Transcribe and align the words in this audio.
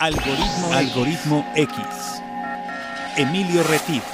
Algoritmo, 0.00 0.72
Algoritmo 0.72 1.44
X. 1.56 1.76
Emilio 3.16 3.64
Retif. 3.64 4.04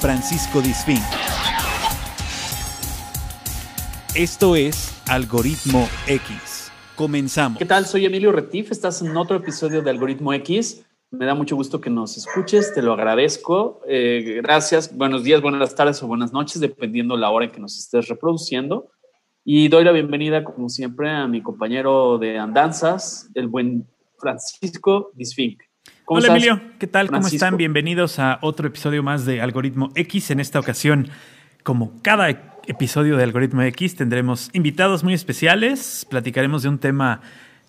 Francisco 0.00 0.60
Disfín. 0.60 0.98
Esto 4.16 4.56
es 4.56 5.00
Algoritmo 5.08 5.88
X. 6.08 6.72
Comenzamos. 6.96 7.56
¿Qué 7.56 7.66
tal? 7.66 7.86
Soy 7.86 8.04
Emilio 8.04 8.32
Retif. 8.32 8.72
Estás 8.72 9.00
en 9.00 9.16
otro 9.16 9.36
episodio 9.36 9.80
de 9.80 9.90
Algoritmo 9.90 10.32
X. 10.32 10.84
Me 11.12 11.24
da 11.24 11.36
mucho 11.36 11.54
gusto 11.54 11.80
que 11.80 11.90
nos 11.90 12.16
escuches, 12.16 12.74
te 12.74 12.82
lo 12.82 12.94
agradezco. 12.94 13.80
Eh, 13.86 14.40
gracias, 14.42 14.96
buenos 14.96 15.22
días, 15.22 15.40
buenas 15.40 15.76
tardes 15.76 16.02
o 16.02 16.08
buenas 16.08 16.32
noches, 16.32 16.60
dependiendo 16.60 17.16
la 17.16 17.30
hora 17.30 17.44
en 17.44 17.52
que 17.52 17.60
nos 17.60 17.78
estés 17.78 18.08
reproduciendo. 18.08 18.90
Y 19.44 19.68
doy 19.68 19.84
la 19.84 19.92
bienvenida, 19.92 20.42
como 20.42 20.68
siempre, 20.68 21.10
a 21.10 21.28
mi 21.28 21.42
compañero 21.42 22.18
de 22.18 22.38
andanzas, 22.38 23.30
el 23.34 23.46
buen 23.46 23.86
Francisco 24.22 25.10
Disfink. 25.14 25.64
Hola 26.06 26.28
Emilio, 26.28 26.60
¿qué 26.78 26.86
tal? 26.86 27.10
¿Cómo 27.10 27.26
están? 27.26 27.56
Bienvenidos 27.56 28.20
a 28.20 28.38
otro 28.40 28.68
episodio 28.68 29.02
más 29.02 29.26
de 29.26 29.40
Algoritmo 29.40 29.90
X. 29.96 30.30
En 30.30 30.38
esta 30.38 30.60
ocasión, 30.60 31.08
como 31.64 32.00
cada 32.02 32.30
episodio 32.68 33.16
de 33.16 33.24
Algoritmo 33.24 33.62
X, 33.62 33.96
tendremos 33.96 34.50
invitados 34.52 35.02
muy 35.02 35.12
especiales. 35.12 36.06
Platicaremos 36.08 36.62
de 36.62 36.68
un 36.68 36.78
tema 36.78 37.20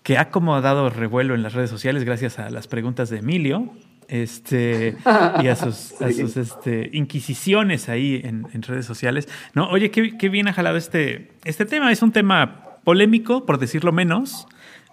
que 0.04 0.16
ha 0.16 0.30
como 0.30 0.60
dado 0.60 0.90
revuelo 0.90 1.34
en 1.34 1.42
las 1.42 1.54
redes 1.54 1.70
sociales 1.70 2.04
gracias 2.04 2.38
a 2.38 2.50
las 2.50 2.68
preguntas 2.68 3.10
de 3.10 3.18
Emilio 3.18 3.72
este, 4.06 4.96
y 5.42 5.48
a 5.48 5.56
sus, 5.56 6.00
este, 6.00 6.90
inquisiciones 6.92 7.88
ahí 7.88 8.20
en, 8.22 8.62
redes 8.62 8.86
sociales. 8.86 9.28
No, 9.54 9.68
oye, 9.70 9.90
qué, 9.90 10.16
qué, 10.16 10.28
bien 10.28 10.46
ha 10.46 10.52
jalado 10.52 10.76
este, 10.76 11.32
este 11.44 11.66
tema. 11.66 11.90
Es 11.90 12.00
un 12.02 12.12
tema 12.12 12.78
polémico, 12.84 13.44
por 13.44 13.58
decirlo 13.58 13.90
menos, 13.90 14.46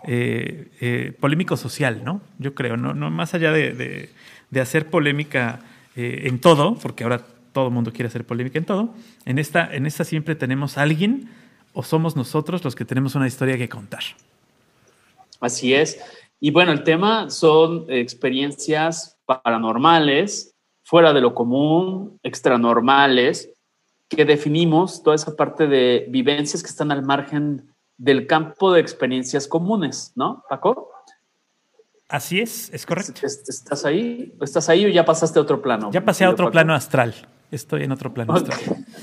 eh, 0.07 0.71
eh, 0.81 1.13
polémico 1.19 1.57
social, 1.57 2.03
¿no? 2.03 2.21
Yo 2.39 2.55
creo, 2.55 2.75
¿no? 2.75 2.93
no 2.93 3.11
más 3.11 3.33
allá 3.33 3.51
de, 3.51 4.09
hacer 4.59 4.89
polémica 4.89 5.59
eh, 5.95 6.23
en 6.25 6.39
todo, 6.39 6.75
porque 6.75 7.03
ahora 7.03 7.25
todo 7.53 7.67
el 7.67 7.73
mundo 7.73 7.91
quiere 7.91 8.07
hacer 8.07 8.25
polémica 8.25 8.57
en 8.57 8.65
todo, 8.65 8.93
en 9.25 9.37
esta, 9.37 9.73
en 9.73 9.85
esta 9.85 10.03
siempre 10.03 10.35
tenemos 10.35 10.77
alguien 10.77 11.29
o 11.73 11.83
somos 11.83 12.15
nosotros 12.15 12.63
los 12.63 12.75
que 12.75 12.83
tenemos 12.83 13.15
una 13.15 13.27
historia 13.27 13.57
que 13.57 13.69
contar. 13.69 14.03
Así 15.39 15.73
es. 15.73 15.99
Y 16.39 16.51
bueno, 16.51 16.71
el 16.71 16.83
tema 16.83 17.29
son 17.29 17.85
experiencias 17.87 19.17
paranormales, 19.25 20.55
fuera 20.83 21.13
de 21.13 21.21
lo 21.21 21.35
común, 21.35 22.19
extranormales, 22.23 23.49
que 24.09 24.25
definimos 24.25 25.03
toda 25.03 25.15
esa 25.15 25.35
parte 25.35 25.67
de 25.67 26.07
vivencias 26.09 26.63
que 26.63 26.69
están 26.69 26.91
al 26.91 27.03
margen 27.03 27.70
del 28.01 28.25
campo 28.25 28.73
de 28.73 28.81
experiencias 28.81 29.47
comunes, 29.47 30.11
¿no, 30.15 30.43
Paco? 30.49 30.89
Así 32.09 32.39
es, 32.41 32.73
es 32.73 32.85
correcto. 32.85 33.21
¿Estás 33.23 33.85
ahí? 33.85 34.33
¿Estás 34.41 34.69
ahí 34.69 34.85
o 34.85 34.89
ya 34.89 35.05
pasaste 35.05 35.37
a 35.37 35.41
otro 35.43 35.61
plano? 35.61 35.91
Ya 35.91 36.03
pasé 36.03 36.25
a 36.25 36.31
otro 36.31 36.49
plano 36.49 36.73
astral. 36.73 37.13
Estoy 37.51 37.83
en 37.83 37.91
otro 37.91 38.11
plano 38.11 38.33
astral. 38.33 38.59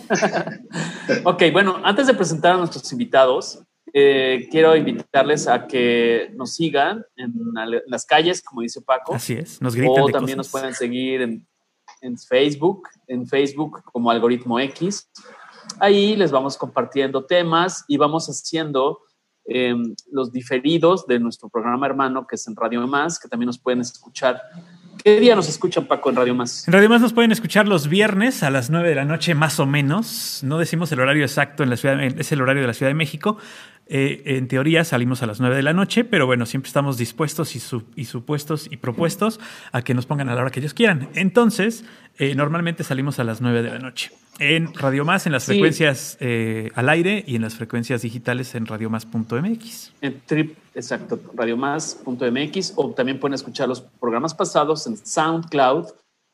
ok, 1.24 1.42
bueno, 1.52 1.80
antes 1.84 2.08
de 2.08 2.14
presentar 2.14 2.54
a 2.54 2.56
nuestros 2.56 2.90
invitados, 2.90 3.62
eh, 3.92 4.48
quiero 4.50 4.74
invitarles 4.74 5.46
a 5.46 5.68
que 5.68 6.32
nos 6.34 6.54
sigan 6.54 7.04
en, 7.14 7.32
las 7.86 8.04
calles, 8.04 8.42
como 8.42 8.62
dice 8.62 8.82
Paco. 8.82 9.14
Así 9.14 9.34
es, 9.34 9.62
nos 9.62 9.76
gritan. 9.76 10.02
O 10.02 10.08
también 10.08 10.36
nos 10.36 10.48
pueden 10.48 10.74
seguir 10.74 11.22
en, 11.22 11.46
en 12.00 12.18
Facebook, 12.18 12.88
en 13.06 13.28
Facebook 13.28 13.80
como 13.84 14.10
Algoritmo 14.10 14.58
X. 14.58 15.08
Ahí 15.80 16.16
les 16.16 16.30
vamos 16.30 16.56
compartiendo 16.56 17.24
temas 17.24 17.84
y 17.88 17.96
vamos 17.96 18.26
haciendo 18.26 19.00
em, 19.44 19.94
los 20.10 20.32
diferidos 20.32 21.06
de 21.06 21.18
nuestro 21.18 21.48
programa 21.48 21.86
hermano, 21.86 22.26
que 22.26 22.36
es 22.36 22.46
en 22.48 22.56
Radio 22.56 22.86
Más, 22.86 23.18
que 23.18 23.28
también 23.28 23.46
nos 23.46 23.58
pueden 23.58 23.80
escuchar. 23.80 24.40
¿Qué 25.02 25.20
día 25.20 25.36
nos 25.36 25.48
escuchan, 25.48 25.86
Paco, 25.86 26.10
en 26.10 26.16
Radio 26.16 26.34
Más? 26.34 26.66
En 26.66 26.72
Radio 26.72 26.88
Más 26.88 27.00
nos 27.00 27.12
pueden 27.12 27.32
escuchar 27.32 27.68
los 27.68 27.88
viernes 27.88 28.42
a 28.42 28.50
las 28.50 28.68
9 28.68 28.88
de 28.88 28.94
la 28.96 29.04
noche, 29.04 29.34
más 29.34 29.60
o 29.60 29.66
menos. 29.66 30.40
No 30.42 30.58
decimos 30.58 30.90
el 30.92 31.00
horario 31.00 31.22
exacto 31.22 31.62
en 31.62 31.70
la 31.70 31.76
ciudad, 31.76 32.02
es 32.02 32.32
el 32.32 32.42
horario 32.42 32.62
de 32.62 32.66
la 32.66 32.74
Ciudad 32.74 32.90
de 32.90 32.94
México. 32.94 33.38
Eh, 33.90 34.36
en 34.36 34.48
teoría 34.48 34.84
salimos 34.84 35.22
a 35.22 35.26
las 35.26 35.40
9 35.40 35.56
de 35.56 35.62
la 35.62 35.72
noche, 35.72 36.04
pero 36.04 36.26
bueno, 36.26 36.44
siempre 36.44 36.68
estamos 36.68 36.98
dispuestos 36.98 37.56
y, 37.56 38.04
supuestos 38.04 38.68
y 38.70 38.76
propuestos 38.76 39.40
a 39.72 39.80
que 39.80 39.94
nos 39.94 40.04
pongan 40.04 40.28
a 40.28 40.34
la 40.34 40.42
hora 40.42 40.50
que 40.50 40.60
ellos 40.60 40.74
quieran. 40.74 41.08
Entonces, 41.14 41.84
eh, 42.18 42.34
normalmente 42.34 42.84
salimos 42.84 43.18
a 43.18 43.24
las 43.24 43.40
9 43.40 43.62
de 43.62 43.70
la 43.70 43.78
noche. 43.78 44.10
En 44.38 44.72
Radio 44.74 45.04
Más, 45.04 45.26
en 45.26 45.32
las 45.32 45.44
frecuencias 45.44 46.16
eh, 46.20 46.70
al 46.74 46.88
aire 46.88 47.24
y 47.26 47.36
en 47.36 47.42
las 47.42 47.54
frecuencias 47.56 48.02
digitales 48.02 48.54
en 48.54 48.66
radiomás.mx. 48.66 49.92
En 50.00 50.20
trip, 50.26 50.56
exacto, 50.74 51.18
radiomás.mx 51.34 52.72
o 52.76 52.90
también 52.90 53.18
pueden 53.18 53.34
escuchar 53.34 53.68
los 53.68 53.80
programas 53.80 54.34
pasados 54.34 54.86
en 54.86 54.96
SoundCloud. 54.96 55.86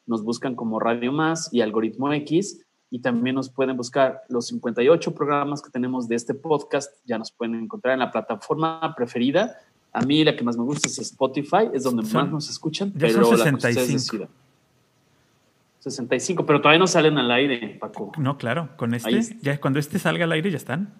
Nos 0.07 0.23
buscan 0.23 0.55
como 0.55 0.79
Radio 0.79 1.13
Más 1.13 1.49
y 1.53 1.63
Algoritmo 1.63 2.13
X 2.13 2.61
y 2.91 3.01
también 3.01 3.37
nos 3.37 3.49
pueden 3.49 3.77
buscar 3.77 4.23
los 4.29 4.49
58 4.49 5.15
programas 5.15 5.63
que 5.63 5.71
tenemos 5.71 6.07
de 6.07 6.17
este 6.17 6.35
podcast. 6.35 6.95
Ya 7.05 7.19
nos 7.19 7.33
pueden 7.33 7.55
encontrar 7.55 7.95
en 7.95 8.01
la 8.01 8.11
plataforma 8.11 8.95
preferida. 8.95 9.57
A 9.93 10.03
mí 10.03 10.25
la 10.25 10.37
que 10.37 10.45
más 10.45 10.57
me 10.57 10.65
gusta 10.65 10.89
es 10.89 10.99
Spotify, 10.99 11.71
es 11.73 11.85
donde 11.85 12.03
más 12.13 12.29
nos 12.31 12.51
escuchan, 12.51 12.93
pero 12.99 13.25
son 13.25 13.61
65. 13.61 14.29
65, 15.85 16.47
pero 16.47 16.63
todavía 16.63 16.79
no 16.79 16.87
salen 16.87 17.19
al 17.19 17.31
aire, 17.31 17.77
Paco. 17.79 18.13
No, 18.17 18.39
claro, 18.39 18.71
con 18.77 18.95
este, 18.95 19.21
ya 19.43 19.61
cuando 19.61 19.79
este 19.79 19.99
salga 19.99 20.25
al 20.25 20.33
aire 20.33 20.51
ya 20.51 20.57
están. 20.57 20.95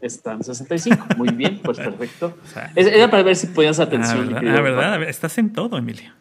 Están 0.00 0.44
65, 0.44 1.16
muy 1.16 1.30
bien, 1.30 1.60
pues 1.64 1.78
perfecto. 1.78 2.38
Era 2.76 3.10
para 3.10 3.24
ver 3.24 3.34
si 3.34 3.48
podías 3.48 3.80
atención. 3.80 4.36
Ah, 4.36 4.60
¿verdad? 4.60 5.02
Estás 5.02 5.36
en 5.38 5.52
todo, 5.52 5.76
Emilio. 5.76 6.12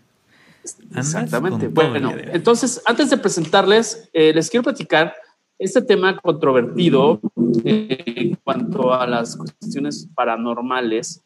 Exactamente. 0.96 1.68
Bueno, 1.68 2.14
entonces, 2.18 2.82
antes 2.86 3.12
de 3.12 3.18
presentarles, 3.18 4.09
eh, 4.12 4.34
les 4.34 4.50
quiero 4.50 4.64
platicar 4.64 5.14
este 5.59 5.84
tema 5.84 6.18
controvertido 6.18 7.22
eh, 7.64 8.04
en 8.08 8.36
cuanto 8.44 8.92
a 8.92 9.06
las 9.06 9.38
cuestiones 9.38 10.09
paranormales. 10.16 11.24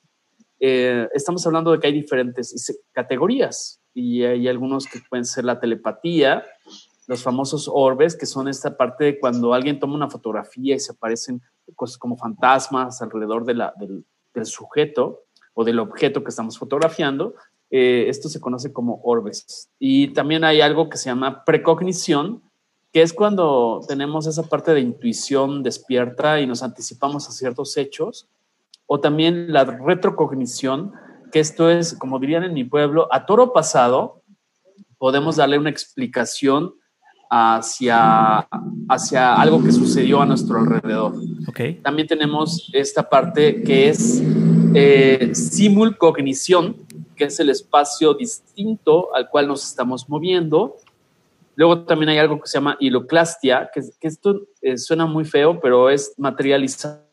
Eh, 0.59 1.07
estamos 1.13 1.47
hablando 1.47 1.71
de 1.71 1.79
que 1.79 1.87
hay 1.87 1.93
diferentes 1.93 2.77
categorías 2.91 3.80
y 3.93 4.23
hay 4.23 4.47
algunos 4.47 4.85
que 4.85 4.99
pueden 5.09 5.25
ser 5.25 5.45
la 5.45 5.59
telepatía, 5.59 6.43
los 7.07 7.23
famosos 7.23 7.69
orbes, 7.71 8.15
que 8.15 8.25
son 8.25 8.47
esta 8.47 8.77
parte 8.77 9.03
de 9.03 9.19
cuando 9.19 9.53
alguien 9.53 9.79
toma 9.79 9.95
una 9.95 10.09
fotografía 10.09 10.75
y 10.75 10.79
se 10.79 10.93
aparecen 10.93 11.41
cosas 11.75 11.97
como 11.97 12.17
fantasmas 12.17 13.01
alrededor 13.01 13.45
de 13.45 13.53
la, 13.55 13.73
del, 13.77 14.05
sujeto 14.45 15.23
o 15.53 15.63
del 15.63 15.79
objeto 15.79 16.23
que 16.23 16.29
estamos 16.29 16.57
fotografiando. 16.57 17.35
Eh, 17.69 18.05
esto 18.07 18.29
se 18.29 18.39
conoce 18.39 18.71
como 18.71 19.01
orbes. 19.03 19.69
Y 19.79 20.13
también 20.13 20.43
hay 20.43 20.61
algo 20.61 20.89
que 20.89 20.97
se 20.97 21.09
llama 21.09 21.43
precognición, 21.43 22.41
que 22.93 23.01
es 23.01 23.13
cuando 23.13 23.81
tenemos 23.87 24.27
esa 24.27 24.43
parte 24.43 24.73
de 24.73 24.81
intuición 24.81 25.63
despierta 25.63 26.39
y 26.39 26.47
nos 26.47 26.63
anticipamos 26.63 27.27
a 27.27 27.31
ciertos 27.31 27.77
hechos. 27.77 28.27
O 28.85 28.99
también 28.99 29.53
la 29.53 29.63
retrocognición, 29.63 30.93
que 31.31 31.39
esto 31.39 31.69
es, 31.69 31.93
como 31.93 32.19
dirían 32.19 32.43
en 32.43 32.53
mi 32.53 32.63
pueblo, 32.63 33.07
a 33.11 33.25
toro 33.25 33.53
pasado, 33.53 34.21
podemos 34.97 35.37
darle 35.37 35.57
una 35.57 35.69
explicación 35.69 36.75
hacia, 37.29 38.47
hacia 38.89 39.33
algo 39.35 39.63
que 39.63 39.71
sucedió 39.71 40.21
a 40.21 40.25
nuestro 40.25 40.59
alrededor. 40.59 41.13
Okay. 41.47 41.75
También 41.75 42.07
tenemos 42.07 42.69
esta 42.73 43.09
parte 43.09 43.63
que 43.63 43.89
es 43.89 44.21
eh, 44.75 45.31
simulcognición, 45.33 46.75
que 47.15 47.25
es 47.25 47.39
el 47.39 47.49
espacio 47.49 48.13
distinto 48.13 49.15
al 49.15 49.29
cual 49.29 49.47
nos 49.47 49.65
estamos 49.65 50.09
moviendo. 50.09 50.75
Luego 51.55 51.83
también 51.83 52.09
hay 52.09 52.17
algo 52.17 52.41
que 52.41 52.47
se 52.47 52.57
llama 52.57 52.77
hiloclastia, 52.79 53.69
que, 53.73 53.81
que 53.99 54.07
esto 54.07 54.41
eh, 54.61 54.77
suena 54.77 55.05
muy 55.05 55.23
feo, 55.25 55.59
pero 55.59 55.89
es 55.89 56.13
materializar 56.17 57.10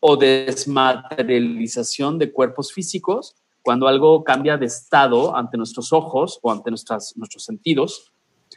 o 0.00 0.16
desmaterialización 0.16 2.18
de 2.18 2.32
cuerpos 2.32 2.72
físicos 2.72 3.34
cuando 3.62 3.88
algo 3.88 4.22
cambia 4.22 4.56
de 4.56 4.66
estado 4.66 5.36
ante 5.36 5.56
nuestros 5.56 5.92
ojos 5.92 6.38
o 6.42 6.52
ante 6.52 6.70
nuestras, 6.70 7.16
nuestros 7.16 7.44
sentidos. 7.44 8.12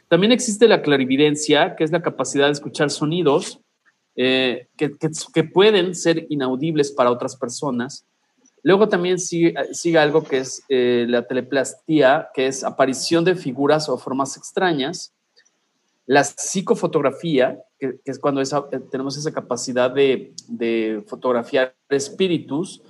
También 0.08 0.32
existe 0.32 0.68
la 0.68 0.82
clarividencia, 0.82 1.74
que 1.76 1.84
es 1.84 1.90
la 1.90 2.02
capacidad 2.02 2.46
de 2.46 2.52
escuchar 2.52 2.90
sonidos 2.90 3.60
eh, 4.16 4.68
que, 4.76 4.92
que, 5.32 5.44
pueden 5.44 5.94
ser 5.94 6.26
inaudibles 6.30 6.92
para 6.92 7.10
otras 7.10 7.36
personas. 7.36 8.06
Luego 8.62 8.88
también 8.88 9.18
sigue, 9.18 9.54
algo 9.98 10.22
que 10.22 10.38
es 10.38 10.62
eh, 10.68 11.06
la 11.08 11.26
teleplastía, 11.26 12.28
que 12.34 12.46
es 12.46 12.62
aparición 12.62 13.24
de 13.24 13.34
figuras 13.34 13.88
o 13.88 13.96
formas 13.96 14.36
extrañas. 14.36 15.14
La 16.06 16.24
psicofotografía, 16.24 17.62
que, 17.80 18.00
es 18.04 18.18
cuando 18.18 18.40
eh, 18.40 18.46
tenemos 18.90 19.16
esa 19.16 19.32
capacidad 19.32 19.90
de, 19.90 20.34
fotografiar 21.06 21.74
espíritus, 21.88 22.82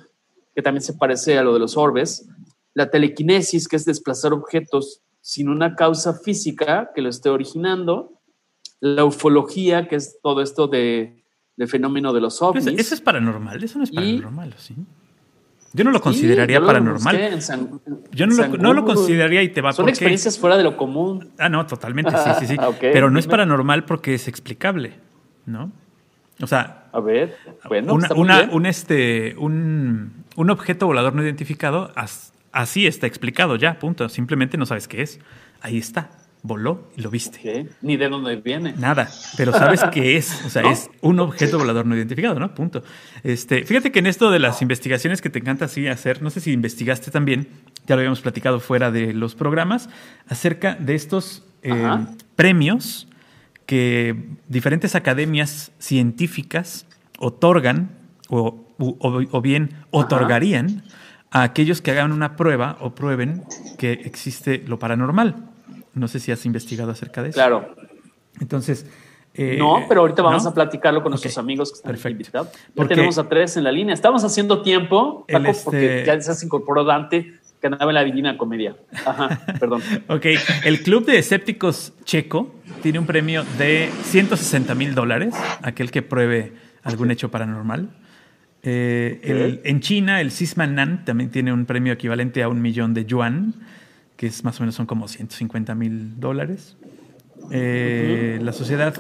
que 0.55 0.63
también 0.63 0.83
se 0.83 0.95
parece 0.95 1.39
a 1.39 1.43
lo 1.43 1.55
de 1.55 1.61
los 1.61 1.77
orbes. 1.77 2.29
La 2.75 2.91
telequinesis, 2.91 3.69
que 3.69 3.77
es 3.77 3.85
desplazar 3.85 4.33
objetos 4.33 5.01
sin 5.21 5.49
una 5.49 5.77
causa 5.77 6.15
física 6.15 6.91
que 6.95 7.03
lo 7.03 7.09
esté 7.09 7.31
originando. 7.31 8.21
La 8.81 9.05
ufología, 9.05 9.89
que 9.89 9.97
es 9.97 10.19
todo 10.23 10.43
esto 10.43 10.67
de, 10.67 11.23
fenómeno 11.67 12.13
de 12.13 12.21
los 12.21 12.43
ovnis. 12.43 12.67
Eso 12.67 12.95
es 12.95 13.01
paranormal, 13.01 13.63
eso 13.63 13.79
no 13.79 13.85
es 13.85 13.91
paranormal, 13.91 14.55
¿sí? 14.59 14.75
Yo 15.73 15.85
no 15.85 15.93
lo 15.93 16.01
consideraría 16.01 16.61
paranormal. 16.61 17.39
yo 18.11 18.27
no 18.27 18.35
lo, 18.35 18.49
no 18.59 18.75
lo, 18.75 18.85
consideraría 18.85 19.43
y 19.43 19.51
te 19.51 19.61
va 19.61 19.73
Son 19.73 19.89
experiencias 19.89 20.39
fuera 20.39 20.57
de 20.57 20.65
lo 20.65 20.77
común. 20.77 21.31
Ah, 21.39 21.49
no, 21.49 21.65
totalmente, 21.67 22.11
sí, 22.11 22.31
sí, 22.41 22.47
sí. 22.49 22.57
Pero 22.81 23.11
no 23.11 23.19
es 23.19 23.27
paranormal 23.27 23.85
porque 23.85 24.15
es 24.15 24.27
explicable, 24.27 24.95
¿no? 25.47 25.71
O 26.43 26.47
sea, 26.47 26.85
a 26.93 27.01
ver, 27.01 27.37
bueno, 27.69 27.95
un, 27.95 28.67
este, 28.67 29.37
un, 29.37 30.25
un, 30.37 30.51
objeto 30.51 30.87
volador 30.87 31.15
no 31.15 31.23
identificado, 31.23 31.93
así 32.51 32.87
está 32.87 33.07
explicado 33.07 33.57
ya, 33.57 33.79
punto. 33.79 34.09
Simplemente 34.09 34.57
no 34.57 34.65
sabes 34.65 34.89
qué 34.89 35.03
es. 35.03 35.21
Ahí 35.61 35.77
está 35.77 36.09
voló 36.43 36.91
y 36.97 37.03
lo 37.03 37.11
viste. 37.11 37.69
Ni 37.83 37.97
de 37.97 38.09
dónde 38.09 38.37
viene. 38.37 38.75
Nada, 38.79 39.09
pero 39.37 39.53
sabes 39.53 39.83
qué 39.93 40.17
es. 40.17 40.45
O 40.45 40.51
sea, 40.51 40.63
es 40.73 40.91
un 41.01 41.21
objeto 41.21 41.59
volador 41.59 41.87
no 41.87 41.97
identificado, 41.97 42.39
¿no? 42.39 42.55
Punto. 42.55 42.83
Este, 43.23 43.65
fíjate 43.65 43.93
que 43.93 43.99
en 43.99 44.07
esto 44.07 44.31
de 44.31 44.39
las 44.39 44.63
investigaciones 44.63 45.21
que 45.21 45.31
te 45.31 45.39
encanta 45.39 45.67
así 45.67 45.87
hacer, 45.87 46.23
no 46.23 46.31
sé 46.31 46.41
si 46.41 46.53
investigaste 46.53 47.11
también, 47.11 47.49
ya 47.87 47.95
lo 47.95 48.01
habíamos 48.01 48.21
platicado 48.21 48.61
fuera 48.61 48.91
de 48.91 49.13
los 49.13 49.35
programas, 49.35 49.89
acerca 50.29 50.75
de 50.75 50.95
estos 50.95 51.45
eh, 51.63 51.75
premios 52.37 53.09
que 53.67 54.17
diferentes 54.49 54.95
academias 54.95 55.73
científicas 55.79 56.87
otorgan 57.19 57.91
o, 58.29 58.67
o, 58.79 59.41
bien 59.43 59.71
otorgarían 59.91 60.83
a 61.31 61.43
aquellos 61.43 61.81
que 61.81 61.91
hagan 61.91 62.13
una 62.13 62.37
prueba 62.37 62.79
o 62.81 62.95
prueben 62.95 63.45
que 63.79 63.93
existe 63.93 64.65
lo 64.67 64.79
paranormal. 64.79 65.50
No 65.95 66.09
sé 66.09 66.21
si 66.21 66.33
has 66.33 66.45
investigado 66.47 66.91
acerca 66.91 67.23
de 67.23 67.31
eso. 67.31 67.37
Claro. 67.37 67.75
Entonces. 68.41 68.87
Eh, 69.35 69.57
no, 69.59 69.85
pero 69.89 70.01
ahorita 70.01 70.23
vamos 70.23 70.45
a 70.45 70.53
platicarlo 70.53 71.03
con 71.03 71.11
nuestros 71.11 71.39
amigos 71.39 71.71
que 71.71 71.77
están 71.77 71.93
Perfecto. 71.93 72.11
invitados. 72.11 72.49
Ya 72.75 72.89
tenemos 72.89 73.17
a 73.19 73.29
tres 73.29 73.57
en 73.57 73.65
la 73.65 73.71
línea. 73.71 73.95
Estamos 73.95 74.25
haciendo 74.25 74.63
tiempo, 74.63 75.25
Paco, 75.31 75.53
porque 75.65 76.01
este 76.01 76.07
ya 76.07 76.35
se 76.35 76.45
incorporó 76.45 76.83
Dante, 76.83 77.35
que 77.61 77.67
andaba 77.67 77.91
en 77.91 77.95
la 77.95 78.05
Divina 78.05 78.37
Comedia. 78.37 78.75
Ajá, 79.07 79.41
perdón. 79.61 79.83
ok, 80.09 80.27
el 80.65 80.83
Club 80.83 81.07
de 81.07 81.19
Escépticos 81.19 81.93
Checo 82.05 82.55
tiene 82.83 82.99
un 82.99 83.07
premio 83.07 83.45
de 83.57 83.91
160 84.03 84.75
mil 84.75 84.95
dólares, 84.97 85.35
aquel 85.63 85.93
que 85.93 86.03
pruebe 86.03 86.53
algún 86.83 87.11
hecho 87.13 87.31
paranormal. 87.31 87.91
Eh, 88.63 89.61
en 89.65 89.81
China, 89.81 90.21
el 90.21 90.33
Sisman 90.33 90.75
Nan 90.75 91.05
también 91.05 91.31
tiene 91.31 91.53
un 91.53 91.67
premio 91.67 91.93
equivalente 91.93 92.43
a 92.43 92.49
un 92.49 92.61
millón 92.61 92.95
de 92.95 93.07
yuan 93.07 93.55
que 94.21 94.27
es 94.27 94.45
más 94.45 94.61
o 94.61 94.65
menos 94.65 94.75
son 94.75 94.85
como 94.85 95.09
150 95.09 95.75
mil 95.75 96.21
dólares. 96.21 96.77
Eh, 97.51 98.39
la 98.43 98.53
sociedad 98.53 98.95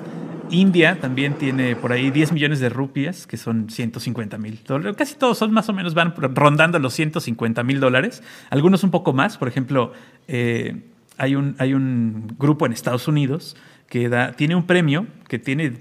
india 0.48 0.98
también 0.98 1.34
tiene 1.34 1.76
por 1.76 1.92
ahí 1.92 2.10
10 2.10 2.32
millones 2.32 2.58
de 2.58 2.70
rupias, 2.70 3.26
que 3.26 3.36
son 3.36 3.68
150 3.68 4.38
mil 4.38 4.60
dólares. 4.66 4.96
Casi 4.96 5.16
todos 5.16 5.36
son 5.36 5.52
más 5.52 5.68
o 5.68 5.74
menos, 5.74 5.92
van 5.92 6.14
rondando 6.16 6.78
los 6.78 6.94
150 6.94 7.62
mil 7.64 7.80
dólares. 7.80 8.22
Algunos 8.48 8.82
un 8.82 8.90
poco 8.90 9.12
más. 9.12 9.36
Por 9.36 9.46
ejemplo, 9.48 9.92
eh, 10.26 10.84
hay, 11.18 11.34
un, 11.34 11.54
hay 11.58 11.74
un 11.74 12.34
grupo 12.38 12.64
en 12.64 12.72
Estados 12.72 13.06
Unidos 13.06 13.58
que 13.90 14.08
da, 14.08 14.32
tiene 14.32 14.54
un 14.54 14.66
premio 14.66 15.06
que 15.28 15.38
tiene, 15.38 15.74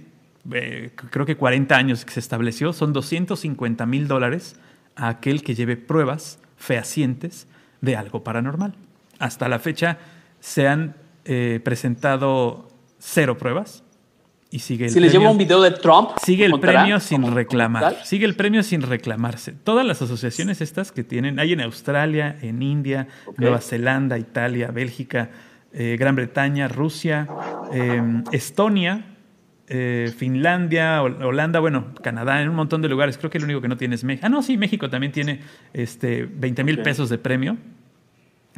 eh, 0.52 0.92
creo 1.12 1.26
que 1.26 1.38
40 1.38 1.78
años 1.78 2.04
que 2.04 2.12
se 2.12 2.20
estableció. 2.20 2.74
Son 2.74 2.92
250 2.92 3.86
mil 3.86 4.10
dólares 4.10 4.60
a 4.98 5.08
aquel 5.08 5.44
que 5.44 5.56
lleve 5.56 5.78
pruebas 5.78 6.40
fehacientes 6.58 7.48
de 7.80 7.96
algo 7.96 8.22
paranormal 8.26 8.76
hasta 9.20 9.48
la 9.48 9.60
fecha 9.60 9.98
se 10.40 10.68
han 10.68 10.96
eh, 11.26 11.60
presentado 11.64 12.70
cero 12.98 13.38
pruebas. 13.38 13.84
Y 14.52 14.60
sigue 14.60 14.86
el 14.86 14.92
si 14.92 15.00
les 15.00 15.14
llevo 15.14 15.30
un 15.30 15.38
video 15.38 15.62
de 15.62 15.70
Trump, 15.70 16.10
sigue 16.24 16.46
el 16.46 16.60
premio 16.60 17.00
sin 17.00 17.36
reclamar. 17.36 17.98
Sigue 18.04 18.26
el 18.26 18.36
premio 18.36 18.64
sin 18.64 18.82
reclamarse. 18.82 19.52
Todas 19.52 19.86
las 19.86 20.02
asociaciones 20.02 20.60
estas 20.60 20.92
que 20.92 21.04
tienen, 21.04 21.40
hay 21.40 21.54
en 21.54 21.62
Australia, 21.62 22.36
en 22.42 22.64
India, 22.64 23.08
Nueva 23.38 23.62
Zelanda, 23.62 24.18
Italia, 24.18 24.72
Bélgica, 24.72 25.30
eh, 25.72 25.98
Gran 26.00 26.16
Bretaña, 26.16 26.68
Rusia, 26.68 27.28
em, 27.72 28.24
Estonia, 28.32 29.18
eh, 29.68 30.12
Finlandia, 30.18 31.04
Holanda, 31.04 31.60
bueno, 31.60 31.94
Canadá, 32.02 32.42
en 32.42 32.50
un 32.50 32.56
montón 32.56 32.82
de 32.82 32.90
lugares. 32.90 33.20
Creo 33.20 33.30
que 33.30 33.38
el 33.38 33.44
único 33.44 33.62
que 33.62 33.68
no 33.68 33.78
tiene 33.78 33.94
es 33.94 34.04
México. 34.04 34.26
Ah, 34.26 34.30
no, 34.30 34.42
sí, 34.42 34.58
México 34.58 34.90
también 34.90 35.12
tiene 35.12 35.42
este, 35.74 36.26
20 36.26 36.64
mil 36.64 36.82
pesos 36.82 37.10
de 37.10 37.20
premio 37.20 37.56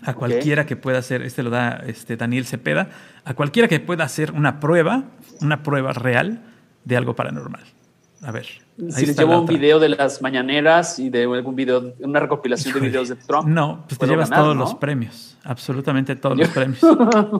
a 0.04 0.14
cualquiera 0.14 0.66
que 0.66 0.76
pueda 0.76 1.00
hacer, 1.00 1.22
este 1.22 1.44
lo 1.44 1.50
da 1.50 1.84
este 1.86 2.18
Daniel 2.18 2.46
Cepeda, 2.46 2.90
a 3.24 3.34
cualquiera 3.34 3.68
que 3.68 3.80
pueda 3.80 4.04
hacer 4.04 4.32
una 4.32 4.60
prueba, 4.60 5.04
una 5.42 5.64
prueba 5.64 5.94
real 5.94 6.42
de 6.86 6.98
algo 6.98 7.16
paranormal. 7.16 7.64
A 8.24 8.32
ver. 8.32 8.46
Si 8.90 9.06
les 9.06 9.18
llevo 9.18 9.40
un 9.40 9.48
video 9.48 9.80
de 9.80 9.90
las 9.90 10.22
mañaneras 10.22 11.00
y 11.00 11.10
de 11.10 11.24
algún 11.24 11.56
video, 11.56 11.94
una 12.00 12.20
recopilación 12.20 12.74
de 12.74 12.80
videos 12.80 13.10
de 13.10 13.16
Trump. 13.16 13.48
No, 13.48 13.84
pues 13.88 13.98
te 14.00 14.08
llevas 14.08 14.30
todos 14.30 14.56
los 14.56 14.76
premios, 14.76 15.38
absolutamente 15.44 16.16
todos 16.16 16.38
los 16.38 16.50
premios. 16.50 16.80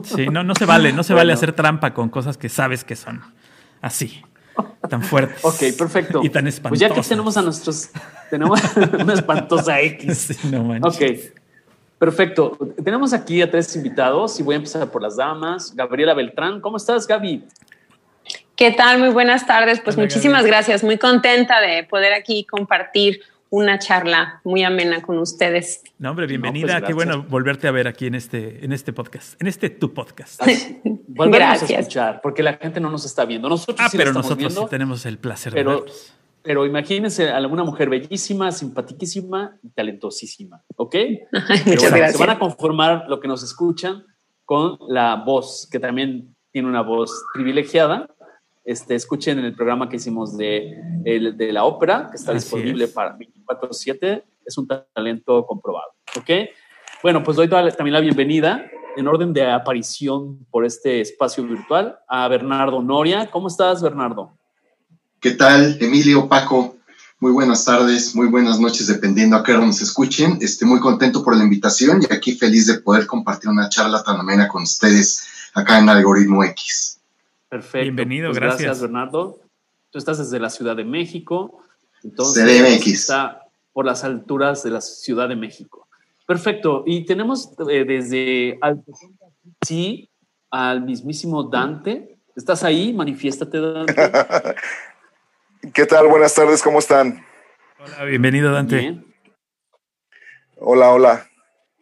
Sí, 0.04 0.26
no, 0.26 0.42
no 0.42 0.54
se 0.54 0.66
vale, 0.66 0.92
no 0.92 1.02
se 1.02 1.14
vale 1.14 1.32
hacer 1.32 1.52
trampa 1.52 1.94
con 1.94 2.08
cosas 2.08 2.36
que 2.36 2.48
sabes 2.48 2.84
que 2.84 2.96
son 2.96 3.20
así, 3.80 4.22
tan 4.88 5.02
fuertes. 5.02 5.44
Ok, 5.44 5.76
perfecto. 5.76 6.20
Y 6.22 6.30
tan 6.30 6.46
espantosas. 6.46 6.70
Pues 6.70 6.80
ya 6.80 7.02
que 7.02 7.08
tenemos 7.08 7.36
a 7.36 7.42
nuestros, 7.42 7.90
tenemos 8.30 8.60
una 9.00 9.14
espantosa 9.14 9.80
X. 9.80 10.18
Sí, 10.18 10.48
no 10.48 10.64
manches. 10.64 11.32
Ok. 11.32 11.41
Perfecto. 12.02 12.58
Tenemos 12.82 13.12
aquí 13.12 13.40
a 13.42 13.48
tres 13.48 13.76
invitados 13.76 14.40
y 14.40 14.42
voy 14.42 14.54
a 14.54 14.56
empezar 14.56 14.90
por 14.90 15.00
las 15.00 15.18
damas. 15.18 15.72
Gabriela 15.76 16.14
Beltrán, 16.14 16.60
¿cómo 16.60 16.76
estás, 16.76 17.06
Gaby? 17.06 17.44
¿Qué 18.56 18.72
tal? 18.72 18.98
Muy 18.98 19.10
buenas 19.10 19.46
tardes. 19.46 19.78
Pues 19.78 19.96
muchísimas 19.96 20.44
gracias. 20.44 20.82
Muy 20.82 20.98
contenta 20.98 21.60
de 21.60 21.84
poder 21.84 22.12
aquí 22.12 22.44
compartir 22.44 23.20
una 23.50 23.78
charla 23.78 24.40
muy 24.42 24.64
amena 24.64 25.00
con 25.00 25.16
ustedes. 25.20 25.84
No, 26.00 26.10
hombre, 26.10 26.26
bienvenida. 26.26 26.80
Pues 26.80 26.88
Qué 26.88 26.92
bueno 26.92 27.22
volverte 27.22 27.68
a 27.68 27.70
ver 27.70 27.86
aquí 27.86 28.08
en 28.08 28.16
este, 28.16 28.64
en 28.64 28.72
este 28.72 28.92
podcast, 28.92 29.40
en 29.40 29.46
este 29.46 29.70
tu 29.70 29.94
podcast. 29.94 30.42
Volvemos 31.06 31.62
a 31.62 31.66
escuchar, 31.66 32.20
porque 32.20 32.42
la 32.42 32.54
gente 32.54 32.80
no 32.80 32.90
nos 32.90 33.04
está 33.04 33.24
viendo. 33.26 33.48
Nosotros 33.48 33.78
ah, 33.80 33.96
pero 33.96 34.12
nosotros 34.12 34.52
sí 34.52 34.60
tenemos 34.68 35.06
el 35.06 35.18
placer 35.18 35.54
de 35.54 35.62
verlos. 35.62 36.14
Pero 36.42 36.66
imagínense 36.66 37.30
a 37.30 37.46
una 37.46 37.64
mujer 37.64 37.88
bellísima, 37.88 38.50
simpaticísima 38.52 39.58
y 39.62 39.70
talentosísima, 39.70 40.62
¿ok? 40.76 40.96
Muchas 41.66 41.90
gracias. 41.90 42.12
Se 42.12 42.18
van 42.18 42.30
a 42.30 42.38
conformar 42.38 43.04
lo 43.08 43.20
que 43.20 43.28
nos 43.28 43.42
escuchan 43.42 44.04
con 44.44 44.78
la 44.88 45.22
voz, 45.24 45.68
que 45.70 45.78
también 45.78 46.34
tiene 46.50 46.68
una 46.68 46.82
voz 46.82 47.24
privilegiada. 47.34 48.08
Este, 48.64 48.94
escuchen 48.94 49.38
en 49.38 49.44
el 49.44 49.54
programa 49.54 49.88
que 49.88 49.96
hicimos 49.96 50.36
de, 50.36 50.78
de 51.02 51.52
la 51.52 51.64
ópera, 51.64 52.08
que 52.10 52.16
está 52.16 52.32
disponible 52.32 52.88
para 52.88 53.16
24-7. 53.16 54.22
Es 54.44 54.58
un 54.58 54.66
talento 54.66 55.46
comprobado, 55.46 55.92
¿ok? 56.16 56.30
Bueno, 57.02 57.22
pues 57.22 57.36
doy 57.36 57.48
también 57.48 57.92
la 57.92 58.00
bienvenida 58.00 58.64
en 58.96 59.08
orden 59.08 59.32
de 59.32 59.50
aparición 59.50 60.44
por 60.50 60.64
este 60.64 61.00
espacio 61.00 61.44
virtual 61.44 61.98
a 62.08 62.28
Bernardo 62.28 62.82
Noria. 62.82 63.30
¿Cómo 63.30 63.48
estás, 63.48 63.82
Bernardo? 63.82 64.32
¿Qué 65.22 65.30
tal, 65.30 65.78
Emilio, 65.80 66.28
Paco? 66.28 66.78
Muy 67.20 67.30
buenas 67.30 67.64
tardes, 67.64 68.12
muy 68.16 68.26
buenas 68.26 68.58
noches, 68.58 68.88
dependiendo 68.88 69.36
a 69.36 69.44
qué 69.44 69.52
hora 69.52 69.64
nos 69.64 69.80
escuchen. 69.80 70.38
Estoy 70.40 70.66
muy 70.66 70.80
contento 70.80 71.22
por 71.22 71.36
la 71.36 71.44
invitación 71.44 72.02
y 72.02 72.12
aquí 72.12 72.32
feliz 72.32 72.66
de 72.66 72.80
poder 72.80 73.06
compartir 73.06 73.48
una 73.48 73.68
charla 73.68 74.02
tan 74.02 74.18
amena 74.18 74.48
con 74.48 74.64
ustedes 74.64 75.24
acá 75.54 75.78
en 75.78 75.88
Algoritmo 75.88 76.42
X. 76.42 76.98
Perfecto. 77.48 77.84
Bienvenido, 77.84 78.30
pues 78.30 78.40
gracias. 78.40 78.62
Gracias, 78.62 78.82
Bernardo. 78.82 79.38
Tú 79.92 79.98
estás 79.98 80.18
desde 80.18 80.40
la 80.40 80.50
Ciudad 80.50 80.74
de 80.74 80.84
México. 80.84 81.62
Entonces, 82.02 82.42
CDMX. 82.42 82.86
Está 82.88 83.42
por 83.72 83.86
las 83.86 84.02
alturas 84.02 84.64
de 84.64 84.70
la 84.70 84.80
Ciudad 84.80 85.28
de 85.28 85.36
México. 85.36 85.86
Perfecto. 86.26 86.82
Y 86.84 87.04
tenemos 87.04 87.52
eh, 87.70 87.84
desde 87.86 88.58
sí 89.64 90.10
al 90.50 90.82
mismísimo 90.82 91.44
Dante. 91.44 92.18
¿Estás 92.34 92.64
ahí? 92.64 92.92
Manifiéstate, 92.92 93.60
Dante. 93.60 93.94
¿Qué 95.70 95.86
tal? 95.86 96.08
Buenas 96.08 96.34
tardes, 96.34 96.60
¿cómo 96.60 96.80
están? 96.80 97.24
Hola, 97.78 98.04
bienvenido 98.04 98.50
Dante. 98.50 99.00
Hola, 100.56 100.90
hola. 100.90 101.26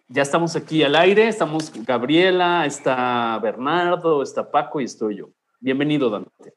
Ya 0.09 0.21
estamos 0.21 0.55
aquí 0.55 0.83
al 0.83 0.95
aire, 0.95 1.29
estamos 1.29 1.73
Gabriela, 1.87 2.67
está 2.67 3.39
Bernardo, 3.39 4.23
está 4.23 4.51
Paco 4.51 4.83
y 4.83 4.85
estoy 4.85 5.17
yo. 5.17 5.31
Bienvenido 5.61 6.11
Dante. 6.11 6.53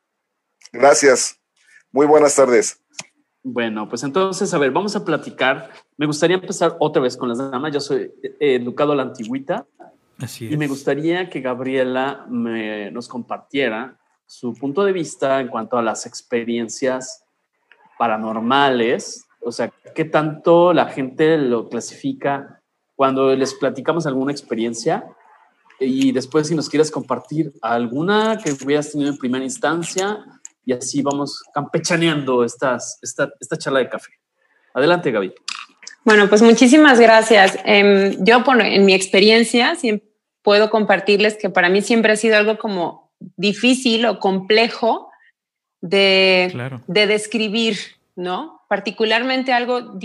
Gracias. 0.74 1.39
Muy 1.94 2.06
buenas 2.06 2.36
tardes. 2.36 2.84
Bueno, 3.42 3.88
pues 3.88 4.03
entonces, 4.03 4.53
a 4.53 4.58
ver, 4.58 4.72
vamos 4.72 4.94
a 4.98 5.06
platicar. 5.06 5.72
Me 5.96 6.06
gustaría 6.06 6.36
empezar 6.36 6.75
otra 6.80 7.01
vez 7.01 7.15
con 7.15 7.30
las 7.30 7.38
damas. 7.38 7.74
Yo 7.74 7.80
soy 7.80 8.12
eh, 8.22 8.56
educado 8.56 8.92
a 8.92 8.96
la 8.98 9.03
antigüita. 9.03 9.65
Así 10.20 10.53
Y 10.53 10.58
me 10.58 10.68
gustaría 10.68 11.30
que 11.30 11.39
Gabriela 11.39 12.25
nos 12.27 13.08
compartiera 13.08 13.98
su 14.33 14.55
punto 14.55 14.83
de 14.83 14.93
vista 14.93 15.39
en 15.39 15.47
cuanto 15.47 15.77
a 15.77 15.83
las 15.83 16.07
experiencias 16.07 17.23
paranormales, 17.99 19.27
o 19.39 19.51
sea, 19.51 19.71
qué 19.93 20.05
tanto 20.05 20.73
la 20.73 20.87
gente 20.87 21.37
lo 21.37 21.69
clasifica 21.69 22.59
cuando 22.95 23.35
les 23.35 23.53
platicamos 23.53 24.07
alguna 24.07 24.31
experiencia 24.31 25.05
y 25.79 26.11
después 26.13 26.47
si 26.47 26.55
nos 26.55 26.67
quieres 26.67 26.89
compartir 26.89 27.53
alguna 27.61 28.39
que 28.43 28.53
hubieras 28.53 28.91
tenido 28.91 29.11
en 29.11 29.19
primera 29.19 29.43
instancia 29.43 30.25
y 30.65 30.73
así 30.73 31.03
vamos 31.03 31.43
campechaneando 31.53 32.43
estas, 32.43 32.97
esta, 33.03 33.29
esta 33.39 33.57
charla 33.59 33.79
de 33.79 33.89
café. 33.89 34.13
Adelante, 34.73 35.11
Gaby. 35.11 35.31
Bueno, 36.05 36.27
pues 36.27 36.41
muchísimas 36.41 36.99
gracias. 36.99 37.59
Em, 37.65 38.15
yo, 38.25 38.43
en 38.61 38.83
mi 38.83 38.95
experiencia, 38.95 39.77
puedo 40.41 40.71
compartirles 40.71 41.37
que 41.37 41.51
para 41.51 41.69
mí 41.69 41.83
siempre 41.83 42.13
ha 42.13 42.15
sido 42.15 42.35
algo 42.35 42.57
como 42.57 43.02
difícil 43.38 44.06
o 44.06 44.20
complejo 44.20 45.10
de, 45.82 46.80
de 46.88 47.08
describir, 47.08 47.77
¿no? 48.15 48.62
Particularmente 48.70 49.51
algo 49.53 50.00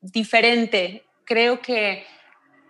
diferente. 0.00 1.04
Creo 1.24 1.60
que 1.60 2.04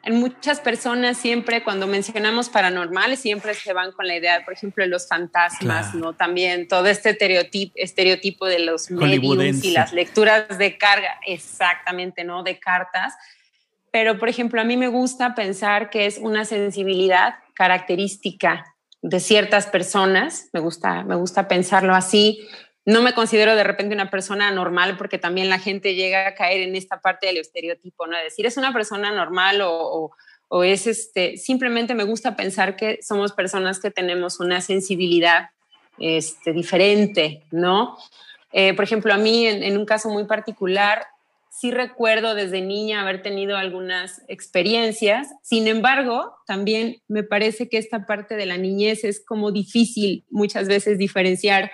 en 0.03 0.21
muchas 0.21 0.61
personas 0.61 1.19
siempre 1.19 1.63
cuando 1.63 1.87
mencionamos 1.87 2.49
paranormales 2.49 3.21
siempre 3.21 3.55
se 3.55 3.73
van 3.73 3.93
con 3.93 4.07
la 4.07 4.17
idea, 4.17 4.45
por 4.45 4.55
ejemplo, 4.55 4.83
de 4.83 4.89
los 4.89 5.07
fantasmas, 5.07 5.95
¿no? 5.95 6.15
También 6.15 6.69
todo 6.69 6.87
este 6.87 7.11
estereotipo, 7.11 7.75
estereotipo 7.77 8.47
de 8.47 8.61
los 8.61 8.91
medios 8.91 9.63
y 9.63 9.73
las 9.73 9.93
lecturas 9.93 10.57
de 10.57 10.79
carga, 10.79 11.21
exactamente, 11.27 12.25
¿no? 12.25 12.43
De 12.43 12.59
cartas. 12.59 13.15
Pero, 13.91 14.19
por 14.19 14.29
ejemplo, 14.29 14.61
a 14.61 14.65
mí 14.65 14.77
me 14.77 14.89
gusta 14.89 15.35
pensar 15.35 15.91
que 15.91 16.07
es 16.07 16.19
una 16.19 16.45
sensibilidad 16.45 17.37
característica 17.55 18.65
de 19.03 19.21
ciertas 19.21 19.67
personas, 19.67 20.49
me 20.53 20.61
gusta, 20.61 21.05
me 21.05 21.15
gusta 21.15 21.49
pensarlo 21.49 21.95
así, 21.95 22.49
no 22.85 23.03
me 23.03 23.13
considero 23.13 23.55
de 23.55 23.65
repente 23.65 23.95
una 23.95 24.11
persona 24.11 24.51
normal 24.51 24.97
porque 24.97 25.19
también 25.19 25.51
la 25.51 25.59
gente 25.59 25.95
llega 25.95 26.27
a 26.27 26.35
caer 26.35 26.63
en 26.63 26.75
esta 26.75 27.01
parte 27.01 27.27
del 27.27 27.37
estereotipo, 27.37 28.07
¿no? 28.07 28.17
decir, 28.17 28.47
es 28.47 28.57
una 28.57 28.73
persona 28.73 29.13
normal 29.13 29.61
o, 29.63 30.11
es 30.65 30.87
este, 30.87 31.37
simplemente 31.37 31.95
me 31.95 32.05
gusta 32.05 32.35
pensar 32.35 32.77
que 32.77 33.01
somos 33.03 33.33
personas 33.33 33.81
que 33.81 33.91
tenemos 33.91 34.41
una 34.41 34.63
sensibilidad 34.63 35.51
este, 35.99 36.55
diferente, 36.55 37.43
¿no? 37.51 37.99
Eh, 38.53 38.73
por 38.73 38.85
ejemplo, 38.85 39.13
a 39.13 39.19
mí 39.19 39.47
en, 39.47 39.77
un 39.77 39.85
caso 39.85 40.09
muy 40.09 40.25
particular, 40.25 41.07
sí 41.59 41.71
recuerdo 41.71 42.35
desde 42.35 42.61
niña 42.61 43.01
haber 43.01 43.23
tenido 43.23 43.57
algunas 43.57 44.23
experiencias, 44.29 45.35
sin 45.43 45.67
embargo, 45.67 46.37
también 46.47 47.03
me 47.09 47.25
parece 47.25 47.69
que 47.69 47.79
esta 47.79 48.07
parte 48.07 48.37
de 48.37 48.47
la 48.47 48.57
niñez 48.57 49.03
es 49.03 49.25
como 49.25 49.51
difícil 49.51 50.25
muchas 50.31 50.69
veces 50.69 50.99
diferenciar 50.99 51.73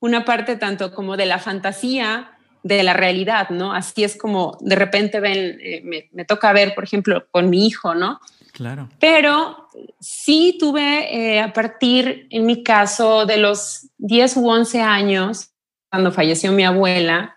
una 0.00 0.24
parte 0.24 0.56
tanto 0.56 0.94
como 0.94 1.16
de 1.16 1.26
la 1.26 1.38
fantasía, 1.38 2.30
de 2.62 2.82
la 2.82 2.94
realidad, 2.94 3.50
¿no? 3.50 3.72
Así 3.72 4.04
es 4.04 4.16
como 4.16 4.56
de 4.60 4.74
repente 4.74 5.20
ven, 5.20 5.58
eh, 5.60 5.82
me, 6.12 6.24
toca 6.24 6.52
ver, 6.52 6.74
por 6.74 6.84
ejemplo, 6.84 7.26
con 7.30 7.50
mi 7.50 7.66
hijo, 7.66 7.94
¿no? 7.94 8.20
Claro. 8.52 8.88
Pero 8.98 9.68
sí 10.00 10.56
tuve 10.58 11.14
eh, 11.14 11.40
a 11.40 11.52
partir, 11.52 12.26
en 12.30 12.46
mi 12.46 12.62
caso, 12.62 13.26
de 13.26 13.36
los 13.36 13.88
10 13.98 14.38
u 14.38 14.48
11 14.48 14.80
años, 14.80 15.50
cuando 15.90 16.10
falleció 16.10 16.52
mi 16.52 16.64
abuela, 16.64 17.35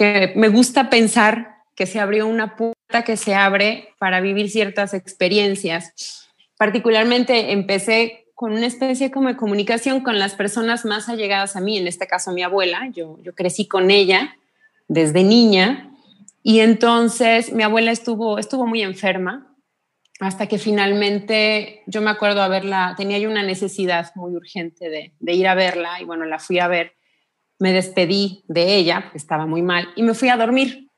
que 0.00 0.32
me 0.34 0.48
gusta 0.48 0.88
pensar 0.88 1.58
que 1.74 1.84
se 1.84 2.00
abrió 2.00 2.26
una 2.26 2.56
puerta 2.56 3.04
que 3.04 3.18
se 3.18 3.34
abre 3.34 3.90
para 3.98 4.22
vivir 4.22 4.48
ciertas 4.48 4.94
experiencias. 4.94 6.26
Particularmente 6.56 7.52
empecé 7.52 8.28
con 8.34 8.52
una 8.52 8.64
especie 8.64 9.10
como 9.10 9.28
de 9.28 9.36
comunicación 9.36 10.00
con 10.00 10.18
las 10.18 10.34
personas 10.36 10.86
más 10.86 11.10
allegadas 11.10 11.54
a 11.54 11.60
mí, 11.60 11.76
en 11.76 11.86
este 11.86 12.06
caso 12.06 12.32
mi 12.32 12.42
abuela, 12.42 12.88
yo, 12.90 13.18
yo 13.22 13.34
crecí 13.34 13.68
con 13.68 13.90
ella 13.90 14.38
desde 14.88 15.22
niña 15.22 15.90
y 16.42 16.60
entonces 16.60 17.52
mi 17.52 17.62
abuela 17.62 17.90
estuvo, 17.90 18.38
estuvo 18.38 18.66
muy 18.66 18.80
enferma 18.80 19.54
hasta 20.18 20.46
que 20.46 20.56
finalmente 20.56 21.82
yo 21.86 22.00
me 22.00 22.08
acuerdo 22.08 22.48
verla, 22.48 22.94
tenía 22.96 23.18
yo 23.18 23.28
una 23.28 23.42
necesidad 23.42 24.12
muy 24.14 24.34
urgente 24.34 24.88
de, 24.88 25.12
de 25.20 25.32
ir 25.34 25.46
a 25.46 25.54
verla 25.54 26.00
y 26.00 26.06
bueno, 26.06 26.24
la 26.24 26.38
fui 26.38 26.58
a 26.58 26.68
ver, 26.68 26.94
me 27.60 27.72
despedí 27.72 28.42
de 28.48 28.74
ella, 28.74 29.12
estaba 29.14 29.46
muy 29.46 29.62
mal, 29.62 29.90
y 29.94 30.02
me 30.02 30.14
fui 30.14 30.30
a 30.30 30.36
dormir. 30.36 30.88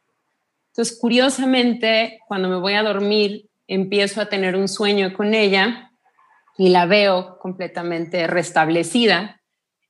Entonces, 0.69 0.97
curiosamente, 0.99 2.21
cuando 2.29 2.49
me 2.49 2.57
voy 2.57 2.75
a 2.75 2.85
dormir, 2.85 3.51
empiezo 3.67 4.21
a 4.21 4.27
tener 4.27 4.57
un 4.57 4.69
sueño 4.69 5.13
con 5.13 5.35
ella 5.35 5.91
y 6.57 6.69
la 6.69 6.87
veo 6.87 7.39
completamente 7.41 8.27
restablecida, 8.29 9.41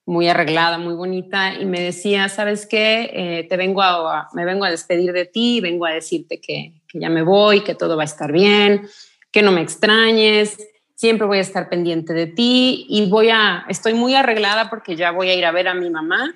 muy 0.07 0.29
arreglada, 0.29 0.79
muy 0.79 0.95
bonita, 0.95 1.55
y 1.55 1.67
me 1.67 1.79
decía, 1.79 2.29
¿sabes 2.31 2.67
qué? 2.67 3.11
Eh, 3.13 3.47
te 3.49 3.57
vengo 3.59 3.83
a, 3.83 4.29
me 4.33 4.45
vengo 4.47 4.65
a 4.65 4.71
despedir 4.71 5.13
de 5.13 5.27
ti, 5.27 5.61
vengo 5.61 5.85
a 5.85 5.91
decirte 5.91 6.41
que, 6.41 6.81
que 6.89 6.99
ya 6.99 7.11
me 7.11 7.23
voy, 7.23 7.63
que 7.63 7.75
todo 7.75 7.97
va 7.97 8.03
a 8.03 8.07
estar 8.07 8.33
bien, 8.33 8.89
que 9.31 9.43
no 9.43 9.53
me 9.53 9.61
extrañes, 9.61 10.57
siempre 10.95 11.27
voy 11.27 11.39
a 11.39 11.43
estar 11.43 11.69
pendiente 11.69 12.15
de 12.15 12.29
ti 12.29 12.87
y 12.89 13.11
voy 13.11 13.29
a, 13.29 13.67
estoy 13.69 13.93
muy 13.93 14.15
arreglada 14.15 14.71
porque 14.71 14.97
ya 14.97 15.11
voy 15.11 15.29
a 15.29 15.35
ir 15.35 15.45
a 15.45 15.53
ver 15.53 15.69
a 15.69 15.75
mi 15.75 15.91
mamá 15.91 16.35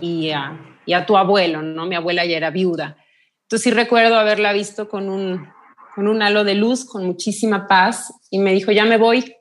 y 0.00 0.30
a, 0.30 0.58
y 0.86 0.92
a 0.92 1.06
tu 1.06 1.16
abuelo, 1.16 1.62
¿no? 1.62 1.86
Mi 1.86 1.94
abuela 1.94 2.24
ya 2.24 2.36
era 2.36 2.50
viuda. 2.50 2.96
Entonces 3.42 3.64
sí 3.64 3.70
recuerdo 3.70 4.16
haberla 4.16 4.52
visto 4.52 4.88
con 4.88 5.08
un, 5.08 5.48
con 5.94 6.08
un 6.08 6.22
halo 6.22 6.44
de 6.44 6.54
luz, 6.54 6.84
con 6.84 7.04
muchísima 7.04 7.66
paz 7.66 8.12
y 8.30 8.38
me 8.38 8.52
dijo, 8.52 8.72
ya 8.72 8.84
me 8.84 8.96
voy, 8.96 9.36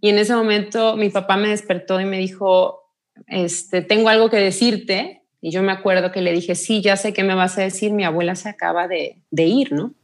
y 0.00 0.10
en 0.10 0.18
ese 0.18 0.34
momento 0.34 0.96
mi 0.96 1.10
papá 1.10 1.36
me 1.36 1.48
despertó 1.48 2.00
y 2.00 2.04
me 2.04 2.18
dijo, 2.18 2.92
este, 3.26 3.82
tengo 3.82 4.08
algo 4.08 4.30
que 4.30 4.36
decirte. 4.36 5.22
Y 5.40 5.50
yo 5.50 5.62
me 5.62 5.72
acuerdo 5.72 6.12
que 6.12 6.22
le 6.22 6.32
dije, 6.32 6.54
sí, 6.54 6.80
ya 6.80 6.96
sé 6.96 7.12
qué 7.12 7.22
me 7.22 7.34
vas 7.34 7.56
a 7.58 7.62
decir, 7.62 7.92
mi 7.92 8.04
abuela 8.04 8.34
se 8.34 8.48
acaba 8.48 8.88
de, 8.88 9.22
ir, 9.32 9.72
¿no? 9.72 9.94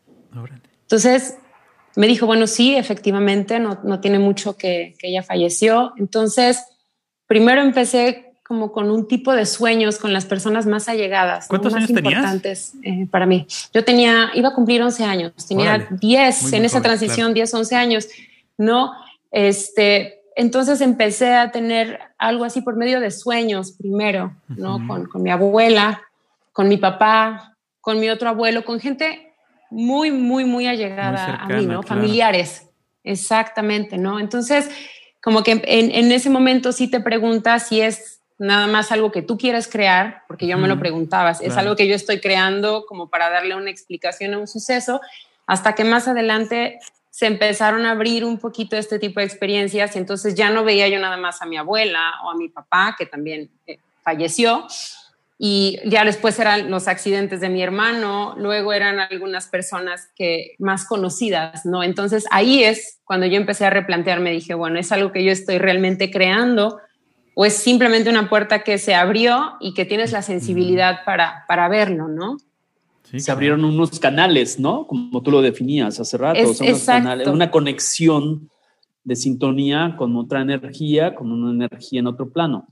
Entonces 0.83 1.37
me 1.97 2.07
dijo, 2.07 2.26
bueno, 2.26 2.47
sí, 2.47 2.75
efectivamente, 2.75 3.59
no, 3.59 3.81
no 3.85 4.00
tiene 4.00 4.19
mucho 4.19 4.57
que, 4.57 4.95
que, 4.99 5.09
ella 5.09 5.23
falleció. 5.23 5.92
Entonces, 5.99 6.64
primero 7.26 7.61
empecé 7.61 8.31
como 8.52 8.71
con 8.71 8.90
un 8.90 9.09
tipo 9.09 9.32
de 9.32 9.47
sueños 9.47 9.97
con 9.97 10.12
las 10.12 10.26
personas 10.26 10.66
más 10.66 10.87
allegadas. 10.87 11.49
¿Cuántos 11.49 11.73
más 11.73 11.85
años 11.85 11.88
importantes 11.88 12.75
eh, 12.82 13.06
para 13.11 13.25
mí. 13.25 13.47
Yo 13.73 13.82
tenía, 13.82 14.30
iba 14.35 14.50
a 14.50 14.54
cumplir 14.54 14.82
11 14.82 15.04
años, 15.04 15.32
tenía 15.49 15.88
10 15.90 16.52
en 16.52 16.66
esa 16.66 16.82
transición, 16.82 17.32
10, 17.32 17.54
11 17.54 17.76
años, 17.76 18.09
¿no? 18.59 18.92
Este, 19.30 20.21
entonces 20.37 20.82
empecé 20.82 21.32
a 21.32 21.50
tener 21.50 21.99
algo 22.18 22.44
así 22.44 22.61
por 22.61 22.76
medio 22.76 23.00
de 23.00 23.11
sueños 23.11 23.73
primero, 23.73 24.37
¿no? 24.49 24.87
con, 24.87 25.23
mi 25.23 25.30
abuela, 25.30 26.02
con 26.52 26.68
mi 26.68 26.76
papá, 26.76 27.56
con 27.80 28.00
mi 28.00 28.11
otro 28.11 28.28
abuelo, 28.28 28.66
con 28.66 28.80
gente 28.80 29.32
muy, 29.71 30.11
muy, 30.11 30.44
muy 30.44 30.66
allegada 30.66 31.37
a 31.37 31.49
mí, 31.49 31.64
¿no? 31.64 31.82
Familiares, 31.82 32.68
exactamente, 33.02 33.97
¿no? 33.97 34.21
Entonces, 34.21 34.68
como 35.23 35.44
que 35.44 35.62
en, 35.64 36.11
ese 36.11 36.28
momento 36.30 36.73
sí 36.73 36.88
te 36.88 36.99
preguntas 36.99 37.68
si 37.68 37.80
es 37.80 38.22
nada 38.42 38.66
más 38.66 38.90
algo 38.90 39.12
que 39.12 39.22
tú 39.22 39.38
quieres 39.38 39.68
crear, 39.68 40.25
porque 40.26 40.49
yo 40.49 40.58
me 40.58 40.66
lo 40.66 40.76
preguntabas, 40.78 41.40
es 41.40 41.56
algo 41.56 41.76
que 41.76 41.87
yo 41.87 41.94
estoy 41.94 42.20
creando 42.20 42.84
como 42.87 43.08
para 43.08 43.30
darle 43.30 43.54
una 43.54 43.70
explicación 43.70 44.34
a 44.34 44.38
un 44.38 44.49
suceso, 44.49 45.00
hasta 45.46 45.75
que 45.75 45.84
más 45.84 46.08
adelante 46.08 46.80
se 47.11 47.26
empezaron 47.26 47.87
a 47.87 47.92
abrir 47.92 48.25
un 48.25 48.38
poquito 48.38 48.76
este 48.76 48.99
tipo 48.99 49.20
de 49.20 49.26
experiencias 49.26 49.94
y 49.94 49.99
entonces 49.99 50.34
ya 50.34 50.50
no 50.50 50.64
veía 50.64 50.88
yo 50.88 50.99
nada 50.99 51.16
más 51.16 51.40
a 51.40 51.46
mi 51.46 51.56
abuela 51.56 52.14
o 52.25 52.30
a 52.30 52.34
mi 52.34 52.49
papá, 52.49 52.96
que 52.99 53.06
también 53.06 53.49
eh, 53.66 53.78
falleció, 54.02 54.66
y 55.38 55.78
ya 55.84 56.04
después 56.04 56.38
eran 56.40 56.68
los 56.68 56.88
accidentes 56.88 57.40
de 57.40 57.49
mi 57.49 57.62
hermano, 57.62 58.34
luego 58.38 58.72
eran 58.72 58.99
algunas 58.99 59.46
personas 59.46 60.08
que 60.16 60.56
más 60.58 60.84
conocidas, 60.84 61.64
¿no? 61.64 61.84
Entonces 61.84 62.25
ahí 62.30 62.64
es 62.64 62.99
cuando 63.04 63.26
yo 63.26 63.37
empecé 63.37 63.66
a 63.66 63.70
replantearme, 63.70 64.32
dije, 64.32 64.54
bueno, 64.54 64.80
¿es 64.80 64.90
algo 64.90 65.12
que 65.12 65.25
yo 65.25 65.30
estoy 65.30 65.58
realmente 65.58 66.11
creando 66.11 66.80
o 67.34 67.44
es 67.44 67.54
simplemente 67.54 68.10
una 68.10 68.28
puerta 68.28 68.62
que 68.62 68.78
se 68.78 68.94
abrió 68.94 69.54
y 69.60 69.74
que 69.74 69.84
tienes 69.84 70.12
la 70.12 70.22
sensibilidad 70.22 71.04
para, 71.04 71.44
para 71.48 71.68
verlo, 71.68 72.08
¿no? 72.08 72.36
se 73.20 73.30
abrieron 73.30 73.64
unos 73.64 74.00
canales, 74.00 74.58
¿no? 74.58 74.86
Como 74.86 75.22
tú 75.22 75.30
lo 75.30 75.42
definías 75.42 76.00
hace 76.00 76.16
rato, 76.16 76.40
una 77.30 77.50
conexión 77.50 78.48
de 79.04 79.16
sintonía 79.16 79.96
con 79.98 80.16
otra 80.16 80.40
energía, 80.40 81.14
con 81.14 81.30
una 81.30 81.66
energía 81.66 82.00
en 82.00 82.06
otro 82.06 82.30
plano. 82.30 82.68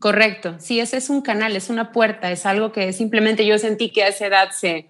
Correcto, 0.00 0.56
sí, 0.58 0.80
ese 0.80 0.96
es 0.96 1.10
un 1.10 1.22
canal, 1.22 1.56
es 1.56 1.70
una 1.70 1.92
puerta, 1.92 2.30
es 2.30 2.46
algo 2.46 2.72
que 2.72 2.92
simplemente 2.92 3.44
yo 3.44 3.58
sentí 3.58 3.90
que 3.90 4.04
a 4.04 4.08
esa 4.08 4.26
edad 4.26 4.50
se, 4.52 4.88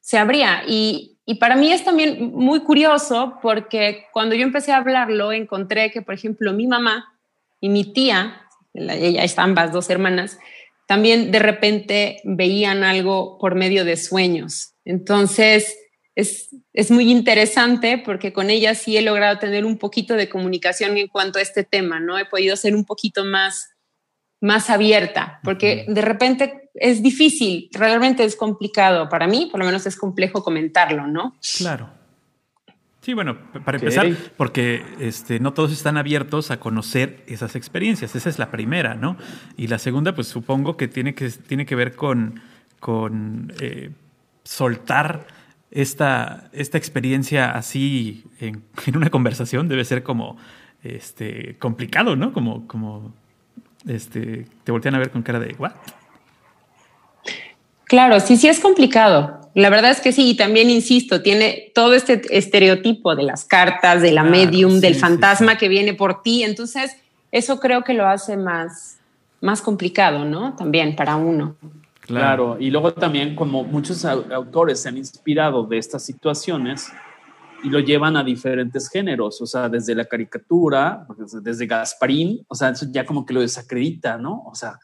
se 0.00 0.18
abría. 0.18 0.62
Y, 0.66 1.16
y 1.24 1.36
para 1.36 1.56
mí 1.56 1.72
es 1.72 1.84
también 1.84 2.32
muy 2.32 2.60
curioso 2.60 3.38
porque 3.40 4.06
cuando 4.12 4.34
yo 4.34 4.42
empecé 4.42 4.72
a 4.72 4.76
hablarlo, 4.76 5.32
encontré 5.32 5.90
que, 5.90 6.02
por 6.02 6.14
ejemplo, 6.14 6.52
mi 6.52 6.66
mamá 6.66 7.14
y 7.60 7.68
mi 7.70 7.92
tía, 7.92 8.41
ella 8.74 9.24
están 9.24 9.50
ambas 9.50 9.72
dos 9.72 9.90
hermanas, 9.90 10.38
también 10.86 11.30
de 11.30 11.38
repente 11.38 12.20
veían 12.24 12.84
algo 12.84 13.38
por 13.38 13.54
medio 13.54 13.84
de 13.84 13.96
sueños. 13.96 14.74
Entonces, 14.84 15.76
es, 16.14 16.50
es, 16.72 16.90
muy 16.90 17.10
interesante 17.10 17.98
porque 18.04 18.32
con 18.32 18.50
ella 18.50 18.74
sí 18.74 18.96
he 18.96 19.02
logrado 19.02 19.38
tener 19.38 19.64
un 19.64 19.78
poquito 19.78 20.14
de 20.14 20.28
comunicación 20.28 20.98
en 20.98 21.08
cuanto 21.08 21.38
a 21.38 21.42
este 21.42 21.64
tema, 21.64 22.00
¿no? 22.00 22.18
He 22.18 22.26
podido 22.26 22.56
ser 22.56 22.74
un 22.74 22.84
poquito 22.84 23.24
más, 23.24 23.70
más 24.40 24.68
abierta, 24.68 25.40
porque 25.44 25.86
de 25.88 26.02
repente 26.02 26.70
es 26.74 27.02
difícil, 27.02 27.68
realmente 27.72 28.24
es 28.24 28.36
complicado 28.36 29.08
para 29.08 29.26
mí, 29.26 29.48
por 29.50 29.60
lo 29.60 29.66
menos 29.66 29.86
es 29.86 29.96
complejo 29.96 30.42
comentarlo, 30.42 31.06
¿no? 31.06 31.38
Claro. 31.56 32.01
Sí, 33.02 33.14
bueno, 33.14 33.36
para 33.64 33.78
empezar, 33.78 34.06
porque 34.36 34.84
este, 35.00 35.40
no 35.40 35.52
todos 35.52 35.72
están 35.72 35.96
abiertos 35.96 36.52
a 36.52 36.60
conocer 36.60 37.24
esas 37.26 37.56
experiencias. 37.56 38.14
Esa 38.14 38.28
es 38.28 38.38
la 38.38 38.52
primera, 38.52 38.94
¿no? 38.94 39.16
Y 39.56 39.66
la 39.66 39.80
segunda, 39.80 40.14
pues 40.14 40.28
supongo 40.28 40.76
que 40.76 40.86
tiene 40.86 41.12
que, 41.12 41.28
tiene 41.28 41.66
que 41.66 41.74
ver 41.74 41.96
con, 41.96 42.40
con 42.78 43.52
eh, 43.58 43.90
soltar 44.44 45.26
esta, 45.72 46.48
esta 46.52 46.78
experiencia 46.78 47.50
así 47.50 48.24
en, 48.38 48.62
una 48.94 49.10
conversación 49.10 49.66
debe 49.66 49.84
ser 49.84 50.04
como 50.04 50.36
este, 50.84 51.56
complicado, 51.58 52.14
¿no? 52.14 52.32
Como, 52.32 52.68
como 52.68 53.12
este, 53.84 54.46
te 54.62 54.70
voltean 54.70 54.94
a 54.94 55.00
ver 55.00 55.10
con 55.10 55.22
cara 55.22 55.40
de, 55.40 55.56
¿what? 55.58 55.72
Claro, 57.82 58.20
sí, 58.20 58.36
sí 58.36 58.46
es 58.46 58.60
complicado. 58.60 59.41
La 59.54 59.68
verdad 59.68 59.90
es 59.90 60.00
que 60.00 60.12
sí, 60.12 60.30
y 60.30 60.36
también 60.36 60.70
insisto, 60.70 61.22
tiene 61.22 61.70
todo 61.74 61.94
este 61.94 62.22
estereotipo 62.36 63.14
de 63.14 63.24
las 63.24 63.44
cartas, 63.44 64.00
de 64.00 64.12
la 64.12 64.24
medium, 64.24 64.80
del 64.80 64.94
fantasma 64.94 65.58
que 65.58 65.68
viene 65.68 65.92
por 65.92 66.22
ti. 66.22 66.42
Entonces, 66.42 66.96
eso 67.30 67.60
creo 67.60 67.84
que 67.84 67.92
lo 67.92 68.06
hace 68.06 68.36
más, 68.36 68.98
más 69.40 69.60
complicado, 69.60 70.24
¿no? 70.24 70.56
También 70.56 70.96
para 70.96 71.16
uno. 71.16 71.56
Claro. 72.04 72.56
y 72.58 72.68
luego 72.70 72.92
también 72.92 73.36
como 73.36 73.62
muchos 73.62 74.04
autores 74.04 74.80
se 74.80 74.88
han 74.88 74.98
inspirado 74.98 75.62
de 75.64 75.78
estas 75.78 76.04
situaciones 76.04 76.92
y 77.62 77.70
lo 77.70 77.78
llevan 77.78 78.16
a 78.16 78.24
diferentes 78.24 78.88
géneros, 78.88 79.40
o 79.40 79.46
sea, 79.46 79.68
desde 79.68 79.94
la 79.94 80.04
caricatura, 80.04 81.06
desde 81.42 81.66
Gasparín, 81.66 82.44
o 82.48 82.54
sea, 82.54 82.70
eso 82.70 82.86
ya 82.90 83.06
como 83.06 83.24
que 83.24 83.32
lo 83.32 83.40
desacredita, 83.40 84.18
¿no? 84.18 84.42
O 84.46 84.54
sea, 84.54 84.78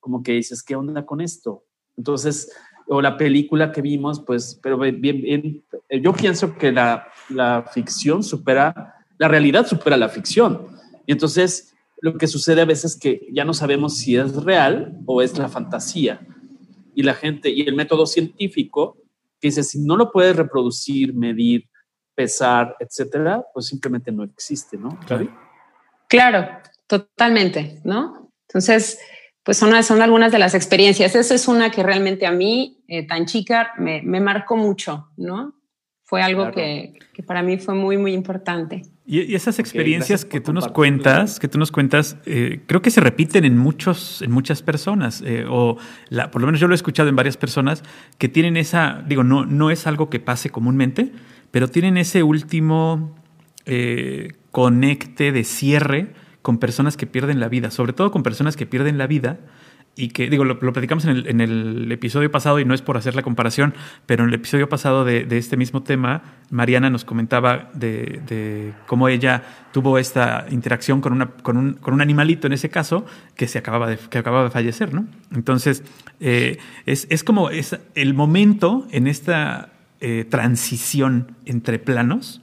como 0.00 0.22
que 0.22 0.32
dices, 0.32 0.62
¿qué 0.62 0.74
onda 0.74 1.06
con 1.06 1.20
esto? 1.20 1.64
Entonces, 1.96 2.50
o 2.86 3.00
la 3.00 3.16
película 3.16 3.72
que 3.72 3.82
vimos, 3.82 4.20
pues, 4.20 4.58
pero 4.62 4.78
bien, 4.78 5.00
bien, 5.00 5.64
yo 6.02 6.12
pienso 6.12 6.56
que 6.56 6.72
la, 6.72 7.08
la 7.28 7.64
ficción 7.72 8.22
supera, 8.22 8.96
la 9.18 9.28
realidad 9.28 9.66
supera 9.66 9.96
la 9.96 10.08
ficción. 10.08 10.66
Y 11.06 11.12
entonces, 11.12 11.74
lo 12.00 12.18
que 12.18 12.26
sucede 12.26 12.60
a 12.60 12.66
veces 12.66 12.92
es 12.92 13.00
que 13.00 13.26
ya 13.32 13.44
no 13.44 13.54
sabemos 13.54 13.98
si 13.98 14.16
es 14.16 14.34
real 14.44 14.98
o 15.06 15.22
es 15.22 15.38
la 15.38 15.48
fantasía. 15.48 16.20
Y 16.94 17.02
la 17.02 17.14
gente, 17.14 17.50
y 17.50 17.62
el 17.62 17.74
método 17.74 18.06
científico, 18.06 18.98
que 19.40 19.48
dice, 19.48 19.62
si 19.62 19.80
no 19.80 19.96
lo 19.96 20.12
puedes 20.12 20.36
reproducir, 20.36 21.14
medir, 21.14 21.68
pesar, 22.14 22.76
etcétera, 22.78 23.44
pues 23.52 23.66
simplemente 23.66 24.12
no 24.12 24.22
existe, 24.22 24.76
¿no? 24.76 24.98
Claro, 26.08 26.46
totalmente, 26.86 27.80
¿no? 27.84 28.30
Entonces, 28.48 29.00
pues 29.44 29.58
son, 29.58 29.80
son 29.84 30.02
algunas 30.02 30.32
de 30.32 30.38
las 30.38 30.54
experiencias. 30.54 31.14
Esa 31.14 31.34
es 31.34 31.46
una 31.46 31.70
que 31.70 31.82
realmente 31.82 32.26
a 32.26 32.32
mí, 32.32 32.82
eh, 32.88 33.06
tan 33.06 33.26
chica, 33.26 33.72
me, 33.78 34.02
me, 34.02 34.20
marcó 34.20 34.56
mucho, 34.56 35.10
¿no? 35.18 35.54
Fue 36.02 36.22
algo 36.22 36.50
que, 36.50 36.94
que, 37.12 37.22
para 37.22 37.42
mí 37.42 37.58
fue 37.58 37.74
muy, 37.74 37.98
muy 37.98 38.14
importante. 38.14 38.82
Y, 39.06 39.34
esas 39.34 39.58
experiencias 39.58 40.24
que 40.24 40.40
tú 40.40 40.52
nos 40.52 40.68
cuentas, 40.68 41.38
que 41.38 41.48
tú 41.48 41.58
nos 41.58 41.70
cuentas, 41.70 42.16
eh, 42.24 42.62
creo 42.66 42.80
que 42.80 42.90
se 42.90 43.00
repiten 43.00 43.44
en 43.44 43.58
muchos, 43.58 44.22
en 44.22 44.30
muchas 44.30 44.62
personas, 44.62 45.22
eh, 45.26 45.44
o 45.48 45.76
la, 46.08 46.30
por 46.30 46.40
lo 46.40 46.46
menos 46.46 46.60
yo 46.60 46.66
lo 46.66 46.74
he 46.74 46.76
escuchado 46.76 47.08
en 47.10 47.16
varias 47.16 47.36
personas 47.36 47.82
que 48.16 48.28
tienen 48.28 48.56
esa, 48.56 49.02
digo, 49.06 49.24
no, 49.24 49.44
no 49.44 49.70
es 49.70 49.86
algo 49.86 50.08
que 50.08 50.20
pase 50.20 50.50
comúnmente, 50.50 51.12
pero 51.50 51.68
tienen 51.68 51.96
ese 51.98 52.22
último 52.22 53.14
conecte 54.50 55.32
de 55.32 55.42
cierre 55.44 56.12
con 56.44 56.58
personas 56.58 56.98
que 56.98 57.06
pierden 57.06 57.40
la 57.40 57.48
vida, 57.48 57.70
sobre 57.70 57.94
todo 57.94 58.10
con 58.10 58.22
personas 58.22 58.54
que 58.54 58.66
pierden 58.66 58.98
la 58.98 59.06
vida 59.06 59.38
y 59.96 60.08
que, 60.08 60.28
digo, 60.28 60.44
lo, 60.44 60.58
platicamos 60.58 61.06
en 61.06 61.40
el, 61.40 61.90
episodio 61.90 62.30
pasado 62.30 62.60
y 62.60 62.66
no 62.66 62.74
es 62.74 62.82
por 62.82 62.98
hacer 62.98 63.16
la 63.16 63.22
comparación, 63.22 63.72
pero 64.04 64.24
en 64.24 64.28
el 64.28 64.34
episodio 64.34 64.68
pasado 64.68 65.06
de, 65.06 65.26
este 65.30 65.56
mismo 65.56 65.82
tema, 65.84 66.20
Mariana 66.50 66.90
nos 66.90 67.06
comentaba 67.06 67.70
de, 67.72 68.74
cómo 68.86 69.08
ella 69.08 69.42
tuvo 69.72 69.96
esta 69.96 70.44
interacción 70.50 71.00
con, 71.00 71.14
una, 71.14 71.28
con, 71.28 71.56
un, 71.56 71.72
con 71.74 71.94
un 71.94 72.02
animalito 72.02 72.46
en 72.46 72.52
ese 72.52 72.68
caso 72.68 73.06
que, 73.36 73.48
se 73.48 73.56
acababa, 73.56 73.88
de, 73.88 73.96
que 73.96 74.18
acababa 74.18 74.44
de 74.44 74.50
fallecer, 74.50 74.92
¿no? 74.92 75.06
Entonces, 75.34 75.82
eh, 76.20 76.58
es, 76.84 77.06
es, 77.08 77.24
como 77.24 77.48
es 77.48 77.78
el 77.94 78.12
momento 78.12 78.86
en 78.90 79.06
esta 79.06 79.70
eh, 80.02 80.26
transición 80.28 81.38
entre 81.46 81.78
planos 81.78 82.42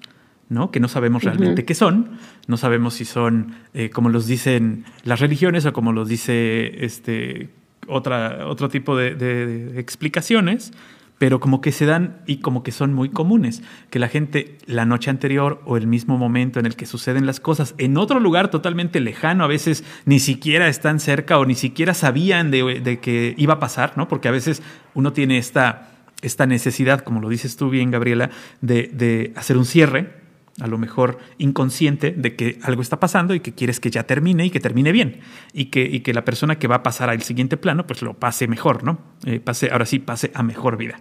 ¿no? 0.51 0.70
que 0.70 0.81
no 0.81 0.89
sabemos 0.89 1.24
realmente 1.24 1.63
qué 1.63 1.74
son, 1.74 2.10
no 2.48 2.57
sabemos 2.57 2.96
si 2.96 3.05
son 3.05 3.55
eh, 3.74 3.89
como 3.89 4.09
los 4.09 4.27
dicen 4.27 4.85
las 5.03 5.20
religiones 5.20 5.66
o 5.66 5.74
como 5.74 5.94
los 5.94 6.07
dice 6.07 6.83
este, 6.83 7.50
otra, 7.87 8.48
otro 8.48 8.70
tipo 8.70 8.96
de, 8.96 9.79
explicaciones, 9.79 10.74
pero 11.18 11.39
como 11.39 11.61
que 11.61 11.72
se 11.72 11.85
dan 11.85 12.22
y 12.25 12.37
como 12.37 12.63
que 12.63 12.72
son 12.72 12.94
muy 12.94 13.09
comunes, 13.09 13.61
que 13.92 14.00
la 14.00 14.07
gente 14.07 14.57
la 14.66 14.85
noche 14.85 15.11
anterior 15.11 15.61
o 15.66 15.77
el 15.77 15.85
mismo 15.85 16.18
momento 16.18 16.59
en 16.59 16.66
el 16.66 16.75
que 16.75 16.87
suceden 16.87 17.27
las 17.27 17.39
cosas 17.39 17.75
en 17.77 17.98
otro 17.98 18.20
lugar 18.20 18.50
totalmente 18.50 19.00
lejano, 19.00 19.44
a 19.44 19.48
veces 19.48 19.83
ni 20.05 20.20
siquiera 20.20 20.68
están 20.68 21.00
cerca 21.00 21.37
o 21.37 21.46
ni 21.46 21.53
siquiera 21.53 21.94
sabían 21.94 22.50
de, 22.50 23.00
que 23.01 23.35
iba 23.37 23.55
a 23.55 23.59
pasar, 23.59 23.94
¿no? 23.98 24.07
porque 24.07 24.29
a 24.29 24.31
veces 24.31 24.63
uno 24.96 25.13
tiene 25.13 25.37
esta, 25.37 25.92
esta 26.24 26.48
necesidad, 26.48 27.01
como 27.01 27.22
lo 27.22 27.29
dices 27.29 27.55
tú 27.55 27.70
bien, 27.70 27.92
Gabriela, 27.92 28.31
de, 28.61 28.89
de 28.92 29.31
hacer 29.35 29.57
un 29.57 29.66
cierre 29.66 30.21
a 30.59 30.68
lo 30.68 30.77
mejor 30.77 31.18
inconsciente 31.37 32.11
de 32.11 32.35
que 32.35 32.59
algo 32.64 32.81
está 32.81 33.00
pasando 33.00 33.33
y 33.33 33.40
que 33.40 33.53
quieres 33.53 33.79
que 33.79 33.90
ya 33.90 34.03
termine 34.03 34.46
y 34.46 34.50
que 34.50 34.59
termine 34.59 34.92
bien 34.92 35.22
y 35.53 35.66
que, 35.66 35.83
y 35.83 36.01
que 36.01 36.14
la 36.14 36.25
persona 36.25 36.59
que 36.59 36.68
va 36.68 36.77
a 36.77 36.83
pasar 36.83 37.09
al 37.09 37.22
siguiente 37.22 37.57
plano 37.57 37.87
pues 37.87 38.01
lo 38.01 38.14
pase 38.14 38.48
mejor, 38.48 38.83
¿no? 38.83 39.00
Eh, 39.25 39.40
pase, 39.40 39.70
ahora 39.72 39.85
sí, 39.85 40.00
pase 40.00 40.31
a 40.33 40.44
mejor 40.44 40.77
vida. 40.77 41.00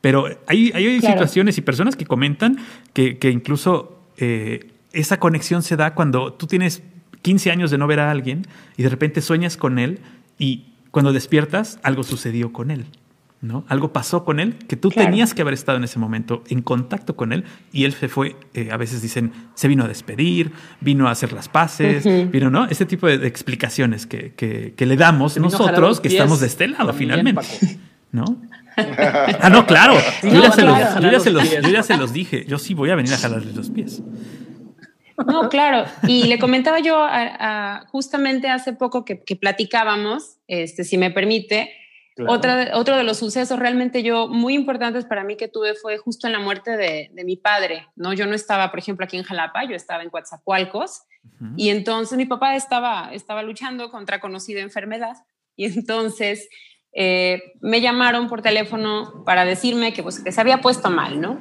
Pero 0.00 0.26
hay, 0.46 0.72
hay 0.74 1.00
situaciones 1.00 1.58
y 1.58 1.60
personas 1.60 1.96
que 1.96 2.06
comentan 2.06 2.58
que, 2.92 3.18
que 3.18 3.30
incluso 3.30 4.02
eh, 4.16 4.70
esa 4.92 5.18
conexión 5.18 5.62
se 5.62 5.76
da 5.76 5.94
cuando 5.94 6.32
tú 6.32 6.46
tienes 6.46 6.82
15 7.22 7.50
años 7.50 7.70
de 7.70 7.78
no 7.78 7.86
ver 7.86 8.00
a 8.00 8.10
alguien 8.10 8.46
y 8.76 8.82
de 8.82 8.88
repente 8.88 9.20
sueñas 9.20 9.56
con 9.56 9.78
él 9.78 10.00
y 10.38 10.72
cuando 10.90 11.12
despiertas 11.12 11.78
algo 11.82 12.02
sucedió 12.02 12.52
con 12.52 12.70
él. 12.70 12.86
¿No? 13.42 13.64
Algo 13.68 13.92
pasó 13.92 14.24
con 14.24 14.38
él 14.38 14.54
que 14.68 14.76
tú 14.76 14.90
tenías 14.90 15.32
que 15.32 15.42
haber 15.42 15.54
estado 15.54 15.78
en 15.78 15.84
ese 15.84 15.98
momento 15.98 16.44
en 16.48 16.60
contacto 16.60 17.16
con 17.16 17.32
él 17.32 17.44
y 17.72 17.84
él 17.84 17.94
se 17.94 18.08
fue, 18.08 18.36
eh, 18.52 18.68
a 18.70 18.76
veces 18.76 19.00
dicen, 19.00 19.32
se 19.54 19.66
vino 19.66 19.84
a 19.84 19.88
despedir, 19.88 20.52
vino 20.80 21.08
a 21.08 21.12
hacer 21.12 21.32
las 21.32 21.48
paces, 21.48 22.04
vino, 22.30 22.50
¿no? 22.50 22.66
Ese 22.66 22.84
tipo 22.84 23.06
de, 23.06 23.26
explicaciones 23.26 24.06
que, 24.06 24.34
que, 24.34 24.86
le 24.86 24.96
damos 24.96 25.38
nosotros 25.38 26.00
que 26.00 26.08
estamos 26.08 26.40
de 26.40 26.48
este 26.48 26.68
lado 26.68 26.92
finalmente, 26.92 27.46
¿no? 28.12 28.24
ah, 28.76 29.48
no, 29.50 29.66
claro. 29.66 29.94
yo, 30.22 30.42
ya 30.42 30.52
se 30.52 30.62
los, 30.62 30.78
yo, 31.00 31.10
ya 31.70 31.82
se 31.82 31.96
los, 31.96 32.12
dije. 32.12 32.44
Yo 32.46 32.58
sí 32.58 32.74
voy 32.74 32.90
a 32.90 32.94
venir 32.94 33.12
a 33.14 33.18
jalarle 33.18 33.52
los 33.52 33.70
pies. 33.70 34.02
No, 35.26 35.48
claro. 35.48 35.84
Y 36.06 36.24
le 36.24 36.38
comentaba 36.38 36.80
yo 36.80 37.06
justamente 37.90 38.48
hace 38.48 38.72
poco 38.72 39.04
que, 39.04 39.22
que, 39.22 39.36
platicábamos, 39.36 40.36
este, 40.46 40.84
si 40.84 40.98
me 40.98 41.10
permite, 41.10 41.70
otra, 42.28 42.70
otro 42.74 42.96
de 42.96 43.04
los 43.04 43.18
sucesos 43.18 43.58
realmente 43.58 44.02
yo 44.02 44.28
muy 44.28 44.54
importantes 44.54 45.04
para 45.04 45.24
mí 45.24 45.36
que 45.36 45.48
tuve 45.48 45.74
fue 45.74 45.98
justo 45.98 46.26
en 46.26 46.32
la 46.32 46.38
muerte 46.38 46.76
de, 46.76 47.10
mi 47.24 47.36
padre, 47.36 47.86
¿no? 47.96 48.12
Yo 48.12 48.26
no 48.26 48.34
estaba, 48.34 48.70
por 48.70 48.78
ejemplo, 48.78 49.04
aquí 49.04 49.16
en 49.16 49.22
Jalapa, 49.22 49.64
yo 49.64 49.76
estaba 49.76 50.02
en 50.02 50.10
Coatzacoalcos 50.10 51.02
y 51.56 51.68
entonces 51.68 52.16
mi 52.16 52.26
papá 52.26 52.56
estaba, 52.56 53.10
estaba 53.12 53.42
luchando 53.42 53.90
contra 53.90 54.20
conocida 54.20 54.60
enfermedad 54.60 55.16
y 55.56 55.66
entonces 55.66 56.48
eh, 56.92 57.54
me 57.60 57.80
llamaron 57.80 58.28
por 58.28 58.42
teléfono 58.42 59.22
para 59.24 59.44
decirme 59.44 59.92
que, 59.92 60.02
pues, 60.02 60.20
que 60.20 60.32
se 60.32 60.40
había 60.40 60.60
puesto 60.60 60.90
mal, 60.90 61.20
¿no? 61.20 61.38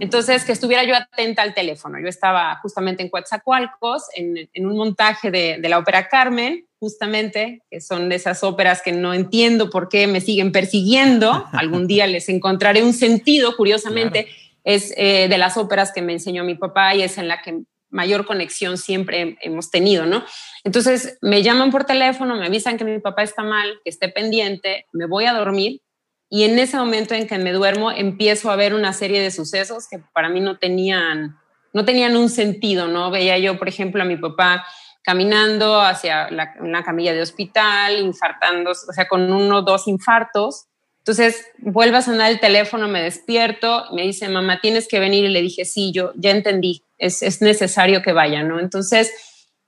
Entonces, 0.00 0.44
que 0.44 0.50
estuviera 0.50 0.82
yo 0.82 0.96
atenta 0.96 1.42
al 1.42 1.54
teléfono. 1.54 2.00
Yo 2.00 2.08
estaba 2.08 2.56
justamente 2.56 3.04
en 3.04 3.08
Coatzacoalcos, 3.08 4.08
en, 4.16 4.50
en 4.52 4.66
un 4.66 4.76
montaje 4.76 5.30
de, 5.30 5.58
de, 5.60 5.68
la 5.68 5.78
ópera 5.78 6.08
Carmen, 6.08 6.66
justamente, 6.82 7.62
que 7.70 7.80
son 7.80 8.08
de 8.08 8.16
esas 8.16 8.42
óperas 8.42 8.82
que 8.82 8.90
no 8.90 9.14
entiendo 9.14 9.70
por 9.70 9.88
qué 9.88 10.08
me 10.08 10.20
siguen 10.20 10.50
persiguiendo. 10.50 11.46
Algún 11.52 11.86
día 11.86 12.08
les 12.08 12.28
encontraré 12.28 12.82
un 12.82 12.92
sentido, 12.92 13.56
curiosamente. 13.56 14.26
Es 14.64 14.92
eh, 14.96 15.28
de 15.28 15.38
las 15.38 15.56
óperas 15.56 15.92
que 15.92 16.02
me 16.02 16.12
enseñó 16.12 16.42
mi 16.42 16.56
papá 16.56 16.92
y 16.96 17.02
es 17.02 17.18
en 17.18 17.28
la 17.28 17.40
que 17.40 17.60
mayor 17.88 18.26
conexión 18.26 18.78
siempre 18.78 19.38
hemos 19.42 19.70
tenido, 19.70 20.06
¿no? 20.06 20.24
Entonces 20.64 21.18
me 21.22 21.44
llaman 21.44 21.70
por 21.70 21.84
teléfono, 21.84 22.34
me 22.34 22.46
avisan 22.46 22.76
que 22.76 22.84
mi 22.84 22.98
papá 22.98 23.22
está 23.22 23.44
mal, 23.44 23.78
que 23.84 23.90
esté 23.90 24.08
pendiente, 24.08 24.86
me 24.92 25.06
voy 25.06 25.26
a 25.26 25.34
dormir 25.34 25.82
y 26.28 26.42
en 26.42 26.58
ese 26.58 26.76
momento 26.78 27.14
en 27.14 27.28
que 27.28 27.38
me 27.38 27.52
duermo, 27.52 27.92
empiezo 27.92 28.50
a 28.50 28.56
ver 28.56 28.74
una 28.74 28.92
serie 28.92 29.20
de 29.20 29.30
sucesos 29.30 29.86
que 29.88 30.00
para 30.12 30.30
mí 30.30 30.40
no 30.40 30.58
tenían, 30.58 31.38
no 31.72 31.84
tenían 31.84 32.16
un 32.16 32.28
sentido, 32.28 32.88
¿no? 32.88 33.12
Veía 33.12 33.38
yo, 33.38 33.56
por 33.56 33.68
ejemplo, 33.68 34.02
a 34.02 34.06
mi 34.06 34.16
papá 34.16 34.66
caminando 35.02 35.80
hacia 35.80 36.28
una 36.60 36.82
camilla 36.84 37.12
de 37.12 37.22
hospital, 37.22 37.98
infartando, 37.98 38.70
o 38.70 38.92
sea, 38.92 39.08
con 39.08 39.32
uno 39.32 39.58
o 39.58 39.62
dos 39.62 39.88
infartos. 39.88 40.66
Entonces, 40.98 41.46
vuelve 41.58 41.96
a 41.96 42.02
sonar 42.02 42.30
el 42.30 42.38
teléfono, 42.38 42.86
me 42.86 43.02
despierto, 43.02 43.86
me 43.92 44.02
dice, 44.02 44.28
mamá, 44.28 44.60
tienes 44.60 44.86
que 44.86 45.00
venir. 45.00 45.24
Y 45.24 45.28
le 45.28 45.42
dije, 45.42 45.64
sí, 45.64 45.90
yo 45.92 46.12
ya 46.14 46.30
entendí, 46.30 46.84
es, 46.98 47.22
es 47.22 47.42
necesario 47.42 48.02
que 48.02 48.12
vaya, 48.12 48.44
¿no? 48.44 48.60
Entonces, 48.60 49.12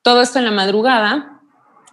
todo 0.03 0.23
esto 0.23 0.39
en 0.39 0.45
la 0.45 0.53
madrugada, 0.53 1.41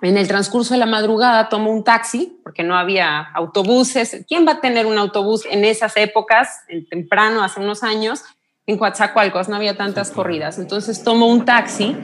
en 0.03 0.17
el 0.17 0.27
transcurso 0.27 0.75
de 0.75 0.79
la 0.79 0.85
madrugada 0.85 1.49
tomo 1.49 1.71
un 1.71 1.83
taxi, 1.83 2.39
porque 2.43 2.61
no 2.61 2.77
había 2.77 3.21
autobuses. 3.33 4.23
¿Quién 4.27 4.47
va 4.47 4.53
a 4.53 4.61
tener 4.61 4.85
un 4.85 4.99
autobús 4.99 5.45
en 5.49 5.65
esas 5.65 5.97
épocas, 5.97 6.59
en 6.67 6.87
temprano, 6.87 7.43
hace 7.43 7.59
unos 7.59 7.81
años? 7.81 8.23
En 8.67 8.77
Coatzacoalcos 8.77 9.49
no 9.49 9.55
había 9.55 9.75
tantas 9.75 10.11
corridas. 10.11 10.59
Entonces 10.59 11.03
tomo 11.03 11.25
un 11.25 11.45
taxi 11.45 11.97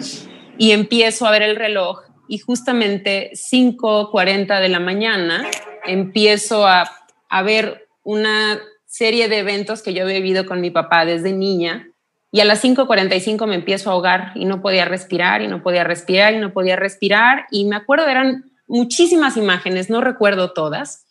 y 0.58 0.72
empiezo 0.72 1.26
a 1.26 1.32
ver 1.32 1.42
el 1.42 1.56
reloj 1.56 2.02
y 2.28 2.40
justamente 2.40 3.32
5.40 3.34 4.60
de 4.60 4.70
la 4.70 4.80
mañana 4.80 5.46
empiezo 5.86 6.68
a, 6.68 6.90
a 7.30 7.42
ver 7.42 7.88
una 8.04 8.60
serie 8.86 9.30
de 9.30 9.40
eventos 9.40 9.82
que 9.82 9.94
yo 9.94 10.04
había 10.04 10.18
vivido 10.18 10.46
con 10.46 10.62
mi 10.62 10.72
papá 10.72 11.06
desde 11.06 11.34
niña. 11.34 11.90
Y 12.32 12.42
a 12.42 12.46
las 12.46 12.64
5.45 12.64 13.46
me 13.48 13.56
empiezo 13.56 13.90
a 13.90 13.94
ahogar 13.94 14.32
y 14.36 14.46
no 14.46 14.62
podía 14.62 14.86
respirar 14.86 15.42
y 15.42 15.48
no 15.48 15.64
podía 15.64 15.84
respirar 15.84 16.34
y 16.34 16.40
no 16.40 16.52
podía 16.52 16.76
respirar. 16.76 17.46
Y 17.52 17.66
me 17.66 17.76
acuerdo, 17.76 18.08
eran 18.08 18.52
muchísimas 18.68 19.38
imágenes, 19.38 19.90
no 19.90 20.02
recuerdo 20.02 20.52
todas. 20.52 21.06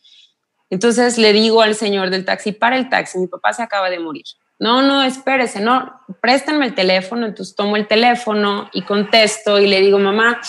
Entonces 0.68 1.16
le 1.16 1.32
digo 1.32 1.62
al 1.62 1.74
señor 1.74 2.10
del 2.10 2.24
taxi, 2.24 2.52
para 2.52 2.76
el 2.76 2.88
taxi, 2.88 3.18
mi 3.18 3.28
papá 3.28 3.52
se 3.52 3.62
acaba 3.62 3.88
de 3.88 3.98
morir. 3.98 4.24
No, 4.58 4.82
no, 4.82 5.02
espérese, 5.02 5.60
no, 5.60 6.00
préstenme 6.20 6.66
el 6.66 6.74
teléfono. 6.74 7.26
Entonces 7.26 7.54
tomo 7.54 7.76
el 7.76 7.86
teléfono 7.86 8.70
y 8.72 8.82
contesto 8.82 9.58
y 9.58 9.66
le 9.66 9.80
digo, 9.80 9.98
mamá, 9.98 10.40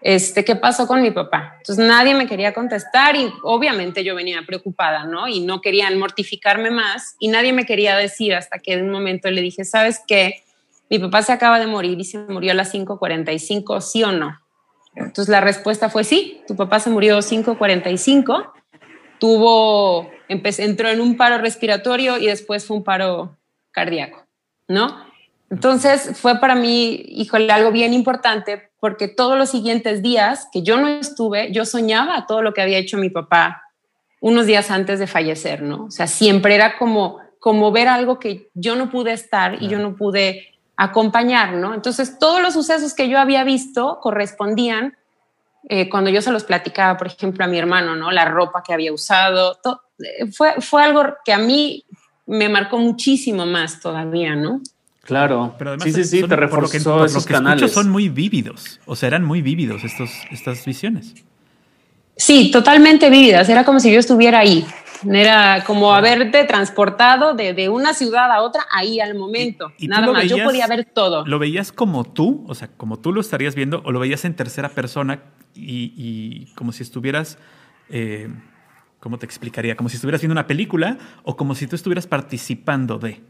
este, 0.00 0.44
¿qué 0.44 0.56
pasó 0.56 0.86
con 0.86 1.02
mi 1.02 1.10
papá? 1.10 1.56
Entonces 1.58 1.84
nadie 1.84 2.14
me 2.14 2.26
quería 2.26 2.54
contestar 2.54 3.16
y 3.16 3.32
obviamente 3.42 4.04
yo 4.04 4.14
venía 4.14 4.42
preocupada, 4.46 5.04
¿no? 5.04 5.28
Y 5.28 5.40
no 5.40 5.60
querían 5.60 5.98
mortificarme 5.98 6.70
más 6.70 7.16
y 7.18 7.28
nadie 7.28 7.52
me 7.52 7.66
quería 7.66 7.96
decir 7.96 8.34
hasta 8.34 8.58
que 8.58 8.74
en 8.74 8.84
un 8.84 8.90
momento 8.90 9.30
le 9.30 9.42
dije, 9.42 9.64
¿sabes 9.64 10.00
qué? 10.06 10.44
Mi 10.88 10.98
papá 10.98 11.22
se 11.22 11.32
acaba 11.32 11.58
de 11.58 11.66
morir 11.66 12.00
y 12.00 12.04
se 12.04 12.18
murió 12.18 12.52
a 12.52 12.54
las 12.54 12.72
5.45, 12.72 13.80
¿sí 13.80 14.04
o 14.04 14.12
no? 14.12 14.40
Entonces 14.94 15.28
la 15.28 15.40
respuesta 15.40 15.90
fue 15.90 16.04
sí, 16.04 16.40
tu 16.46 16.56
papá 16.56 16.80
se 16.80 16.90
murió 16.90 17.18
a 17.18 17.20
5.45, 17.20 18.52
tuvo, 19.18 20.10
entró 20.28 20.88
en 20.88 21.00
un 21.00 21.16
paro 21.16 21.38
respiratorio 21.38 22.18
y 22.18 22.26
después 22.26 22.66
fue 22.66 22.76
un 22.76 22.84
paro 22.84 23.36
cardíaco, 23.70 24.24
¿no? 24.68 25.06
Entonces 25.50 26.18
fue 26.18 26.40
para 26.40 26.54
mí, 26.54 27.04
híjole, 27.08 27.50
algo 27.50 27.70
bien 27.70 27.94
importante 27.94 28.70
porque 28.80 29.08
todos 29.08 29.38
los 29.38 29.50
siguientes 29.50 30.02
días 30.02 30.48
que 30.52 30.62
yo 30.62 30.76
no 30.78 30.88
estuve, 30.88 31.50
yo 31.52 31.64
soñaba 31.64 32.26
todo 32.26 32.42
lo 32.42 32.52
que 32.52 32.62
había 32.62 32.78
hecho 32.78 32.98
mi 32.98 33.10
papá 33.10 33.62
unos 34.20 34.46
días 34.46 34.70
antes 34.70 34.98
de 34.98 35.06
fallecer, 35.06 35.62
¿no? 35.62 35.84
O 35.84 35.90
sea, 35.90 36.06
siempre 36.06 36.54
era 36.54 36.76
como, 36.76 37.18
como 37.38 37.72
ver 37.72 37.88
algo 37.88 38.18
que 38.18 38.50
yo 38.54 38.76
no 38.76 38.90
pude 38.90 39.12
estar 39.12 39.62
y 39.62 39.68
yo 39.68 39.78
no 39.78 39.96
pude 39.96 40.58
acompañar, 40.76 41.54
¿no? 41.54 41.74
Entonces, 41.74 42.18
todos 42.18 42.42
los 42.42 42.54
sucesos 42.54 42.94
que 42.94 43.08
yo 43.08 43.18
había 43.18 43.44
visto 43.44 44.00
correspondían 44.02 44.97
eh, 45.70 45.88
cuando 45.90 46.08
yo 46.08 46.22
se 46.22 46.32
los 46.32 46.44
platicaba, 46.44 46.96
por 46.96 47.08
ejemplo, 47.08 47.44
a 47.44 47.48
mi 47.48 47.58
hermano, 47.58 47.94
¿no? 47.94 48.10
La 48.10 48.24
ropa 48.24 48.62
que 48.66 48.72
había 48.72 48.90
usado, 48.90 49.58
eh, 49.98 50.30
fue, 50.32 50.54
fue 50.60 50.82
algo 50.82 51.02
que 51.22 51.32
a 51.32 51.38
mí 51.38 51.84
me 52.26 52.48
marcó 52.48 52.78
muchísimo 52.78 53.44
más 53.44 53.78
todavía, 53.78 54.34
¿no? 54.34 54.62
Claro, 55.02 55.54
pero 55.58 55.70
además 55.70 55.84
sí, 55.84 55.92
sí, 55.92 56.04
sí, 56.04 56.22
te 56.26 56.36
reforzó 56.36 57.04
esos 57.04 57.26
canales. 57.26 57.70
son 57.72 57.90
muy 57.90 58.08
vívidos, 58.08 58.80
o 58.86 58.96
sea, 58.96 59.08
eran 59.08 59.24
muy 59.24 59.42
vívidos 59.42 59.84
estos, 59.84 60.10
estas 60.30 60.64
visiones. 60.64 61.14
Sí, 62.16 62.50
totalmente 62.50 63.10
vívidas, 63.10 63.48
era 63.48 63.64
como 63.64 63.78
si 63.78 63.92
yo 63.92 64.00
estuviera 64.00 64.40
ahí, 64.40 64.66
era 65.06 65.64
como 65.66 65.94
haberte 65.94 66.44
transportado 66.44 67.34
de, 67.34 67.52
de 67.52 67.68
una 67.68 67.94
ciudad 67.94 68.30
a 68.32 68.42
otra 68.42 68.66
ahí 68.70 69.00
al 69.00 69.14
momento, 69.14 69.72
nada 69.80 70.12
más, 70.12 70.24
yo 70.24 70.42
podía 70.44 70.66
ver 70.66 70.86
todo. 70.94 71.26
¿Lo 71.26 71.38
veías 71.38 71.72
como 71.72 72.04
tú, 72.04 72.44
o 72.48 72.54
sea, 72.54 72.68
como 72.68 72.98
tú 72.98 73.12
lo 73.12 73.20
estarías 73.20 73.54
viendo, 73.54 73.82
o 73.84 73.92
lo 73.92 74.00
veías 74.00 74.24
en 74.24 74.34
tercera 74.34 74.70
persona 74.70 75.20
y, 75.58 76.52
como 76.54 76.72
si 76.72 76.82
estuvieras... 76.82 77.38
Eh, 77.90 78.28
¿Cómo 79.00 79.16
te 79.16 79.26
explicaría? 79.26 79.76
Como 79.76 79.88
si 79.88 79.94
estuvieras 79.94 80.20
viendo 80.20 80.32
una 80.32 80.48
película 80.48 80.98
o 81.22 81.36
como 81.36 81.54
si 81.54 81.68
tú 81.68 81.76
estuvieras 81.76 82.08
participando 82.08 82.98
de. 82.98 83.20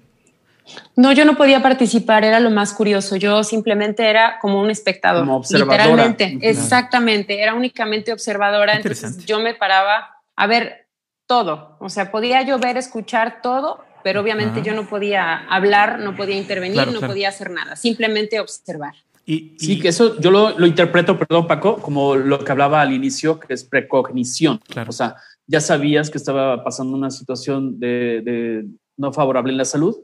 No, 0.96 1.12
yo 1.12 1.24
no 1.24 1.36
podía 1.36 1.62
participar, 1.62 2.24
era 2.24 2.40
lo 2.40 2.50
más 2.50 2.72
curioso. 2.72 3.16
Yo 3.16 3.44
simplemente 3.44 4.08
era 4.08 4.38
como 4.40 4.60
un 4.60 4.70
espectador. 4.70 5.22
Como 5.22 5.36
observadora. 5.36 5.84
Literalmente, 5.84 6.38
exactamente. 6.42 7.42
Era 7.42 7.54
únicamente 7.54 8.12
observadora. 8.12 8.76
Entonces 8.76 9.24
yo 9.24 9.40
me 9.40 9.54
paraba 9.54 10.16
a 10.36 10.46
ver 10.46 10.88
todo. 11.26 11.76
O 11.80 11.88
sea, 11.88 12.10
podía 12.10 12.42
yo 12.42 12.58
ver, 12.58 12.76
escuchar 12.76 13.40
todo, 13.42 13.84
pero 14.02 14.20
obviamente 14.20 14.62
yo 14.62 14.74
no 14.74 14.88
podía 14.88 15.46
hablar, 15.48 15.98
no 15.98 16.16
podía 16.16 16.36
intervenir, 16.36 16.88
no 16.88 17.00
podía 17.00 17.28
hacer 17.28 17.50
nada. 17.50 17.76
Simplemente 17.76 18.40
observar. 18.40 18.94
Y, 19.30 19.56
Sí, 19.58 19.78
que 19.78 19.88
eso 19.88 20.18
yo 20.20 20.30
lo, 20.30 20.66
interpreto, 20.66 21.18
perdón, 21.18 21.46
Paco, 21.46 21.76
como 21.76 22.16
lo 22.16 22.42
que 22.42 22.50
hablaba 22.50 22.80
al 22.80 22.94
inicio, 22.94 23.38
que 23.38 23.52
es 23.52 23.62
precognición. 23.62 24.58
O 24.86 24.92
sea, 24.92 25.16
ya 25.46 25.60
sabías 25.60 26.08
que 26.08 26.16
estaba 26.16 26.64
pasando 26.64 26.96
una 26.96 27.10
situación 27.10 27.78
de 27.78 28.66
no 28.96 29.12
favorable 29.12 29.52
en 29.52 29.58
la 29.58 29.64
salud, 29.64 29.96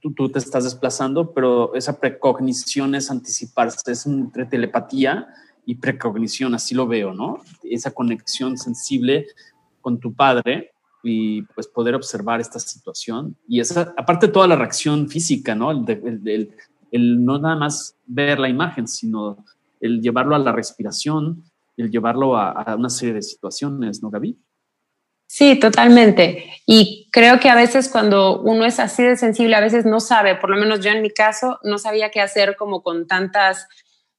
tú, 0.00 0.28
te 0.28 0.38
estás 0.38 0.64
desplazando, 0.64 1.32
pero 1.32 1.74
esa 1.74 1.98
precognición 1.98 2.94
es 2.94 3.10
anticiparse, 3.10 3.90
es 3.90 4.06
entre 4.06 4.46
telepatía 4.46 5.26
y 5.66 5.76
precognición, 5.76 6.54
así 6.54 6.74
lo 6.74 6.86
veo, 6.86 7.14
¿no? 7.14 7.42
Esa 7.62 7.90
conexión 7.90 8.56
sensible 8.56 9.26
con 9.80 9.98
tu 9.98 10.14
padre 10.14 10.72
y 11.02 11.42
pues 11.42 11.66
poder 11.66 11.94
observar 11.94 12.40
esta 12.40 12.58
situación. 12.58 13.36
Y 13.48 13.60
esa, 13.60 13.92
aparte 13.96 14.26
de 14.26 14.32
toda 14.32 14.46
la 14.46 14.56
reacción 14.56 15.08
física, 15.08 15.54
¿no? 15.54 15.70
El, 15.70 16.22
el, 16.24 16.54
no 16.98 17.38
nada 17.38 17.56
más 17.56 17.96
ver 18.06 18.38
la 18.38 18.48
imagen, 18.48 18.86
sino 18.86 19.44
el 19.80 20.00
llevarlo 20.00 20.34
a 20.34 20.38
la 20.38 20.52
respiración, 20.52 21.44
el 21.76 21.90
llevarlo 21.90 22.36
a, 22.36 22.50
a 22.50 22.76
una 22.76 22.88
serie 22.88 23.14
de 23.14 23.22
situaciones, 23.22 24.02
¿no, 24.02 24.10
Gaby? 24.10 24.38
Sí, 25.26 25.58
totalmente. 25.58 26.60
Y 26.66 27.08
creo 27.10 27.40
que 27.40 27.50
a 27.50 27.56
veces 27.56 27.88
cuando 27.88 28.40
uno 28.42 28.64
es 28.64 28.78
así 28.78 29.02
de 29.02 29.16
sensible, 29.16 29.56
a 29.56 29.60
veces 29.60 29.84
no 29.84 29.98
sabe, 29.98 30.36
por 30.36 30.50
lo 30.50 30.56
menos 30.56 30.80
yo 30.80 30.90
en 30.90 31.02
mi 31.02 31.10
caso, 31.10 31.58
no 31.64 31.78
sabía 31.78 32.10
qué 32.10 32.20
hacer 32.20 32.56
como 32.56 32.82
con 32.82 33.06
tantas 33.06 33.66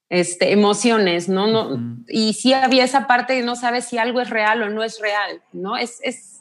este, 0.09 0.51
emociones, 0.51 1.29
¿no? 1.29 1.47
no 1.47 2.03
Y 2.07 2.33
sí 2.33 2.53
había 2.53 2.83
esa 2.83 3.07
parte 3.07 3.33
de 3.33 3.43
no 3.43 3.55
sabe 3.55 3.81
si 3.81 3.97
algo 3.97 4.19
es 4.21 4.29
real 4.29 4.61
o 4.63 4.69
no 4.69 4.83
es 4.83 4.99
real, 4.99 5.41
¿no? 5.53 5.77
Es, 5.77 5.99
es 6.03 6.34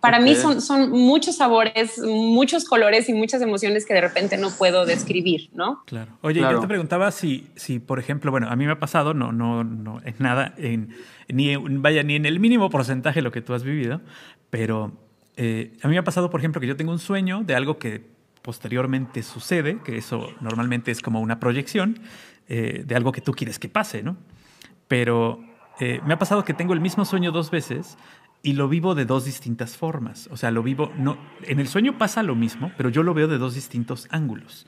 para 0.00 0.18
mí 0.18 0.34
son, 0.34 0.60
son 0.60 0.90
muchos 0.90 1.36
sabores, 1.36 1.98
muchos 1.98 2.64
colores 2.64 3.08
y 3.08 3.14
muchas 3.14 3.40
emociones 3.42 3.86
que 3.86 3.94
de 3.94 4.00
repente 4.00 4.36
no 4.36 4.50
puedo 4.50 4.84
describir, 4.84 5.50
¿no? 5.52 5.82
Claro. 5.86 6.12
Oye, 6.22 6.40
yo 6.40 6.60
te 6.60 6.66
preguntaba 6.66 7.10
si, 7.10 7.48
si, 7.54 7.78
por 7.78 7.98
ejemplo, 7.98 8.30
bueno, 8.30 8.48
a 8.48 8.56
mí 8.56 8.66
me 8.66 8.72
ha 8.72 8.78
pasado, 8.78 9.14
no, 9.14 9.32
no, 9.32 9.64
no 9.64 10.00
es 10.04 10.20
nada, 10.20 10.54
en, 10.58 10.94
ni, 11.28 11.56
vaya, 11.56 12.02
ni 12.02 12.16
en 12.16 12.26
el 12.26 12.40
mínimo 12.40 12.70
porcentaje 12.70 13.22
lo 13.22 13.30
que 13.30 13.42
tú 13.42 13.54
has 13.54 13.62
vivido, 13.62 14.00
pero 14.50 14.92
eh, 15.36 15.72
a 15.82 15.88
mí 15.88 15.94
me 15.94 15.98
ha 15.98 16.04
pasado, 16.04 16.30
por 16.30 16.40
ejemplo, 16.40 16.60
que 16.60 16.66
yo 16.66 16.76
tengo 16.76 16.92
un 16.92 16.98
sueño 16.98 17.42
de 17.44 17.54
algo 17.54 17.78
que 17.78 18.04
posteriormente 18.42 19.22
sucede, 19.22 19.78
que 19.84 19.96
eso 19.96 20.28
normalmente 20.40 20.90
es 20.90 21.00
como 21.00 21.20
una 21.20 21.38
proyección 21.38 22.00
eh, 22.48 22.82
de 22.84 22.94
algo 22.96 23.12
que 23.12 23.20
tú 23.20 23.32
quieres 23.32 23.58
que 23.58 23.68
pase, 23.68 24.02
¿no? 24.02 24.16
Pero 24.88 25.40
eh, 25.78 26.00
me 26.04 26.14
ha 26.14 26.18
pasado 26.18 26.44
que 26.44 26.52
tengo 26.52 26.74
el 26.74 26.80
mismo 26.80 27.04
sueño 27.04 27.32
dos 27.32 27.50
veces 27.50 27.96
y 28.42 28.54
lo 28.54 28.68
vivo 28.68 28.94
de 28.94 29.04
dos 29.04 29.24
distintas 29.24 29.76
formas. 29.76 30.28
O 30.30 30.36
sea, 30.36 30.50
lo 30.50 30.62
vivo, 30.62 30.92
no, 30.96 31.18
en 31.42 31.60
el 31.60 31.68
sueño 31.68 31.98
pasa 31.98 32.22
lo 32.22 32.34
mismo, 32.34 32.72
pero 32.76 32.88
yo 32.88 33.02
lo 33.02 33.14
veo 33.14 33.28
de 33.28 33.38
dos 33.38 33.54
distintos 33.54 34.06
ángulos. 34.10 34.66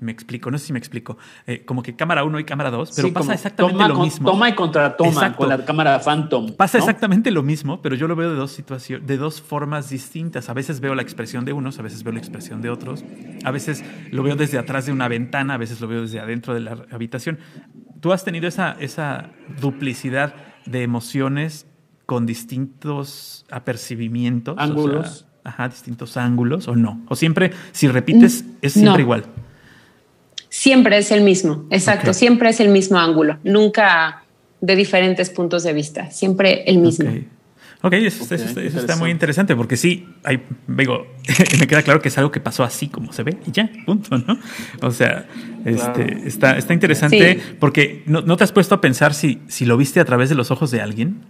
Me 0.00 0.10
explico, 0.10 0.50
no 0.50 0.58
sé 0.58 0.66
si 0.66 0.72
me 0.72 0.80
explico. 0.80 1.16
Eh, 1.46 1.64
como 1.64 1.80
que 1.80 1.94
cámara 1.94 2.24
1 2.24 2.40
y 2.40 2.44
cámara 2.44 2.72
2, 2.72 2.92
pero 2.96 3.12
pasa 3.12 3.34
exactamente 3.34 3.86
lo 3.86 4.00
mismo. 4.00 4.28
Toma 4.28 4.48
y 4.48 4.54
contra 4.54 4.96
toma 4.96 5.36
con 5.36 5.48
la 5.48 5.64
cámara 5.64 6.00
Phantom. 6.00 6.54
Pasa 6.56 6.78
exactamente 6.78 7.30
lo 7.30 7.44
mismo, 7.44 7.80
pero 7.80 7.94
yo 7.94 8.08
lo 8.08 8.16
veo 8.16 8.30
de 8.30 8.34
dos 8.34 8.50
situaciones, 8.50 9.06
de 9.06 9.16
dos 9.16 9.40
formas 9.40 9.90
distintas. 9.90 10.48
A 10.48 10.54
veces 10.54 10.80
veo 10.80 10.96
la 10.96 11.02
expresión 11.02 11.44
de 11.44 11.52
unos, 11.52 11.78
a 11.78 11.82
veces 11.82 12.02
veo 12.02 12.12
la 12.12 12.18
expresión 12.18 12.62
de 12.62 12.70
otros. 12.70 13.04
A 13.44 13.52
veces 13.52 13.84
lo 14.10 14.24
veo 14.24 14.34
desde 14.34 14.58
atrás 14.58 14.86
de 14.86 14.92
una 14.92 15.06
ventana, 15.06 15.54
a 15.54 15.58
veces 15.58 15.80
lo 15.80 15.86
veo 15.86 16.02
desde 16.02 16.18
adentro 16.18 16.52
de 16.52 16.60
la 16.60 16.84
habitación. 16.90 17.38
¿Tú 18.00 18.12
has 18.12 18.24
tenido 18.24 18.48
esa, 18.48 18.72
esa 18.80 19.30
duplicidad 19.60 20.34
de 20.66 20.82
emociones 20.82 21.66
con 22.06 22.26
distintos 22.26 23.44
apercibimientos. 23.50 24.56
Ángulos. 24.58 25.26
ajá, 25.44 25.68
distintos 25.68 26.16
ángulos 26.16 26.68
o 26.68 26.76
no. 26.76 27.00
O 27.08 27.16
siempre, 27.16 27.52
si 27.72 27.88
repites, 27.88 28.44
es 28.60 28.72
siempre 28.74 29.02
igual. 29.02 29.24
Siempre 30.48 30.98
es 30.98 31.10
el 31.10 31.22
mismo, 31.22 31.64
exacto, 31.70 32.12
siempre 32.12 32.50
es 32.50 32.60
el 32.60 32.68
mismo 32.68 32.98
ángulo, 32.98 33.38
nunca 33.42 34.24
de 34.60 34.76
diferentes 34.76 35.30
puntos 35.30 35.62
de 35.62 35.72
vista, 35.72 36.10
siempre 36.10 36.64
el 36.66 36.76
mismo. 36.78 37.10
Ok, 37.84 37.94
eso, 37.94 38.34
está 38.34 38.96
muy 38.96 39.10
interesante 39.10 39.56
porque 39.56 39.76
sí, 39.76 40.06
hay, 40.22 40.40
digo, 40.68 41.06
me 41.58 41.66
queda 41.66 41.82
claro 41.82 42.00
que 42.00 42.08
es 42.08 42.18
algo 42.18 42.30
que 42.30 42.38
pasó 42.38 42.62
así 42.62 42.88
como 42.88 43.12
se 43.12 43.24
ve 43.24 43.38
y 43.44 43.50
ya, 43.50 43.68
punto, 43.84 44.18
¿no? 44.18 44.38
O 44.82 44.92
sea, 44.92 45.26
este, 45.64 46.28
está, 46.28 46.56
está 46.56 46.74
interesante 46.74 47.40
porque 47.58 48.04
¿no, 48.06 48.20
¿no, 48.20 48.36
te 48.36 48.44
has 48.44 48.52
puesto 48.52 48.76
a 48.76 48.80
pensar 48.80 49.14
si, 49.14 49.40
si 49.48 49.64
lo 49.64 49.76
viste 49.76 49.98
a 49.98 50.04
través 50.04 50.28
de 50.28 50.36
los 50.36 50.52
ojos 50.52 50.70
de 50.70 50.80
alguien. 50.80 51.22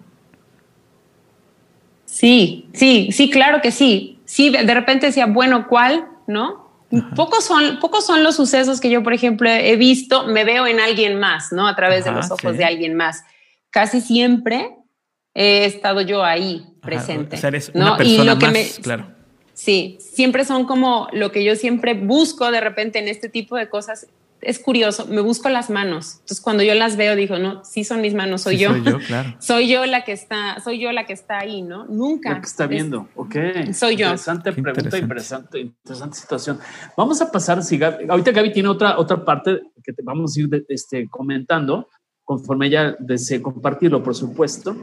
Sí, 2.22 2.68
sí, 2.72 3.08
sí, 3.10 3.30
claro 3.30 3.60
que 3.60 3.72
sí. 3.72 4.20
Sí, 4.26 4.50
de 4.50 4.74
repente 4.74 5.06
decía, 5.06 5.26
bueno, 5.26 5.66
¿cuál? 5.66 6.06
¿No? 6.28 6.70
Pocos 7.16 7.44
son, 7.44 7.80
pocos 7.80 8.06
son 8.06 8.22
los 8.22 8.36
sucesos 8.36 8.80
que 8.80 8.90
yo, 8.90 9.02
por 9.02 9.12
ejemplo, 9.12 9.50
he 9.50 9.74
visto, 9.74 10.28
me 10.28 10.44
veo 10.44 10.68
en 10.68 10.78
alguien 10.78 11.18
más, 11.18 11.50
¿no? 11.50 11.66
A 11.66 11.74
través 11.74 12.04
de 12.04 12.12
los 12.12 12.30
ojos 12.30 12.56
de 12.56 12.64
alguien 12.64 12.94
más. 12.94 13.24
Casi 13.70 14.00
siempre 14.00 14.70
he 15.34 15.64
estado 15.64 16.00
yo 16.00 16.22
ahí 16.22 16.64
presente. 16.80 17.40
¿no? 17.74 18.00
y 18.00 18.18
lo 18.18 18.38
que 18.38 18.48
me, 18.50 18.66
claro. 18.80 19.08
Sí, 19.52 19.98
siempre 19.98 20.44
son 20.44 20.64
como 20.64 21.08
lo 21.12 21.32
que 21.32 21.42
yo 21.42 21.56
siempre 21.56 21.94
busco 21.94 22.52
de 22.52 22.60
repente 22.60 23.00
en 23.00 23.08
este 23.08 23.30
tipo 23.30 23.56
de 23.56 23.68
cosas, 23.68 24.06
es 24.42 24.58
curioso, 24.58 25.06
me 25.06 25.20
busco 25.20 25.48
las 25.48 25.70
manos. 25.70 26.14
Entonces 26.14 26.40
cuando 26.40 26.64
yo 26.64 26.74
las 26.74 26.96
veo 26.96 27.14
digo, 27.14 27.38
no, 27.38 27.64
sí 27.64 27.84
son 27.84 28.00
mis 28.00 28.12
manos, 28.12 28.42
soy 28.42 28.58
yo. 28.58 28.70
Soy 28.70 28.82
yo, 28.82 28.98
claro. 28.98 29.34
soy 29.40 29.68
yo 29.68 29.86
la 29.86 30.04
que 30.04 30.12
está, 30.12 30.60
soy 30.60 30.80
yo 30.80 30.90
la 30.90 31.06
que 31.06 31.12
está 31.12 31.38
ahí, 31.38 31.62
¿no? 31.62 31.86
Nunca. 31.86 32.30
La 32.30 32.40
que 32.40 32.46
está 32.46 32.66
viendo, 32.66 33.08
ok. 33.14 33.36
Soy 33.72 33.96
yo. 33.96 34.06
Interesante 34.06 34.52
pregunta, 34.52 34.98
interesante. 34.98 35.60
interesante, 35.60 36.16
situación. 36.16 36.58
Vamos 36.96 37.22
a 37.22 37.30
pasar, 37.30 37.62
si 37.62 37.80
ahorita 37.82 38.32
Gaby 38.32 38.52
tiene 38.52 38.68
otra, 38.68 38.98
otra 38.98 39.24
parte 39.24 39.60
que 39.82 39.92
te 39.92 40.02
vamos 40.02 40.36
a 40.36 40.40
ir 40.40 40.66
este, 40.68 41.08
comentando 41.08 41.88
conforme 42.24 42.66
ella 42.66 42.96
desee 42.98 43.40
compartirlo, 43.40 44.02
por 44.02 44.14
supuesto. 44.14 44.76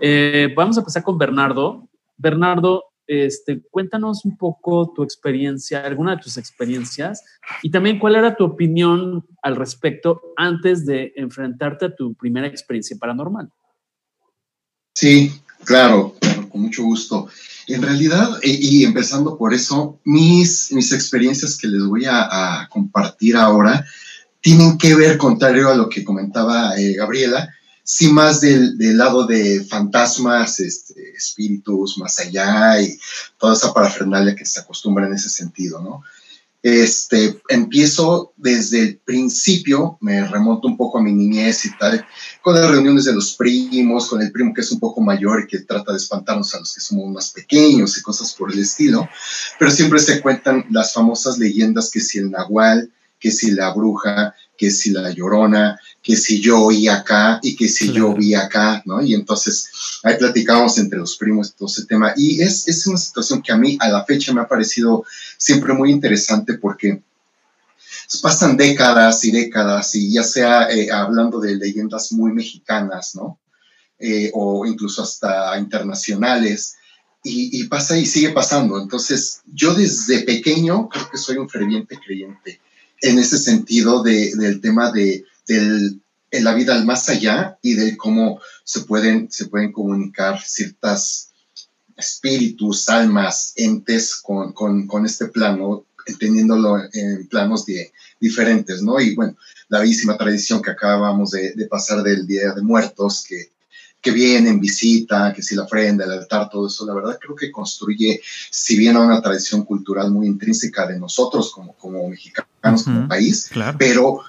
Eh, 0.00 0.52
vamos 0.56 0.78
a 0.78 0.82
pasar 0.82 1.02
con 1.02 1.16
Bernardo. 1.16 1.88
Bernardo, 2.16 2.84
este, 3.12 3.60
cuéntanos 3.72 4.24
un 4.24 4.36
poco 4.36 4.92
tu 4.94 5.02
experiencia, 5.02 5.84
alguna 5.84 6.14
de 6.14 6.22
tus 6.22 6.36
experiencias 6.36 7.24
y 7.60 7.70
también 7.72 7.98
cuál 7.98 8.14
era 8.14 8.36
tu 8.36 8.44
opinión 8.44 9.26
al 9.42 9.56
respecto 9.56 10.22
antes 10.36 10.86
de 10.86 11.12
enfrentarte 11.16 11.86
a 11.86 11.96
tu 11.96 12.14
primera 12.14 12.46
experiencia 12.46 12.96
paranormal. 12.96 13.50
Sí, 14.94 15.32
claro, 15.64 16.14
con 16.50 16.60
mucho 16.60 16.84
gusto. 16.84 17.28
En 17.66 17.82
realidad, 17.82 18.28
y, 18.44 18.84
empezando 18.84 19.36
por 19.36 19.54
eso, 19.54 19.98
mis, 20.04 20.70
mis 20.70 20.92
experiencias 20.92 21.58
que 21.58 21.66
les 21.66 21.82
voy 21.82 22.04
a, 22.08 22.68
compartir 22.70 23.36
ahora 23.36 23.84
tienen 24.40 24.78
que 24.78 24.94
ver, 24.94 25.18
contrario 25.18 25.68
a 25.68 25.74
lo 25.74 25.88
que 25.88 26.04
comentaba 26.04 26.78
eh, 26.78 26.92
Gabriela, 26.92 27.52
sí 27.82 28.08
más 28.08 28.40
del, 28.40 28.76
lado 28.96 29.26
de 29.26 29.64
fantasmas, 29.64 30.60
este, 30.60 31.12
espíritus 31.16 31.98
más 31.98 32.18
allá 32.18 32.80
y 32.80 32.98
toda 33.38 33.54
esa 33.54 33.72
parafernalia 33.72 34.34
que 34.34 34.46
se 34.46 34.60
acostumbra 34.60 35.06
en 35.06 35.14
ese 35.14 35.28
sentido, 35.28 35.80
¿no? 35.82 36.02
Este, 36.62 37.40
empiezo 37.48 38.34
desde 38.36 38.80
el 38.82 38.98
principio, 38.98 39.96
me 40.02 40.26
remonto 40.26 40.68
un 40.68 40.76
poco 40.76 40.98
a 40.98 41.02
mi 41.02 41.10
niñez 41.10 41.64
y 41.64 41.76
tal, 41.78 42.04
con 42.42 42.54
las 42.54 42.70
reuniones 42.70 43.06
de 43.06 43.14
los 43.14 43.34
primos, 43.34 44.10
con 44.10 44.20
el 44.20 44.30
primo 44.30 44.52
que 44.52 44.60
es 44.60 44.70
un 44.70 44.78
poco 44.78 45.00
mayor 45.00 45.42
y 45.42 45.46
que 45.46 45.60
trata 45.60 45.92
de 45.92 45.96
espantarnos 45.96 46.54
a 46.54 46.58
los 46.58 46.74
que 46.74 46.82
somos 46.82 47.10
más 47.10 47.30
pequeños 47.30 47.96
y 47.96 48.02
cosas 48.02 48.34
por 48.34 48.52
el 48.52 48.58
estilo, 48.58 49.08
pero 49.58 49.70
siempre 49.70 50.00
se 50.00 50.20
cuentan 50.20 50.66
las 50.70 50.92
famosas 50.92 51.38
leyendas 51.38 51.90
que 51.90 52.00
si 52.00 52.18
el 52.18 52.30
nahual, 52.30 52.92
que 53.20 53.30
si 53.30 53.52
la 53.52 53.72
bruja, 53.72 54.34
que 54.56 54.70
si 54.70 54.90
la 54.90 55.10
llorona, 55.10 55.78
que 56.02 56.16
si 56.16 56.40
yo 56.40 56.62
oí 56.62 56.88
acá 56.88 57.38
y 57.42 57.54
que 57.54 57.68
si 57.68 57.92
yo 57.92 58.14
vi 58.14 58.34
acá, 58.34 58.82
¿no? 58.86 59.02
Y 59.02 59.14
entonces 59.14 59.70
ahí 60.02 60.16
platicábamos 60.18 60.78
entre 60.78 60.98
los 60.98 61.16
primos 61.16 61.54
todo 61.54 61.68
ese 61.68 61.84
tema. 61.84 62.14
Y 62.16 62.40
es, 62.40 62.66
es 62.66 62.86
una 62.86 62.98
situación 62.98 63.42
que 63.42 63.52
a 63.52 63.56
mí 63.56 63.76
a 63.80 63.88
la 63.88 64.04
fecha 64.04 64.32
me 64.32 64.40
ha 64.40 64.48
parecido 64.48 65.04
siempre 65.36 65.74
muy 65.74 65.90
interesante 65.90 66.54
porque 66.54 67.02
pasan 68.22 68.56
décadas 68.56 69.24
y 69.24 69.30
décadas 69.30 69.94
y 69.94 70.12
ya 70.12 70.24
sea 70.24 70.70
eh, 70.70 70.90
hablando 70.90 71.38
de 71.40 71.56
leyendas 71.56 72.12
muy 72.12 72.32
mexicanas, 72.32 73.14
¿no? 73.14 73.38
Eh, 73.98 74.30
o 74.32 74.64
incluso 74.64 75.02
hasta 75.02 75.58
internacionales. 75.58 76.76
Y, 77.22 77.60
y, 77.60 77.64
pasa 77.64 77.98
y 77.98 78.06
sigue 78.06 78.30
pasando. 78.30 78.80
Entonces, 78.80 79.42
yo 79.44 79.74
desde 79.74 80.22
pequeño 80.22 80.88
creo 80.88 81.10
que 81.10 81.18
soy 81.18 81.36
un 81.36 81.50
ferviente 81.50 81.98
creyente 81.98 82.62
en 83.00 83.18
ese 83.18 83.38
sentido 83.38 84.02
de, 84.02 84.34
del 84.36 84.60
tema 84.60 84.90
de, 84.92 85.24
la 86.32 86.54
vida 86.54 86.74
al 86.74 86.86
más 86.86 87.08
allá 87.08 87.58
y 87.60 87.74
de 87.74 87.96
cómo 87.96 88.40
se 88.62 88.82
pueden, 88.82 89.28
se 89.32 89.46
pueden 89.46 89.72
comunicar 89.72 90.40
ciertas 90.40 91.30
espíritus, 91.96 92.88
almas, 92.88 93.52
entes 93.56 94.14
con, 94.14 94.54
este 95.04 95.26
plano, 95.26 95.84
entendiéndolo 96.06 96.78
en 96.92 97.26
planos 97.26 97.66
de, 97.66 97.92
diferentes, 98.20 98.80
¿no? 98.82 99.00
Y 99.00 99.16
bueno, 99.16 99.36
la 99.68 99.80
bellísima 99.80 100.16
tradición 100.16 100.62
que 100.62 100.70
acabamos 100.70 101.30
de 101.30 101.66
pasar 101.68 102.02
del 102.02 102.26
Día 102.26 102.52
de 102.52 102.62
Muertos, 102.62 103.24
que 103.26 103.50
que 104.00 104.10
vienen, 104.10 104.60
visita, 104.60 105.32
que 105.34 105.42
si 105.42 105.54
la 105.54 105.64
ofrenda, 105.64 106.04
el 106.04 106.12
altar, 106.12 106.48
todo 106.48 106.66
eso, 106.66 106.86
la 106.86 106.94
verdad 106.94 107.18
creo 107.20 107.36
que 107.36 107.50
construye, 107.50 108.20
si 108.50 108.76
bien 108.76 108.96
a 108.96 109.00
una 109.00 109.20
tradición 109.20 109.64
cultural 109.64 110.10
muy 110.10 110.26
intrínseca 110.26 110.86
de 110.86 110.98
nosotros 110.98 111.52
como, 111.52 111.74
como 111.74 112.08
mexicanos, 112.08 112.84
como 112.84 113.08
país, 113.08 113.50
pero 113.78 114.20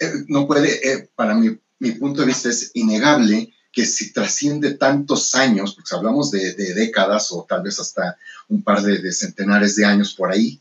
eh, 0.00 0.24
no 0.28 0.46
puede, 0.46 0.92
eh, 0.92 1.08
para 1.14 1.34
mi, 1.34 1.56
mi 1.78 1.92
punto 1.92 2.22
de 2.22 2.26
vista 2.26 2.48
es 2.48 2.70
innegable 2.74 3.52
que 3.72 3.86
si 3.86 4.12
trasciende 4.12 4.74
tantos 4.74 5.34
años, 5.34 5.74
porque 5.74 5.94
hablamos 5.94 6.30
de, 6.30 6.54
de, 6.54 6.74
décadas 6.74 7.32
o 7.32 7.46
tal 7.48 7.62
vez 7.62 7.80
hasta 7.80 8.18
un 8.48 8.62
par 8.62 8.82
de, 8.82 8.98
de, 8.98 9.12
centenares 9.12 9.76
de 9.76 9.86
años 9.86 10.14
por 10.14 10.30
ahí, 10.30 10.60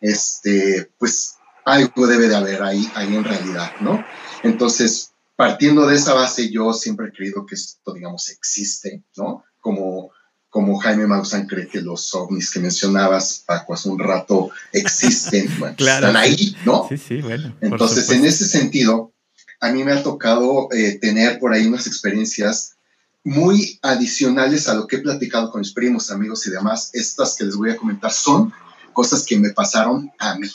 este, 0.00 0.90
pues 0.98 1.34
algo 1.64 2.06
debe 2.06 2.28
de 2.28 2.36
haber 2.36 2.62
ahí, 2.62 2.88
ahí 2.94 3.16
en 3.16 3.24
realidad, 3.24 3.72
¿no? 3.80 4.04
Entonces, 4.42 5.13
partiendo 5.36 5.86
de 5.86 5.96
esa 5.96 6.14
base, 6.14 6.50
yo 6.50 6.72
siempre 6.72 7.08
he 7.08 7.12
creído 7.12 7.44
que 7.46 7.54
esto, 7.54 7.92
digamos, 7.92 8.28
existe, 8.28 9.02
¿no? 9.16 9.44
Como, 9.60 10.10
como 10.48 10.78
Jaime 10.78 11.06
Maussan 11.06 11.46
cree 11.46 11.66
que 11.66 11.80
los 11.80 12.14
ovnis 12.14 12.50
que 12.50 12.60
mencionabas, 12.60 13.42
Paco, 13.46 13.74
hace 13.74 13.88
un 13.88 13.98
rato 13.98 14.50
existen, 14.72 15.48
bueno, 15.58 15.76
están 15.78 16.16
ahí, 16.16 16.56
¿no? 16.64 16.86
Sí, 16.88 16.96
sí, 16.98 17.20
bueno. 17.20 17.56
Entonces, 17.60 18.08
en 18.10 18.24
ese 18.24 18.46
sentido, 18.46 19.12
a 19.60 19.72
mí 19.72 19.82
me 19.82 19.92
ha 19.92 20.02
tocado 20.02 20.68
eh, 20.72 20.98
tener 21.00 21.38
por 21.38 21.52
ahí 21.52 21.66
unas 21.66 21.86
experiencias 21.86 22.76
muy 23.24 23.78
adicionales 23.82 24.68
a 24.68 24.74
lo 24.74 24.86
que 24.86 24.96
he 24.96 25.00
platicado 25.00 25.50
con 25.50 25.60
mis 25.60 25.72
primos, 25.72 26.10
amigos 26.10 26.46
y 26.46 26.50
demás. 26.50 26.90
Estas 26.92 27.34
que 27.36 27.44
les 27.44 27.56
voy 27.56 27.70
a 27.70 27.76
comentar 27.76 28.12
son 28.12 28.52
cosas 28.92 29.24
que 29.24 29.38
me 29.38 29.50
pasaron 29.50 30.12
a 30.18 30.38
mí, 30.38 30.50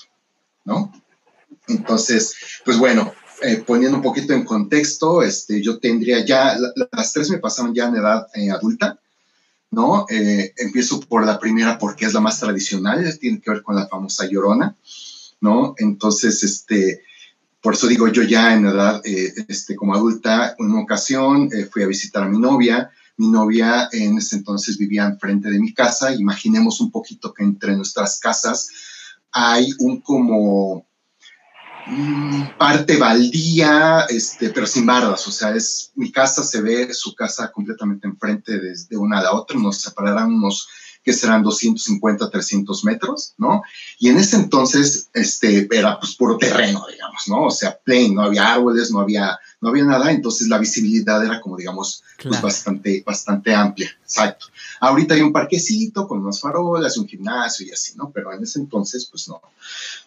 ¿no? 0.64 0.94
Entonces, 1.68 2.36
pues 2.64 2.78
bueno, 2.78 3.14
eh, 3.42 3.64
poniendo 3.66 3.98
un 3.98 4.04
poquito 4.04 4.34
en 4.34 4.44
contexto, 4.44 5.24
este, 5.24 5.62
yo 5.62 5.80
tendría 5.80 6.26
ya, 6.26 6.58
las 6.92 7.14
tres 7.14 7.30
me 7.30 7.38
pasaron 7.38 7.74
ya 7.74 7.88
en 7.88 7.96
edad 7.96 8.28
eh, 8.34 8.52
adulta, 8.52 9.00
¿no? 9.72 10.06
Eh, 10.10 10.54
empiezo 10.58 11.00
por 11.00 11.26
la 11.26 11.40
primera 11.40 11.78
porque 11.78 12.06
es 12.06 12.14
la 12.14 12.20
más 12.20 12.40
tradicional, 12.40 13.18
tiene 13.20 13.40
que 13.40 13.52
ver 13.52 13.62
con 13.62 13.76
la 13.76 13.88
famosa 13.88 14.28
llorona, 14.30 14.76
¿no? 15.40 15.74
Entonces, 15.78 16.44
este, 16.44 17.04
por 17.62 17.76
eso 17.76 17.88
digo 17.88 18.08
yo 18.10 18.24
ya 18.24 18.54
en 18.54 18.66
edad, 18.66 19.02
este, 19.06 19.76
como 19.76 19.94
adulta, 19.94 20.56
en 20.58 20.66
una 20.66 20.82
ocasión 20.82 21.50
fui 21.72 21.84
a 21.84 21.88
visitar 21.88 22.24
a 22.24 22.30
mi 22.30 22.40
novia, 22.40 22.92
mi 23.18 23.30
novia 23.30 23.90
en 23.92 24.18
ese 24.18 24.38
entonces 24.38 24.78
vivía 24.78 25.06
enfrente 25.06 25.50
de 25.50 25.60
mi 25.60 25.74
casa, 25.74 26.14
imaginemos 26.14 26.82
un 26.82 26.92
poquito 26.92 27.34
que 27.34 27.44
entre 27.44 27.76
nuestras 27.76 28.20
casas 28.20 28.70
hay 29.32 29.72
un 29.80 30.02
como 30.02 30.89
parte 32.58 32.98
baldía, 32.98 34.06
este, 34.10 34.50
pero 34.50 34.68
sin 34.68 34.86
bardas, 34.86 35.28
o 35.28 35.32
sea, 35.32 35.56
es 35.56 35.92
mi 35.96 36.12
casa 36.12 36.44
se 36.44 36.62
ve 36.62 36.94
su 36.94 37.16
casa 37.16 37.52
completamente 37.52 38.08
enfrente 38.08 38.60
desde 38.60 38.98
una 38.98 39.20
a 39.20 39.24
la 39.24 39.34
otra, 39.34 39.60
nos 39.60 39.82
separarán 39.82 40.34
unos 40.34 40.68
que 41.04 41.14
serán 41.14 41.44
250, 41.44 42.30
300 42.30 42.84
metros, 42.84 43.34
¿no? 43.38 43.64
Y 43.98 44.10
en 44.10 44.18
ese 44.18 44.36
entonces, 44.36 45.10
este, 45.14 45.68
era 45.72 46.00
pues 46.00 46.16
puro 46.16 46.38
terreno, 46.38 46.86
digamos, 46.92 47.24
¿no? 47.28 47.46
O 47.46 47.52
sea, 47.52 47.78
plain, 47.84 48.14
no 48.14 48.24
había 48.24 48.54
árboles, 48.54 48.92
no 48.92 49.00
había 49.00 49.40
no 49.62 49.70
había 49.70 49.84
nada, 49.84 50.12
entonces 50.12 50.48
la 50.48 50.58
visibilidad 50.58 51.24
era 51.24 51.42
como, 51.42 51.58
digamos, 51.58 52.04
pues 52.22 52.42
bastante, 52.42 53.04
bastante 53.06 53.54
amplia, 53.54 53.90
exacto. 54.02 54.48
Ahorita 54.80 55.16
hay 55.16 55.22
un 55.22 55.34
parquecito 55.34 56.08
con 56.08 56.22
unas 56.22 56.40
farolas, 56.40 56.98
un 56.98 57.08
gimnasio 57.08 57.68
y 57.68 57.72
así, 57.72 57.94
¿no? 57.98 58.10
Pero 58.12 58.32
en 58.34 58.44
ese 58.44 58.60
entonces, 58.60 59.06
pues 59.12 59.28
no, 59.28 59.42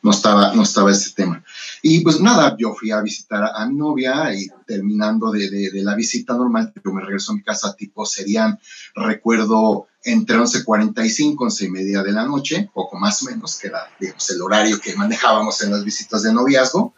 no 0.02 0.10
estaba, 0.10 0.54
no 0.54 0.62
estaba 0.62 0.90
ese 0.90 1.12
tema. 1.12 1.44
Y 1.82 2.00
pues 2.00 2.18
nada, 2.20 2.56
yo 2.58 2.74
fui 2.74 2.90
a 2.90 3.02
visitar 3.02 3.44
a, 3.54 3.66
mi 3.66 3.76
novia 3.76 4.34
y 4.34 4.48
terminando 4.66 5.30
de, 5.30 5.50
de, 5.50 5.82
la 5.82 5.94
visita 5.94 6.34
normal, 6.34 6.72
yo 6.82 6.92
me 6.92 7.02
regreso 7.02 7.32
a 7.32 7.36
mi 7.36 7.42
casa, 7.42 7.74
tipo 7.74 8.06
serían, 8.06 8.58
recuerdo, 8.94 9.86
entre 10.02 10.38
11.45, 10.38 11.36
11 11.38 11.64
y 11.64 11.70
media 11.70 12.02
de 12.02 12.12
la 12.12 12.24
noche, 12.24 12.70
poco 12.72 12.98
más 12.98 13.22
o 13.22 13.26
menos, 13.26 13.58
que 13.58 13.68
era, 13.68 13.80
digamos, 14.00 14.30
el 14.30 14.40
horario 14.40 14.80
que 14.80 14.96
manejábamos 14.96 15.62
en 15.62 15.72
las 15.72 15.84
visitas 15.84 16.22
de 16.22 16.32
noviazgo 16.32 16.94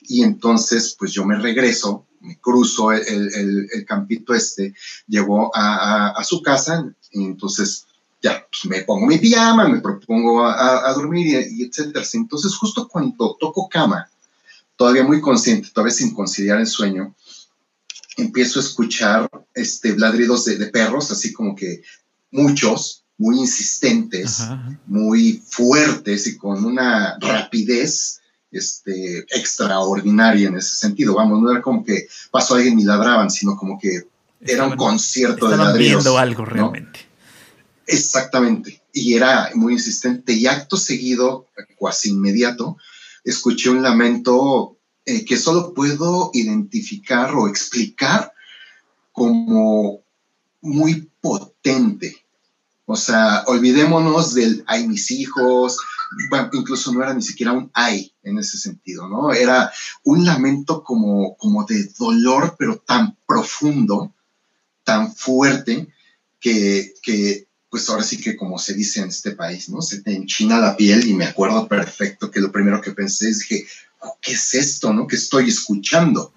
y 0.00 0.22
entonces 0.22 0.94
pues 0.98 1.12
yo 1.12 1.24
me 1.24 1.38
regreso, 1.38 2.06
me 2.20 2.38
cruzo 2.38 2.92
el, 2.92 3.68
el, 3.72 3.84
campito 3.86 4.34
este, 4.34 4.74
llego 5.06 5.54
a, 5.54 6.08
a, 6.10 6.24
su 6.24 6.42
casa 6.42 6.92
y 7.12 7.24
entonces 7.24 7.86
ya 8.22 8.46
pues, 8.50 8.64
me 8.66 8.82
pongo 8.82 9.06
mi 9.06 9.18
pijama, 9.18 9.68
me 9.68 9.80
propongo 9.80 10.44
a, 10.44 10.88
a 10.88 10.92
dormir 10.94 11.26
y, 11.26 11.62
y, 11.62 11.64
etcétera. 11.64 12.04
Entonces 12.14 12.54
justo 12.56 12.88
cuando 12.88 13.36
toco 13.38 13.68
cama, 13.68 14.08
todavía 14.76 15.04
muy 15.04 15.20
consciente, 15.20 15.70
todavía 15.72 15.94
sin 15.94 16.14
conciliar 16.14 16.58
el 16.58 16.66
sueño, 16.66 17.14
empiezo 18.16 18.58
a 18.58 18.62
escuchar 18.62 19.30
este, 19.54 19.96
ladridos 19.96 20.44
de, 20.46 20.56
de 20.56 20.66
perros, 20.66 21.10
así 21.10 21.32
como 21.32 21.54
que 21.54 21.82
muchos, 22.30 23.04
muy 23.18 23.38
insistentes, 23.38 24.42
muy 24.86 25.42
fuertes 25.48 26.26
y 26.26 26.36
con 26.36 26.64
una 26.64 27.18
rapidez 27.18 28.20
este, 28.56 29.18
extraordinaria 29.30 30.48
en 30.48 30.56
ese 30.56 30.74
sentido. 30.74 31.14
Vamos, 31.14 31.40
no 31.40 31.50
era 31.50 31.62
como 31.62 31.84
que 31.84 32.08
pasó 32.30 32.54
alguien 32.54 32.78
y 32.78 32.84
ladraban, 32.84 33.30
sino 33.30 33.56
como 33.56 33.78
que 33.78 34.02
era 34.40 34.66
un 34.66 34.76
concierto 34.76 35.48
de 35.48 35.56
ladridos. 35.56 36.04
viendo 36.04 36.18
algo 36.18 36.44
realmente. 36.44 37.00
Exactamente. 37.86 38.82
Y 38.92 39.14
era 39.14 39.50
muy 39.54 39.74
insistente. 39.74 40.32
Y 40.32 40.46
acto 40.46 40.76
seguido, 40.76 41.46
casi 41.80 42.10
inmediato, 42.10 42.76
escuché 43.24 43.70
un 43.70 43.82
lamento 43.82 44.76
eh, 45.04 45.24
que 45.24 45.36
solo 45.36 45.72
puedo 45.72 46.30
identificar 46.32 47.34
o 47.34 47.48
explicar 47.48 48.32
como 49.12 50.00
muy 50.60 51.10
potente. 51.20 52.25
O 52.86 52.96
sea, 52.96 53.42
olvidémonos 53.46 54.34
del 54.34 54.64
ay 54.66 54.86
mis 54.86 55.10
hijos, 55.10 55.78
bueno, 56.30 56.48
incluso 56.52 56.92
no 56.92 57.02
era 57.02 57.12
ni 57.14 57.22
siquiera 57.22 57.52
un 57.52 57.70
ay 57.74 58.12
en 58.22 58.38
ese 58.38 58.58
sentido, 58.58 59.08
¿no? 59.08 59.32
Era 59.32 59.72
un 60.04 60.24
lamento 60.24 60.82
como, 60.84 61.36
como 61.36 61.64
de 61.64 61.84
dolor, 61.98 62.54
pero 62.58 62.78
tan 62.78 63.16
profundo, 63.26 64.14
tan 64.84 65.12
fuerte, 65.12 65.88
que, 66.40 66.94
que, 67.02 67.48
pues 67.68 67.88
ahora 67.90 68.04
sí 68.04 68.18
que 68.18 68.36
como 68.36 68.58
se 68.58 68.74
dice 68.74 69.00
en 69.00 69.08
este 69.08 69.32
país, 69.32 69.68
¿no? 69.68 69.82
Se 69.82 70.00
te 70.00 70.14
enchina 70.14 70.60
la 70.60 70.76
piel 70.76 71.08
y 71.08 71.14
me 71.14 71.26
acuerdo 71.26 71.66
perfecto 71.66 72.30
que 72.30 72.40
lo 72.40 72.52
primero 72.52 72.80
que 72.80 72.92
pensé 72.92 73.28
es 73.28 73.44
que, 73.44 73.66
¿qué 74.20 74.32
es 74.32 74.54
esto, 74.54 74.92
no? 74.92 75.06
Que 75.06 75.16
estoy 75.16 75.48
escuchando. 75.48 76.32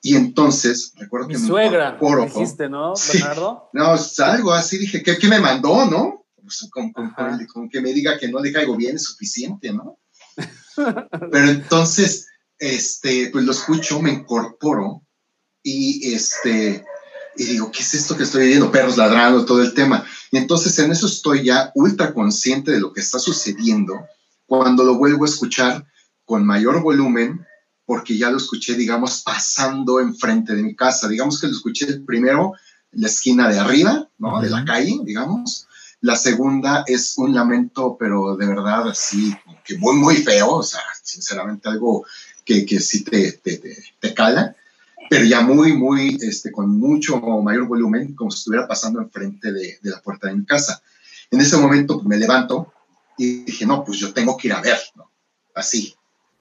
Y 0.00 0.14
entonces, 0.14 0.92
recuerdo 0.96 1.28
Mi 1.28 1.34
que 1.34 1.40
suegra, 1.40 1.98
me 2.00 2.26
dijiste, 2.26 2.68
¿no, 2.68 2.94
Bernardo? 3.12 3.68
No, 3.72 3.96
algo 4.24 4.52
así, 4.52 4.78
dije, 4.78 5.02
¿qué, 5.02 5.18
qué 5.18 5.28
me 5.28 5.40
mandó, 5.40 5.86
no? 5.86 6.24
Con, 6.70 6.92
con, 6.92 7.12
con, 7.12 7.46
con, 7.46 7.68
que 7.68 7.80
me 7.80 7.92
diga 7.92 8.18
que 8.18 8.28
no 8.28 8.40
le 8.40 8.52
caigo 8.52 8.76
bien 8.76 8.96
es 8.96 9.04
suficiente, 9.04 9.72
¿no? 9.72 9.98
Pero 11.30 11.48
entonces, 11.48 12.28
este, 12.58 13.30
pues 13.30 13.44
lo 13.44 13.52
escucho, 13.52 14.00
me 14.00 14.12
incorporo 14.12 15.02
y 15.62 16.14
este, 16.14 16.84
y 17.36 17.44
digo, 17.44 17.70
¿qué 17.70 17.82
es 17.82 17.94
esto 17.94 18.16
que 18.16 18.22
estoy 18.24 18.48
viendo? 18.48 18.70
Perros 18.70 18.96
ladrando, 18.96 19.44
todo 19.44 19.62
el 19.62 19.74
tema. 19.74 20.04
Y 20.30 20.38
entonces 20.38 20.78
en 20.78 20.90
eso 20.90 21.06
estoy 21.06 21.44
ya 21.44 21.70
ultra 21.74 22.12
consciente 22.14 22.72
de 22.72 22.80
lo 22.80 22.92
que 22.92 23.00
está 23.00 23.18
sucediendo 23.18 23.94
cuando 24.46 24.82
lo 24.82 24.96
vuelvo 24.96 25.24
a 25.24 25.28
escuchar 25.28 25.86
con 26.24 26.44
mayor 26.44 26.82
volumen, 26.82 27.46
porque 27.88 28.18
ya 28.18 28.30
lo 28.30 28.36
escuché, 28.36 28.74
digamos, 28.74 29.22
pasando 29.22 29.98
enfrente 29.98 30.54
de 30.54 30.62
mi 30.62 30.76
casa. 30.76 31.08
Digamos 31.08 31.40
que 31.40 31.46
lo 31.46 31.54
escuché 31.54 31.86
el 31.86 32.04
primero 32.04 32.52
en 32.92 33.00
la 33.00 33.06
esquina 33.06 33.48
de 33.48 33.58
arriba, 33.58 34.06
¿no? 34.18 34.28
Uh 34.28 34.32
-huh. 34.32 34.42
De 34.42 34.50
la 34.50 34.62
calle, 34.62 35.00
digamos. 35.04 35.66
La 36.02 36.14
segunda 36.14 36.84
es 36.86 37.16
un 37.16 37.34
lamento, 37.34 37.96
pero 37.98 38.36
de 38.36 38.46
verdad 38.46 38.90
así, 38.90 39.34
que 39.64 39.78
muy, 39.78 39.96
muy 39.96 40.16
feo, 40.16 40.56
o 40.56 40.62
sea, 40.62 40.82
sinceramente 41.02 41.70
algo 41.70 42.04
que, 42.44 42.66
que 42.66 42.78
sí 42.78 43.04
te, 43.04 43.32
te, 43.32 43.56
te, 43.56 43.74
te 43.98 44.12
cala 44.12 44.54
pero 45.08 45.24
ya 45.24 45.40
muy, 45.40 45.72
muy, 45.72 46.18
este, 46.20 46.52
con 46.52 46.78
mucho 46.78 47.18
mayor 47.18 47.66
volumen, 47.66 48.14
como 48.14 48.30
si 48.30 48.40
estuviera 48.40 48.68
pasando 48.68 49.00
enfrente 49.00 49.50
de, 49.50 49.78
de 49.80 49.90
la 49.90 50.02
puerta 50.02 50.28
de 50.28 50.36
mi 50.36 50.44
casa. 50.44 50.82
En 51.30 51.40
ese 51.40 51.56
momento 51.56 52.02
me 52.02 52.18
levanto 52.18 52.70
y 53.16 53.44
dije, 53.44 53.64
no, 53.64 53.82
pues 53.82 53.98
yo 53.98 54.12
tengo 54.12 54.36
que 54.36 54.48
ir 54.48 54.52
a 54.52 54.60
ver, 54.60 54.78
¿no? 54.94 55.10
Así. 55.54 55.94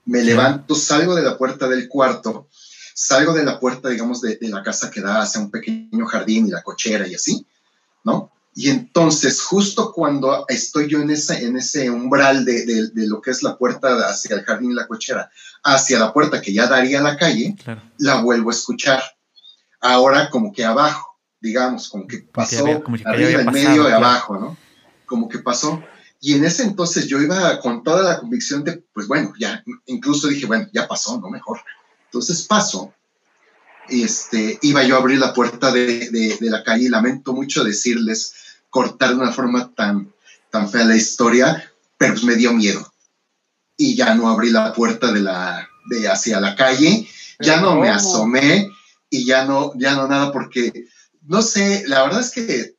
Me 0.07 0.23
levanto, 0.23 0.73
salgo 0.73 1.15
de 1.15 1.21
la 1.21 1.37
puerta 1.37 1.67
del 1.67 1.87
cuarto, 1.87 2.47
salgo 2.93 3.33
de 3.33 3.43
la 3.45 3.59
puerta, 3.59 3.89
digamos, 3.89 4.21
de, 4.21 4.37
de 4.37 4.49
la 4.49 4.63
casa 4.63 4.89
que 4.89 5.01
da 5.01 5.21
hacia 5.21 5.39
un 5.39 5.51
pequeño 5.51 6.05
jardín 6.05 6.47
y 6.47 6.49
la 6.49 6.63
cochera 6.63 7.07
y 7.07 7.13
así, 7.13 7.45
¿no? 8.03 8.31
Y 8.59 8.71
entonces, 8.71 9.43
justo 9.43 9.93
cuando 9.93 10.45
estoy 10.47 10.89
yo 10.89 10.99
en 10.99 11.11
ese, 11.11 11.45
en 11.45 11.57
ese 11.57 11.91
umbral 11.91 12.43
de, 12.43 12.65
de, 12.65 12.87
de, 12.87 13.07
lo 13.07 13.21
que 13.21 13.29
es 13.29 13.43
la 13.43 13.55
puerta 13.55 14.09
hacia 14.09 14.35
el 14.35 14.43
jardín 14.43 14.71
y 14.71 14.73
la 14.73 14.87
cochera, 14.87 15.29
hacia 15.63 15.99
la 15.99 16.11
puerta 16.11 16.41
que 16.41 16.51
ya 16.51 16.65
daría 16.65 16.99
a 16.99 17.03
la 17.03 17.17
calle, 17.17 17.55
claro. 17.63 17.83
la 17.99 18.19
vuelvo 18.21 18.49
a 18.49 18.53
escuchar. 18.53 19.03
Ahora 19.79 20.31
como 20.31 20.51
que 20.51 20.65
abajo, 20.65 21.19
digamos, 21.39 21.87
como 21.87 22.07
que 22.07 22.17
pasó 22.33 22.63
como 22.63 22.65
que 22.65 22.71
había, 22.71 22.83
como 22.83 22.97
que 22.97 23.03
arriba, 23.05 23.41
en 23.41 23.51
medio 23.51 23.83
claro. 23.83 23.89
y 23.89 23.91
abajo, 23.91 24.39
¿no? 24.39 24.57
Como 25.05 25.29
que 25.29 25.37
pasó. 25.37 25.83
Y 26.19 26.33
en 26.33 26.45
ese 26.45 26.63
entonces 26.63 27.07
yo 27.07 27.21
iba 27.21 27.59
con 27.59 27.83
toda 27.83 28.03
la 28.03 28.19
convicción 28.19 28.63
de, 28.63 28.83
pues 28.93 29.07
bueno, 29.07 29.33
ya, 29.39 29.63
incluso 29.85 30.27
dije, 30.27 30.45
bueno, 30.45 30.67
ya 30.73 30.87
pasó, 30.87 31.19
¿no? 31.19 31.29
Mejor. 31.29 31.59
Entonces 32.05 32.43
paso 32.43 32.93
este, 33.89 34.59
iba 34.61 34.83
yo 34.83 34.95
a 34.95 34.99
abrir 34.99 35.19
la 35.19 35.33
puerta 35.33 35.71
de, 35.71 36.09
de, 36.09 36.37
de, 36.39 36.49
la 36.49 36.63
calle 36.63 36.85
y 36.85 36.89
lamento 36.89 37.33
mucho 37.33 37.63
decirles 37.63 38.33
cortar 38.69 39.09
de 39.09 39.15
una 39.15 39.31
forma 39.31 39.73
tan, 39.73 40.11
tan 40.49 40.69
fea 40.69 40.85
la 40.85 40.95
historia, 40.95 41.71
pero 41.97 42.13
pues 42.13 42.25
me 42.25 42.35
dio 42.35 42.53
miedo. 42.53 42.91
Y 43.77 43.95
ya 43.95 44.15
no 44.15 44.29
abrí 44.29 44.49
la 44.49 44.73
puerta 44.73 45.11
de 45.11 45.21
la, 45.21 45.67
de 45.89 46.07
hacia 46.07 46.39
la 46.39 46.55
calle, 46.55 47.07
ya 47.39 47.61
no 47.61 47.79
me 47.79 47.89
asomé 47.89 48.69
y 49.09 49.25
ya 49.25 49.45
no, 49.45 49.71
ya 49.75 49.95
no 49.95 50.07
nada 50.07 50.31
porque, 50.31 50.87
no 51.21 51.41
sé, 51.41 51.83
la 51.87 52.03
verdad 52.03 52.21
es 52.21 52.31
que 52.31 52.75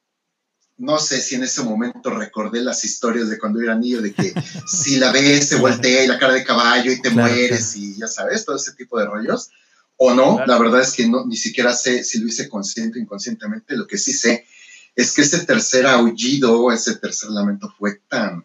no 0.79 0.99
sé 0.99 1.21
si 1.21 1.35
en 1.35 1.43
ese 1.43 1.63
momento 1.63 2.11
recordé 2.11 2.63
las 2.63 2.85
historias 2.85 3.29
de 3.29 3.39
cuando 3.39 3.61
era 3.61 3.75
niño, 3.75 4.01
de 4.01 4.15
que 4.15 4.33
si 4.67 4.97
la 4.97 5.13
ves 5.13 5.49
se 5.49 5.57
voltea 5.57 6.05
y 6.05 6.07
la 6.07 6.19
cara 6.19 6.35
de 6.35 6.45
caballo 6.45 6.93
y 6.93 7.03
te 7.03 7.11
claro, 7.11 7.31
mueres 7.31 7.73
claro. 7.73 7.87
y 7.87 7.99
ya 7.99 8.07
sabes, 8.07 8.45
todo 8.45 8.57
ese 8.57 8.73
tipo 8.73 8.99
de 8.99 9.07
rollos 9.07 9.51
o 9.97 10.15
no, 10.15 10.37
claro. 10.37 10.53
la 10.53 10.59
verdad 10.59 10.81
es 10.81 10.93
que 10.93 11.09
no, 11.09 11.27
ni 11.27 11.37
siquiera 11.37 11.75
sé 11.75 12.05
si 12.05 12.21
lo 12.21 12.29
hice 12.29 12.49
consciente 12.49 12.99
o 12.99 13.03
inconscientemente, 13.03 13.77
lo 13.77 13.87
que 13.87 13.99
sí 13.99 14.13
sé 14.13 14.47
es 14.95 15.13
que 15.13 15.23
ese 15.23 15.45
tercer 15.45 15.87
aullido, 15.87 16.73
ese 16.73 16.97
tercer 16.97 17.31
lamento 17.31 17.73
fue 17.77 18.01
tan, 18.09 18.45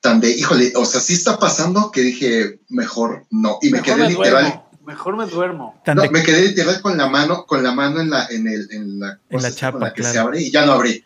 tan 0.00 0.20
de, 0.20 0.30
híjole, 0.30 0.72
o 0.76 0.84
sea, 0.84 1.00
sí 1.00 1.14
está 1.14 1.38
pasando 1.38 1.90
que 1.90 2.00
dije, 2.00 2.60
mejor 2.68 3.26
no, 3.30 3.58
y 3.60 3.70
me 3.70 3.80
mejor 3.80 3.96
quedé 3.96 4.04
me 4.04 4.10
literal. 4.10 4.67
Mejor 4.88 5.18
me 5.18 5.26
duermo. 5.26 5.78
No, 5.94 6.10
me 6.10 6.22
quedé 6.22 6.48
literal 6.48 6.80
con 6.80 6.96
la 6.96 7.10
mano, 7.10 7.44
con 7.44 7.62
la 7.62 7.72
mano 7.72 8.00
en 8.00 8.08
la, 8.08 8.26
en 8.30 8.48
el, 8.48 8.68
en 8.70 8.98
la, 8.98 9.18
en 9.28 9.42
la 9.42 9.52
chapa, 9.54 9.78
la 9.78 9.92
que 9.92 10.00
claro. 10.00 10.12
se 10.14 10.18
abre 10.18 10.40
y 10.40 10.50
ya 10.50 10.64
no 10.64 10.72
abrí. 10.72 11.04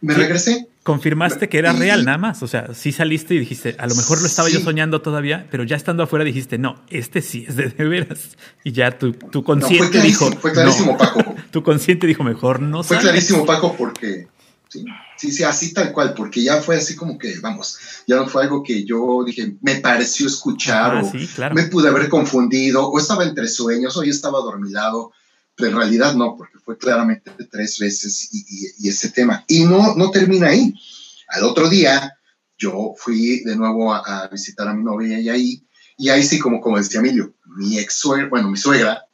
Me 0.00 0.14
sí. 0.14 0.20
regresé, 0.20 0.68
confirmaste 0.84 1.48
que 1.48 1.58
era 1.58 1.72
real 1.72 2.04
nada 2.04 2.16
más. 2.16 2.44
O 2.44 2.46
sea, 2.46 2.72
sí 2.74 2.92
saliste 2.92 3.34
y 3.34 3.40
dijiste, 3.40 3.74
a 3.76 3.88
lo 3.88 3.96
mejor 3.96 4.20
lo 4.20 4.26
estaba 4.26 4.48
sí. 4.48 4.54
yo 4.54 4.60
soñando 4.60 5.02
todavía, 5.02 5.48
pero 5.50 5.64
ya 5.64 5.74
estando 5.74 6.04
afuera 6.04 6.24
dijiste, 6.24 6.58
no, 6.58 6.80
este 6.90 7.22
sí 7.22 7.44
es 7.48 7.56
de, 7.56 7.70
de 7.70 7.84
veras. 7.84 8.36
Y 8.62 8.70
ya 8.70 8.96
tu, 8.96 9.12
tu 9.14 9.42
consciente 9.42 9.98
no, 9.98 10.04
dijo. 10.04 10.30
Fue 10.30 10.52
clarísimo, 10.52 10.92
no. 10.92 10.98
Paco. 10.98 11.34
tu 11.50 11.64
consciente 11.64 12.06
dijo, 12.06 12.22
mejor 12.22 12.60
no 12.60 12.84
Fue 12.84 12.98
sabes. 12.98 13.10
clarísimo, 13.10 13.44
Paco, 13.44 13.74
porque. 13.76 14.28
Sí, 14.74 14.84
sí, 15.16 15.30
sí, 15.30 15.44
así 15.44 15.72
tal 15.72 15.92
cual, 15.92 16.14
porque 16.14 16.42
ya 16.42 16.60
fue 16.60 16.76
así 16.76 16.96
como 16.96 17.16
que, 17.16 17.38
vamos, 17.38 17.78
ya 18.08 18.16
no 18.16 18.26
fue 18.26 18.42
algo 18.42 18.60
que 18.64 18.84
yo 18.84 19.22
dije, 19.24 19.56
me 19.60 19.76
pareció 19.76 20.26
escuchar, 20.26 20.96
ah, 20.96 21.00
o 21.00 21.12
sí, 21.12 21.28
claro. 21.28 21.54
me 21.54 21.68
pude 21.68 21.88
haber 21.88 22.08
confundido, 22.08 22.88
o 22.88 22.98
estaba 22.98 23.22
entre 23.22 23.46
sueños, 23.46 23.96
o 23.96 24.02
yo 24.02 24.10
estaba 24.10 24.40
dormilado, 24.40 25.12
pero 25.54 25.70
en 25.70 25.76
realidad 25.76 26.14
no, 26.14 26.34
porque 26.36 26.58
fue 26.58 26.76
claramente 26.76 27.30
tres 27.48 27.78
veces 27.78 28.30
y, 28.32 28.38
y, 28.38 28.86
y 28.86 28.88
ese 28.88 29.10
tema. 29.10 29.44
Y 29.46 29.62
no, 29.62 29.94
no 29.94 30.10
termina 30.10 30.48
ahí 30.48 30.74
al 31.28 31.44
otro 31.44 31.68
día, 31.68 32.12
yo 32.58 32.94
fui 32.96 33.44
de 33.44 33.54
nuevo 33.54 33.94
a, 33.94 34.24
a, 34.24 34.26
visitar 34.26 34.66
a 34.66 34.74
mi 34.74 34.82
novia 34.82 35.20
y 35.20 35.28
ahí, 35.28 35.64
y 35.96 36.08
ahí 36.08 36.24
sí, 36.24 36.40
como, 36.40 36.60
como 36.60 36.78
decía 36.78 36.98
Emilio, 36.98 37.32
mi 37.44 37.78
ex 37.78 37.94
suegra, 37.94 38.28
bueno, 38.28 38.50
mi 38.50 38.56
suegra, 38.56 39.06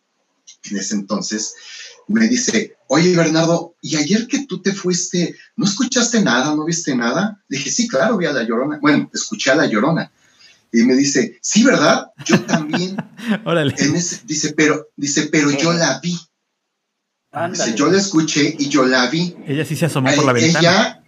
en 0.70 0.78
ese 0.78 0.94
entonces, 0.94 1.54
me 2.08 2.28
dice, 2.28 2.76
oye, 2.88 3.14
Bernardo, 3.14 3.76
¿y 3.80 3.96
ayer 3.96 4.26
que 4.26 4.46
tú 4.46 4.60
te 4.60 4.72
fuiste, 4.72 5.36
no 5.56 5.64
escuchaste 5.64 6.20
nada, 6.22 6.54
no 6.54 6.64
viste 6.64 6.94
nada? 6.96 7.40
Le 7.48 7.58
dije, 7.58 7.70
sí, 7.70 7.88
claro, 7.88 8.16
vi 8.16 8.26
a 8.26 8.32
La 8.32 8.42
Llorona. 8.42 8.78
Bueno, 8.80 9.10
escuché 9.14 9.50
a 9.50 9.54
La 9.54 9.66
Llorona. 9.66 10.10
Y 10.72 10.82
me 10.82 10.94
dice, 10.94 11.38
sí, 11.42 11.64
¿verdad? 11.64 12.10
Yo 12.24 12.40
también. 12.42 12.96
Órale. 13.44 13.74
Ese, 13.76 14.22
dice, 14.24 14.54
pero, 14.56 14.88
dice, 14.96 15.28
pero 15.30 15.50
yo 15.50 15.72
la 15.72 16.00
vi. 16.00 16.18
Dice, 17.50 17.74
yo 17.74 17.90
la 17.90 17.98
escuché 17.98 18.56
y 18.58 18.68
yo 18.68 18.84
la 18.84 19.06
vi. 19.08 19.36
Ella 19.46 19.64
sí 19.64 19.76
se 19.76 19.86
asomó 19.86 20.12
por 20.14 20.24
la 20.24 20.32
ventana. 20.32 20.58
Ella, 20.58 21.04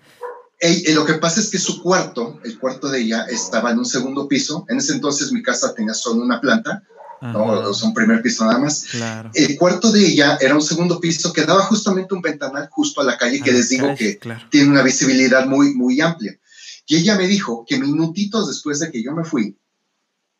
ella, 0.60 0.94
lo 0.94 1.04
que 1.04 1.14
pasa 1.14 1.40
es 1.40 1.48
que 1.48 1.58
su 1.58 1.82
cuarto, 1.82 2.40
el 2.44 2.58
cuarto 2.58 2.88
de 2.88 3.00
ella, 3.00 3.24
estaba 3.24 3.72
en 3.72 3.78
un 3.78 3.86
segundo 3.86 4.28
piso. 4.28 4.64
En 4.68 4.78
ese 4.78 4.92
entonces 4.92 5.32
mi 5.32 5.42
casa 5.42 5.74
tenía 5.74 5.94
solo 5.94 6.22
una 6.22 6.40
planta, 6.40 6.84
¿no? 7.22 7.72
sea, 7.72 7.88
un 7.88 7.94
primer 7.94 8.20
piso 8.20 8.44
nada 8.44 8.58
más. 8.58 8.84
Claro. 8.90 9.30
El 9.34 9.56
cuarto 9.56 9.92
de 9.92 10.04
ella 10.06 10.38
era 10.40 10.54
un 10.54 10.62
segundo 10.62 11.00
piso 11.00 11.32
que 11.32 11.44
daba 11.44 11.62
justamente 11.62 12.14
un 12.14 12.20
ventanal 12.20 12.68
justo 12.70 13.00
a 13.00 13.04
la 13.04 13.16
calle, 13.16 13.40
que 13.40 13.52
les 13.52 13.68
digo 13.68 13.86
calle, 13.86 13.96
que 13.96 14.18
claro. 14.18 14.44
tiene 14.50 14.70
una 14.70 14.82
visibilidad 14.82 15.46
muy, 15.46 15.74
muy 15.74 16.00
amplia. 16.00 16.38
Y 16.86 16.96
ella 16.96 17.16
me 17.16 17.28
dijo 17.28 17.64
que 17.66 17.78
minutitos 17.78 18.48
después 18.48 18.80
de 18.80 18.90
que 18.90 19.02
yo 19.02 19.12
me 19.12 19.24
fui, 19.24 19.56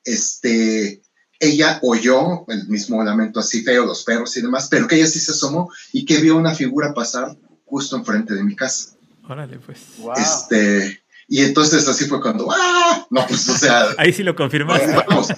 este, 0.05 1.03
ella 1.39 1.79
oyó 1.83 2.45
el 2.49 2.67
mismo 2.69 3.03
lamento 3.03 3.41
así 3.41 3.63
feo, 3.63 3.87
los 3.87 4.03
perros 4.03 4.37
y 4.37 4.43
demás, 4.43 4.69
pero 4.71 4.89
que 4.89 4.97
ella 4.97 5.07
sí 5.07 5.21
se 5.21 5.33
asomó 5.33 5.71
y 5.93 6.05
que 6.05 6.19
vio 6.19 6.37
una 6.37 6.55
figura 6.55 6.93
pasar 6.95 7.37
justo 7.65 7.97
enfrente 7.97 8.35
de 8.35 8.43
mi 8.43 8.57
casa. 8.57 8.97
Órale, 9.29 9.59
pues. 9.59 9.79
Wow. 9.99 10.15
Este, 10.17 11.03
y 11.29 11.41
entonces 11.41 11.87
así 11.89 12.07
fue 12.07 12.21
cuando, 12.21 12.49
¡ah! 12.51 13.07
No, 13.11 13.27
pues, 13.27 13.49
o 13.49 13.57
sea. 13.57 13.87
Ahí 13.99 14.13
sí 14.13 14.23
lo 14.23 14.35
confirmaste. 14.35 14.93
Vamos, 15.09 15.29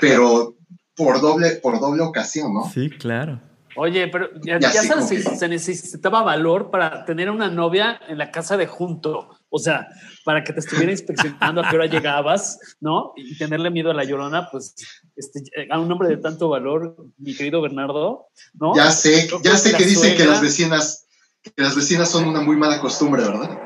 pero 0.00 0.56
por 0.94 1.20
doble, 1.20 1.56
por 1.62 1.78
doble 1.80 2.02
ocasión, 2.02 2.52
¿no? 2.52 2.70
Sí, 2.70 2.90
claro. 2.90 3.40
Oye, 3.76 4.08
pero 4.08 4.28
ya, 4.42 4.58
ya, 4.58 4.72
ya 4.72 4.82
sabes, 4.82 5.08
que... 5.08 5.36
se 5.36 5.48
necesitaba 5.48 6.22
valor 6.22 6.70
para 6.70 7.04
tener 7.04 7.30
una 7.30 7.48
novia 7.48 8.00
en 8.08 8.18
la 8.18 8.32
casa 8.32 8.56
de 8.56 8.66
junto. 8.66 9.28
O 9.50 9.58
sea, 9.60 9.86
para 10.24 10.42
que 10.42 10.52
te 10.52 10.58
estuviera 10.58 10.90
inspeccionando 10.90 11.60
a 11.62 11.70
qué 11.70 11.76
hora 11.76 11.86
llegabas, 11.90 12.58
¿no? 12.80 13.12
Y 13.16 13.38
tenerle 13.38 13.70
miedo 13.70 13.92
a 13.92 13.94
la 13.94 14.02
llorona, 14.02 14.50
pues 14.50 14.74
este, 15.14 15.42
a 15.70 15.78
un 15.78 15.90
hombre 15.92 16.08
de 16.08 16.16
tanto 16.16 16.48
valor, 16.48 16.96
mi 17.18 17.36
querido 17.36 17.62
Bernardo, 17.62 18.26
¿no? 18.54 18.74
Ya 18.74 18.90
sé, 18.90 19.28
ya 19.44 19.56
sé 19.56 19.76
que 19.76 19.84
dicen 19.84 20.16
que 20.16 20.26
las 20.26 20.42
vecinas 20.42 21.07
que 21.42 21.62
las 21.62 21.76
vecinas 21.76 22.10
son 22.10 22.26
una 22.26 22.40
muy 22.40 22.56
mala 22.56 22.80
costumbre, 22.80 23.22
¿verdad? 23.22 23.58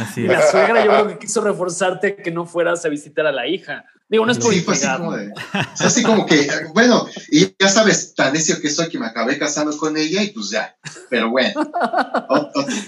Así 0.00 0.22
La 0.22 0.42
suegra 0.50 0.84
yo 0.84 0.90
creo 0.90 1.08
que 1.08 1.18
quiso 1.18 1.40
reforzarte 1.40 2.16
que 2.16 2.30
no 2.30 2.46
fueras 2.46 2.84
a 2.84 2.88
visitar 2.88 3.26
a 3.26 3.32
la 3.32 3.46
hija. 3.46 3.84
Digo, 4.08 4.24
no 4.24 4.30
es 4.30 4.38
por 4.38 4.52
sí, 4.52 4.64
así 4.68 4.86
como, 4.96 5.16
de, 5.16 5.32
así 5.80 6.02
como 6.04 6.26
que, 6.26 6.48
bueno, 6.72 7.06
y 7.28 7.56
ya 7.58 7.68
sabes, 7.68 8.14
tan 8.14 8.34
necio 8.34 8.60
que 8.60 8.70
soy 8.70 8.88
que 8.88 9.00
me 9.00 9.06
acabé 9.06 9.36
casando 9.36 9.76
con 9.76 9.96
ella 9.96 10.22
y 10.22 10.30
pues 10.30 10.50
ya, 10.50 10.76
pero 11.10 11.30
bueno. 11.30 11.68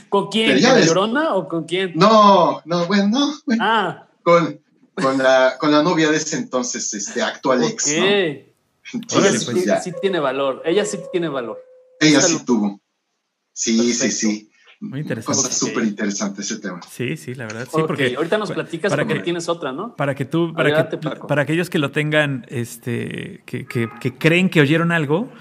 ¿Con 0.09 0.28
quién? 0.28 0.62
¿Con 0.62 0.74
la 0.74 0.80
llorona 0.80 1.34
o 1.34 1.49
con 1.49 1.64
quién? 1.64 1.93
No, 1.97 2.62
no, 2.64 2.86
bueno, 2.86 3.09
no, 3.09 3.34
bueno, 3.47 3.64
ah. 3.64 4.07
con, 4.22 4.61
con, 4.95 5.18
la, 5.18 5.57
con 5.59 5.72
la 5.72 5.82
novia 5.82 6.09
de 6.09 6.18
ese 6.18 6.36
entonces, 6.36 6.95
este 6.95 7.20
actual 7.20 7.64
ex, 7.64 7.89
¿no? 7.89 8.05
Entonces, 8.93 9.49
ella 9.49 9.74
pues, 9.74 9.84
sí, 9.84 9.93
tiene 10.01 10.20
valor, 10.20 10.62
ella 10.64 10.84
sí 10.84 11.01
tiene 11.11 11.28
valor. 11.28 11.61
Ella 12.01 12.20
sí 12.20 12.45
tuvo. 12.45 12.80
Sí, 13.59 13.93
sí, 13.93 14.13
sí. 14.13 14.51
Muy 14.79 15.01
interesante. 15.01 15.43
Cosa 15.43 15.53
súper 15.53 15.83
interesante 15.83 16.43
ese 16.43 16.61
tema. 16.61 16.79
Sí, 16.89 17.17
sí, 17.17 17.35
la 17.35 17.47
verdad. 17.47 17.65
Sí, 17.69 17.81
porque 17.85 18.15
ahorita 18.17 18.39
nos 18.39 18.53
platicas 18.53 18.93
para 18.93 19.05
porque 19.05 19.19
tienes 19.19 19.49
otra, 19.49 19.73
¿no? 19.73 19.97
Para 19.97 20.15
que 20.15 20.25
tú, 20.25 20.55
para, 20.55 20.89
que, 20.89 20.97
para 20.97 21.43
aquellos 21.43 21.69
que 21.69 21.81
lo 21.81 21.91
tengan, 21.91 22.47
este, 22.49 23.43
que, 23.47 23.67
que, 23.67 23.91
que 24.01 24.15
creen 24.15 24.49
que 24.49 24.61
oyeron 24.61 24.93
algo, 24.93 25.33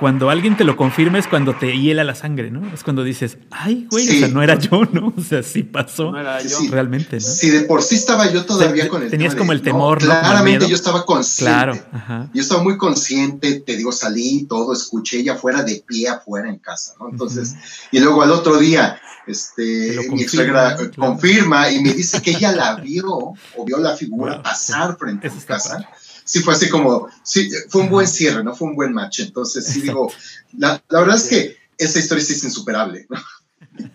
cuando 0.00 0.30
alguien 0.30 0.56
te 0.56 0.64
lo 0.64 0.76
confirma 0.76 1.18
es 1.18 1.28
cuando 1.28 1.54
te 1.54 1.78
hiela 1.78 2.04
la 2.04 2.14
sangre, 2.14 2.50
¿no? 2.50 2.66
Es 2.72 2.82
cuando 2.82 3.04
dices, 3.04 3.36
ay, 3.50 3.86
güey, 3.90 4.08
o 4.08 4.18
sea, 4.18 4.28
no 4.28 4.42
era 4.42 4.58
yo, 4.58 4.84
¿no? 4.92 5.12
O 5.14 5.20
sea, 5.20 5.42
sí 5.42 5.62
pasó. 5.62 6.10
No 6.10 6.18
era 6.18 6.42
yo. 6.42 6.56
Realmente, 6.70 7.16
¿no? 7.16 7.20
Si 7.20 7.50
de 7.50 7.60
por 7.62 7.82
sí 7.82 7.96
estaba 7.96 8.32
yo 8.32 8.46
todavía 8.46 8.88
con 8.88 9.02
el 9.02 9.10
Tenías 9.10 9.34
como 9.34 9.52
el 9.52 9.60
temor, 9.60 10.02
¿no? 10.02 10.08
Claramente 10.08 10.66
yo 10.66 10.74
estaba 10.74 11.04
consciente. 11.04 11.52
Claro. 11.52 11.78
Ajá. 11.92 12.30
Yo 12.32 12.40
estaba 12.40 12.62
muy 12.62 12.78
consciente, 12.78 13.60
te 13.60 13.76
digo, 13.76 13.92
salí, 13.92 14.46
todo, 14.46 14.72
escuché 14.72 15.18
ella 15.18 15.36
fuera 15.36 15.62
de 15.62 15.84
pie 15.86 16.08
afuera 16.08 16.48
en 16.48 16.58
casa, 16.58 16.94
¿no? 16.98 17.10
Entonces, 17.10 17.54
y 17.92 18.00
luego 18.00 18.22
al 18.22 18.30
otro 18.30 18.56
día, 18.56 18.98
este, 19.26 19.98
mi 20.10 20.24
suegra 20.24 20.78
confirma 20.96 21.70
y 21.70 21.82
me 21.82 21.92
dice 21.92 22.22
que 22.22 22.30
ella 22.30 22.52
la 22.52 22.76
vio 22.76 23.06
o 23.06 23.64
vio 23.66 23.76
la 23.78 23.94
figura 23.94 24.42
pasar 24.42 24.96
frente 24.98 25.28
a 25.28 25.30
su 25.30 25.44
casa 25.44 25.86
sí 26.30 26.38
fue 26.38 26.54
así 26.54 26.70
como, 26.70 27.08
sí, 27.24 27.50
fue 27.68 27.82
un 27.82 27.90
buen 27.90 28.06
cierre, 28.06 28.44
¿no? 28.44 28.54
Fue 28.54 28.68
un 28.68 28.76
buen 28.76 28.92
match. 28.92 29.18
Entonces, 29.18 29.66
sí 29.66 29.80
digo, 29.80 30.12
la, 30.56 30.80
la 30.88 31.00
verdad 31.00 31.16
es 31.16 31.28
que 31.28 31.56
esa 31.76 31.98
historia 31.98 32.24
sí 32.24 32.34
es 32.34 32.44
insuperable, 32.44 33.04
¿no? 33.08 33.18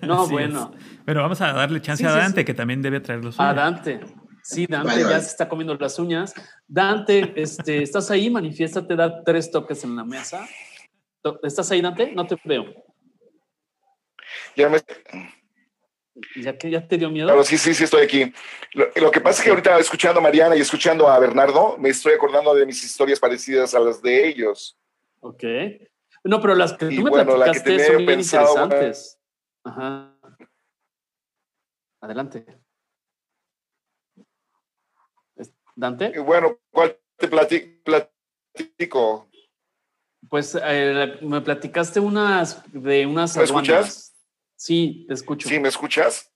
No, 0.01 0.27
bueno. 0.27 0.73
Pero 1.05 1.21
vamos 1.21 1.39
a 1.39 1.53
darle 1.53 1.81
chance 1.81 2.05
a 2.05 2.11
Dante, 2.11 2.43
que 2.43 2.53
también 2.53 2.81
debe 2.81 2.99
traer 2.99 3.23
los 3.23 3.39
A 3.39 3.53
Dante. 3.53 4.01
Sí, 4.43 4.65
Dante 4.67 4.99
ya 4.99 5.21
se 5.21 5.27
está 5.27 5.47
comiendo 5.47 5.75
las 5.75 5.97
uñas. 5.97 6.33
Dante, 6.67 7.41
este, 7.41 7.81
¿estás 7.81 8.11
ahí? 8.11 8.29
Manifiéstate, 8.29 8.97
da 8.97 9.23
tres 9.23 9.49
toques 9.49 9.85
en 9.85 9.95
la 9.95 10.03
mesa. 10.03 10.45
¿Estás 11.41 11.71
ahí, 11.71 11.81
Dante? 11.81 12.11
No 12.11 12.27
te 12.27 12.35
veo. 12.43 12.65
Ya 14.57 14.67
me... 14.67 14.81
¿Ya 16.35 16.57
que 16.57 16.69
ya 16.69 16.87
te 16.87 16.97
dio 16.97 17.09
miedo? 17.09 17.27
Claro, 17.27 17.43
sí, 17.43 17.57
sí, 17.57 17.73
sí, 17.73 17.83
estoy 17.83 18.03
aquí. 18.03 18.33
Lo, 18.73 19.11
que 19.11 19.19
pasa 19.19 19.39
es 19.39 19.43
que 19.43 19.49
ahorita 19.49 19.77
escuchando 19.79 20.19
a 20.19 20.23
Mariana 20.23 20.55
y 20.55 20.61
escuchando 20.61 21.09
a 21.09 21.19
Bernardo, 21.19 21.77
me 21.77 21.89
estoy 21.89 22.13
acordando 22.13 22.55
de 22.55 22.65
mis 22.65 22.83
historias 22.83 23.19
parecidas 23.19 23.75
a 23.75 23.79
las 23.79 24.01
de 24.01 24.27
ellos. 24.27 24.77
Ok. 25.19 25.43
No, 26.23 26.41
pero 26.41 26.55
las 26.55 26.73
que 26.73 26.87
tú 26.87 27.03
me 27.03 27.11
platicaste 27.11 27.85
son 27.85 28.05
bien 28.05 28.19
interesantes. 28.19 29.19
Ajá. 29.63 30.17
Adelante. 31.99 32.45
¿Dante? 35.75 36.17
Bueno, 36.19 36.59
¿cuál 36.71 36.97
te 37.17 37.27
platico? 37.27 39.27
Pues 40.29 40.57
eh, 40.61 41.17
me 41.21 41.41
platicaste 41.41 41.99
unas 41.99 42.63
de 42.71 43.05
unas 43.05 43.35
¿Me 43.35 43.43
escuchas? 43.43 44.04
Sí, 44.55 45.05
te 45.07 45.13
escucho. 45.13 45.49
¿Sí 45.49 45.59
me 45.59 45.69
escuchas? 45.69 46.31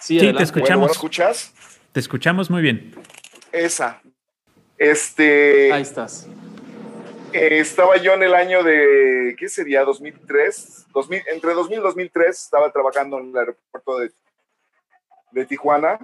Sí, 0.00 0.18
te 0.18 0.42
escuchamos. 0.42 0.88
¿Me 0.88 0.92
escuchas? 0.92 1.52
Te 1.92 2.00
escuchamos 2.00 2.50
muy 2.50 2.62
bien. 2.62 2.94
Esa. 3.52 4.00
Este. 4.78 5.72
Ahí 5.72 5.82
estás. 5.82 6.26
Eh, 7.32 7.58
estaba 7.58 7.96
yo 7.96 8.14
en 8.14 8.22
el 8.22 8.34
año 8.34 8.62
de, 8.62 9.36
¿qué 9.38 9.48
sería? 9.48 9.84
2003. 9.84 10.86
2000, 10.92 11.22
entre 11.32 11.54
2000 11.54 11.78
y 11.78 11.82
2003 11.82 12.28
estaba 12.28 12.72
trabajando 12.72 13.18
en 13.18 13.30
el 13.30 13.36
aeropuerto 13.36 13.98
de, 13.98 14.10
de 15.30 15.46
Tijuana. 15.46 15.98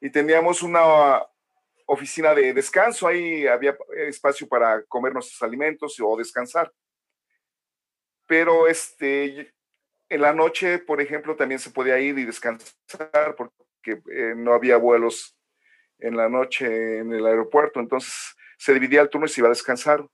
Y 0.00 0.10
teníamos 0.10 0.62
una 0.62 1.22
oficina 1.86 2.34
de 2.34 2.52
descanso. 2.52 3.06
Ahí 3.06 3.46
había 3.46 3.76
espacio 4.08 4.48
para 4.48 4.82
comer 4.84 5.12
nuestros 5.12 5.40
alimentos 5.42 5.96
o 6.00 6.16
descansar 6.16 6.72
pero 8.26 8.66
este, 8.66 9.52
en 10.08 10.20
la 10.20 10.34
noche, 10.34 10.78
por 10.78 11.00
ejemplo, 11.00 11.36
también 11.36 11.58
se 11.58 11.70
podía 11.70 11.98
ir 11.98 12.18
y 12.18 12.24
descansar 12.24 13.34
porque 13.36 14.02
eh, 14.12 14.34
no 14.36 14.52
había 14.52 14.76
vuelos 14.76 15.36
en 15.98 16.16
la 16.16 16.28
noche 16.28 16.98
en 16.98 17.12
el 17.12 17.24
aeropuerto, 17.24 17.80
entonces 17.80 18.34
se 18.58 18.74
dividía 18.74 19.00
el 19.00 19.08
turno 19.08 19.26
y 19.26 19.28
se 19.30 19.40
iba 19.40 19.48
a 19.48 19.56
descansar. 19.56 20.06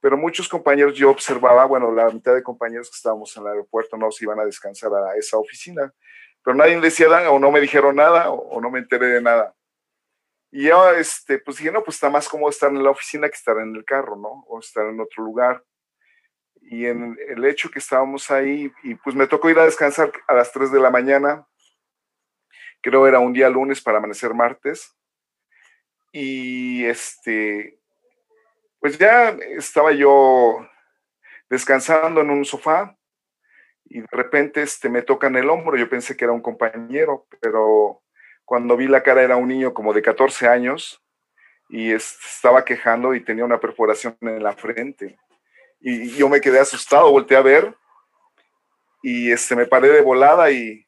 Pero 0.00 0.16
muchos 0.16 0.48
compañeros, 0.48 0.94
yo 0.94 1.10
observaba, 1.10 1.64
bueno, 1.64 1.90
la 1.90 2.10
mitad 2.10 2.34
de 2.34 2.42
compañeros 2.42 2.90
que 2.90 2.96
estábamos 2.96 3.34
en 3.36 3.42
el 3.42 3.48
aeropuerto 3.48 3.96
no 3.96 4.10
se 4.10 4.24
iban 4.24 4.38
a 4.38 4.44
descansar 4.44 4.92
a 4.92 5.16
esa 5.16 5.38
oficina, 5.38 5.92
pero 6.42 6.54
nadie 6.56 6.78
decía 6.78 7.08
nada, 7.08 7.30
o 7.30 7.38
no 7.38 7.50
me 7.50 7.60
dijeron 7.60 7.96
nada, 7.96 8.30
o, 8.30 8.60
no 8.60 8.70
me 8.70 8.80
enteré 8.80 9.06
de 9.06 9.22
nada. 9.22 9.54
Y 10.52 10.68
yo, 10.68 10.90
este, 10.90 11.38
pues 11.38 11.56
dije, 11.56 11.72
no, 11.72 11.82
pues 11.82 11.96
está 11.96 12.10
más 12.10 12.28
cómodo 12.28 12.50
estar 12.50 12.70
en 12.70 12.84
la 12.84 12.90
oficina 12.90 13.28
que 13.28 13.34
estar 13.34 13.56
en 13.58 13.74
el 13.74 13.84
carro, 13.84 14.14
¿no? 14.14 14.44
O 14.46 14.60
estar 14.60 14.86
en 14.86 15.00
otro 15.00 15.24
lugar 15.24 15.64
y 16.66 16.86
en 16.86 17.18
el 17.28 17.44
hecho 17.44 17.70
que 17.70 17.78
estábamos 17.78 18.30
ahí, 18.30 18.72
y 18.82 18.94
pues 18.96 19.14
me 19.14 19.26
tocó 19.26 19.50
ir 19.50 19.58
a 19.58 19.64
descansar 19.64 20.12
a 20.26 20.34
las 20.34 20.52
3 20.52 20.72
de 20.72 20.80
la 20.80 20.90
mañana, 20.90 21.46
creo 22.80 23.06
era 23.06 23.18
un 23.18 23.32
día 23.32 23.48
lunes 23.48 23.82
para 23.82 23.98
amanecer 23.98 24.34
martes, 24.34 24.94
y 26.12 26.84
este, 26.84 27.78
pues 28.80 28.98
ya 28.98 29.30
estaba 29.56 29.92
yo 29.92 30.66
descansando 31.50 32.20
en 32.20 32.30
un 32.30 32.44
sofá, 32.44 32.96
y 33.84 34.00
de 34.00 34.08
repente 34.10 34.62
este, 34.62 34.88
me 34.88 35.02
tocan 35.02 35.36
el 35.36 35.50
hombro, 35.50 35.76
yo 35.76 35.88
pensé 35.88 36.16
que 36.16 36.24
era 36.24 36.32
un 36.32 36.42
compañero, 36.42 37.26
pero 37.40 38.02
cuando 38.44 38.76
vi 38.76 38.86
la 38.86 39.02
cara 39.02 39.22
era 39.22 39.36
un 39.36 39.48
niño 39.48 39.74
como 39.74 39.92
de 39.92 40.02
14 40.02 40.48
años, 40.48 41.04
y 41.68 41.92
estaba 41.92 42.64
quejando 42.64 43.14
y 43.14 43.24
tenía 43.24 43.44
una 43.44 43.60
perforación 43.60 44.16
en 44.20 44.42
la 44.42 44.52
frente 44.52 45.18
y 45.86 46.08
yo 46.16 46.30
me 46.30 46.40
quedé 46.40 46.58
asustado, 46.58 47.10
volteé 47.10 47.36
a 47.36 47.42
ver 47.42 47.74
y 49.02 49.30
este, 49.30 49.54
me 49.54 49.66
paré 49.66 49.88
de 49.88 50.00
volada 50.00 50.50
y, 50.50 50.86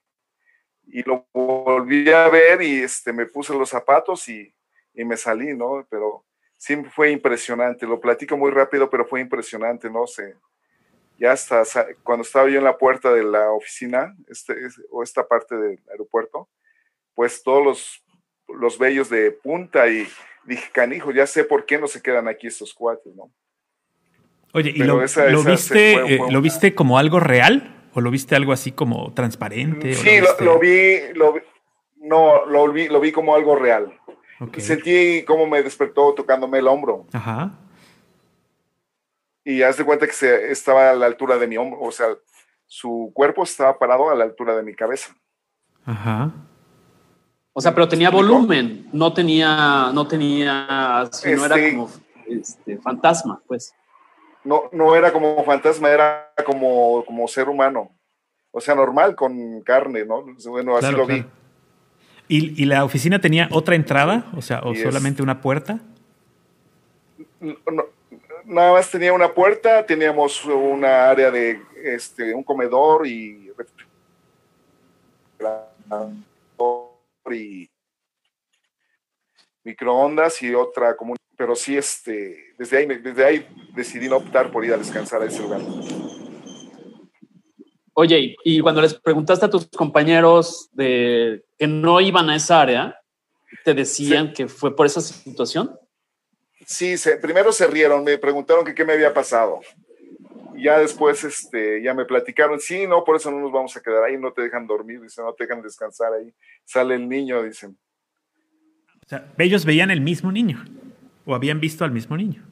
y 0.87 1.03
lo 1.03 1.27
volví 1.35 2.11
a 2.11 2.31
ver 2.31 2.63
y 2.63 2.83
este, 2.83 3.13
me 3.13 3.27
puse 3.27 3.53
los 3.53 3.69
zapatos 3.69 4.27
y, 4.31 4.55
y, 4.95 5.05
me 5.05 5.19
salí, 5.19 5.55
¿no? 5.55 5.87
Pero 5.91 6.25
sí 6.57 6.83
fue 6.95 7.11
impresionante, 7.11 7.87
lo 7.87 8.01
platico 8.01 8.39
muy 8.39 8.51
rápido, 8.51 8.89
pero 8.89 9.05
fue 9.05 9.21
impresionante, 9.21 9.91
no 9.91 10.07
sé. 10.07 10.35
Ya 11.19 11.33
hasta 11.33 11.63
cuando 12.03 12.23
estaba 12.23 12.49
yo 12.49 12.57
en 12.57 12.65
la 12.65 12.79
puerta 12.79 13.13
de 13.13 13.23
la 13.23 13.51
oficina, 13.51 14.17
este, 14.29 14.55
o 14.91 15.03
esta 15.03 15.29
parte 15.29 15.55
del 15.55 15.79
aeropuerto, 15.91 16.49
pues 17.15 17.43
todos 17.43 17.63
los, 17.63 18.05
los 18.49 18.79
vellos 18.79 19.11
de 19.11 19.31
punta 19.31 19.89
y 19.89 20.09
dije, 20.45 20.71
canijo, 20.73 21.11
ya 21.11 21.27
sé 21.27 21.45
por 21.45 21.67
qué 21.67 21.77
no 21.77 21.87
se 21.87 22.01
quedan 22.01 22.29
aquí 22.29 22.47
estos 22.47 22.73
cuates, 22.73 23.15
¿no? 23.15 23.31
Oye, 24.53 24.73
¿y 24.75 24.83
lo, 24.85 24.99
viste, 24.99 26.15
eh, 26.15 26.21
lo 26.31 26.41
viste 26.41 26.75
como 26.75 26.99
algo 26.99 27.21
real? 27.21 27.75
¿O 27.95 28.01
lo 28.01 28.11
viste 28.11 28.37
algo 28.37 28.53
así 28.53 28.73
como 28.73 29.13
transparente? 29.15 29.95
Sí, 29.95 30.19
lo, 30.41 30.59
vi, 30.59 30.99
no, 31.97 32.45
lo 32.47 32.71
vi, 32.71 32.89
lo 32.89 33.01
vi 33.01 33.13
como 33.13 33.35
algo 33.35 33.57
real. 33.57 33.93
Sentí 34.59 35.25
cómo 35.25 35.47
me 35.47 35.63
despertó 35.63 36.13
tocándome 36.15 36.59
el 36.59 36.69
hombro. 36.69 37.07
Ajá. 37.13 37.53
Y 39.45 39.63
haz 39.63 39.77
de 39.77 39.85
cuenta 39.85 40.07
que 40.07 40.13
se, 40.13 40.51
estaba 40.51 40.91
a 40.91 40.95
la 40.95 41.07
altura 41.07 41.39
de 41.39 41.47
mi 41.47 41.57
hombro, 41.57 41.81
o 41.81 41.93
sea, 41.93 42.09
su 42.67 43.13
cuerpo 43.15 43.45
estaba 43.45 43.79
parado 43.79 44.11
a 44.11 44.15
la 44.15 44.25
altura 44.25 44.57
de 44.57 44.63
mi 44.63 44.75
cabeza. 44.75 45.17
Ajá. 45.85 46.33
O 47.53 47.61
sea, 47.61 47.75
pero 47.75 47.89
tenía 47.89 48.11
volumen, 48.11 48.89
no 48.93 49.15
tenía, 49.15 49.91
no 49.95 50.07
tenía, 50.07 50.67
no 51.25 51.45
era 51.45 51.57
este 51.57 51.75
como 51.75 51.91
este, 52.27 52.79
fantasma, 52.79 53.41
pues 53.47 53.75
no, 54.47 54.71
no 54.73 54.95
era 54.95 55.13
como 55.13 55.45
fantasma, 55.45 55.91
era 55.91 56.33
como, 56.45 57.05
como 57.05 57.29
ser 57.29 57.49
humano. 57.49 57.91
O 58.51 58.61
sea, 58.61 58.75
normal, 58.75 59.15
con 59.15 59.61
carne, 59.63 60.05
¿no? 60.05 60.25
Bueno, 60.47 60.77
así 60.77 60.93
lo 60.93 61.07
vi. 61.07 61.25
¿Y, 62.29 62.65
la 62.65 62.85
oficina 62.85 63.21
tenía 63.21 63.49
otra 63.53 63.75
entrada? 63.75 64.27
O 64.37 64.43
sea, 64.43 64.61
¿o 64.61 64.75
solamente 64.75 65.23
una 65.23 65.41
puerta? 65.41 65.81
nada 68.45 68.73
más 68.73 68.91
tenía 68.91 69.13
una 69.13 69.33
puerta, 69.33 69.85
teníamos 69.85 70.45
una 70.45 71.11
área 71.11 71.31
de 71.31 71.61
este, 71.85 72.33
un 72.33 72.43
comedor 72.43 73.07
y, 73.07 73.53
y 77.33 77.71
microondas 79.65 80.43
y 80.43 80.55
otra 80.55 80.97
como 80.97 81.17
pero 81.37 81.57
sí 81.57 81.77
este 81.77 82.46
desde 82.59 82.79
ahí 82.79 82.87
desde 82.87 83.25
ahí 83.25 83.47
decidí 83.75 84.09
no 84.09 84.17
optar 84.17 84.51
por 84.51 84.65
ir 84.65 84.73
a 84.73 84.77
descansar 84.77 85.23
a 85.23 85.27
ese 85.27 85.43
lugar 85.43 85.61
Oye, 87.99 88.37
y 88.45 88.61
cuando 88.61 88.83
les 88.83 88.93
preguntaste 88.93 89.47
a 89.47 89.51
tus 89.51 89.69
compañeros 89.69 90.69
de 90.73 91.47
que 91.57 91.67
no 91.67 91.99
iban 92.03 92.29
a 92.29 92.37
esa 92.37 92.61
área, 92.61 93.01
¿te 93.65 93.73
decían 93.73 94.35
que 94.35 94.49
fue 94.49 94.77
por 94.77 94.85
esa 94.85 95.01
situación? 95.01 95.75
Sí, 96.67 96.95
primero 97.23 97.53
se 97.53 97.67
rieron, 97.67 98.05
me 98.05 98.19
preguntaron 98.19 98.67
que 98.67 98.75
qué 98.75 98.85
me 98.85 98.93
había 98.93 99.15
pasado. 99.15 99.61
ya 100.59 100.79
después 100.79 101.25
este, 101.25 101.83
ya 101.83 101.95
me 101.95 102.05
platicaron, 102.05 102.61
sí, 102.61 102.87
no, 102.87 103.03
por 103.03 103.17
eso 103.17 103.31
no 103.31 103.41
nos 103.41 103.51
vamos 103.51 103.75
a 103.75 103.81
quedar 103.81 104.05
ahí, 104.05 104.19
no 104.19 104.31
te 104.31 104.43
dejan 104.43 104.67
dormir, 104.67 105.01
dicen, 105.01 105.25
no 105.25 105.33
te 105.33 105.45
dejan 105.45 105.63
descansar 105.63 106.13
ahí. 106.13 106.35
Sale 106.67 106.97
el 106.97 107.09
niño, 107.09 107.43
dicen. 107.43 107.79
O 109.07 109.09
sea, 109.09 109.33
ellos 109.39 109.65
veían 109.65 109.91
el 109.91 110.03
mismo 110.03 110.31
niño 110.31 110.63
o 111.27 111.35
habían 111.35 111.61
visto 111.61 111.85
al 111.85 111.91
mismo 111.91 112.17
niño. 112.17 112.43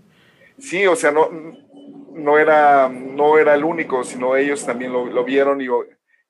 Sí, 0.59 0.87
o 0.87 0.95
sea, 0.95 1.11
no, 1.11 1.31
no 2.12 2.39
era, 2.39 2.89
no 2.89 3.39
era 3.39 3.55
el 3.55 3.64
único, 3.64 4.05
sino 4.05 4.37
ellos 4.37 4.66
también 4.66 4.93
lo, 4.93 5.25
vieron 5.25 5.61
y 5.61 5.66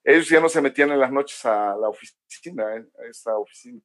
ellos 0.03 0.29
ya 0.29 0.39
no 0.39 0.47
se 0.47 0.61
metían 0.61 0.91
en 0.91 0.99
las 0.99 1.11
noches 1.11 1.43
a 1.45 1.75
la 1.75 1.89
oficina, 1.89 2.75
eh, 2.75 2.85
a 3.03 3.09
esta 3.09 3.35
oficina. 3.37 3.81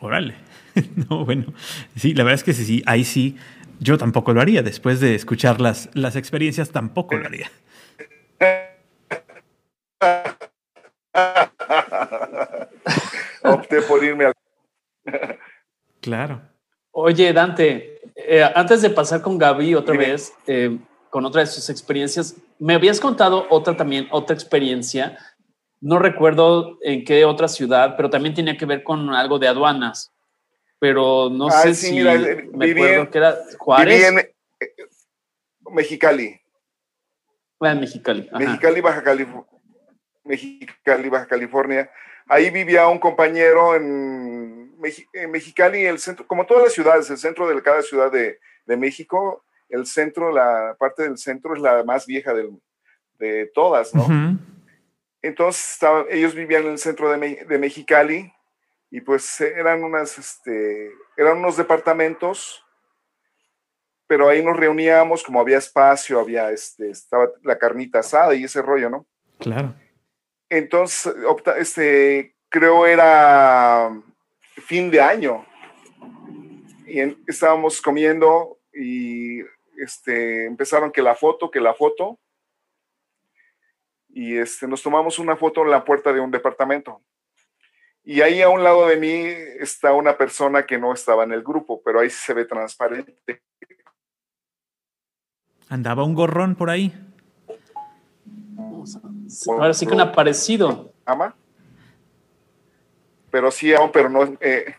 Órale. 0.00 0.34
no, 1.10 1.24
bueno, 1.24 1.52
sí, 1.96 2.14
la 2.14 2.24
verdad 2.24 2.36
es 2.36 2.44
que 2.44 2.54
sí, 2.54 2.64
sí, 2.64 2.82
ahí 2.86 3.04
sí, 3.04 3.36
yo 3.78 3.98
tampoco 3.98 4.32
lo 4.32 4.40
haría. 4.40 4.62
Después 4.62 5.00
de 5.00 5.14
escuchar 5.14 5.60
las, 5.60 5.90
las 5.94 6.16
experiencias, 6.16 6.70
tampoco 6.70 7.16
lo 7.16 7.26
haría. 7.26 7.50
Opté 13.44 13.82
por 13.82 14.02
irme 14.02 14.24
al... 14.26 14.34
claro. 16.00 16.51
Oye, 16.92 17.32
Dante, 17.32 18.00
eh, 18.14 18.44
antes 18.54 18.82
de 18.82 18.90
pasar 18.90 19.22
con 19.22 19.38
Gaby 19.38 19.74
otra 19.74 19.96
vez, 19.96 20.34
eh, 20.46 20.78
con 21.08 21.24
otra 21.24 21.40
de 21.40 21.46
sus 21.46 21.70
experiencias, 21.70 22.36
me 22.58 22.74
habías 22.74 23.00
contado 23.00 23.46
otra 23.48 23.76
también, 23.76 24.08
otra 24.10 24.34
experiencia. 24.34 25.18
No 25.80 25.98
recuerdo 25.98 26.78
en 26.82 27.04
qué 27.04 27.24
otra 27.24 27.48
ciudad, 27.48 27.94
pero 27.96 28.10
también 28.10 28.34
tenía 28.34 28.56
que 28.56 28.66
ver 28.66 28.82
con 28.84 29.10
algo 29.14 29.38
de 29.38 29.48
aduanas. 29.48 30.12
Pero 30.78 31.30
no 31.30 31.48
ah, 31.48 31.62
sé 31.62 31.74
si 31.74 31.98
eh, 31.98 32.48
me 32.52 32.70
acuerdo 32.70 33.10
que 33.10 33.18
era 33.18 33.38
Juárez. 33.58 34.04
en 34.04 34.14
Mexicali. 35.72 36.40
Ah, 37.60 37.74
Mexicali. 37.74 38.28
Mexicali, 38.32 38.80
Baja 38.80 39.02
California. 39.02 39.50
Mexicali, 40.24 41.08
Baja 41.08 41.26
California. 41.26 41.90
Ahí 42.26 42.50
vivía 42.50 42.86
un 42.88 42.98
compañero 42.98 43.74
en 43.74 44.61
Mexicali, 45.28 45.86
el 45.86 45.98
centro, 45.98 46.26
como 46.26 46.44
todas 46.44 46.64
las 46.64 46.72
ciudades, 46.72 47.08
el 47.10 47.18
centro 47.18 47.48
de 47.48 47.62
cada 47.62 47.82
ciudad 47.82 48.10
de, 48.10 48.38
México, 48.76 49.44
el 49.68 49.86
centro, 49.86 50.32
la 50.32 50.76
parte 50.78 51.02
del 51.02 51.18
centro 51.18 51.54
es 51.54 51.60
la 51.60 51.84
más 51.84 52.06
vieja 52.06 52.32
de 52.34 53.46
todas, 53.54 53.94
¿no? 53.94 54.06
Entonces 55.22 55.78
ellos 56.10 56.34
vivían 56.34 56.64
en 56.64 56.72
el 56.72 56.78
centro 56.78 57.08
de, 57.10 57.58
Mexicali 57.58 58.32
y 58.90 59.00
pues 59.00 59.40
eran 59.40 59.84
unas, 59.84 60.18
este, 60.18 60.90
eran 61.16 61.38
unos 61.38 61.56
departamentos, 61.56 62.62
pero 64.08 64.28
ahí 64.28 64.44
nos 64.44 64.56
reuníamos, 64.56 65.22
como 65.22 65.40
había 65.40 65.58
espacio, 65.58 66.18
había, 66.18 66.50
este, 66.50 66.90
estaba 66.90 67.30
la 67.42 67.56
carnita 67.56 68.00
asada 68.00 68.34
y 68.34 68.44
ese 68.44 68.60
rollo, 68.60 68.90
¿no? 68.90 69.06
Claro. 69.38 69.74
Entonces, 70.50 71.14
este, 71.56 72.34
creo 72.48 72.84
era 72.84 73.90
fin 74.72 74.90
de 74.90 75.02
año. 75.02 75.44
Y 76.86 77.00
estábamos 77.26 77.82
comiendo 77.82 78.56
y 78.72 79.40
este, 79.76 80.46
empezaron 80.46 80.90
que 80.90 81.02
la 81.02 81.14
foto, 81.14 81.50
que 81.50 81.60
la 81.60 81.74
foto. 81.74 82.18
Y 84.08 84.38
este, 84.38 84.66
nos 84.66 84.82
tomamos 84.82 85.18
una 85.18 85.36
foto 85.36 85.60
en 85.62 85.70
la 85.70 85.84
puerta 85.84 86.10
de 86.10 86.20
un 86.20 86.30
departamento. 86.30 87.02
Y 88.02 88.22
ahí 88.22 88.40
a 88.40 88.48
un 88.48 88.64
lado 88.64 88.86
de 88.86 88.96
mí 88.96 89.14
está 89.60 89.92
una 89.92 90.16
persona 90.16 90.64
que 90.64 90.78
no 90.78 90.94
estaba 90.94 91.24
en 91.24 91.32
el 91.32 91.42
grupo, 91.42 91.82
pero 91.84 92.00
ahí 92.00 92.08
se 92.08 92.32
ve 92.32 92.46
transparente. 92.46 93.42
¿Andaba 95.68 96.02
un 96.02 96.14
gorrón 96.14 96.54
por 96.54 96.70
ahí? 96.70 96.94
Ahora 99.48 99.74
sí 99.74 99.86
que 99.86 99.92
un 99.92 100.00
aparecido. 100.00 100.94
¿Ama? 101.04 101.36
Pero 103.32 103.50
sí 103.50 103.74
aún, 103.74 103.90
pero 103.90 104.10
no 104.10 104.36
eh, 104.40 104.76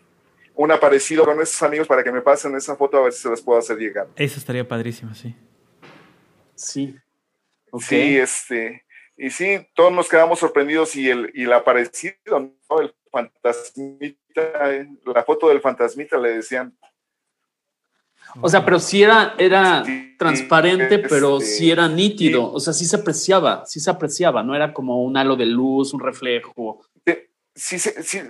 un 0.55 0.71
aparecido 0.71 1.25
con 1.25 1.41
esos 1.41 1.61
amigos 1.63 1.87
para 1.87 2.03
que 2.03 2.11
me 2.11 2.21
pasen 2.21 2.55
esa 2.55 2.75
foto 2.75 2.97
a 2.97 3.01
ver 3.01 3.11
si 3.11 3.23
se 3.23 3.29
las 3.29 3.41
puedo 3.41 3.59
hacer 3.59 3.77
llegar. 3.77 4.07
Eso 4.15 4.39
estaría 4.39 4.65
padrísimo, 4.65 5.13
sí. 5.15 5.35
Sí. 6.55 6.95
Sí, 7.79 8.17
este, 8.17 8.85
y 9.17 9.31
sí, 9.31 9.67
todos 9.73 9.91
nos 9.91 10.07
quedamos 10.07 10.37
sorprendidos 10.37 10.95
y 10.95 11.09
el, 11.09 11.31
y 11.33 11.45
el 11.45 11.53
aparecido, 11.53 12.39
¿no? 12.39 12.79
El 12.79 12.93
fantasmita, 13.11 14.71
eh, 14.71 14.87
la 15.03 15.23
foto 15.23 15.49
del 15.49 15.59
fantasmita 15.59 16.19
le 16.19 16.35
decían. 16.35 16.77
O 18.39 18.47
sea, 18.47 18.63
pero 18.63 18.79
sí 18.79 19.01
era, 19.01 19.33
era 19.39 19.83
transparente, 20.19 20.99
pero 20.99 21.39
este, 21.39 21.49
sí 21.49 21.71
era 21.71 21.87
nítido. 21.87 22.51
O 22.51 22.59
sea, 22.59 22.73
sí 22.73 22.85
se 22.85 22.97
apreciaba, 22.97 23.65
sí 23.65 23.79
se 23.79 23.89
apreciaba, 23.89 24.43
no 24.43 24.55
era 24.55 24.71
como 24.71 25.03
un 25.03 25.17
halo 25.17 25.35
de 25.35 25.47
luz, 25.47 25.93
un 25.95 25.99
reflejo 25.99 26.85
sí, 27.55 27.79
sí, 27.79 28.21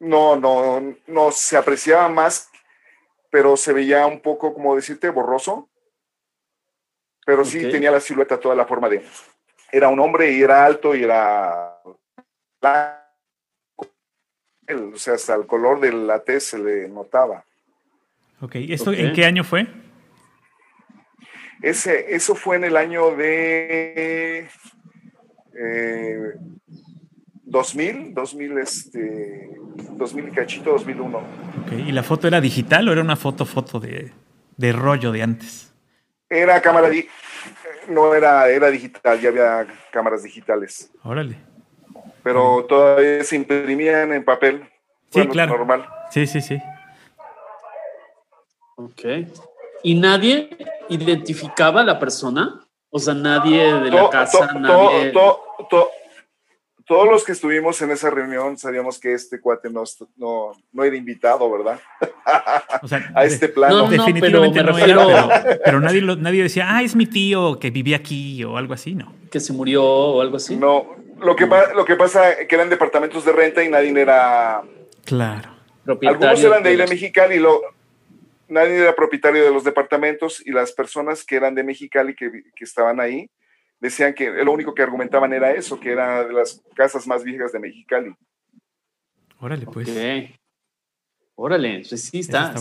no, 0.00 0.36
no, 0.36 0.96
no 1.06 1.30
se 1.30 1.56
apreciaba 1.56 2.08
más, 2.08 2.50
pero 3.30 3.56
se 3.56 3.72
veía 3.72 4.06
un 4.06 4.20
poco, 4.20 4.52
como 4.52 4.74
decirte, 4.74 5.08
borroso. 5.10 5.68
Pero 7.24 7.44
sí 7.44 7.60
tenía 7.70 7.92
la 7.92 8.00
silueta, 8.00 8.40
toda 8.40 8.56
la 8.56 8.66
forma 8.66 8.88
de. 8.88 9.04
Era 9.70 9.88
un 9.88 10.00
hombre 10.00 10.32
y 10.32 10.42
era 10.42 10.66
alto 10.66 10.94
y 10.94 11.04
era. 11.04 11.80
O 14.68 14.96
sea, 14.96 15.14
hasta 15.14 15.34
el 15.34 15.46
color 15.46 15.78
de 15.78 15.92
la 15.92 16.24
tez 16.24 16.44
se 16.44 16.58
le 16.58 16.88
notaba. 16.88 17.44
Ok, 18.40 18.56
¿esto 18.56 18.92
en 18.92 19.12
qué 19.12 19.24
año 19.24 19.44
fue? 19.44 19.68
Ese, 21.62 22.12
eso 22.12 22.34
fue 22.34 22.56
en 22.56 22.64
el 22.64 22.76
año 22.76 23.14
de. 23.14 24.48
Eh, 25.54 26.34
2000, 27.52 28.14
2000, 28.14 28.58
este, 28.58 29.50
2000 29.90 30.32
cachito, 30.32 30.72
2001. 30.72 31.22
Okay. 31.66 31.80
¿Y 31.88 31.92
la 31.92 32.02
foto 32.02 32.26
era 32.26 32.40
digital 32.40 32.88
o 32.88 32.92
era 32.92 33.02
una 33.02 33.14
foto, 33.14 33.44
foto 33.44 33.78
de, 33.78 34.10
de 34.56 34.72
rollo 34.72 35.12
de 35.12 35.22
antes? 35.22 35.74
Era 36.30 36.62
cámara, 36.62 36.88
no 37.88 38.14
era, 38.14 38.48
era 38.48 38.70
digital, 38.70 39.20
ya 39.20 39.28
había 39.28 39.66
cámaras 39.92 40.22
digitales. 40.22 40.90
Órale. 41.04 41.36
Pero 42.22 42.64
todavía 42.64 43.22
se 43.22 43.36
imprimían 43.36 44.14
en 44.14 44.24
papel. 44.24 44.66
Sí, 45.10 45.26
claro. 45.26 45.58
Normal. 45.58 45.86
Sí, 46.10 46.26
sí, 46.26 46.40
sí. 46.40 46.58
Ok. 48.76 49.02
¿Y 49.82 49.94
nadie 49.94 50.56
identificaba 50.88 51.82
a 51.82 51.84
la 51.84 51.98
persona? 51.98 52.66
O 52.88 52.98
sea, 52.98 53.12
nadie 53.12 53.74
de 53.74 53.90
la 53.90 54.08
casa, 54.08 54.54
nadie 54.54 55.12
todos 56.92 57.08
los 57.08 57.24
que 57.24 57.32
estuvimos 57.32 57.80
en 57.80 57.90
esa 57.90 58.10
reunión 58.10 58.58
sabíamos 58.58 58.98
que 58.98 59.14
este 59.14 59.40
cuate 59.40 59.70
no, 59.70 59.82
no, 60.72 60.84
era 60.84 60.94
invitado, 60.94 61.50
¿verdad? 61.50 61.80
a 63.14 63.24
este 63.24 63.48
plano. 63.48 63.88
definitivamente 63.88 64.62
no 64.62 64.76
era, 64.76 65.58
pero, 65.64 65.80
nadie, 65.80 66.02
nadie 66.02 66.42
decía, 66.42 66.66
ah, 66.68 66.82
es 66.82 66.94
mi 66.94 67.06
tío 67.06 67.58
que 67.58 67.70
vivía 67.70 67.96
aquí 67.96 68.44
o 68.44 68.58
algo 68.58 68.74
así, 68.74 68.94
¿no? 68.94 69.10
Que 69.30 69.40
se 69.40 69.54
murió 69.54 69.82
o 69.82 70.20
algo 70.20 70.36
así. 70.36 70.54
No, 70.54 70.96
lo 71.18 71.34
que, 71.34 71.48
lo 71.74 71.86
que 71.86 71.96
pasa 71.96 72.30
es 72.32 72.46
que 72.46 72.54
eran 72.56 72.68
departamentos 72.68 73.24
de 73.24 73.32
renta 73.32 73.64
y 73.64 73.70
nadie 73.70 73.98
era... 73.98 74.60
Claro. 75.06 75.48
Algunos 75.86 76.44
eran 76.44 76.62
de 76.62 76.76
de 76.76 76.86
Mexicali, 76.86 77.38
lo, 77.38 77.58
nadie 78.48 78.76
era 78.76 78.94
propietario 78.94 79.42
de 79.42 79.50
los 79.50 79.64
departamentos 79.64 80.46
y 80.46 80.50
las 80.50 80.72
personas 80.72 81.24
que 81.24 81.36
eran 81.36 81.54
de 81.54 81.64
Mexicali 81.64 82.14
que, 82.14 82.30
que 82.54 82.64
estaban 82.64 83.00
ahí 83.00 83.30
decían 83.82 84.14
que 84.14 84.30
lo 84.30 84.52
único 84.52 84.72
que 84.72 84.82
argumentaban 84.82 85.32
era 85.32 85.50
eso, 85.50 85.78
que 85.78 85.90
era 85.90 86.24
de 86.24 86.32
las 86.32 86.62
casas 86.74 87.04
más 87.08 87.24
viejas 87.24 87.50
de 87.50 87.58
Mexicali. 87.58 88.14
Órale, 89.40 89.66
pues. 89.66 89.88
Órale, 91.34 91.82
pues 91.88 92.04
sí 92.04 92.20
está. 92.20 92.54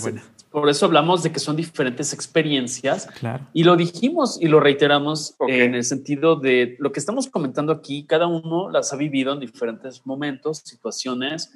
Por 0.49 0.67
eso 0.67 0.87
hablamos 0.87 1.21
de 1.21 1.31
que 1.31 1.39
son 1.39 1.55
diferentes 1.55 2.11
experiencias. 2.11 3.05
Claro. 3.19 3.47
Y 3.53 3.63
lo 3.63 3.75
dijimos 3.75 4.41
y 4.41 4.47
lo 4.47 4.59
reiteramos 4.59 5.35
en 5.47 5.75
el 5.75 5.83
sentido 5.83 6.37
de 6.37 6.75
lo 6.79 6.91
que 6.91 6.99
estamos 6.99 7.29
comentando 7.29 7.71
aquí, 7.71 8.05
cada 8.07 8.25
uno 8.25 8.71
las 8.71 8.91
ha 8.91 8.95
vivido 8.95 9.31
en 9.31 9.39
diferentes 9.39 10.03
momentos, 10.05 10.63
situaciones. 10.65 11.53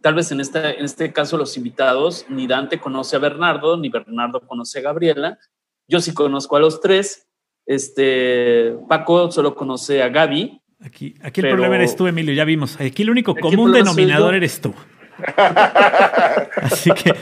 Tal 0.00 0.14
vez 0.14 0.32
en 0.32 0.40
este, 0.40 0.78
en 0.78 0.84
este 0.84 1.12
caso 1.12 1.36
los 1.36 1.58
invitados, 1.58 2.24
ni 2.30 2.46
Dante 2.46 2.80
conoce 2.80 3.16
a 3.16 3.18
Bernardo, 3.18 3.76
ni 3.76 3.90
Bernardo 3.90 4.40
conoce 4.40 4.78
a 4.78 4.82
Gabriela. 4.82 5.38
Yo 5.86 6.00
sí 6.00 6.14
conozco 6.14 6.56
a 6.56 6.60
los 6.60 6.80
tres, 6.80 7.28
este, 7.66 8.74
Paco 8.88 9.30
solo 9.30 9.54
conoce 9.54 10.02
a 10.02 10.08
Gaby. 10.08 10.60
Aquí, 10.80 11.14
aquí 11.22 11.40
el 11.40 11.50
problema 11.50 11.76
eres 11.76 11.96
tú, 11.96 12.06
Emilio, 12.06 12.34
ya 12.34 12.44
vimos. 12.44 12.78
Aquí 12.80 13.02
el 13.02 13.10
único 13.10 13.34
común 13.34 13.72
denominador 13.72 14.34
eres 14.34 14.60
tú. 14.60 14.74
Así 16.56 16.90
que 16.90 17.14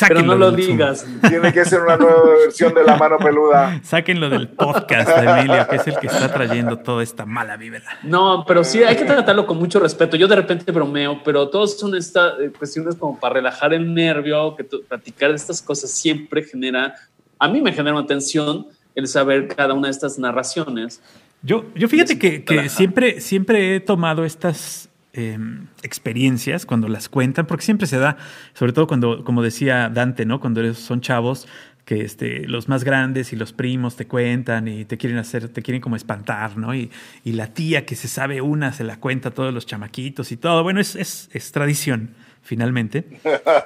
pero 0.00 0.22
no 0.22 0.36
lo 0.36 0.50
digas. 0.52 1.06
Tiene 1.28 1.52
que 1.52 1.64
ser 1.64 1.80
una 1.82 1.96
nueva 1.96 2.22
versión 2.44 2.74
de 2.74 2.84
la 2.84 2.96
mano 2.96 3.18
peluda. 3.18 3.80
Sáquenlo 3.82 4.28
del 4.28 4.48
podcast 4.48 5.08
de 5.08 5.30
Emilio, 5.30 5.66
que 5.68 5.76
es 5.76 5.86
el 5.86 5.98
que 5.98 6.06
está 6.06 6.32
trayendo 6.32 6.78
toda 6.78 7.02
esta 7.02 7.26
mala 7.26 7.56
vibra. 7.56 7.82
No, 8.02 8.44
pero 8.46 8.64
sí, 8.64 8.82
hay 8.82 8.96
que 8.96 9.04
tratarlo 9.04 9.46
con 9.46 9.58
mucho 9.58 9.80
respeto. 9.80 10.16
Yo 10.16 10.28
de 10.28 10.36
repente 10.36 10.70
bromeo, 10.72 11.20
pero 11.24 11.48
todos 11.48 11.78
son 11.78 11.94
estas 11.94 12.34
eh, 12.40 12.52
cuestiones 12.56 12.96
como 12.96 13.18
para 13.18 13.34
relajar 13.34 13.72
el 13.72 13.92
nervio, 13.92 14.54
que 14.56 14.64
platicar 14.64 15.30
de 15.30 15.36
estas 15.36 15.62
cosas 15.62 15.90
siempre 15.90 16.42
genera, 16.42 16.94
a 17.38 17.48
mí 17.48 17.60
me 17.60 17.72
genera 17.72 17.96
una 17.96 18.06
tensión 18.06 18.66
el 18.94 19.08
saber 19.08 19.48
cada 19.48 19.74
una 19.74 19.88
de 19.88 19.92
estas 19.92 20.18
narraciones. 20.18 21.02
Yo, 21.42 21.64
yo 21.74 21.88
fíjate 21.88 22.18
que, 22.18 22.44
que 22.44 22.68
siempre, 22.68 23.20
siempre 23.20 23.76
he 23.76 23.80
tomado 23.80 24.24
estas 24.24 24.88
Em, 25.16 25.68
experiencias 25.84 26.66
cuando 26.66 26.88
las 26.88 27.08
cuentan, 27.08 27.46
porque 27.46 27.64
siempre 27.64 27.86
se 27.86 27.98
da, 27.98 28.16
sobre 28.52 28.72
todo 28.72 28.88
cuando, 28.88 29.22
como 29.22 29.42
decía 29.42 29.88
Dante, 29.88 30.26
¿no? 30.26 30.40
Cuando 30.40 30.74
son 30.74 31.00
chavos, 31.02 31.46
que 31.84 32.00
este, 32.00 32.48
los 32.48 32.68
más 32.68 32.82
grandes 32.82 33.32
y 33.32 33.36
los 33.36 33.52
primos 33.52 33.94
te 33.94 34.08
cuentan 34.08 34.66
y 34.66 34.84
te 34.84 34.98
quieren 34.98 35.16
hacer, 35.18 35.48
te 35.50 35.62
quieren 35.62 35.80
como 35.80 35.94
espantar, 35.94 36.56
¿no? 36.56 36.74
Y, 36.74 36.90
y 37.22 37.30
la 37.30 37.46
tía 37.46 37.86
que 37.86 37.94
se 37.94 38.08
sabe 38.08 38.40
una 38.40 38.72
se 38.72 38.82
la 38.82 38.98
cuenta 38.98 39.28
a 39.28 39.32
todos 39.32 39.54
los 39.54 39.66
chamaquitos 39.66 40.32
y 40.32 40.36
todo. 40.36 40.64
Bueno, 40.64 40.80
es, 40.80 40.96
es, 40.96 41.30
es 41.32 41.52
tradición, 41.52 42.10
finalmente. 42.42 43.04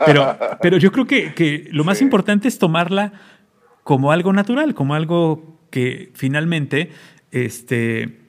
Pero, 0.05 0.39
pero 0.61 0.77
yo 0.77 0.93
creo 0.93 1.07
que, 1.07 1.33
que 1.33 1.67
lo 1.73 1.83
más 1.83 2.03
importante 2.03 2.47
es 2.47 2.59
tomarla 2.59 3.15
como 3.89 4.13
algo 4.13 4.35
natural, 4.35 4.75
como 4.75 4.93
algo 4.93 5.59
que 5.71 6.13
finalmente 6.13 6.91
este, 7.31 8.21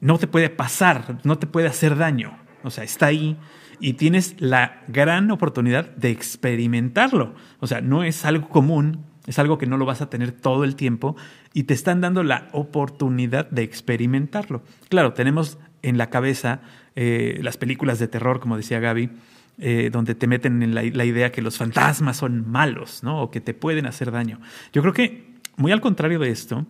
no 0.00 0.16
te 0.16 0.26
puede 0.26 0.48
pasar, 0.48 1.18
no 1.24 1.36
te 1.36 1.46
puede 1.46 1.66
hacer 1.66 1.98
daño. 1.98 2.38
O 2.62 2.70
sea, 2.70 2.84
está 2.84 3.04
ahí 3.08 3.36
y 3.80 3.92
tienes 3.92 4.34
la 4.40 4.82
gran 4.88 5.30
oportunidad 5.30 5.90
de 5.94 6.10
experimentarlo. 6.10 7.34
O 7.60 7.66
sea, 7.66 7.82
no 7.82 8.02
es 8.02 8.24
algo 8.24 8.48
común, 8.48 9.04
es 9.26 9.38
algo 9.38 9.58
que 9.58 9.66
no 9.66 9.76
lo 9.76 9.84
vas 9.84 10.00
a 10.00 10.08
tener 10.08 10.32
todo 10.32 10.64
el 10.64 10.74
tiempo 10.74 11.16
y 11.52 11.64
te 11.64 11.74
están 11.74 12.00
dando 12.00 12.22
la 12.22 12.48
oportunidad 12.52 13.50
de 13.50 13.62
experimentarlo. 13.62 14.62
Claro, 14.88 15.12
tenemos 15.12 15.58
en 15.82 15.98
la 15.98 16.08
cabeza 16.08 16.62
eh, 16.96 17.40
las 17.42 17.58
películas 17.58 17.98
de 17.98 18.08
terror, 18.08 18.40
como 18.40 18.56
decía 18.56 18.80
Gaby, 18.80 19.10
eh, 19.58 19.90
donde 19.92 20.14
te 20.14 20.26
meten 20.26 20.62
en 20.62 20.74
la, 20.74 20.84
idea 20.84 21.32
que 21.32 21.42
los 21.42 21.58
fantasmas 21.58 22.16
son 22.16 22.50
malos, 22.50 23.02
¿no? 23.02 23.22
O 23.22 23.30
que 23.30 23.40
te 23.40 23.54
pueden 23.54 23.86
hacer 23.86 24.10
daño. 24.10 24.40
Yo 24.72 24.82
creo 24.82 24.94
que, 24.94 25.34
muy 25.56 25.72
al 25.72 25.80
contrario 25.80 26.18
de 26.18 26.30
esto, 26.30 26.66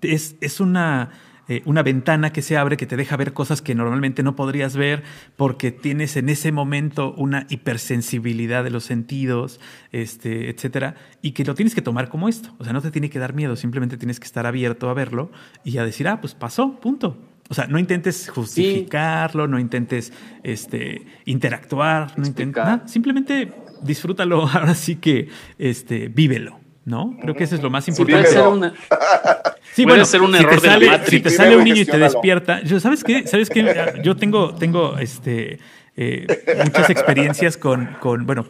es, 0.00 0.36
es 0.40 0.60
una 0.60 1.10
eh, 1.48 1.60
una 1.64 1.82
ventana 1.82 2.32
que 2.32 2.40
se 2.40 2.56
abre 2.56 2.76
que 2.76 2.86
te 2.86 2.96
deja 2.96 3.16
ver 3.16 3.32
cosas 3.32 3.60
que 3.60 3.74
normalmente 3.74 4.22
no 4.22 4.36
podrías 4.36 4.76
ver 4.76 5.02
porque 5.36 5.72
tienes 5.72 6.16
en 6.16 6.28
ese 6.28 6.52
momento 6.52 7.12
una 7.14 7.46
hipersensibilidad 7.50 8.62
de 8.62 8.70
los 8.70 8.84
sentidos, 8.84 9.60
este, 9.90 10.50
etcétera, 10.50 10.94
y 11.20 11.32
que 11.32 11.44
lo 11.44 11.56
tienes 11.56 11.74
que 11.74 11.82
tomar 11.82 12.08
como 12.08 12.28
esto. 12.28 12.54
O 12.58 12.64
sea, 12.64 12.72
no 12.72 12.80
te 12.80 12.92
tiene 12.92 13.10
que 13.10 13.18
dar 13.18 13.34
miedo, 13.34 13.56
simplemente 13.56 13.96
tienes 13.96 14.20
que 14.20 14.26
estar 14.26 14.46
abierto 14.46 14.88
a 14.88 14.94
verlo 14.94 15.32
y 15.64 15.78
a 15.78 15.84
decir, 15.84 16.06
ah, 16.06 16.20
pues 16.20 16.34
pasó, 16.34 16.78
punto. 16.80 17.18
O 17.52 17.54
sea, 17.54 17.66
no 17.66 17.78
intentes 17.78 18.30
justificarlo, 18.30 19.46
no 19.46 19.58
intentes 19.58 20.10
este, 20.42 21.02
interactuar, 21.26 22.18
no 22.18 22.26
intentes 22.26 22.64
simplemente 22.86 23.52
disfrútalo, 23.82 24.48
ahora 24.54 24.74
sí 24.74 24.96
que 24.96 25.28
este, 25.58 26.08
vívelo. 26.08 26.58
¿no? 26.86 27.14
Creo 27.20 27.34
que 27.34 27.44
eso 27.44 27.54
es 27.54 27.62
lo 27.62 27.68
más 27.68 27.86
importante. 27.88 28.26
Sí, 28.26 28.34
puede 28.34 28.42
ser, 28.42 28.52
una, 28.52 28.74
sí, 29.74 29.84
bueno, 29.84 30.04
ser 30.06 30.22
un 30.22 30.34
error 30.34 30.60
te 30.62 30.66
sale, 30.66 31.06
Si 31.06 31.20
te 31.20 31.28
sale 31.28 31.56
un 31.58 31.64
niño 31.64 31.82
y 31.82 31.84
te 31.84 31.98
despierta, 31.98 32.62
yo, 32.62 32.80
¿sabes 32.80 33.04
qué? 33.04 33.26
¿Sabes 33.26 33.50
qué? 33.50 34.00
Yo 34.02 34.16
tengo, 34.16 34.54
tengo 34.54 34.96
este, 34.96 35.58
eh, 35.94 36.26
muchas 36.64 36.88
experiencias 36.88 37.58
con, 37.58 37.98
con 38.00 38.24
bueno, 38.24 38.46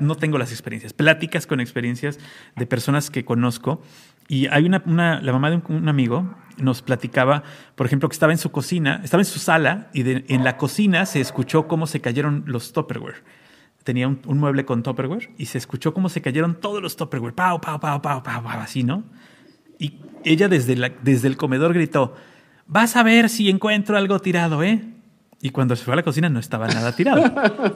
no 0.00 0.14
tengo 0.14 0.38
las 0.38 0.50
experiencias, 0.50 0.94
pláticas 0.94 1.46
con 1.46 1.60
experiencias 1.60 2.18
de 2.56 2.66
personas 2.66 3.10
que 3.10 3.22
conozco. 3.22 3.82
Y 4.30 4.46
hay 4.46 4.64
una, 4.64 4.80
una 4.86 5.20
la 5.20 5.32
mamá 5.32 5.50
de 5.50 5.60
un, 5.68 5.88
amigo 5.88 6.36
nos 6.56 6.82
platicaba, 6.82 7.42
por 7.74 7.86
ejemplo, 7.86 8.08
que 8.08 8.12
estaba 8.12 8.30
en 8.30 8.38
su 8.38 8.52
cocina, 8.52 9.00
estaba 9.02 9.22
en 9.22 9.24
su 9.24 9.40
sala 9.40 9.90
y 9.92 10.02
en 10.32 10.44
la 10.44 10.56
cocina 10.56 11.04
se 11.04 11.20
escuchó 11.20 11.66
cómo 11.66 11.88
se 11.88 12.00
cayeron 12.00 12.44
los 12.46 12.72
Tupperware 12.72 13.24
tenía 13.82 14.06
un, 14.06 14.20
mueble 14.38 14.64
con 14.64 14.84
Tupperware 14.84 15.30
y 15.36 15.46
se 15.46 15.58
escuchó 15.58 15.92
cómo 15.92 16.08
se 16.08 16.20
cayeron 16.20 16.60
todos 16.60 16.80
los 16.80 16.94
Tupperware, 16.96 17.34
pau, 17.34 17.60
pau, 17.60 17.80
pau, 17.80 18.00
pau, 18.00 18.22
pau, 18.22 18.48
así, 18.48 18.84
¿no? 18.84 19.02
Y 19.80 19.94
ella 20.24 20.48
desde, 20.48 20.76
la, 20.76 20.92
desde 21.02 21.26
el 21.26 21.36
comedor 21.36 21.74
gritó, 21.74 22.14
vas 22.68 22.94
a 22.94 23.02
ver 23.02 23.30
si 23.30 23.50
encuentro 23.50 23.96
algo 23.96 24.20
tirado, 24.20 24.62
¿eh? 24.62 24.84
Y 25.42 25.50
cuando 25.50 25.74
se 25.74 25.84
fue 25.84 25.94
a 25.94 25.96
la 25.96 26.02
cocina 26.04 26.28
no 26.28 26.38
estaba 26.38 26.68
nada 26.68 26.94
tirado, 26.94 27.24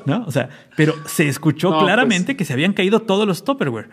¿no? 0.04 0.24
O 0.26 0.30
sea, 0.30 0.50
pero 0.76 0.94
se 1.06 1.26
escuchó 1.26 1.70
pues 1.70 1.82
claramente 1.82 2.36
que 2.36 2.44
se 2.44 2.52
habían 2.52 2.74
caído 2.74 3.00
todos 3.00 3.26
los 3.26 3.42
Tupperware 3.42 3.88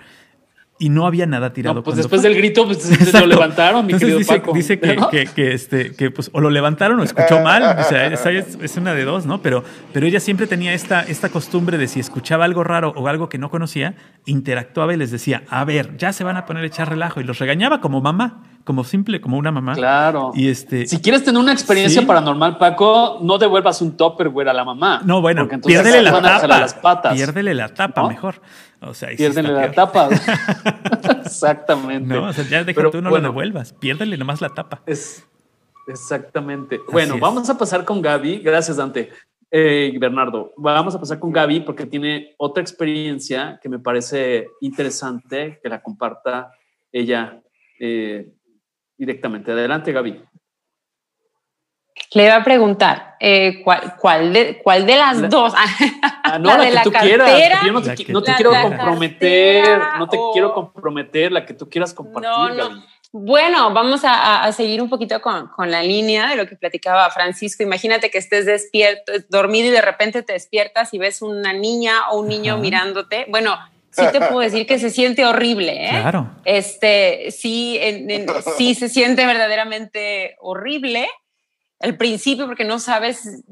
y 0.82 0.90
no 0.90 1.06
había 1.06 1.28
nada 1.28 1.54
tirado. 1.54 1.84
pues 1.84 1.96
después 1.96 2.24
del 2.24 2.36
grito, 2.36 2.66
pues 2.66 3.14
lo 3.14 3.28
levantaron, 3.28 3.86
mi 3.86 3.94
querido 3.94 4.18
dice, 4.18 4.40
Paco. 4.40 4.52
Dice 4.52 4.80
que, 4.80 5.30
que, 5.34 5.54
este, 5.54 5.94
que 5.94 6.10
pues 6.10 6.32
o 6.34 6.42
lo 6.42 6.50
levantaron 6.50 7.00
o 7.00 7.04
escuchó 7.04 7.40
mal, 7.40 7.78
o 7.78 7.84
sea, 7.84 8.08
es, 8.08 8.78
una 8.78 8.96
de 8.96 9.04
dos, 9.04 9.28
¿no? 9.28 9.44
Pero, 9.44 9.64
pero 9.94 10.08
ella 10.08 10.20
siempre 10.20 10.48
tenía 10.48 10.74
esta, 10.74 11.04
esta 11.04 11.30
costumbre 11.30 11.78
de 11.78 11.88
si 11.88 12.00
escuchaba 12.00 12.46
algo 12.46 12.64
raro 12.64 12.94
o 12.98 13.08
algo 13.08 13.30
que 13.30 13.38
no 13.38 13.52
conocía, 13.52 13.94
interactuaba 14.26 14.92
y 14.96 14.98
les 14.98 15.12
decía, 15.12 15.44
a 15.50 15.64
ver, 15.66 15.96
ya 15.98 16.14
se 16.14 16.24
van 16.24 16.36
a 16.36 16.48
poner 16.48 16.64
a 16.64 16.68
echar 16.68 16.90
relajo 16.90 17.22
y 17.22 17.26
los 17.26 17.38
regañaba 17.38 17.80
como 17.80 18.02
mamá 18.02 18.42
como 18.64 18.84
simple, 18.84 19.20
como 19.22 19.38
una 19.38 19.52
mamá. 19.52 19.74
Claro. 19.74 20.32
Y 20.36 20.48
este. 20.48 20.86
Si 20.86 21.02
quieres 21.02 21.24
tener 21.24 21.42
una 21.42 21.52
experiencia 21.52 22.06
paranormal, 22.06 22.58
Paco, 22.58 23.20
no 23.22 23.40
devuelvas 23.40 23.82
un 23.82 23.98
topper, 23.98 24.30
güey, 24.30 24.48
a 24.48 24.54
la 24.54 24.64
mamá. 24.64 25.02
No, 25.04 25.20
bueno, 25.20 25.48
piérdele 25.66 26.02
la 26.04 26.22
tapa. 26.22 26.48
Las 26.48 26.74
patas, 26.76 27.16
piérdele 27.16 27.54
la 27.54 27.70
tapa, 27.70 28.08
mejor. 28.08 28.36
O 28.82 28.94
sea, 28.94 29.10
piérdele 29.16 29.54
la 29.54 29.72
tapa. 29.72 30.10
exactamente. 31.24 32.14
No, 32.14 32.30
o 32.30 32.34
sea, 32.34 32.44
ya 32.46 32.64
deja 32.64 32.90
tú 32.90 33.02
no 33.02 33.12
lo 33.12 33.22
devuelvas. 33.22 33.74
Piérdele 33.74 34.18
nomás 34.18 34.42
la 34.42 34.50
tapa. 34.50 34.82
Es 34.88 35.28
exactamente. 35.88 36.80
bueno, 36.92 37.20
vamos 37.20 37.50
a 37.50 37.58
pasar 37.58 37.86
con 37.86 38.02
Gaby. 38.02 38.40
Gracias, 38.40 38.78
Dante. 38.78 39.10
Eh, 39.54 39.94
Bernardo, 40.00 40.54
vamos 40.56 40.96
a 40.96 41.00
pasar 41.00 41.20
con 41.20 41.32
Gaby 41.32 41.60
porque 41.60 41.86
tiene 41.86 42.34
otra 42.38 42.62
experiencia 42.62 43.60
que 43.62 43.68
me 43.68 43.80
parece 43.80 44.48
interesante 44.62 45.60
que 45.62 45.70
la 45.70 45.84
comparta 45.84 46.54
ella 46.92 47.42
eh, 47.80 48.32
directamente. 48.98 49.52
Adelante, 49.52 49.92
Gaby. 49.92 50.24
Le 52.14 52.26
iba 52.26 52.36
a 52.36 52.44
preguntar, 52.44 53.16
eh, 53.22 53.64
¿cuál, 53.64 54.34
de, 54.34 54.60
¿cuál 54.62 54.86
de 54.86 54.96
las 54.98 55.30
dos? 55.30 55.54
Ah, 55.56 56.38
no, 56.40 56.58
la, 56.58 56.70
que 56.70 56.80
tú 56.84 56.92
quieras. 56.92 57.64
Yo 57.66 57.72
no 57.72 57.82
te, 57.82 57.96
quiero 57.96 58.52
comprometer, 58.62 59.80
no 59.98 60.10
te 60.10 60.18
quiero 60.34 60.54
comprometer, 60.54 61.32
la 61.32 61.46
que 61.46 61.54
tú 61.54 61.70
quieras 61.70 61.94
compartir. 61.94 62.30
Bueno, 63.14 63.74
vamos 63.74 64.02
a, 64.04 64.52
seguir 64.52 64.82
un 64.82 64.90
poquito 64.90 65.22
con, 65.22 65.48
con, 65.48 65.72
la 65.72 65.82
línea 65.84 66.28
de 66.28 66.36
lo 66.36 66.48
que 66.48 66.58
platicaba 66.58 67.10
Francisco. 67.12 67.64
Imagínate 67.64 68.12
que 68.12 68.18
estés 68.18 68.46
despierto, 68.46 69.14
dormido 69.30 69.68
y 69.68 69.72
de 69.72 69.82
repente 69.82 70.22
te 70.22 70.34
despiertas 70.34 70.94
y 70.94 70.98
ves 70.98 71.22
una 71.22 71.54
niña 71.54 72.10
o 72.10 72.20
un 72.20 72.28
niño 72.28 72.58
mirándote. 72.58 73.26
Bueno, 73.30 73.58
sí 73.90 74.04
te 74.12 74.20
puedo 74.20 74.40
decir 74.40 74.68
que 74.68 74.80
se 74.80 74.90
siente 74.90 75.26
horrible, 75.26 75.86
¿eh? 75.86 76.02
Claro. 76.02 76.30
Este, 76.44 77.32
sí, 77.32 77.80
sí 78.58 78.76
se 78.76 78.90
siente 78.90 79.26
verdaderamente 79.26 80.36
horrible 80.40 81.08
al 81.82 81.98
principio 81.98 82.46
porque 82.46 82.64
no 82.64 82.80
sabes 82.80 83.44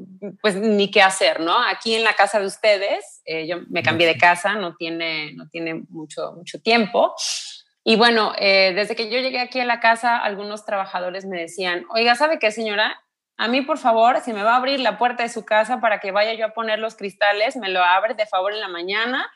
pues 0.41 0.55
ni 0.55 0.91
qué 0.91 1.01
hacer, 1.01 1.39
¿no? 1.39 1.57
Aquí 1.67 1.95
en 1.95 2.03
la 2.03 2.13
casa 2.13 2.39
de 2.39 2.45
ustedes, 2.45 3.21
eh, 3.25 3.47
yo 3.47 3.57
me 3.69 3.83
cambié 3.83 4.07
de 4.07 4.17
casa, 4.17 4.55
no 4.55 4.75
tiene, 4.75 5.33
no 5.33 5.47
tiene 5.49 5.83
mucho, 5.89 6.33
mucho 6.33 6.61
tiempo. 6.61 7.15
Y 7.83 7.95
bueno, 7.95 8.33
eh, 8.37 8.73
desde 8.75 8.95
que 8.95 9.09
yo 9.09 9.19
llegué 9.19 9.39
aquí 9.39 9.59
a 9.59 9.65
la 9.65 9.79
casa, 9.79 10.17
algunos 10.17 10.65
trabajadores 10.65 11.25
me 11.25 11.39
decían, 11.39 11.85
oiga, 11.89 12.15
¿sabe 12.15 12.39
qué, 12.39 12.51
señora? 12.51 13.01
A 13.37 13.47
mí, 13.47 13.61
por 13.61 13.77
favor, 13.77 14.19
si 14.19 14.33
me 14.33 14.43
va 14.43 14.53
a 14.53 14.57
abrir 14.57 14.79
la 14.79 14.97
puerta 14.97 15.23
de 15.23 15.29
su 15.29 15.45
casa 15.45 15.79
para 15.79 15.99
que 15.99 16.11
vaya 16.11 16.33
yo 16.33 16.45
a 16.45 16.53
poner 16.53 16.77
los 16.79 16.95
cristales, 16.95 17.55
me 17.55 17.69
lo 17.69 17.83
abre 17.83 18.13
de 18.13 18.25
favor 18.25 18.53
en 18.53 18.59
la 18.59 18.67
mañana 18.67 19.29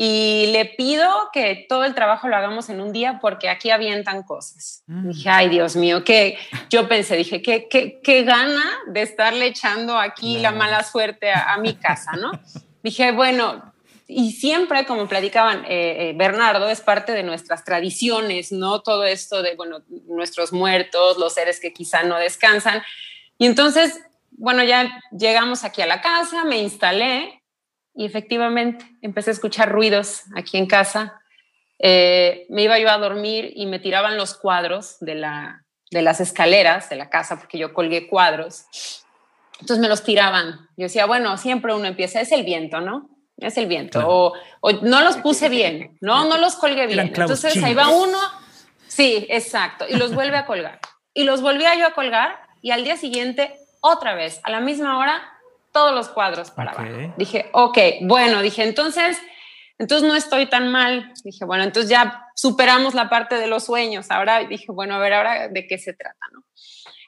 y 0.00 0.46
le 0.52 0.64
pido 0.64 1.10
que 1.32 1.66
todo 1.68 1.84
el 1.84 1.92
trabajo 1.92 2.28
lo 2.28 2.36
hagamos 2.36 2.68
en 2.68 2.80
un 2.80 2.92
día 2.92 3.18
porque 3.20 3.48
aquí 3.48 3.70
avientan 3.70 4.22
cosas. 4.22 4.84
Mm. 4.86 5.08
Dije, 5.08 5.28
ay 5.28 5.48
Dios 5.48 5.74
mío, 5.74 6.04
que 6.04 6.38
yo 6.70 6.86
pensé, 6.86 7.16
dije, 7.16 7.42
qué, 7.42 7.66
qué, 7.68 7.98
qué 8.00 8.22
gana 8.22 8.64
de 8.86 9.02
estarle 9.02 9.46
echando 9.46 9.98
aquí 9.98 10.38
la 10.38 10.52
mala 10.52 10.84
suerte 10.84 11.32
a, 11.32 11.58
mi 11.58 11.74
casa, 11.74 12.12
¿no? 12.12 12.30
dije, 12.80 13.10
bueno, 13.10 13.72
y 14.06 14.30
siempre, 14.30 14.86
como 14.86 15.08
platicaban 15.08 15.64
eh, 15.64 16.10
eh, 16.10 16.12
Bernardo, 16.14 16.68
es 16.68 16.80
parte 16.80 17.10
de 17.10 17.24
nuestras 17.24 17.64
tradiciones, 17.64 18.52
¿no? 18.52 18.82
Todo 18.82 19.02
esto 19.02 19.42
de, 19.42 19.56
bueno, 19.56 19.82
nuestros 20.06 20.52
muertos, 20.52 21.18
los 21.18 21.34
seres 21.34 21.58
que 21.58 21.72
quizá 21.72 22.04
no 22.04 22.18
descansan. 22.18 22.82
Y 23.36 23.46
entonces, 23.46 24.00
bueno, 24.30 24.62
ya 24.62 25.02
llegamos 25.10 25.64
aquí 25.64 25.82
a 25.82 25.86
la 25.86 26.00
casa, 26.00 26.44
me 26.44 26.58
instalé 26.58 27.37
y 27.98 28.04
efectivamente 28.04 28.86
empecé 29.02 29.30
a 29.30 29.32
escuchar 29.32 29.72
ruidos 29.72 30.22
aquí 30.36 30.56
en 30.56 30.66
casa. 30.66 31.20
Eh, 31.80 32.46
me 32.48 32.62
iba 32.62 32.78
yo 32.78 32.88
a 32.88 32.96
dormir 32.96 33.52
y 33.56 33.66
me 33.66 33.80
tiraban 33.80 34.16
los 34.16 34.34
cuadros 34.34 34.98
de, 35.00 35.16
la, 35.16 35.64
de 35.90 36.02
las 36.02 36.20
escaleras 36.20 36.88
de 36.90 36.94
la 36.94 37.10
casa, 37.10 37.40
porque 37.40 37.58
yo 37.58 37.74
colgué 37.74 38.06
cuadros. 38.06 38.66
Entonces 39.54 39.80
me 39.80 39.88
los 39.88 40.04
tiraban. 40.04 40.68
Yo 40.76 40.84
decía, 40.84 41.06
bueno, 41.06 41.36
siempre 41.38 41.74
uno 41.74 41.86
empieza, 41.86 42.20
es 42.20 42.30
el 42.30 42.44
viento, 42.44 42.80
¿no? 42.80 43.10
es 43.40 43.56
el 43.56 43.66
viento, 43.66 44.00
o, 44.04 44.34
no 44.82 45.00
los 45.02 45.16
puse 45.18 45.48
bien, 45.48 45.96
no, 46.00 46.24
no 46.24 46.38
los 46.38 46.56
colgué 46.56 46.88
bien. 46.88 47.00
Entonces 47.00 47.62
ahí 47.62 47.72
va 47.72 47.88
uno, 47.88 48.18
sí, 48.88 49.26
exacto, 49.28 49.86
y 49.88 49.94
los 49.94 50.12
vuelve 50.12 50.36
a 50.36 50.46
colgar. 50.46 50.80
Y 51.14 51.22
los 51.22 51.40
volvía 51.40 51.76
yo 51.76 51.86
a 51.86 51.92
colgar 51.92 52.36
y 52.62 52.72
al 52.72 52.82
día 52.82 52.96
siguiente, 52.96 53.54
otra 53.80 54.14
vez, 54.14 54.40
a 54.42 54.50
la 54.50 54.58
misma 54.58 54.98
hora, 54.98 55.37
todos 55.78 55.94
los 55.94 56.08
cuadros 56.08 56.50
para 56.50 56.72
abajo. 56.72 57.14
Dije, 57.16 57.50
ok, 57.52 57.78
bueno, 58.00 58.42
dije, 58.42 58.64
entonces, 58.64 59.16
entonces 59.78 60.08
no 60.08 60.16
estoy 60.16 60.46
tan 60.46 60.72
mal. 60.72 61.12
Dije, 61.22 61.44
bueno, 61.44 61.62
entonces 61.62 61.88
ya 61.88 62.26
superamos 62.34 62.94
la 62.94 63.08
parte 63.08 63.36
de 63.36 63.46
los 63.46 63.66
sueños. 63.66 64.10
Ahora 64.10 64.40
dije, 64.40 64.72
bueno, 64.72 64.96
a 64.96 64.98
ver, 64.98 65.12
ahora 65.12 65.46
de 65.46 65.68
qué 65.68 65.78
se 65.78 65.92
trata, 65.92 66.18
¿no? 66.32 66.42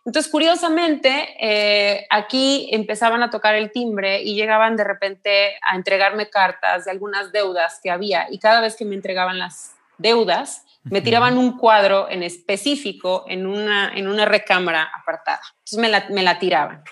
Entonces, 0.06 0.30
curiosamente, 0.30 1.34
eh, 1.40 2.06
aquí 2.10 2.68
empezaban 2.70 3.24
a 3.24 3.30
tocar 3.30 3.56
el 3.56 3.72
timbre 3.72 4.22
y 4.22 4.34
llegaban 4.34 4.76
de 4.76 4.84
repente 4.84 5.56
a 5.62 5.74
entregarme 5.74 6.30
cartas 6.30 6.84
de 6.84 6.92
algunas 6.92 7.32
deudas 7.32 7.80
que 7.82 7.90
había. 7.90 8.28
Y 8.30 8.38
cada 8.38 8.60
vez 8.60 8.76
que 8.76 8.84
me 8.84 8.94
entregaban 8.94 9.40
las 9.40 9.74
deudas, 9.98 10.64
me 10.84 11.00
tiraban 11.02 11.36
un 11.36 11.58
cuadro 11.58 12.08
en 12.08 12.22
específico 12.22 13.24
en 13.26 13.46
una, 13.46 13.92
en 13.94 14.06
una 14.06 14.26
recámara 14.26 14.90
apartada. 14.94 15.40
Entonces 15.58 15.78
me 15.80 15.88
la, 15.88 16.06
me 16.10 16.22
la 16.22 16.38
tiraban. 16.38 16.84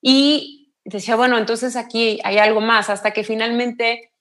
Y 0.00 0.63
decía, 0.84 1.16
bueno, 1.16 1.38
entonces 1.38 1.76
aquí 1.76 2.20
hay 2.24 2.38
algo 2.38 2.60
más, 2.60 2.90
hasta 2.90 3.12
que 3.12 3.24
finalmente 3.24 4.12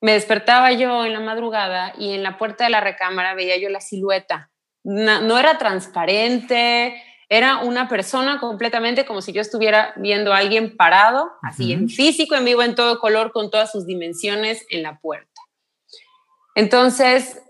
me 0.00 0.12
despertaba 0.12 0.72
yo 0.72 1.04
en 1.04 1.12
la 1.12 1.20
madrugada 1.20 1.94
y 1.96 2.12
en 2.12 2.22
la 2.22 2.36
puerta 2.36 2.64
de 2.64 2.70
la 2.70 2.80
recámara 2.80 3.34
veía 3.34 3.56
yo 3.56 3.68
la 3.68 3.80
silueta. 3.80 4.50
No, 4.84 5.20
no 5.20 5.38
era 5.38 5.58
transparente, 5.58 7.00
era 7.28 7.58
una 7.58 7.88
persona 7.88 8.40
completamente 8.40 9.06
como 9.06 9.22
si 9.22 9.32
yo 9.32 9.40
estuviera 9.40 9.94
viendo 9.96 10.34
a 10.34 10.38
alguien 10.38 10.76
parado, 10.76 11.30
así 11.40 11.72
en 11.72 11.88
físico, 11.88 12.34
en 12.34 12.44
vivo, 12.44 12.62
en 12.62 12.74
todo 12.74 12.98
color, 12.98 13.32
con 13.32 13.50
todas 13.50 13.70
sus 13.70 13.86
dimensiones 13.86 14.66
en 14.70 14.82
la 14.82 14.98
puerta. 14.98 15.40
Entonces, 16.54 17.40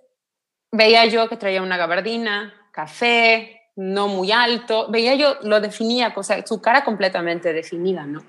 veía 0.70 1.06
yo 1.06 1.28
que 1.28 1.36
traía 1.36 1.62
una 1.62 1.78
gabardina, 1.78 2.54
café, 2.70 3.62
no 3.74 4.08
muy 4.08 4.30
alto, 4.30 4.88
veía 4.90 5.14
yo, 5.14 5.38
lo 5.42 5.60
definía, 5.60 6.12
o 6.14 6.22
sea, 6.22 6.46
su 6.46 6.60
cara 6.60 6.84
completamente 6.84 7.52
definida, 7.52 8.04
¿no? 8.04 8.22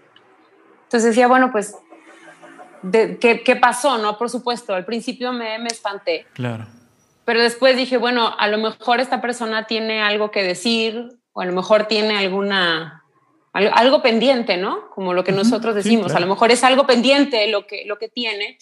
Entonces 0.93 1.09
decía, 1.09 1.27
bueno, 1.27 1.51
pues, 1.51 1.75
¿qué, 3.19 3.41
¿qué, 3.43 3.55
pasó? 3.55 3.97
No, 3.97 4.15
por 4.15 4.29
supuesto, 4.29 4.75
al 4.75 4.85
principio 4.85 5.33
me, 5.33 5.57
me 5.57 5.69
espanté. 5.69 6.27
Claro. 6.33 6.67
Pero 7.25 7.41
después 7.41 7.75
dije, 7.75 7.97
bueno, 7.97 8.35
a 8.37 8.47
lo 8.47 8.59
mejor 8.59 8.99
esta 8.99 9.19
persona 9.19 9.65
tiene 9.65 10.03
algo 10.03 10.29
que 10.29 10.43
decir, 10.43 11.17
o 11.31 11.41
a 11.41 11.45
lo 11.45 11.53
mejor 11.53 11.85
tiene 11.85 12.15
alguna 12.15 13.03
algo, 13.53 14.03
pendiente, 14.03 14.57
¿no? 14.57 14.91
Como 14.91 15.15
lo 15.15 15.23
que 15.23 15.31
nosotros 15.31 15.73
decimos, 15.73 16.13
a 16.13 16.19
lo 16.19 16.27
mejor 16.27 16.51
es 16.51 16.63
algo 16.63 16.85
pendiente 16.85 17.47
lo 17.47 17.65
que, 17.65 17.85
lo 17.85 17.97
que 17.97 18.09
tiene. 18.09 18.59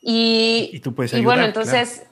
Y, 0.00 0.70
y 0.72 0.80
tú 0.80 0.94
puedes 0.94 1.12
ayudar, 1.12 1.22
y 1.22 1.24
bueno, 1.26 1.44
entonces, 1.44 2.06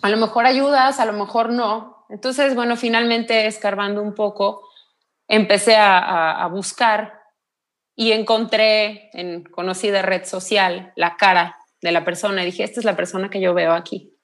a 0.00 0.08
lo 0.08 0.16
mejor 0.16 0.46
ayudas, 0.46 1.00
a 1.00 1.04
lo 1.04 1.12
mejor 1.12 1.50
no. 1.50 2.06
Entonces, 2.08 2.54
bueno, 2.54 2.76
finalmente 2.76 3.46
escarbando 3.46 4.00
un 4.00 4.14
poco, 4.14 4.66
empecé 5.26 5.76
a, 5.76 6.42
a, 6.42 6.46
buscar 6.46 7.17
y 7.98 8.12
encontré 8.12 9.10
en 9.12 9.42
conocida 9.42 10.00
red 10.00 10.24
social 10.24 10.92
la 10.96 11.16
cara 11.16 11.58
de 11.82 11.92
la 11.92 12.06
persona 12.06 12.42
y 12.42 12.46
dije, 12.46 12.64
esta 12.64 12.80
es 12.80 12.86
la 12.86 12.96
persona 12.96 13.28
que 13.28 13.40
yo 13.40 13.52
veo 13.52 13.72
aquí. 13.72 14.14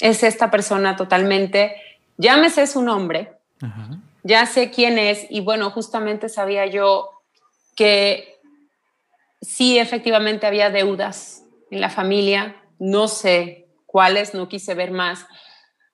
Es 0.00 0.22
esta 0.22 0.50
persona 0.50 0.96
totalmente, 0.96 1.76
llámese 2.16 2.66
su 2.66 2.80
nombre, 2.80 3.32
Ajá 3.60 4.00
ya 4.26 4.44
sé 4.44 4.70
quién 4.70 4.98
es 4.98 5.24
y 5.30 5.40
bueno, 5.40 5.70
justamente 5.70 6.28
sabía 6.28 6.66
yo 6.66 7.10
que 7.76 8.40
sí, 9.40 9.78
efectivamente 9.78 10.48
había 10.48 10.68
deudas 10.68 11.44
en 11.70 11.80
la 11.80 11.90
familia, 11.90 12.56
no 12.80 13.06
sé 13.06 13.68
cuáles, 13.86 14.34
no 14.34 14.48
quise 14.48 14.74
ver 14.74 14.90
más, 14.90 15.26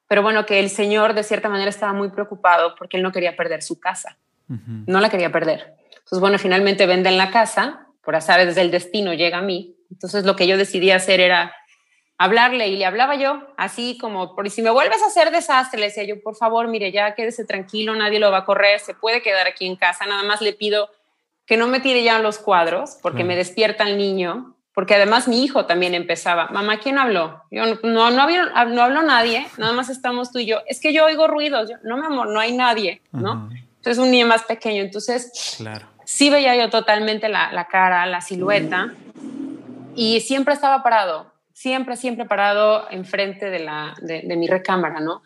pero 0.09 0.22
bueno, 0.22 0.47
que 0.47 0.61
el 0.61 0.70
señor 0.70 1.12
de 1.12 1.24
cierta 1.24 1.51
manera 1.51 1.68
estaba 1.68 1.93
muy 1.93 2.11
preocupado 2.11 2.74
porque 2.74 2.97
él 2.97 3.03
no 3.03 3.12
quería 3.12 3.37
perder 3.37 3.62
su 3.62 3.78
casa, 3.78 4.16
no 4.49 5.01
la 5.01 5.11
quería 5.11 5.30
perder. 5.30 5.74
Entonces, 6.05 6.20
bueno, 6.20 6.38
finalmente 6.38 6.86
venden 6.86 7.16
la 7.16 7.30
casa, 7.30 7.86
por 8.03 8.14
desde 8.14 8.61
el 8.61 8.70
destino 8.70 9.14
llega 9.14 9.38
a 9.38 9.42
mí, 9.42 9.76
entonces 9.90 10.24
lo 10.24 10.36
que 10.36 10.46
yo 10.46 10.57
decidí 10.57 10.90
hacer 10.90 11.20
era 11.20 11.55
hablarle 12.18 12.68
y 12.68 12.76
le 12.76 12.86
hablaba 12.86 13.16
yo 13.16 13.42
así 13.57 13.98
como, 14.00 14.34
por 14.34 14.48
si 14.48 14.62
me 14.62 14.70
vuelves 14.70 15.03
a 15.03 15.07
hacer 15.07 15.30
desastre, 15.30 15.80
le 15.80 15.86
decía 15.86 16.05
yo, 16.05 16.20
por 16.22 16.36
favor, 16.36 16.68
mire, 16.68 16.92
ya 16.92 17.14
quédese 17.14 17.44
tranquilo, 17.44 17.94
nadie 17.96 18.20
lo 18.20 18.30
va 18.30 18.38
a 18.38 18.44
correr, 18.44 18.80
se 18.80 18.94
puede 18.94 19.22
quedar 19.22 19.46
aquí 19.46 19.66
en 19.66 19.76
casa, 19.76 20.07
nada 20.07 20.22
más 20.22 20.40
le 20.40 20.53
pido 20.53 20.88
que 21.46 21.57
no 21.57 21.66
me 21.66 21.80
tire 21.80 22.03
ya 22.03 22.18
los 22.20 22.38
cuadros 22.38 22.98
porque 23.03 23.24
me 23.24 23.36
despierta 23.36 23.84
el 23.84 23.98
niño, 23.98 24.55
porque 24.72 24.94
además 24.94 25.28
mi 25.28 25.42
hijo 25.44 25.66
también 25.66 25.94
empezaba, 25.94 26.46
mamá, 26.46 26.78
¿quién 26.78 26.98
habló? 26.98 27.42
Yo, 27.50 27.64
no, 27.82 28.11
no, 28.11 28.22
había, 28.22 28.44
no 28.66 28.82
habló 28.82 29.03
nadie, 29.03 29.46
nada 29.59 29.72
más 29.72 29.88
estamos 29.88 30.30
tú 30.32 30.38
y 30.38 30.46
yo, 30.46 30.61
es 30.66 30.80
que 30.80 30.92
yo 30.92 31.05
oigo 31.05 31.26
ruidos, 31.26 31.70
yo, 31.70 31.76
no, 31.82 31.96
mi 31.96 32.07
amor, 32.07 32.28
no 32.28 32.40
hay 32.40 32.53
nadie, 32.53 33.03
¿no? 33.11 33.50
Entonces 33.76 33.98
un 33.98 34.12
niño 34.12 34.28
más 34.28 34.44
pequeño, 34.44 34.82
entonces 34.82 35.57
claro. 35.57 35.86
Sí 36.05 36.30
veía 36.30 36.57
yo 36.57 36.70
totalmente 36.70 37.28
la, 37.28 37.53
la 37.53 37.66
cara, 37.66 38.07
la 38.07 38.20
silueta, 38.20 38.92
y 39.94 40.20
siempre 40.20 40.55
estaba 40.55 40.82
parado, 40.82 41.32
siempre, 41.53 41.96
siempre 41.96 42.24
parado 42.24 42.90
enfrente 42.90 43.50
de, 43.50 43.59
la, 43.59 43.94
de, 44.00 44.36
mi 44.36 44.48
recámara, 44.48 45.00
¿no? 45.00 45.22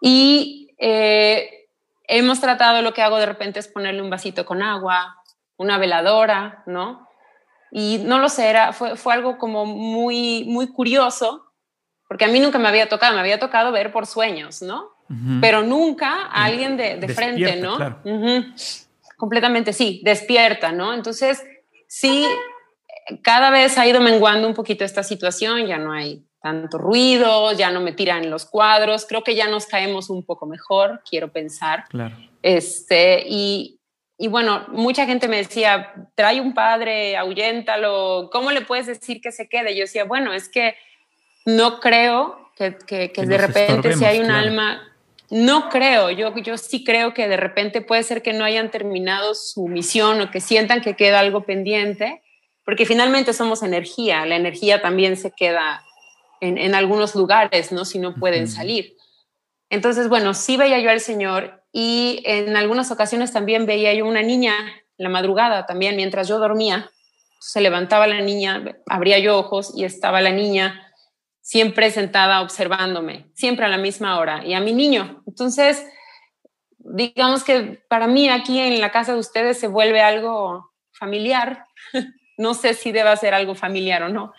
Y 0.00 0.74
eh, 0.78 1.68
hemos 2.04 2.40
tratado, 2.40 2.82
lo 2.82 2.94
que 2.94 3.02
hago 3.02 3.18
de 3.18 3.26
repente 3.26 3.60
es 3.60 3.68
ponerle 3.68 4.02
un 4.02 4.10
vasito 4.10 4.46
con 4.46 4.62
agua, 4.62 5.16
una 5.56 5.78
veladora, 5.78 6.62
¿no? 6.66 7.06
Y 7.72 7.98
no 8.04 8.18
lo 8.18 8.28
sé, 8.28 8.48
era, 8.48 8.72
fue, 8.72 8.96
fue 8.96 9.14
algo 9.14 9.38
como 9.38 9.66
muy, 9.66 10.44
muy 10.44 10.68
curioso, 10.68 11.46
porque 12.08 12.24
a 12.24 12.28
mí 12.28 12.40
nunca 12.40 12.58
me 12.58 12.68
había 12.68 12.88
tocado, 12.88 13.14
me 13.14 13.20
había 13.20 13.38
tocado 13.38 13.70
ver 13.72 13.92
por 13.92 14.06
sueños, 14.06 14.62
¿no? 14.62 14.90
Pero 15.40 15.64
nunca 15.64 16.26
a 16.26 16.44
alguien 16.44 16.76
de, 16.76 16.96
de 16.96 17.08
frente, 17.08 17.56
¿no? 17.56 17.76
Completamente, 19.20 19.74
sí, 19.74 20.00
despierta, 20.02 20.72
¿no? 20.72 20.94
Entonces, 20.94 21.44
sí, 21.86 22.26
cada 23.22 23.50
vez 23.50 23.76
ha 23.76 23.86
ido 23.86 24.00
menguando 24.00 24.48
un 24.48 24.54
poquito 24.54 24.82
esta 24.82 25.02
situación, 25.02 25.66
ya 25.66 25.76
no 25.76 25.92
hay 25.92 26.24
tanto 26.40 26.78
ruido, 26.78 27.52
ya 27.52 27.70
no 27.70 27.82
me 27.82 27.92
tiran 27.92 28.30
los 28.30 28.46
cuadros, 28.46 29.04
creo 29.06 29.22
que 29.22 29.34
ya 29.34 29.46
nos 29.46 29.66
caemos 29.66 30.08
un 30.08 30.24
poco 30.24 30.46
mejor, 30.46 31.02
quiero 31.08 31.30
pensar. 31.30 31.84
Claro. 31.90 32.16
Este, 32.40 33.24
y, 33.26 33.78
y 34.16 34.28
bueno, 34.28 34.64
mucha 34.68 35.04
gente 35.04 35.28
me 35.28 35.36
decía, 35.36 35.92
trae 36.14 36.40
un 36.40 36.54
padre, 36.54 37.18
ahuyéntalo, 37.18 38.30
¿cómo 38.32 38.52
le 38.52 38.62
puedes 38.62 38.86
decir 38.86 39.20
que 39.20 39.32
se 39.32 39.50
quede? 39.50 39.76
Yo 39.76 39.82
decía, 39.82 40.04
bueno, 40.04 40.32
es 40.32 40.48
que 40.48 40.76
no 41.44 41.78
creo 41.78 42.50
que, 42.56 43.10
que, 43.12 43.26
de 43.26 43.36
repente 43.36 43.92
si 43.92 44.04
hay 44.06 44.20
un 44.20 44.30
alma, 44.30 44.89
no 45.30 45.68
creo, 45.68 46.10
yo, 46.10 46.36
yo 46.38 46.58
sí 46.58 46.82
creo 46.84 47.14
que 47.14 47.28
de 47.28 47.36
repente 47.36 47.80
puede 47.80 48.02
ser 48.02 48.20
que 48.22 48.32
no 48.32 48.44
hayan 48.44 48.70
terminado 48.70 49.34
su 49.34 49.68
misión 49.68 50.20
o 50.20 50.30
que 50.30 50.40
sientan 50.40 50.80
que 50.80 50.96
queda 50.96 51.20
algo 51.20 51.44
pendiente 51.44 52.22
porque 52.64 52.86
finalmente 52.86 53.32
somos 53.32 53.62
energía, 53.62 54.26
la 54.26 54.36
energía 54.36 54.80
también 54.80 55.16
se 55.16 55.32
queda 55.32 55.84
en, 56.40 56.74
algunos 56.74 57.14
lugares, 57.14 57.72
¿no? 57.72 57.84
Si 57.84 57.98
no 57.98 58.14
pueden 58.14 58.48
salir. 58.48 58.96
Entonces, 59.68 60.08
bueno, 60.08 60.34
sí 60.34 60.56
veía 60.56 60.78
yo 60.78 60.90
al 60.90 61.00
Señor 61.00 61.64
y 61.72 62.22
en 62.24 62.56
algunas 62.56 62.90
ocasiones 62.90 63.32
también 63.32 63.66
veía 63.66 63.92
yo 63.94 64.06
una 64.06 64.22
niña 64.22 64.54
en 64.98 65.04
la 65.04 65.08
madrugada 65.08 65.66
también, 65.66 65.96
mientras 65.96 66.28
yo 66.28 66.38
dormía, 66.38 66.90
se 67.40 67.60
levantaba 67.60 68.06
la 68.06 68.20
niña, 68.20 68.64
abría 68.86 69.18
yo 69.18 69.38
ojos 69.38 69.72
y 69.74 69.84
estaba 69.84 70.20
la 70.20 70.30
niña 70.30 70.89
siempre 71.50 71.90
sentada 71.90 72.42
observándome, 72.42 73.26
siempre 73.34 73.66
a 73.66 73.68
la 73.68 73.76
misma 73.76 74.20
hora, 74.20 74.44
y 74.46 74.54
a 74.54 74.60
mi 74.60 74.72
niño. 74.72 75.20
Entonces, 75.26 75.84
digamos 76.78 77.42
que 77.42 77.82
para 77.88 78.06
mí 78.06 78.28
aquí 78.28 78.60
en 78.60 78.80
la 78.80 78.92
casa 78.92 79.14
de 79.14 79.18
ustedes 79.18 79.58
se 79.58 79.66
vuelve 79.66 80.00
algo 80.00 80.70
familiar, 80.92 81.66
no 82.38 82.54
sé 82.54 82.74
si 82.74 82.92
deba 82.92 83.16
ser 83.16 83.34
algo 83.34 83.56
familiar 83.56 84.04
o 84.04 84.08
no, 84.08 84.32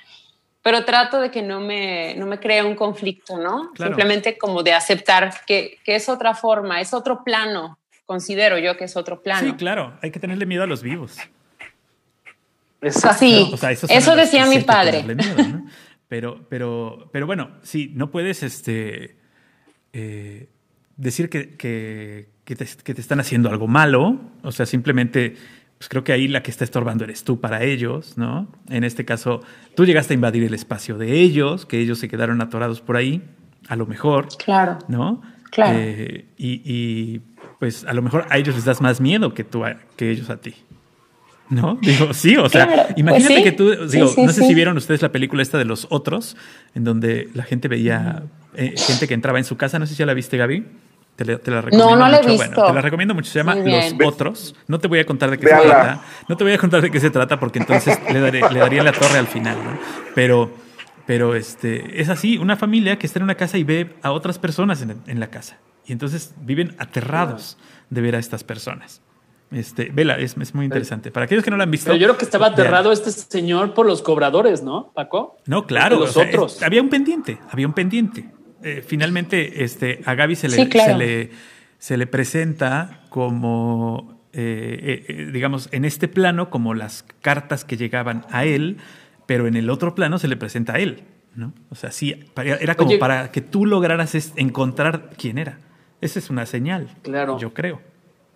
pero 0.62 0.86
trato 0.86 1.20
de 1.20 1.32
que 1.32 1.42
no 1.42 1.60
me, 1.60 2.16
no 2.16 2.28
me 2.28 2.40
cree 2.40 2.64
un 2.64 2.76
conflicto, 2.76 3.38
¿no? 3.38 3.74
Simplemente 3.76 4.38
como 4.38 4.64
de 4.64 4.72
aceptar 4.72 5.34
que, 5.46 5.80
que, 5.84 5.96
es 5.96 6.08
otra 6.08 6.34
forma, 6.34 6.80
es 6.80 6.94
otro 6.94 7.26
plano, 7.26 7.78
considero 8.06 8.58
yo 8.58 8.78
que 8.78 8.86
es 8.86 8.96
otro 8.96 9.22
plano. 9.22 9.50
Sí, 9.50 9.54
claro, 9.58 10.00
hay 10.02 10.12
que 10.12 10.20
tenerle 10.22 10.46
miedo 10.46 10.64
a 10.64 10.68
los 10.68 10.82
vivos. 10.82 11.18
Sí, 13.20 13.54
eso, 13.90 14.16
decía 14.16 14.46
mi 14.46 14.60
padre. 14.60 15.06
Pero, 16.12 16.42
pero, 16.50 17.08
pero 17.14 17.26
bueno, 17.26 17.52
sí, 17.62 17.94
no 17.96 18.12
puedes 18.12 18.44
este, 18.44 19.16
eh, 19.94 20.50
decir 20.98 21.30
que, 21.30 21.56
que, 21.56 22.28
que, 22.44 22.56
te, 22.58 22.68
que, 22.84 22.94
te, 22.94 23.00
están 23.00 23.22
haciendo 23.22 23.50
algo 23.50 23.66
malo, 23.66 24.20
o 24.44 24.52
sea, 24.52 24.66
simplemente 24.66 25.38
pues 25.78 25.88
creo 25.88 26.04
que 26.04 26.12
ahí 26.12 26.28
la 26.28 26.44
que 26.44 26.52
está 26.52 26.66
estorbando 26.66 27.06
eres 27.06 27.24
tú 27.24 27.40
para 27.40 27.64
ellos, 27.64 28.18
¿no? 28.18 28.52
En 28.68 28.84
este 28.84 29.06
caso, 29.06 29.40
tú 29.74 29.86
llegaste 29.86 30.14
a 30.14 30.16
invadir 30.16 30.44
el 30.44 30.54
espacio 30.54 30.98
de 30.98 31.14
ellos, 31.14 31.66
que 31.66 31.80
ellos 31.80 31.98
se 31.98 32.10
quedaron 32.10 32.42
atorados 32.42 32.82
por 32.82 32.98
ahí, 32.98 33.24
a 33.70 33.78
lo 33.78 33.86
mejor. 33.86 34.28
Claro. 34.38 34.80
¿No? 34.90 35.22
Claro. 35.50 35.80
Eh, 35.80 36.26
y, 36.36 36.62
y, 36.66 37.22
pues 37.58 37.86
a 37.86 37.94
lo 37.94 38.02
mejor 38.02 38.26
a 38.30 38.38
ellos 38.38 38.56
les 38.56 38.66
das 38.66 38.82
más 38.82 39.00
miedo 39.00 39.34
que 39.34 39.46
tú 39.46 39.64
que 39.96 40.12
ellos 40.12 40.30
a 40.30 40.42
ti. 40.42 40.56
¿No? 41.52 41.78
Digo, 41.82 42.14
sí, 42.14 42.38
o 42.38 42.48
sea, 42.48 42.66
pues 42.66 42.80
imagínate 42.96 43.44
que 43.44 43.52
tú, 43.52 43.88
digo, 43.88 44.12
no 44.18 44.32
sé 44.32 44.46
si 44.46 44.54
vieron 44.54 44.78
ustedes 44.78 45.02
la 45.02 45.12
película 45.12 45.44
esta 45.44 45.58
de 45.58 45.66
los 45.66 45.86
otros, 45.90 46.38
en 46.74 46.86
donde 46.86 47.30
la 47.34 47.44
gente 47.44 47.68
veía 47.68 48.24
eh, 48.56 48.74
gente 48.78 49.06
que 49.06 49.14
entraba 49.14 49.38
en 49.38 49.44
su 49.44 49.58
casa, 49.58 49.78
no 49.78 49.86
sé 49.86 49.94
si 49.94 50.00
ya 50.00 50.06
la 50.06 50.14
viste, 50.14 50.38
Gaby. 50.38 50.66
Te, 51.18 51.26
la 51.26 51.62
recomiendo 51.62 51.90
no, 51.90 51.96
no 51.98 52.08
la 52.10 52.18
he 52.18 52.26
visto. 52.26 52.38
Bueno, 52.38 52.66
te 52.66 52.74
la 52.74 52.82
recomiendo 52.82 53.14
mucho. 53.14 53.30
Se 53.30 53.40
llama 53.40 53.54
Los 53.56 53.94
Otros. 54.06 54.56
No 54.68 54.80
te 54.80 54.88
voy 54.88 55.00
a 55.00 55.06
contar 55.06 55.30
de 55.30 55.38
qué 55.38 55.48
se 55.48 55.54
trata. 55.54 56.02
No 56.28 56.38
te 56.38 56.44
voy 56.44 56.54
a 56.54 56.58
contar 56.58 56.82
de 56.82 56.90
qué 56.90 57.00
se 57.00 57.12
trata 57.12 57.40
porque 57.40 57.60
entonces 57.60 58.00
le, 58.12 58.32
le 58.32 58.60
daría 58.60 58.82
la 58.82 58.94
torre 58.94 59.20
al 59.20 59.28
final. 59.28 59.58
¿no? 59.64 59.78
Pero, 60.16 60.52
pero 61.06 61.36
este, 61.36 62.02
es 62.02 62.10
así, 62.10 62.38
una 62.38 62.56
familia 62.56 62.98
que 62.98 63.06
está 63.06 63.20
en 63.20 63.24
una 63.24 63.36
casa 63.36 63.58
y 63.58 63.64
ve 63.64 63.94
a 64.02 64.12
otras 64.12 64.40
personas 64.40 64.82
en, 64.82 65.02
en 65.06 65.20
la 65.20 65.28
casa. 65.28 65.58
Y 65.86 65.92
entonces 65.92 66.34
viven 66.42 66.76
aterrados 66.80 67.58
de 67.90 68.02
ver 68.02 68.16
a 68.16 68.20
estas 68.20 68.44
personas. 68.44 69.02
Este, 69.52 69.90
vela, 69.94 70.18
es, 70.18 70.38
es, 70.38 70.56
muy 70.56 70.66
interesante. 70.66 71.12
Para 71.12 71.26
aquellos 71.26 71.44
que 71.44 71.52
no 71.52 71.58
lo 71.58 71.64
han 71.64 71.72
visto. 71.72 71.88
Pero 71.88 71.98
yo 71.98 72.08
creo 72.08 72.18
que 72.18 72.24
estaba 72.26 72.48
aterrado 72.48 72.92
este 72.92 73.12
señor 73.12 73.74
por 73.74 73.86
los 73.86 74.02
cobradores, 74.02 74.64
¿no, 74.64 74.92
Paco? 74.94 75.38
No, 75.46 75.68
claro. 75.68 76.00
Los 76.00 76.16
otros. 76.16 76.64
había 76.64 76.82
un 76.82 76.90
pendiente, 76.90 77.38
había 77.50 77.68
un 77.68 77.74
pendiente. 77.74 78.30
Eh, 78.64 78.84
finalmente, 78.86 79.64
este, 79.64 80.02
a 80.06 80.14
Gaby 80.16 80.36
se 80.36 80.48
le, 80.48 80.72
se 80.72 80.96
le, 80.96 81.32
se 81.80 81.98
le 81.98 82.08
presenta 82.08 83.02
como, 83.10 84.22
eh, 84.32 85.06
eh, 85.08 85.30
digamos, 85.34 85.68
en 85.72 85.84
este 85.84 86.08
plano, 86.08 86.50
como 86.50 86.74
las 86.74 87.04
cartas 87.22 87.66
que 87.66 87.76
llegaban 87.76 88.26
a 88.30 88.46
él, 88.46 88.78
pero 89.26 89.48
en 89.48 89.56
el 89.56 89.70
otro 89.70 89.96
plano 89.96 90.18
se 90.18 90.30
le 90.30 90.38
presenta 90.38 90.74
a 90.74 90.80
él, 90.80 91.04
¿no? 91.36 91.54
O 91.70 91.76
sea, 91.76 91.92
sí, 91.92 92.24
era 92.38 92.76
como 92.76 92.98
para 93.00 93.32
que 93.32 93.42
tú 93.42 93.66
lograras 93.66 94.16
encontrar 94.38 95.10
quién 95.18 95.38
era. 95.38 95.60
Esa 96.00 96.20
es 96.20 96.30
una 96.30 96.46
señal, 96.46 96.90
claro. 97.02 97.38
yo 97.38 97.54
creo. 97.54 97.91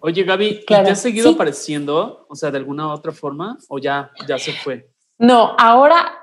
Oye, 0.06 0.24
Gaby, 0.24 0.66
¿te 0.68 0.76
has 0.76 1.02
seguido 1.02 1.32
apareciendo? 1.32 2.28
O 2.30 2.36
sea, 2.36 2.52
de 2.52 2.60
alguna 2.60 2.94
otra 2.94 3.12
forma, 3.12 3.58
o 3.70 3.80
ya, 3.80 4.12
ya 4.28 4.38
se 4.38 4.52
fue? 4.52 4.88
No, 5.18 5.56
ahora 5.58 6.22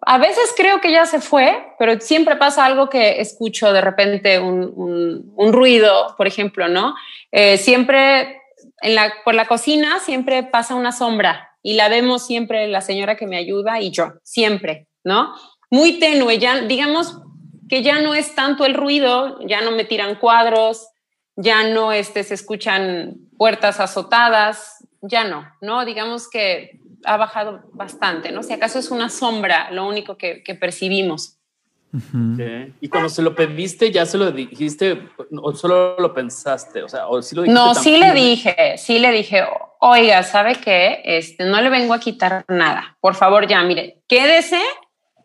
a 0.00 0.18
veces 0.18 0.52
creo 0.56 0.80
que 0.80 0.90
ya 0.90 1.06
se 1.06 1.20
fue, 1.20 1.72
pero 1.78 2.00
siempre 2.00 2.34
pasa 2.34 2.64
algo 2.66 2.90
que 2.90 3.20
escucho 3.20 3.72
de 3.72 3.80
repente 3.80 4.40
un, 4.40 5.52
ruido, 5.52 6.16
por 6.18 6.26
ejemplo, 6.26 6.66
¿no? 6.66 6.96
Eh, 7.30 7.58
siempre 7.58 8.42
en 8.80 8.96
la, 8.96 9.12
por 9.24 9.36
la 9.36 9.46
cocina 9.46 10.00
siempre 10.00 10.42
pasa 10.42 10.74
una 10.74 10.90
sombra 10.90 11.48
y 11.62 11.74
la 11.74 11.88
vemos 11.88 12.26
siempre 12.26 12.66
la 12.66 12.80
señora 12.80 13.14
que 13.14 13.28
me 13.28 13.36
ayuda 13.36 13.80
y 13.80 13.92
yo, 13.92 14.14
siempre, 14.24 14.88
¿no? 15.04 15.32
Muy 15.70 16.00
tenue, 16.00 16.40
ya 16.40 16.62
digamos 16.62 17.20
que 17.68 17.84
ya 17.84 18.00
no 18.00 18.14
es 18.14 18.34
tanto 18.34 18.66
el 18.66 18.74
ruido, 18.74 19.38
ya 19.46 19.60
no 19.60 19.70
me 19.70 19.84
tiran 19.84 20.16
cuadros, 20.16 20.88
ya 21.36 21.68
no 21.68 21.92
este, 21.92 22.24
se 22.24 22.34
escuchan 22.34 23.16
puertas 23.36 23.80
azotadas, 23.80 24.86
ya 25.00 25.24
no, 25.24 25.46
¿no? 25.60 25.84
Digamos 25.84 26.28
que 26.28 26.80
ha 27.04 27.16
bajado 27.16 27.62
bastante, 27.72 28.30
¿no? 28.32 28.42
Si 28.42 28.52
acaso 28.52 28.78
es 28.78 28.90
una 28.90 29.08
sombra 29.08 29.70
lo 29.70 29.86
único 29.86 30.16
que, 30.16 30.42
percibimos. 30.60 31.38
Y 32.80 32.88
cuando 32.88 33.10
se 33.10 33.20
lo 33.20 33.34
pediste, 33.34 33.90
¿ya 33.90 34.06
se 34.06 34.16
lo 34.16 34.30
dijiste 34.30 35.08
o 35.42 35.54
solo 35.54 35.96
lo 35.98 36.14
pensaste? 36.14 36.82
O 36.82 36.88
sea, 36.88 37.06
¿o 37.08 37.20
sí 37.20 37.36
lo 37.36 37.44
no, 37.44 37.74
sí 37.74 37.98
le 37.98 38.12
dije, 38.12 38.78
sí 38.78 38.98
le 38.98 39.10
dije, 39.10 39.44
oiga, 39.80 40.22
¿sabe 40.22 40.54
qué? 40.54 41.02
Este, 41.04 41.44
no 41.44 41.60
le 41.60 41.68
vengo 41.68 41.92
a 41.92 42.00
quitar 42.00 42.44
nada. 42.48 42.96
Por 43.00 43.14
favor, 43.14 43.46
ya, 43.46 43.62
mire, 43.62 43.98
quédese. 44.08 44.60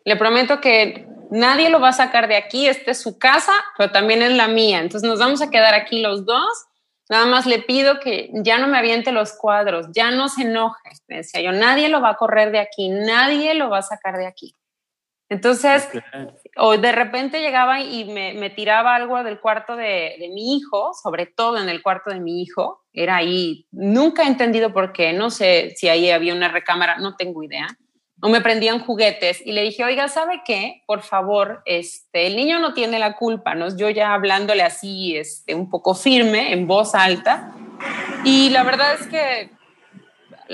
Le 0.04 0.16
prometo 0.16 0.60
que 0.60 1.06
nadie 1.30 1.70
lo 1.70 1.80
va 1.80 1.88
a 1.88 1.92
sacar 1.92 2.28
de 2.28 2.36
aquí, 2.36 2.66
esta 2.66 2.90
es 2.90 3.00
su 3.00 3.18
casa, 3.18 3.52
pero 3.76 3.90
también 3.90 4.22
es 4.22 4.32
la 4.32 4.48
mía. 4.48 4.80
Entonces 4.80 5.08
nos 5.08 5.18
vamos 5.18 5.42
a 5.42 5.50
quedar 5.50 5.74
aquí 5.74 6.00
los 6.00 6.24
dos. 6.24 6.66
Nada 7.08 7.26
más 7.26 7.46
le 7.46 7.60
pido 7.60 8.00
que 8.00 8.30
ya 8.34 8.58
no 8.58 8.68
me 8.68 8.78
aviente 8.78 9.12
los 9.12 9.32
cuadros, 9.32 9.86
ya 9.92 10.10
no 10.10 10.28
se 10.28 10.42
enoje. 10.42 10.90
Me 11.06 11.16
decía 11.18 11.40
yo, 11.40 11.52
nadie 11.52 11.88
lo 11.88 12.00
va 12.00 12.10
a 12.10 12.16
correr 12.16 12.52
de 12.52 12.58
aquí, 12.58 12.90
nadie 12.90 13.54
lo 13.54 13.70
va 13.70 13.78
a 13.78 13.82
sacar 13.82 14.18
de 14.18 14.26
aquí. 14.26 14.54
Entonces, 15.30 15.88
o 16.56 16.76
de 16.78 16.92
repente 16.92 17.40
llegaba 17.40 17.80
y 17.80 18.06
me, 18.06 18.50
tiraba 18.50 18.94
algo 18.94 19.22
del 19.22 19.40
cuarto 19.40 19.76
de, 19.76 20.16
de, 20.18 20.30
mi 20.30 20.56
hijo, 20.56 20.92
sobre 20.94 21.26
todo 21.26 21.58
en 21.58 21.68
el 21.68 21.82
cuarto 21.82 22.10
de 22.10 22.20
mi 22.20 22.42
hijo. 22.42 22.84
Era 22.94 23.16
ahí, 23.16 23.66
nunca 23.70 24.22
he 24.22 24.26
entendido 24.26 24.72
por 24.72 24.92
qué, 24.92 25.12
no 25.12 25.30
sé 25.30 25.74
si 25.76 25.88
ahí 25.88 26.10
había 26.10 26.34
una 26.34 26.48
recámara, 26.48 26.96
no 26.98 27.16
tengo 27.16 27.42
idea 27.42 27.68
o 28.20 28.28
me 28.28 28.40
prendían 28.40 28.80
juguetes 28.80 29.40
y 29.44 29.52
le 29.52 29.62
dije, 29.62 29.84
oiga, 29.84 30.08
¿sabe 30.08 30.42
qué? 30.44 30.82
Por 30.86 31.02
favor, 31.02 31.62
este, 31.66 32.26
el 32.26 32.36
niño 32.36 32.58
no 32.58 32.74
tiene 32.74 32.98
la 32.98 33.14
culpa, 33.16 33.54
¿no? 33.54 33.74
Yo 33.76 33.90
ya 33.90 34.12
hablándole 34.12 34.62
así, 34.62 35.16
este, 35.16 35.54
un 35.54 35.70
poco 35.70 35.94
firme, 35.94 36.52
en 36.52 36.66
voz 36.66 36.94
alta. 36.94 37.54
Y 38.24 38.50
la 38.50 38.64
verdad 38.64 38.94
es 38.94 39.06
que 39.06 39.50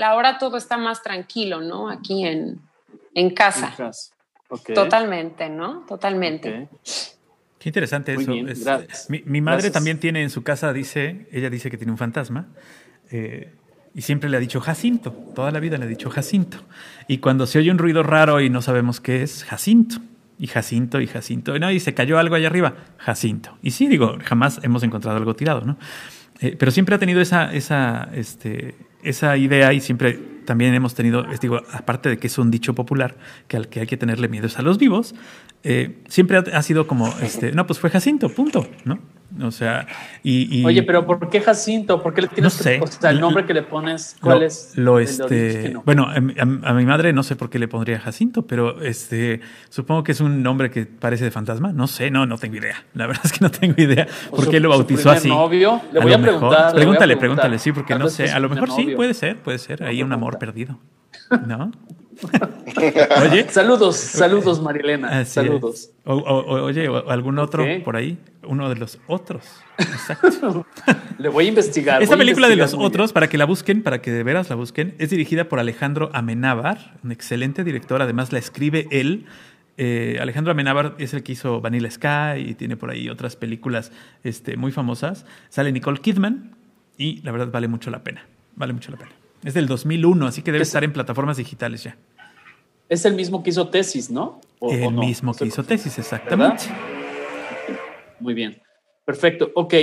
ahora 0.01 0.37
todo 0.37 0.57
está 0.57 0.77
más 0.77 1.01
tranquilo, 1.01 1.61
¿no? 1.61 1.89
Aquí 1.89 2.25
en, 2.25 2.61
en 3.15 3.29
casa. 3.31 3.73
Totalmente, 4.73 5.49
¿no? 5.49 5.85
Totalmente. 5.87 6.67
Qué 7.57 7.69
interesante 7.69 8.13
eso. 8.13 8.31
mi, 9.09 9.41
madre 9.41 9.71
también 9.71 9.99
tiene 9.99 10.21
en 10.21 10.29
su 10.29 10.43
casa, 10.43 10.71
dice, 10.71 11.27
ella 11.31 11.49
dice 11.49 11.71
que 11.71 11.77
tiene 11.77 11.91
un 11.91 11.97
fantasma. 11.97 12.47
Eh, 13.09 13.55
y 13.95 14.01
siempre 14.01 14.29
le 14.29 14.35
ha 14.35 14.39
dicho 14.41 14.59
Jacinto, 14.59 15.11
toda 15.33 15.51
la 15.51 15.61
vida 15.61 15.77
le 15.77 15.85
ha 15.85 15.87
dicho 15.87 16.09
Jacinto. 16.09 16.57
Y 17.07 17.19
cuando 17.19 17.47
se 17.47 17.59
oye 17.59 17.71
un 17.71 17.77
ruido 17.77 18.03
raro 18.03 18.41
y 18.41 18.49
no 18.49 18.61
sabemos 18.61 18.99
qué 18.99 19.23
es, 19.23 19.45
Jacinto. 19.45 19.97
Y 20.37 20.47
Jacinto 20.47 20.99
y 20.99 21.07
Jacinto. 21.07 21.55
Y, 21.55 21.59
no, 21.61 21.71
y 21.71 21.79
se 21.79 21.93
cayó 21.93 22.19
algo 22.19 22.35
allá 22.35 22.47
arriba, 22.47 22.73
Jacinto. 22.97 23.57
Y 23.61 23.71
sí, 23.71 23.87
digo, 23.87 24.17
jamás 24.21 24.59
hemos 24.63 24.83
encontrado 24.83 25.15
algo 25.15 25.33
tirado, 25.33 25.61
¿no? 25.61 25.77
Eh, 26.41 26.57
pero 26.59 26.71
siempre 26.71 26.93
ha 26.93 26.99
tenido 26.99 27.21
esa, 27.21 27.53
esa, 27.53 28.09
este, 28.13 28.75
esa 29.01 29.37
idea 29.37 29.71
y 29.71 29.79
siempre 29.79 30.19
también 30.45 30.73
hemos 30.73 30.93
tenido, 30.93 31.25
digo, 31.41 31.61
aparte 31.71 32.09
de 32.09 32.17
que 32.17 32.27
es 32.27 32.37
un 32.37 32.51
dicho 32.51 32.75
popular, 32.75 33.15
que 33.47 33.55
al 33.55 33.69
que 33.69 33.79
hay 33.79 33.87
que 33.87 33.95
tenerle 33.95 34.27
miedo 34.27 34.47
es 34.47 34.59
a 34.59 34.61
los 34.61 34.77
vivos, 34.77 35.15
eh, 35.67 35.97
siempre 36.07 36.37
ha, 36.37 36.61
sido 36.61 36.85
como, 36.85 37.11
este, 37.23 37.51
no, 37.51 37.65
pues 37.65 37.79
fue 37.79 37.89
Jacinto, 37.89 38.29
punto, 38.29 38.67
¿no? 38.85 38.99
O 39.41 39.51
sea, 39.51 39.87
y, 40.23 40.63
Oye, 40.63 40.83
pero 40.83 41.05
¿por 41.05 41.29
qué 41.29 41.41
Jacinto? 41.41 42.01
¿Por 42.01 42.13
qué 42.13 42.21
le 42.21 42.27
tienes 42.27 42.61
que, 42.61 42.79
o 42.79 42.87
sea, 42.87 43.09
el 43.09 43.19
nombre 43.19 43.45
que 43.45 43.53
le 43.53 43.63
pones? 43.63 44.15
¿Cuál 44.21 44.43
es? 44.43 44.73
Lo 44.75 44.99
este, 44.99 45.75
bueno, 45.83 46.07
a, 46.07 46.73
mi 46.73 46.85
madre 46.85 47.11
no 47.11 47.23
sé 47.23 47.35
por 47.35 47.49
qué 47.49 47.57
le 47.59 47.67
pondría 47.67 47.99
Jacinto, 47.99 48.45
pero 48.45 48.81
este, 48.81 49.41
supongo 49.69 50.03
que 50.03 50.13
es 50.13 50.21
un 50.21 50.43
nombre 50.43 50.69
que 50.69 50.85
parece 50.85 51.25
de 51.25 51.31
fantasma. 51.31 51.73
No 51.73 51.87
sé, 51.87 52.11
no, 52.11 52.25
no 52.27 52.37
tengo 52.37 52.55
idea. 52.55 52.85
La 52.93 53.07
verdad 53.07 53.25
es 53.25 53.33
que 53.33 53.39
no 53.41 53.51
tengo 53.51 53.75
idea 53.77 54.07
por 54.29 54.47
qué 54.47 54.59
lo 54.59 54.69
bautizó 54.69 55.09
así. 55.09 55.27
novio? 55.27 55.81
Le 55.91 55.99
voy 55.99 56.13
a, 56.13 56.21
preguntar. 56.21 56.73
Pregúntale, 56.73 57.17
pregúntale, 57.17 57.59
sí, 57.59 57.71
porque 57.71 57.95
no 57.95 58.07
sé. 58.07 58.31
A 58.31 58.39
lo 58.39 58.47
mejor 58.47 58.71
sí, 58.71 58.93
puede 58.95 59.15
ser, 59.15 59.37
puede 59.39 59.57
ser. 59.57 59.83
Hay 59.83 60.01
un 60.03 60.13
amor 60.13 60.37
perdido. 60.37 60.79
¿No? 61.47 61.71
oye. 63.21 63.47
Saludos, 63.49 63.97
saludos, 63.97 64.61
Marilena. 64.61 65.25
saludos. 65.25 65.91
oye, 66.05 66.87
algún 67.07 67.39
otro 67.39 67.65
por 67.83 67.95
ahí, 67.95 68.17
uno 68.47 68.69
de 68.69 68.75
los 68.75 68.99
otros. 69.07 69.45
Exacto. 69.77 70.65
Le 71.17 71.29
voy 71.29 71.45
a 71.45 71.49
investigar. 71.49 72.01
Esta 72.01 72.17
película 72.17 72.47
de 72.47 72.55
los 72.55 72.73
otros, 72.73 73.13
para 73.13 73.27
que 73.27 73.37
la 73.37 73.45
busquen, 73.45 73.83
para 73.83 74.01
que 74.01 74.11
de 74.11 74.23
veras 74.23 74.49
la 74.49 74.55
busquen, 74.55 74.95
es 74.99 75.09
dirigida 75.09 75.49
por 75.49 75.59
Alejandro 75.59 76.09
Amenábar, 76.13 76.97
un 77.03 77.11
excelente 77.11 77.63
director. 77.63 78.01
Además, 78.01 78.31
la 78.31 78.39
escribe 78.39 78.87
él. 78.91 79.25
Eh, 79.77 80.17
Alejandro 80.21 80.51
Amenábar 80.51 80.95
es 80.99 81.13
el 81.13 81.23
que 81.23 81.33
hizo 81.33 81.59
Vanilla 81.59 81.91
Sky 81.91 82.39
y 82.47 82.53
tiene 82.55 82.77
por 82.77 82.91
ahí 82.91 83.09
otras 83.09 83.35
películas 83.35 83.91
este, 84.23 84.57
muy 84.57 84.71
famosas. 84.71 85.25
Sale 85.49 85.71
Nicole 85.71 85.99
Kidman 85.99 86.55
y 86.97 87.21
la 87.23 87.31
verdad 87.31 87.49
vale 87.51 87.67
mucho 87.67 87.91
la 87.91 88.03
pena. 88.03 88.25
Vale 88.55 88.73
mucho 88.73 88.91
la 88.91 88.97
pena. 88.97 89.11
Es 89.45 89.53
del 89.53 89.67
2001, 89.67 90.25
así 90.25 90.41
que 90.41 90.51
debe 90.51 90.63
estar 90.63 90.83
en 90.83 90.91
plataformas 90.91 91.37
digitales 91.37 91.83
ya. 91.83 91.95
Es 92.89 93.05
el 93.05 93.13
mismo 93.13 93.43
que 93.43 93.51
hizo 93.51 93.69
tesis, 93.69 94.09
¿no? 94.09 94.41
el 94.59 94.91
mismo 94.91 95.35
que 95.35 95.45
hizo 95.45 95.63
tesis, 95.63 95.99
exactamente. 95.99 96.63
Muy 98.19 98.33
bien. 98.33 98.59
Perfecto. 99.05 99.51
Ok. 99.53 99.75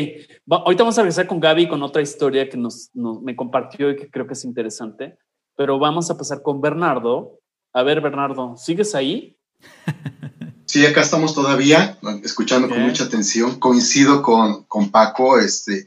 ahorita 0.49 0.83
vamos 0.83 0.99
a 0.99 1.03
regresar 1.03 1.29
con 1.29 1.39
Gaby 1.39 1.69
con 1.69 1.81
otra 1.85 2.03
historia 2.03 2.49
que 2.49 2.57
nos, 2.57 2.91
me 2.95 3.37
compartió 3.37 3.91
y 3.91 3.97
que 3.97 4.11
creo 4.11 4.27
que 4.27 4.33
es 4.33 4.45
interesante. 4.45 5.17
Pero 5.57 5.79
vamos 5.79 6.11
a 6.11 6.19
pasar 6.19 6.43
con 6.43 6.61
Bernardo. 6.61 7.39
A 7.73 7.85
ver, 7.85 8.01
Bernardo, 8.01 8.57
¿sigues 8.57 8.95
ahí? 8.95 9.39
Sí, 10.65 10.87
acá 10.87 11.03
estamos 11.03 11.35
todavía, 11.35 11.99
escuchando 12.25 12.67
con 12.67 12.81
mucha 12.81 13.05
atención. 13.05 13.59
Coincido 13.59 14.23
con, 14.23 14.65
con 14.65 14.91
Paco 14.91 15.39
este, 15.39 15.87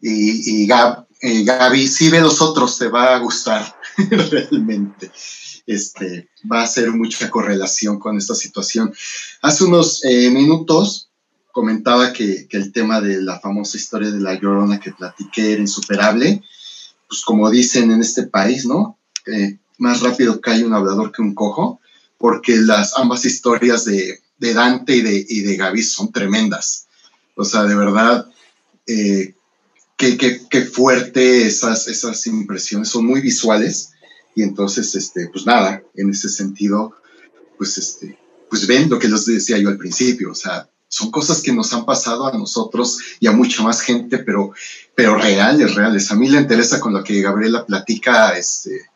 y, 0.00 0.62
y 0.62 0.66
Gab, 0.66 1.06
eh, 1.22 1.44
Gaby, 1.44 1.86
si 1.86 2.10
ve 2.10 2.20
los 2.20 2.42
otros, 2.42 2.76
te 2.78 2.88
va 2.88 3.14
a 3.14 3.18
gustar 3.18 3.74
realmente. 4.10 5.10
Este, 5.66 6.28
va 6.50 6.62
a 6.62 6.66
ser 6.66 6.90
mucha 6.90 7.30
correlación 7.30 7.98
con 7.98 8.18
esta 8.18 8.34
situación. 8.34 8.92
Hace 9.40 9.64
unos 9.64 10.04
eh, 10.04 10.30
minutos 10.30 11.08
comentaba 11.52 12.12
que, 12.12 12.48
el 12.50 12.72
tema 12.72 13.00
de 13.00 13.22
la 13.22 13.38
famosa 13.38 13.76
historia 13.76 14.10
de 14.10 14.20
la 14.20 14.34
llorona 14.34 14.80
que 14.80 14.92
platiqué 14.92 15.52
era 15.52 15.60
insuperable. 15.60 16.42
Pues 17.08 17.22
como 17.22 17.48
dicen 17.50 17.90
en 17.90 18.00
este 18.00 18.24
país, 18.24 18.66
¿no? 18.66 18.98
más 19.78 20.00
rápido 20.00 20.40
cae 20.40 20.64
un 20.64 20.74
hablador 20.74 21.12
que 21.12 21.22
un 21.22 21.34
cojo, 21.34 21.80
porque 22.18 22.56
las 22.56 22.98
ambas 22.98 23.24
historias 23.24 23.84
de, 23.84 24.20
Dante 24.38 24.96
y 24.96 25.02
de, 25.02 25.26
y 25.28 25.40
de 25.40 25.56
Gaby 25.56 25.82
son 25.82 26.12
tremendas. 26.12 26.86
O 27.36 27.44
sea, 27.44 27.62
de 27.64 27.74
verdad, 27.74 28.26
eh, 28.86 29.34
qué, 30.02 30.62
fuerte 30.62 31.46
esas, 31.46 31.86
esas 31.88 32.26
impresiones, 32.26 32.88
son 32.88 33.06
muy 33.06 33.20
visuales. 33.20 33.92
Y 34.34 34.42
entonces, 34.42 34.94
este, 34.94 35.28
pues 35.28 35.46
nada, 35.46 35.82
en 35.94 36.10
ese 36.10 36.28
sentido, 36.28 36.94
pues 37.58 37.78
este, 37.78 38.18
pues 38.48 38.66
ven 38.66 38.90
lo 38.90 38.98
que 38.98 39.08
les 39.08 39.26
decía 39.26 39.58
yo 39.58 39.68
al 39.68 39.76
principio, 39.78 40.32
o 40.32 40.34
sea, 40.34 40.68
son 40.88 41.10
cosas 41.10 41.40
que 41.40 41.52
nos 41.52 41.72
han 41.72 41.86
pasado 41.86 42.26
a 42.26 42.36
nosotros 42.36 42.98
y 43.18 43.26
a 43.26 43.32
mucha 43.32 43.62
más 43.62 43.80
gente, 43.80 44.18
pero, 44.18 44.52
pero 44.94 45.16
reales, 45.16 45.74
reales. 45.74 46.10
A 46.10 46.16
mí 46.16 46.28
le 46.28 46.38
interesa 46.38 46.80
con 46.80 46.92
lo 46.92 47.02
que 47.02 47.22
Gabriela 47.22 47.64
platica, 47.64 48.36
este, 48.36 48.91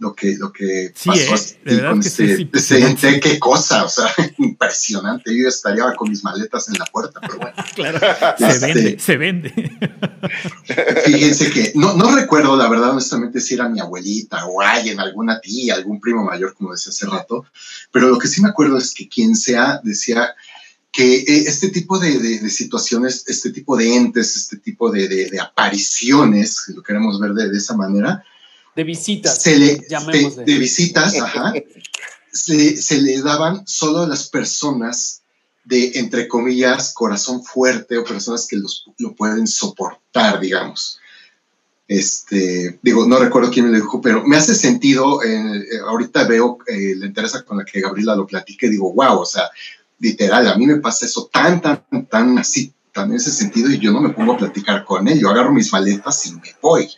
lo 0.00 0.14
que, 0.14 0.34
lo 0.38 0.50
que 0.50 0.92
pasó 1.04 1.34
eh, 1.66 1.82
con 1.86 2.00
este, 2.00 2.48
este 2.52 3.20
qué 3.20 3.38
cosa, 3.38 3.84
o 3.84 3.88
sea, 3.88 4.06
impresionante. 4.38 5.36
Yo 5.36 5.46
estaría 5.46 5.84
con 5.94 6.08
mis 6.08 6.24
maletas 6.24 6.68
en 6.68 6.78
la 6.78 6.86
puerta, 6.86 7.20
pero 7.20 7.36
bueno. 7.36 7.54
claro, 7.74 8.00
se 8.38 8.48
este, 8.48 8.66
vende, 8.66 8.98
se 8.98 9.16
vende. 9.18 9.50
Fíjense 11.04 11.50
que 11.50 11.72
no, 11.74 11.94
no 11.94 12.16
recuerdo, 12.16 12.56
la 12.56 12.68
verdad, 12.68 12.90
honestamente, 12.90 13.40
si 13.40 13.54
era 13.54 13.68
mi 13.68 13.78
abuelita 13.78 14.46
o 14.46 14.62
alguien, 14.62 14.98
alguna 14.98 15.38
tía, 15.38 15.74
algún 15.74 16.00
primo 16.00 16.24
mayor, 16.24 16.54
como 16.54 16.72
decía 16.72 16.90
hace 16.90 17.06
rato, 17.06 17.44
pero 17.92 18.08
lo 18.08 18.18
que 18.18 18.28
sí 18.28 18.40
me 18.40 18.48
acuerdo 18.48 18.78
es 18.78 18.94
que 18.94 19.06
quien 19.06 19.36
sea 19.36 19.80
decía 19.84 20.34
que 20.92 21.18
eh, 21.18 21.44
este 21.46 21.68
tipo 21.68 21.98
de, 21.98 22.18
de, 22.18 22.50
situaciones, 22.50 23.24
este 23.28 23.50
tipo 23.50 23.76
de 23.76 23.94
entes, 23.94 24.34
este 24.34 24.56
tipo 24.56 24.90
de, 24.90 25.08
de 25.08 25.40
apariciones, 25.40 26.64
si 26.66 26.72
lo 26.72 26.82
queremos 26.82 27.20
ver 27.20 27.32
de, 27.32 27.56
esa 27.56 27.76
manera, 27.76 28.24
de 28.76 28.84
visitas. 28.84 29.42
Se 29.42 29.56
le, 29.56 29.76
de, 29.76 30.58
visitas, 30.58 31.20
ajá. 31.20 31.52
se, 32.32 33.00
le 33.00 33.20
daban 33.22 33.66
solo 33.66 34.00
a 34.00 34.08
las 34.08 34.28
personas 34.28 35.22
de, 35.64 35.92
entre 35.94 36.28
comillas, 36.28 36.92
corazón 36.94 37.44
fuerte 37.44 37.98
o 37.98 38.04
personas 38.04 38.46
que 38.46 38.56
los, 38.56 38.86
lo 38.98 39.14
pueden 39.14 39.46
soportar, 39.46 40.40
digamos. 40.40 40.98
Este, 41.86 42.78
digo, 42.82 43.04
no 43.06 43.18
recuerdo 43.18 43.50
quién 43.50 43.66
me 43.66 43.72
lo 43.72 43.78
dijo, 43.78 44.00
pero 44.00 44.24
me 44.24 44.36
hace 44.36 44.54
sentido, 44.54 45.24
eh, 45.24 45.64
ahorita 45.84 46.24
veo 46.24 46.58
eh, 46.68 46.94
la 46.96 47.06
interesa 47.06 47.42
con 47.42 47.58
la 47.58 47.64
que 47.64 47.80
Gabriela 47.80 48.14
lo 48.14 48.28
platique, 48.28 48.70
digo, 48.70 48.92
wow, 48.92 49.18
o 49.18 49.26
sea, 49.26 49.50
literal, 49.98 50.46
a 50.46 50.56
mí 50.56 50.66
me 50.66 50.76
pasa 50.76 51.06
eso 51.06 51.28
tan, 51.32 51.60
tan, 51.60 51.82
tan 52.08 52.38
así, 52.38 52.72
tan 52.92 53.10
en 53.10 53.16
ese 53.16 53.32
sentido, 53.32 53.70
y 53.70 53.80
yo 53.80 53.90
no 53.92 54.00
me 54.00 54.10
pongo 54.10 54.34
a 54.34 54.38
platicar 54.38 54.84
con 54.84 55.08
él, 55.08 55.18
yo 55.18 55.30
agarro 55.30 55.52
mis 55.52 55.72
maletas 55.72 56.26
y 56.26 56.32
me 56.34 56.54
voy. 56.62 56.88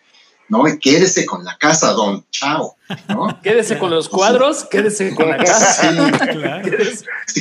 ¿No? 0.53 0.65
quédese 0.79 1.25
con 1.25 1.45
la 1.45 1.57
casa, 1.57 1.93
don, 1.93 2.27
chao, 2.31 2.77
¿no? 3.09 3.41
Quédese 3.43 3.79
con 3.79 3.91
los 3.91 4.07
cuadros, 4.11 4.65
quédese 4.65 5.15
con 5.15 5.31
la 5.31 5.39
casa. 5.39 5.73
Sí, 5.73 6.27
claro. 6.33 6.71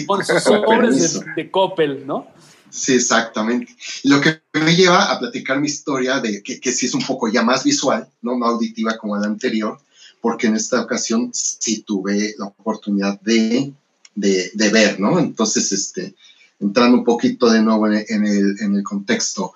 con 0.08 0.26
sus 0.26 0.44
sobres 0.44 1.20
de, 1.36 1.52
Coppel, 1.52 2.08
¿no? 2.08 2.28
Sí, 2.70 2.94
exactamente. 2.94 3.76
Lo 4.04 4.22
que 4.22 4.40
me 4.54 4.74
lleva 4.78 5.12
a 5.12 5.20
platicar 5.20 5.60
mi 5.60 5.68
historia 5.68 6.22
de 6.22 6.42
que, 6.42 6.62
que 6.62 6.72
sí 6.72 6.86
es 6.86 6.94
un 6.94 7.06
poco 7.06 7.28
ya 7.28 7.44
más 7.44 7.66
visual, 7.66 8.08
¿no? 8.22 8.38
No 8.38 8.46
auditiva 8.46 8.98
como 8.98 9.18
la 9.18 9.28
anterior, 9.28 9.78
porque 10.22 10.48
en 10.48 10.56
esta 10.56 10.80
ocasión 10.80 11.32
sí 11.34 11.82
tuve 11.82 12.36
la 12.38 12.46
oportunidad 12.46 13.20
de, 13.20 13.74
de, 14.16 14.52
de 14.54 14.70
ver, 14.70 15.02
¿no? 15.02 15.20
Entonces, 15.20 15.70
este, 15.74 16.16
entrando 16.62 17.00
un 17.00 17.04
poquito 17.04 17.50
de 17.50 17.62
nuevo 17.62 17.88
en 17.88 18.26
el, 18.26 18.56
en 18.62 18.76
el 18.76 18.84
contexto 18.84 19.54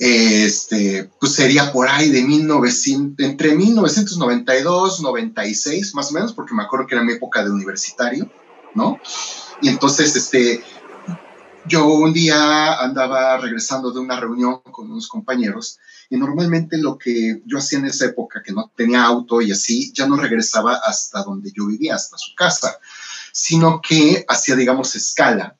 este, 0.00 1.10
pues 1.20 1.34
sería 1.34 1.70
por 1.70 1.86
ahí 1.86 2.08
de 2.08 2.22
1900, 2.22 3.22
entre 3.22 3.54
1992, 3.54 5.02
96, 5.02 5.94
más 5.94 6.10
o 6.10 6.14
menos, 6.14 6.32
porque 6.32 6.54
me 6.54 6.62
acuerdo 6.62 6.86
que 6.86 6.94
era 6.94 7.04
mi 7.04 7.12
época 7.12 7.44
de 7.44 7.50
universitario, 7.50 8.30
¿no? 8.74 8.98
Y 9.60 9.68
entonces, 9.68 10.16
este, 10.16 10.64
yo 11.66 11.86
un 11.86 12.14
día 12.14 12.80
andaba 12.80 13.36
regresando 13.36 13.92
de 13.92 14.00
una 14.00 14.18
reunión 14.18 14.62
con 14.62 14.90
unos 14.90 15.06
compañeros 15.06 15.78
y 16.08 16.16
normalmente 16.16 16.78
lo 16.78 16.96
que 16.96 17.42
yo 17.44 17.58
hacía 17.58 17.80
en 17.80 17.84
esa 17.84 18.06
época, 18.06 18.42
que 18.42 18.54
no 18.54 18.72
tenía 18.74 19.04
auto 19.04 19.42
y 19.42 19.52
así, 19.52 19.92
ya 19.92 20.06
no 20.06 20.16
regresaba 20.16 20.76
hasta 20.76 21.22
donde 21.22 21.52
yo 21.54 21.66
vivía, 21.66 21.96
hasta 21.96 22.16
su 22.16 22.34
casa, 22.34 22.78
sino 23.32 23.82
que 23.82 24.24
hacía, 24.26 24.56
digamos, 24.56 24.94
escala 24.94 25.59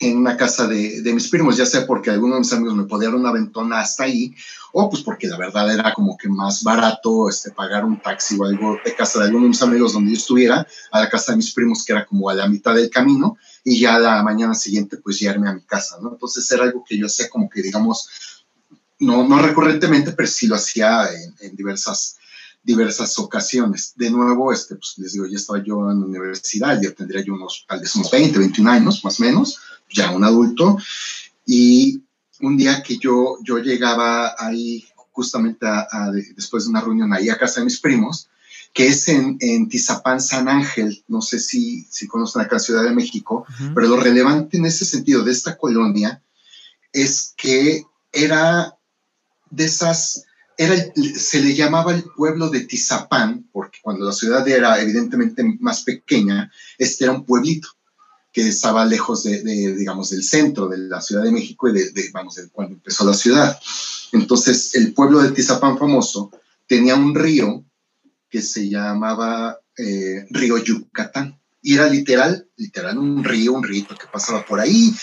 en 0.00 0.18
una 0.18 0.36
casa 0.36 0.68
de, 0.68 1.02
de, 1.02 1.12
mis 1.12 1.28
primos, 1.28 1.56
ya 1.56 1.66
sea 1.66 1.86
porque 1.86 2.10
algunos 2.10 2.36
de 2.36 2.40
mis 2.40 2.52
amigos 2.52 2.76
me 2.76 2.84
podían 2.84 3.14
una 3.14 3.32
ventona 3.32 3.80
hasta 3.80 4.04
ahí, 4.04 4.32
o 4.72 4.88
pues 4.88 5.02
porque 5.02 5.26
la 5.26 5.36
verdad 5.36 5.72
era 5.72 5.92
como 5.92 6.16
que 6.16 6.28
más 6.28 6.62
barato 6.62 7.28
este, 7.28 7.50
pagar 7.50 7.84
un 7.84 8.00
taxi 8.00 8.36
o 8.38 8.44
algo 8.44 8.78
de 8.84 8.94
casa 8.94 9.18
de 9.18 9.24
algunos 9.26 9.46
de 9.46 9.48
mis 9.48 9.62
amigos 9.62 9.92
donde 9.92 10.12
yo 10.12 10.16
estuviera, 10.16 10.66
a 10.92 11.00
la 11.00 11.08
casa 11.08 11.32
de 11.32 11.38
mis 11.38 11.52
primos, 11.52 11.84
que 11.84 11.92
era 11.92 12.06
como 12.06 12.30
a 12.30 12.34
la 12.34 12.48
mitad 12.48 12.74
del 12.74 12.90
camino, 12.90 13.38
y 13.64 13.80
ya 13.80 13.98
la 13.98 14.22
mañana 14.22 14.54
siguiente 14.54 14.98
pues 14.98 15.18
llegarme 15.18 15.48
a 15.48 15.54
mi 15.54 15.62
casa, 15.62 15.98
¿no? 16.00 16.12
Entonces 16.12 16.48
era 16.52 16.64
algo 16.64 16.84
que 16.88 16.96
yo 16.96 17.06
hacía 17.06 17.28
como 17.28 17.50
que, 17.50 17.60
digamos, 17.60 18.08
no, 19.00 19.26
no 19.26 19.40
recurrentemente, 19.40 20.12
pero 20.12 20.28
sí 20.28 20.46
lo 20.46 20.54
hacía 20.54 21.08
en, 21.12 21.34
en 21.40 21.56
diversas 21.56 22.18
diversas 22.68 23.18
ocasiones. 23.18 23.94
De 23.96 24.10
nuevo, 24.10 24.52
este, 24.52 24.76
pues 24.76 24.98
les 24.98 25.14
digo, 25.14 25.24
ya 25.24 25.38
estaba 25.38 25.64
yo 25.64 25.90
en 25.90 26.00
la 26.00 26.06
universidad, 26.06 26.78
ya 26.82 26.92
tendría 26.92 27.24
yo 27.24 27.32
unos, 27.32 27.64
tal 27.66 27.80
vez 27.80 27.94
unos 27.94 28.10
20, 28.10 28.38
21 28.38 28.70
años, 28.70 29.02
más 29.04 29.18
o 29.18 29.22
menos, 29.22 29.58
ya 29.90 30.10
un 30.10 30.22
adulto, 30.22 30.76
y 31.46 32.02
un 32.42 32.58
día 32.58 32.82
que 32.82 32.98
yo, 32.98 33.38
yo 33.42 33.56
llegaba 33.56 34.34
ahí 34.38 34.84
justamente 35.12 35.66
a, 35.66 36.10
después 36.36 36.64
de 36.64 36.70
una 36.70 36.82
reunión 36.82 37.10
ahí 37.14 37.30
a 37.30 37.38
casa 37.38 37.60
de 37.60 37.64
mis 37.64 37.80
primos, 37.80 38.28
que 38.74 38.88
es 38.88 39.08
en, 39.08 39.38
en 39.40 39.70
Tizapán, 39.70 40.20
San 40.20 40.46
Ángel, 40.46 41.02
no 41.08 41.22
sé 41.22 41.40
si, 41.40 41.86
si 41.88 42.06
conocen 42.06 42.42
acá 42.42 42.58
Ciudad 42.58 42.84
de 42.84 42.94
México, 42.94 43.46
pero 43.74 43.88
lo 43.88 43.96
relevante 43.96 44.58
en 44.58 44.66
ese 44.66 44.84
sentido 44.84 45.24
de 45.24 45.32
esta 45.32 45.56
colonia 45.56 46.22
es 46.92 47.32
que 47.34 47.86
era 48.12 48.76
de 49.48 49.64
esas, 49.64 50.24
se 50.58 51.40
le 51.40 51.54
llamaba 51.54 51.94
el 51.94 52.04
pueblo 52.04 52.48
de 52.50 52.60
Tizapán, 52.60 53.48
porque 53.52 53.78
cuando 53.80 54.04
la 54.04 54.12
ciudad 54.12 54.46
era 54.48 54.80
evidentemente 54.80 55.44
más 55.60 55.82
pequeña, 55.82 56.50
este 56.78 57.04
era 57.04 57.12
un 57.12 57.24
pueblito 57.24 57.68
que 58.32 58.48
estaba 58.48 58.84
lejos 58.84 59.22
de, 59.22 59.42
digamos, 59.74 60.10
del 60.10 60.22
centro 60.22 60.68
de 60.68 60.78
la 60.78 61.00
Ciudad 61.00 61.22
de 61.22 61.32
México 61.32 61.68
y 61.68 61.72
de, 61.72 62.10
vamos, 62.12 62.34
de 62.34 62.48
cuando 62.50 62.74
empezó 62.74 63.04
la 63.04 63.14
ciudad. 63.14 63.58
Entonces, 64.12 64.74
el 64.74 64.92
pueblo 64.94 65.20
de 65.20 65.30
Tizapán 65.30 65.78
famoso 65.78 66.30
tenía 66.66 66.94
un 66.94 67.14
río 67.14 67.64
que 68.28 68.42
se 68.42 68.68
llamaba 68.68 69.58
eh, 69.76 70.26
Río 70.30 70.58
Yucatán. 70.58 71.40
Era 71.70 71.88
literal, 71.88 72.48
literal 72.56 72.98
un 72.98 73.22
río, 73.22 73.52
un 73.52 73.62
río 73.62 73.86
que 73.88 74.06
pasaba 74.10 74.44
por 74.44 74.60
ahí. 74.60 74.94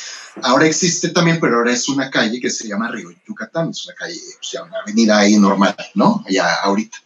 Ahora 0.41 0.65
existe 0.65 1.09
también, 1.09 1.39
pero 1.39 1.57
ahora 1.57 1.71
es 1.71 1.87
una 1.89 2.09
calle 2.09 2.39
que 2.39 2.49
se 2.49 2.67
llama 2.67 2.89
Río 2.89 3.09
Yucatán. 3.27 3.69
Es 3.69 3.85
una 3.85 3.95
calle, 3.95 4.15
o 4.17 4.43
sea, 4.43 4.63
una 4.63 4.79
avenida 4.79 5.19
ahí 5.19 5.37
normal, 5.37 5.75
¿no? 5.93 6.23
Allá 6.27 6.55
ahorita. 6.63 6.97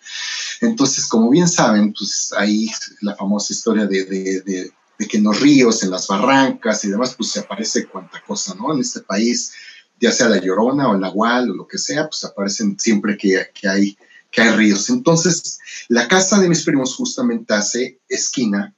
Entonces, 0.61 1.05
como 1.07 1.29
bien 1.29 1.47
saben, 1.47 1.93
pues 1.93 2.33
ahí 2.37 2.69
la 3.01 3.15
famosa 3.15 3.53
historia 3.53 3.85
de 3.85 4.71
de 4.99 5.07
que 5.07 5.17
en 5.17 5.23
los 5.23 5.39
ríos, 5.39 5.81
en 5.81 5.91
las 5.91 6.07
barrancas 6.07 6.83
y 6.83 6.89
demás, 6.89 7.15
pues 7.15 7.31
se 7.31 7.39
aparece 7.39 7.87
cuanta 7.87 8.21
cosa, 8.27 8.53
¿no? 8.53 8.73
En 8.73 8.81
este 8.81 8.99
país, 8.99 9.53
ya 9.99 10.11
sea 10.11 10.27
la 10.27 10.41
Llorona 10.41 10.89
o 10.89 10.93
el 10.93 10.99
Nahual 10.99 11.49
o 11.49 11.55
lo 11.55 11.67
que 11.67 11.77
sea, 11.77 12.07
pues 12.09 12.25
aparecen 12.25 12.77
siempre 12.77 13.17
que, 13.17 13.47
hay, 13.67 13.97
que 14.29 14.41
hay 14.41 14.49
ríos. 14.51 14.89
Entonces, 14.89 15.57
la 15.87 16.09
casa 16.09 16.39
de 16.39 16.49
mis 16.49 16.63
primos 16.63 16.95
justamente 16.95 17.53
hace 17.53 18.01
esquina 18.09 18.75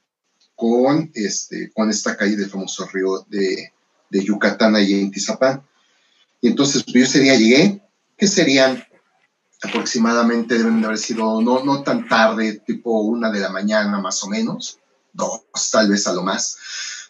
con, 0.62 1.10
este, 1.14 1.72
con 1.72 1.90
esta 1.90 2.16
calle 2.16 2.36
del 2.36 2.48
famoso 2.48 2.86
río 2.86 3.26
de, 3.28 3.72
de 4.08 4.24
Yucatán, 4.24 4.76
ahí 4.76 4.94
en 4.94 5.10
Tizapán. 5.10 5.60
Y 6.40 6.46
entonces, 6.46 6.84
pues, 6.84 6.94
yo 6.94 7.02
ese 7.02 7.18
día 7.18 7.34
llegué, 7.34 7.82
que 8.16 8.28
serían 8.28 8.80
aproximadamente, 9.60 10.56
deben 10.56 10.80
de 10.80 10.86
haber 10.86 10.98
sido 10.98 11.42
no, 11.42 11.64
no 11.64 11.82
tan 11.82 12.06
tarde, 12.06 12.62
tipo 12.64 13.00
una 13.00 13.32
de 13.32 13.40
la 13.40 13.48
mañana 13.48 13.98
más 13.98 14.22
o 14.22 14.28
menos 14.28 14.78
dos, 15.12 15.42
tal 15.72 15.88
vez 15.88 16.06
a 16.06 16.12
lo 16.12 16.22
más. 16.22 16.56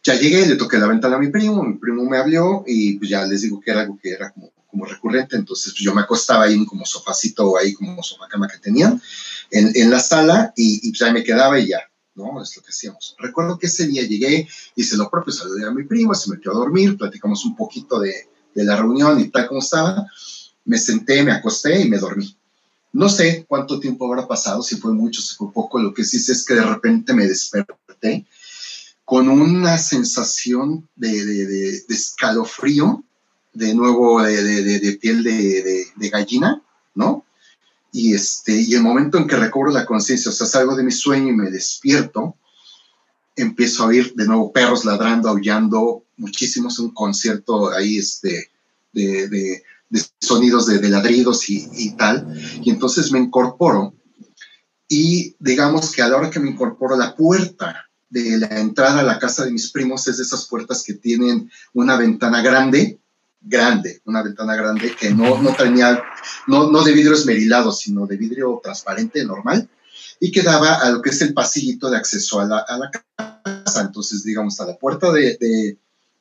Ya 0.03 0.15
llegué, 0.15 0.47
le 0.47 0.57
toqué 0.57 0.79
la 0.79 0.87
ventana 0.87 1.17
a 1.17 1.19
mi 1.19 1.29
primo, 1.29 1.63
mi 1.63 1.75
primo 1.75 2.05
me 2.05 2.17
abrió 2.17 2.65
y 2.67 2.95
pues 2.95 3.11
ya 3.11 3.27
les 3.27 3.43
digo 3.43 3.61
que 3.61 3.71
era 3.71 3.83
algo 3.83 3.99
que 4.03 4.13
era 4.13 4.31
como, 4.31 4.51
como 4.67 4.87
recurrente, 4.87 5.37
entonces 5.37 5.75
pues 5.75 5.85
yo 5.85 5.95
me 5.95 6.01
acostaba 6.01 6.45
ahí 6.45 6.65
como 6.65 6.87
sofacito 6.87 7.59
ahí 7.59 7.75
como 7.75 8.03
sofá 8.03 8.29
cama 8.29 8.49
que 8.49 8.59
tenían 8.59 9.01
en, 9.51 9.71
en 9.75 9.91
la 9.91 10.01
sala 10.01 10.55
y, 10.57 10.89
y, 10.89 10.91
pues 10.91 11.03
ahí 11.03 11.13
me 11.13 11.23
quedaba 11.23 11.59
y 11.61 11.69
ya, 11.69 11.81
¿no? 12.15 12.43
Es 12.43 12.57
lo 12.57 12.63
que 12.63 12.71
hacíamos. 12.71 13.17
Recuerdo 13.19 13.59
que 13.59 13.67
ese 13.67 13.87
día 13.87 14.03
llegué, 14.03 14.49
hice 14.77 14.97
lo 14.97 15.11
propio, 15.11 15.33
saludé 15.33 15.67
a 15.67 15.71
mi 15.71 15.85
primo, 15.85 16.15
se 16.15 16.31
metió 16.31 16.53
a 16.53 16.55
dormir, 16.55 16.97
platicamos 16.97 17.45
un 17.45 17.57
poquito 17.57 17.99
de, 18.01 18.29
de 18.55 18.65
la 18.65 18.77
reunión 18.77 19.21
y 19.21 19.29
tal 19.29 19.49
como 19.49 19.61
estaba, 19.61 20.07
me 20.65 20.79
senté, 20.79 21.23
me 21.23 21.33
acosté 21.33 21.81
y 21.81 21.89
me 21.89 21.99
dormí. 21.99 22.37
No 22.93 23.09
sé 23.09 23.47
cuánto 23.49 23.81
tiempo 23.81 24.07
habrá 24.07 24.29
pasado, 24.29 24.63
si 24.63 24.77
fue 24.77 24.93
mucho, 24.93 25.23
si 25.23 25.35
fue 25.35 25.53
poco, 25.53 25.81
lo 25.81 25.95
que 25.95 26.05
sí 26.05 26.19
sé 26.19 26.33
es 26.33 26.45
que 26.45 26.55
de 26.55 26.65
repente 26.65 27.15
me 27.15 27.27
desperté 27.27 28.27
con 29.05 29.29
una 29.29 29.79
sensación 29.79 30.89
de, 30.95 31.83
escalofrío, 31.89 33.03
de 33.53 33.75
nuevo 33.75 34.23
de, 34.23 34.99
piel 35.01 35.23
de, 35.23 36.09
gallina, 36.11 36.63
¿no? 36.95 37.25
Y, 37.93 38.15
este, 38.15 38.61
y 38.61 38.75
el 38.75 38.83
momento 38.83 39.19
en 39.19 39.27
que 39.27 39.37
recobro 39.37 39.71
la 39.71 39.87
conciencia, 39.87 40.31
o 40.31 40.35
sea, 40.35 40.47
salgo 40.47 40.75
de 40.75 40.83
mi 40.83 40.93
sueño 40.93 41.29
y 41.29 41.37
me 41.37 41.51
despierto, 41.51 42.37
empiezo 43.37 43.83
a 43.83 43.87
oír 43.87 44.15
de 44.15 44.27
nuevo 44.27 44.53
perros 44.53 44.85
ladrando, 44.85 45.29
aullando, 45.29 46.05
muchísimos, 46.17 46.79
un 46.79 46.91
concierto 46.93 47.71
ahí 47.71 47.99
este, 47.99 48.51
de, 48.93 49.29
de 49.29 49.63
sonidos 50.21 50.67
de, 50.67 50.89
ladridos 50.89 51.49
y, 51.49 51.91
tal. 51.97 52.27
Y 52.63 52.71
entonces 52.71 53.13
me 53.13 53.19
incorporo 53.19 53.95
y 54.89 55.37
digamos 55.39 55.93
que 55.93 56.03
a 56.03 56.09
la 56.09 56.17
hora 56.17 56.31
que 56.31 56.41
me 56.41 56.51
incorporo 56.51 56.97
la 56.97 57.15
puerta 57.15 57.89
de 58.09 58.39
la 58.39 58.61
entrada 58.61 59.01
a 59.01 59.05
la 59.05 59.19
casa 59.19 59.45
de 59.45 59.53
mis 59.53 59.71
primos 59.71 60.07
es 60.09 60.17
de 60.17 60.23
esas 60.23 60.47
puertas 60.47 60.83
que 60.83 60.95
tienen 60.95 61.51
una 61.73 61.97
ventana 61.97 62.43
grande, 62.43 62.99
grande, 63.43 64.01
una 64.05 64.23
ventana 64.23 64.55
grande 64.55 64.95
que 64.99 65.11
no, 65.11 65.41
no 65.43 65.55
tenía, 65.55 66.03
no, 66.47 66.71
no 66.71 66.83
de 66.83 66.93
vidrio 66.93 67.15
esmerilado, 67.15 67.73
sino 67.73 68.07
de 68.07 68.17
vidrio 68.17 68.61
transparente, 68.63 69.25
normal, 69.25 69.69
y 70.21 70.31
que 70.31 70.43
daba 70.43 70.77
a 70.77 70.91
lo 70.91 71.03
que 71.03 71.11
es 71.11 71.21
el 71.23 71.35
pasillito 71.35 71.91
de 71.91 71.97
acceso 71.97 72.41
a 72.41 72.45
la, 72.45 72.59
a 72.59 72.79
la 72.79 72.91
casa. 72.91 73.81
Entonces, 73.81 74.23
digamos, 74.23 74.61
a 74.61 74.67
la 74.67 74.77
puerta 74.77 75.11
de, 75.11 75.37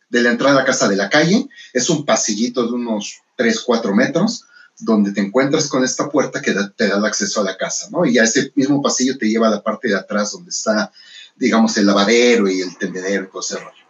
de, 0.09 0.21
la 0.21 0.31
entrada 0.31 0.55
a 0.55 0.59
la 0.61 0.65
casa 0.65 0.89
de 0.89 0.95
la 0.95 1.09
calle, 1.09 1.47
es 1.73 1.89
un 1.89 2.05
pasillito 2.05 2.65
de 2.65 2.73
unos 2.73 3.21
3, 3.37 3.59
4 3.61 3.95
metros, 3.95 4.45
donde 4.79 5.11
te 5.11 5.21
encuentras 5.21 5.67
con 5.67 5.83
esta 5.83 6.09
puerta 6.09 6.41
que 6.41 6.55
te 6.75 6.87
da 6.87 6.97
el 6.97 7.05
acceso 7.05 7.41
a 7.41 7.43
la 7.43 7.55
casa, 7.55 7.87
¿no? 7.91 8.05
Y 8.05 8.17
a 8.17 8.23
ese 8.23 8.51
mismo 8.55 8.81
pasillo 8.81 9.17
te 9.17 9.29
lleva 9.29 9.47
a 9.47 9.51
la 9.51 9.61
parte 9.61 9.87
de 9.87 9.95
atrás 9.95 10.31
donde 10.31 10.49
está, 10.49 10.91
digamos, 11.35 11.77
el 11.77 11.85
lavadero 11.85 12.49
y 12.49 12.61
el 12.61 12.75
tendedero 12.77 13.29
y. 13.29 13.80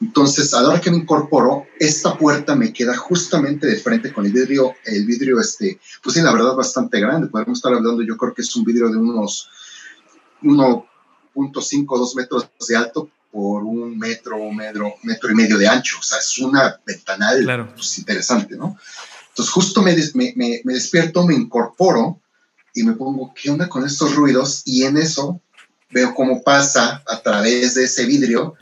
Entonces, 0.00 0.54
a 0.54 0.62
la 0.62 0.70
hora 0.70 0.80
que 0.80 0.90
me 0.90 0.96
incorporo, 0.96 1.66
esta 1.78 2.16
puerta 2.16 2.56
me 2.56 2.72
queda 2.72 2.96
justamente 2.96 3.66
de 3.66 3.76
frente 3.76 4.12
con 4.12 4.24
el 4.24 4.32
vidrio, 4.32 4.74
el 4.86 5.04
vidrio, 5.04 5.38
este, 5.38 5.78
pues 6.02 6.14
sí, 6.14 6.22
la 6.22 6.32
verdad, 6.32 6.54
bastante 6.54 6.98
grande. 7.00 7.28
Podemos 7.28 7.58
estar 7.58 7.74
hablando, 7.74 8.02
yo 8.02 8.16
creo 8.16 8.32
que 8.32 8.40
es 8.40 8.56
un 8.56 8.64
vidrio 8.64 8.88
de 8.88 8.96
unos 8.96 9.50
1.5, 10.42 11.98
2 11.98 12.16
metros 12.16 12.48
de 12.66 12.76
alto 12.76 13.10
por 13.30 13.62
un 13.62 13.98
metro, 13.98 14.38
un 14.38 14.56
metro, 14.56 14.94
metro 15.02 15.30
y 15.30 15.34
medio 15.34 15.58
de 15.58 15.68
ancho. 15.68 15.98
O 16.00 16.02
sea, 16.02 16.18
es 16.18 16.38
una 16.38 16.80
ventanal 16.86 17.42
claro. 17.42 17.72
pues, 17.74 17.98
interesante, 17.98 18.56
¿no? 18.56 18.78
Entonces 19.28 19.52
justo 19.52 19.82
me, 19.82 19.94
me, 20.14 20.62
me, 20.64 20.74
despierto, 20.74 21.26
me 21.26 21.34
incorporo 21.34 22.20
y 22.74 22.82
me 22.82 22.94
pongo, 22.94 23.32
¿qué 23.34 23.50
onda 23.50 23.68
con 23.68 23.84
estos 23.84 24.14
ruidos? 24.14 24.62
Y 24.64 24.84
en 24.84 24.96
eso 24.96 25.40
veo 25.90 26.14
cómo 26.14 26.42
pasa 26.42 27.02
a 27.06 27.20
través 27.20 27.74
de 27.74 27.84
ese 27.84 28.04
vidrio, 28.06 28.54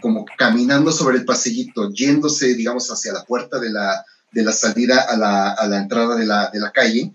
como 0.00 0.24
caminando 0.36 0.92
sobre 0.92 1.18
el 1.18 1.24
pasillito, 1.24 1.90
yéndose, 1.90 2.54
digamos, 2.54 2.90
hacia 2.90 3.12
la 3.12 3.24
puerta 3.24 3.58
de 3.58 3.70
la, 3.70 4.04
de 4.32 4.42
la 4.44 4.52
salida 4.52 5.00
a 5.00 5.16
la, 5.16 5.50
a 5.52 5.66
la 5.66 5.78
entrada 5.78 6.16
de 6.16 6.26
la, 6.26 6.50
de 6.50 6.60
la 6.60 6.70
calle, 6.70 7.12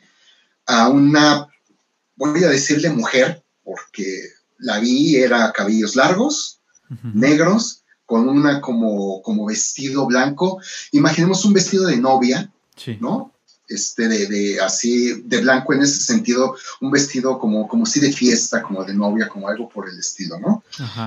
a 0.66 0.90
una, 0.90 1.48
voy 2.16 2.44
a 2.44 2.50
decirle 2.50 2.90
mujer, 2.90 3.44
porque 3.64 4.30
la 4.58 4.80
vi, 4.80 5.16
era 5.16 5.52
cabellos 5.52 5.96
largos, 5.96 6.60
negros, 7.14 7.84
con 8.06 8.28
una 8.28 8.60
como, 8.60 9.22
como 9.22 9.46
vestido 9.46 10.06
blanco. 10.06 10.60
Imaginemos 10.92 11.46
un 11.46 11.54
vestido 11.54 11.86
de 11.86 11.98
novia, 11.98 12.52
¿no? 13.00 13.32
Este, 13.72 14.10
de, 14.10 14.28
de, 14.28 14.60
así, 14.60 15.22
de 15.24 15.40
blanco 15.40 15.74
en 15.74 15.82
ese 15.82 16.02
sentido, 16.02 16.56
un 16.82 16.92
vestido 16.92 17.40
como, 17.40 17.70
como 17.70 17.86
si 17.86 18.02
de 18.02 18.12
fiesta, 18.12 18.62
como 18.62 18.84
de 18.84 18.94
novia, 18.94 19.30
como 19.30 19.48
algo 19.48 19.70
por 19.70 19.88
el 19.88 19.98
estilo, 19.98 20.38
¿no? 20.40 20.64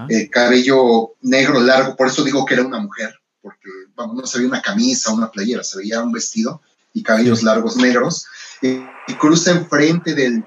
Eh, 0.09 0.31
cabello 0.31 1.13
negro 1.21 1.61
largo, 1.61 1.95
por 1.95 2.07
eso 2.07 2.25
digo 2.25 2.47
que 2.47 2.55
era 2.55 2.65
una 2.65 2.79
mujer, 2.79 3.15
porque, 3.43 3.69
vamos, 3.95 4.17
no 4.17 4.27
se 4.27 4.39
veía 4.39 4.49
una 4.49 4.63
camisa, 4.63 5.13
una 5.13 5.31
playera, 5.31 5.63
se 5.63 5.77
veía 5.79 6.03
un 6.03 6.13
vestido 6.13 6.63
y 6.95 7.03
cabellos 7.03 7.43
largos 7.43 7.77
negros, 7.77 8.25
y, 8.63 8.81
cruza 9.19 9.51
enfrente 9.51 10.15
del, 10.15 10.43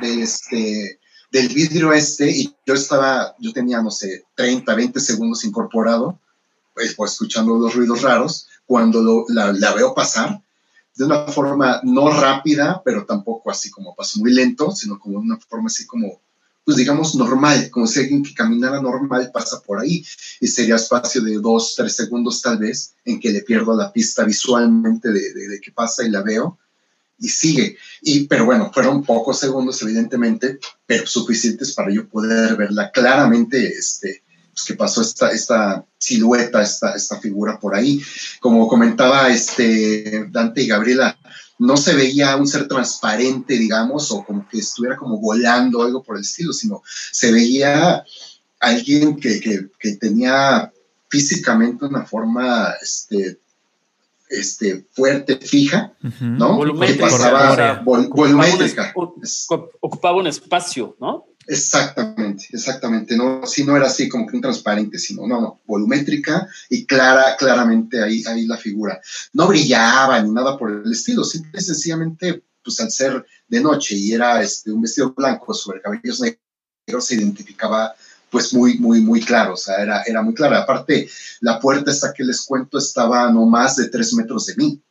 del, 0.00 0.20
este, 0.20 0.98
del 1.30 1.48
vidrio 1.48 1.92
este, 1.92 2.30
y 2.30 2.54
yo 2.64 2.72
estaba, 2.72 3.34
yo 3.38 3.52
tenía, 3.52 3.82
no 3.82 3.90
sé, 3.90 4.24
30, 4.34 4.74
20 4.74 4.98
segundos 4.98 5.44
incorporado, 5.44 6.18
pues, 6.72 6.94
pues 6.94 7.12
escuchando 7.12 7.54
los 7.56 7.74
ruidos 7.74 8.00
raros, 8.00 8.48
cuando 8.64 9.02
lo, 9.02 9.26
la, 9.28 9.52
la, 9.52 9.74
veo 9.74 9.94
pasar 9.94 10.40
de 10.96 11.04
una 11.04 11.26
forma 11.26 11.80
no 11.82 12.10
rápida, 12.10 12.82
pero 12.84 13.04
tampoco 13.04 13.50
así 13.50 13.70
como 13.70 13.94
pasó 13.94 14.20
muy 14.20 14.32
lento, 14.32 14.70
sino 14.70 14.98
como 14.98 15.18
una 15.18 15.38
forma 15.38 15.66
así 15.66 15.86
como, 15.86 16.20
pues 16.64 16.76
digamos, 16.76 17.14
normal, 17.14 17.68
como 17.70 17.86
si 17.86 18.00
alguien 18.00 18.22
que 18.22 18.34
caminara 18.34 18.80
normal 18.80 19.30
pasa 19.32 19.60
por 19.60 19.80
ahí. 19.80 20.04
Y 20.40 20.46
sería 20.46 20.76
espacio 20.76 21.22
de 21.22 21.38
dos, 21.38 21.74
tres 21.76 21.96
segundos 21.96 22.42
tal 22.42 22.58
vez 22.58 22.94
en 23.04 23.20
que 23.20 23.30
le 23.30 23.42
pierdo 23.42 23.76
la 23.76 23.92
pista 23.92 24.24
visualmente 24.24 25.12
de, 25.12 25.32
de, 25.32 25.48
de 25.48 25.60
que 25.60 25.72
pasa 25.72 26.04
y 26.04 26.10
la 26.10 26.22
veo 26.22 26.58
y 27.18 27.28
sigue. 27.28 27.76
Y, 28.02 28.26
pero 28.26 28.44
bueno, 28.44 28.70
fueron 28.72 29.02
pocos 29.02 29.38
segundos, 29.38 29.80
evidentemente, 29.82 30.58
pero 30.86 31.06
suficientes 31.06 31.72
para 31.72 31.92
yo 31.92 32.08
poder 32.08 32.56
verla 32.56 32.90
claramente, 32.90 33.66
este, 33.66 34.23
pues, 34.54 34.64
que 34.64 34.74
pasó 34.74 35.02
esta, 35.02 35.30
esta 35.30 35.84
silueta, 35.98 36.62
esta, 36.62 36.94
esta 36.94 37.20
figura 37.20 37.58
por 37.58 37.74
ahí. 37.74 38.00
Como 38.40 38.68
comentaba 38.68 39.28
este 39.28 40.28
Dante 40.30 40.62
y 40.62 40.68
Gabriela, 40.68 41.18
no 41.58 41.76
se 41.76 41.94
veía 41.94 42.36
un 42.36 42.46
ser 42.46 42.68
transparente, 42.68 43.54
digamos, 43.54 44.10
o 44.10 44.24
como 44.24 44.46
que 44.48 44.58
estuviera 44.58 44.96
como 44.96 45.18
volando 45.18 45.82
algo 45.82 46.02
por 46.02 46.16
el 46.16 46.22
estilo, 46.22 46.52
sino 46.52 46.82
se 47.12 47.32
veía 47.32 48.04
alguien 48.60 49.16
que, 49.16 49.40
que, 49.40 49.66
que 49.78 49.96
tenía 49.96 50.72
físicamente 51.08 51.84
una 51.84 52.04
forma 52.04 52.74
este, 52.82 53.38
este, 54.28 54.86
fuerte, 54.92 55.36
fija, 55.36 55.92
¿no? 56.20 56.56
Volumétrica. 56.56 57.08
Pasaba, 57.08 57.82
vol, 57.84 58.08
volumétrica. 58.08 58.92
Ocupaba 59.80 60.18
un 60.18 60.26
espacio, 60.26 60.96
¿no? 61.00 61.26
Exactamente, 61.46 62.46
exactamente. 62.52 63.16
No, 63.16 63.46
si 63.46 63.64
no 63.64 63.76
era 63.76 63.86
así 63.86 64.08
como 64.08 64.26
que 64.26 64.36
un 64.36 64.42
transparente, 64.42 64.98
sino 64.98 65.26
no, 65.26 65.40
no, 65.40 65.60
volumétrica 65.66 66.48
y 66.70 66.86
clara, 66.86 67.36
claramente 67.36 68.02
ahí, 68.02 68.22
ahí 68.26 68.46
la 68.46 68.56
figura. 68.56 69.00
No 69.32 69.46
brillaba 69.48 70.20
ni 70.22 70.30
nada 70.30 70.56
por 70.56 70.70
el 70.70 70.90
estilo, 70.90 71.24
simple 71.24 71.60
y 71.60 71.64
sencillamente, 71.64 72.44
pues 72.62 72.80
al 72.80 72.90
ser 72.90 73.24
de 73.48 73.60
noche 73.60 73.94
y 73.94 74.12
era 74.12 74.42
este, 74.42 74.70
un 74.70 74.82
vestido 74.82 75.12
blanco 75.12 75.52
sobre 75.52 75.80
cabellos 75.80 76.20
negros, 76.20 77.06
se 77.06 77.14
identificaba 77.14 77.94
pues 78.30 78.52
muy, 78.52 78.78
muy, 78.78 79.00
muy 79.00 79.20
claro, 79.20 79.54
o 79.54 79.56
sea, 79.56 79.76
era, 79.76 80.02
era 80.02 80.20
muy 80.22 80.34
clara. 80.34 80.62
Aparte, 80.62 81.08
la 81.40 81.60
puerta 81.60 81.90
esta 81.90 82.12
que 82.12 82.24
les 82.24 82.42
cuento 82.42 82.78
estaba 82.78 83.30
no 83.30 83.46
más 83.46 83.76
de 83.76 83.88
tres 83.88 84.12
metros 84.14 84.46
de 84.46 84.56
mí. 84.56 84.82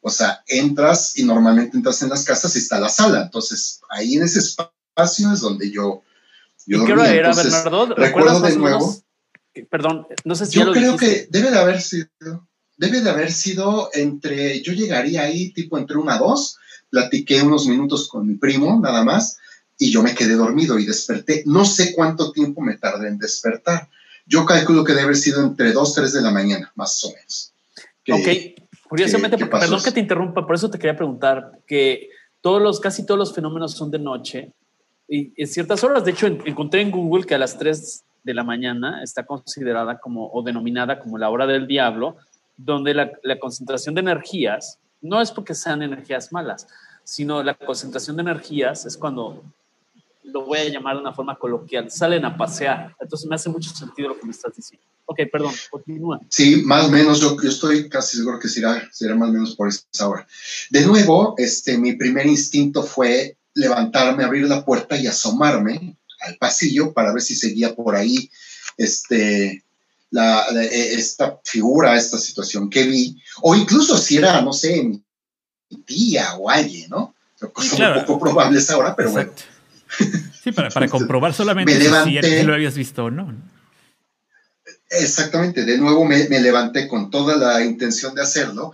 O 0.00 0.10
sea, 0.10 0.44
entras 0.46 1.18
y 1.18 1.24
normalmente 1.24 1.76
entras 1.76 2.02
en 2.02 2.10
las 2.10 2.24
casas 2.24 2.54
y 2.54 2.60
está 2.60 2.78
la 2.78 2.88
sala. 2.88 3.22
Entonces, 3.22 3.80
ahí 3.90 4.14
en 4.14 4.22
ese 4.22 4.38
espacio 4.38 4.77
es 5.04 5.40
donde 5.40 5.70
yo... 5.70 6.02
yo 6.66 6.82
¿Y 6.82 6.86
qué 6.86 6.92
hora 6.92 7.12
era, 7.12 7.34
Bernardo? 7.34 7.94
Recuerdo 7.94 8.40
de 8.40 8.56
nuevo. 8.56 8.96
Perdón, 9.70 10.06
no 10.24 10.34
sé 10.34 10.46
si 10.46 10.58
Yo 10.58 10.72
creo 10.72 10.96
que 10.96 11.26
debe 11.30 11.50
de 11.50 11.58
haber 11.58 11.80
sido, 11.80 12.08
debe 12.76 13.00
de 13.00 13.10
haber 13.10 13.32
sido 13.32 13.90
entre, 13.92 14.60
yo 14.62 14.72
llegaría 14.72 15.22
ahí 15.22 15.52
tipo 15.52 15.78
entre 15.78 15.96
una 15.96 16.14
a 16.14 16.18
dos, 16.18 16.58
platiqué 16.90 17.42
unos 17.42 17.66
minutos 17.66 18.08
con 18.08 18.26
mi 18.26 18.36
primo, 18.36 18.78
nada 18.80 19.04
más, 19.04 19.38
y 19.76 19.90
yo 19.90 20.02
me 20.02 20.14
quedé 20.14 20.34
dormido 20.34 20.78
y 20.78 20.86
desperté. 20.86 21.42
No 21.46 21.64
sé 21.64 21.92
cuánto 21.92 22.30
tiempo 22.30 22.60
me 22.60 22.76
tardé 22.76 23.08
en 23.08 23.18
despertar. 23.18 23.88
Yo 24.26 24.44
calculo 24.44 24.84
que 24.84 24.92
debe 24.92 25.04
haber 25.04 25.16
sido 25.16 25.42
entre 25.42 25.72
2, 25.72 25.94
3 25.94 26.12
de 26.12 26.22
la 26.22 26.30
mañana, 26.30 26.72
más 26.76 27.02
o 27.04 27.12
menos. 27.12 27.52
Que, 28.04 28.12
ok, 28.12 28.88
curiosamente, 28.88 29.36
que, 29.36 29.46
perdón 29.46 29.82
que 29.82 29.92
te 29.92 30.00
interrumpa, 30.00 30.46
por 30.46 30.54
eso 30.54 30.70
te 30.70 30.78
quería 30.78 30.96
preguntar 30.96 31.60
que 31.66 32.10
todos 32.40 32.62
los, 32.62 32.80
casi 32.80 33.04
todos 33.04 33.18
los 33.18 33.34
fenómenos 33.34 33.72
son 33.72 33.90
de 33.90 33.98
noche 33.98 34.52
y 35.08 35.32
en 35.36 35.46
ciertas 35.46 35.82
horas. 35.82 36.04
De 36.04 36.10
hecho, 36.10 36.26
encontré 36.26 36.82
en 36.82 36.90
Google 36.90 37.24
que 37.24 37.34
a 37.34 37.38
las 37.38 37.58
3 37.58 38.04
de 38.22 38.34
la 38.34 38.44
mañana 38.44 39.02
está 39.02 39.24
considerada 39.24 39.98
como 39.98 40.30
o 40.30 40.42
denominada 40.42 41.00
como 41.00 41.18
la 41.18 41.30
hora 41.30 41.46
del 41.46 41.66
diablo, 41.66 42.16
donde 42.56 42.92
la, 42.94 43.10
la 43.22 43.38
concentración 43.38 43.94
de 43.94 44.02
energías 44.02 44.78
no 45.00 45.20
es 45.20 45.30
porque 45.30 45.54
sean 45.54 45.82
energías 45.82 46.32
malas, 46.32 46.66
sino 47.04 47.42
la 47.42 47.54
concentración 47.54 48.16
de 48.16 48.22
energías 48.22 48.84
es 48.84 48.96
cuando 48.96 49.42
lo 50.24 50.44
voy 50.44 50.58
a 50.58 50.68
llamar 50.68 50.96
de 50.96 51.02
una 51.02 51.12
forma 51.12 51.38
coloquial, 51.38 51.90
salen 51.90 52.24
a 52.24 52.36
pasear. 52.36 52.94
Entonces 53.00 53.28
me 53.28 53.34
hace 53.34 53.48
mucho 53.48 53.70
sentido 53.70 54.08
lo 54.08 54.18
que 54.18 54.26
me 54.26 54.32
estás 54.32 54.54
diciendo. 54.54 54.84
Ok, 55.06 55.20
perdón, 55.32 55.54
continúa. 55.70 56.20
Sí, 56.28 56.62
más 56.66 56.86
o 56.86 56.90
menos, 56.90 57.20
yo, 57.20 57.34
yo 57.42 57.48
estoy 57.48 57.88
casi 57.88 58.18
seguro 58.18 58.38
que 58.38 58.48
será, 58.48 58.88
será 58.92 59.14
más 59.14 59.30
o 59.30 59.32
menos 59.32 59.56
por 59.56 59.68
esa 59.68 60.06
hora. 60.06 60.26
De 60.68 60.84
nuevo, 60.84 61.34
este, 61.38 61.78
mi 61.78 61.94
primer 61.94 62.26
instinto 62.26 62.82
fue 62.82 63.38
levantarme, 63.58 64.24
abrir 64.24 64.46
la 64.46 64.64
puerta 64.64 64.96
y 64.96 65.06
asomarme 65.06 65.96
al 66.20 66.36
pasillo 66.36 66.92
para 66.92 67.12
ver 67.12 67.22
si 67.22 67.34
seguía 67.34 67.74
por 67.74 67.96
ahí 67.96 68.30
este, 68.76 69.64
la, 70.10 70.46
la, 70.52 70.64
esta 70.64 71.40
figura, 71.44 71.96
esta 71.96 72.18
situación 72.18 72.70
que 72.70 72.84
vi, 72.84 73.20
o 73.42 73.54
incluso 73.54 73.98
si 73.98 74.16
era, 74.16 74.40
no 74.40 74.52
sé, 74.52 74.82
mi 74.82 75.02
tía 75.84 76.34
o 76.36 76.48
alguien, 76.48 76.88
¿no? 76.90 77.14
Claro. 77.76 78.00
un 78.00 78.06
poco 78.06 78.20
probable 78.20 78.58
esa 78.58 78.76
hora, 78.76 78.96
pero 78.96 79.10
Exacto. 79.10 79.42
bueno. 80.00 80.28
Sí, 80.42 80.52
para, 80.52 80.70
para 80.70 80.88
comprobar 80.88 81.34
solamente 81.34 81.78
levanté, 81.78 82.40
si 82.40 82.42
lo 82.44 82.54
habías 82.54 82.76
visto 82.76 83.04
o 83.04 83.10
no. 83.10 83.34
Exactamente, 84.90 85.64
de 85.64 85.78
nuevo 85.78 86.04
me, 86.04 86.28
me, 86.28 86.40
levanté 86.40 86.88
con 86.88 87.10
toda 87.10 87.36
la 87.36 87.64
intención 87.64 88.14
de 88.14 88.22
hacerlo 88.22 88.72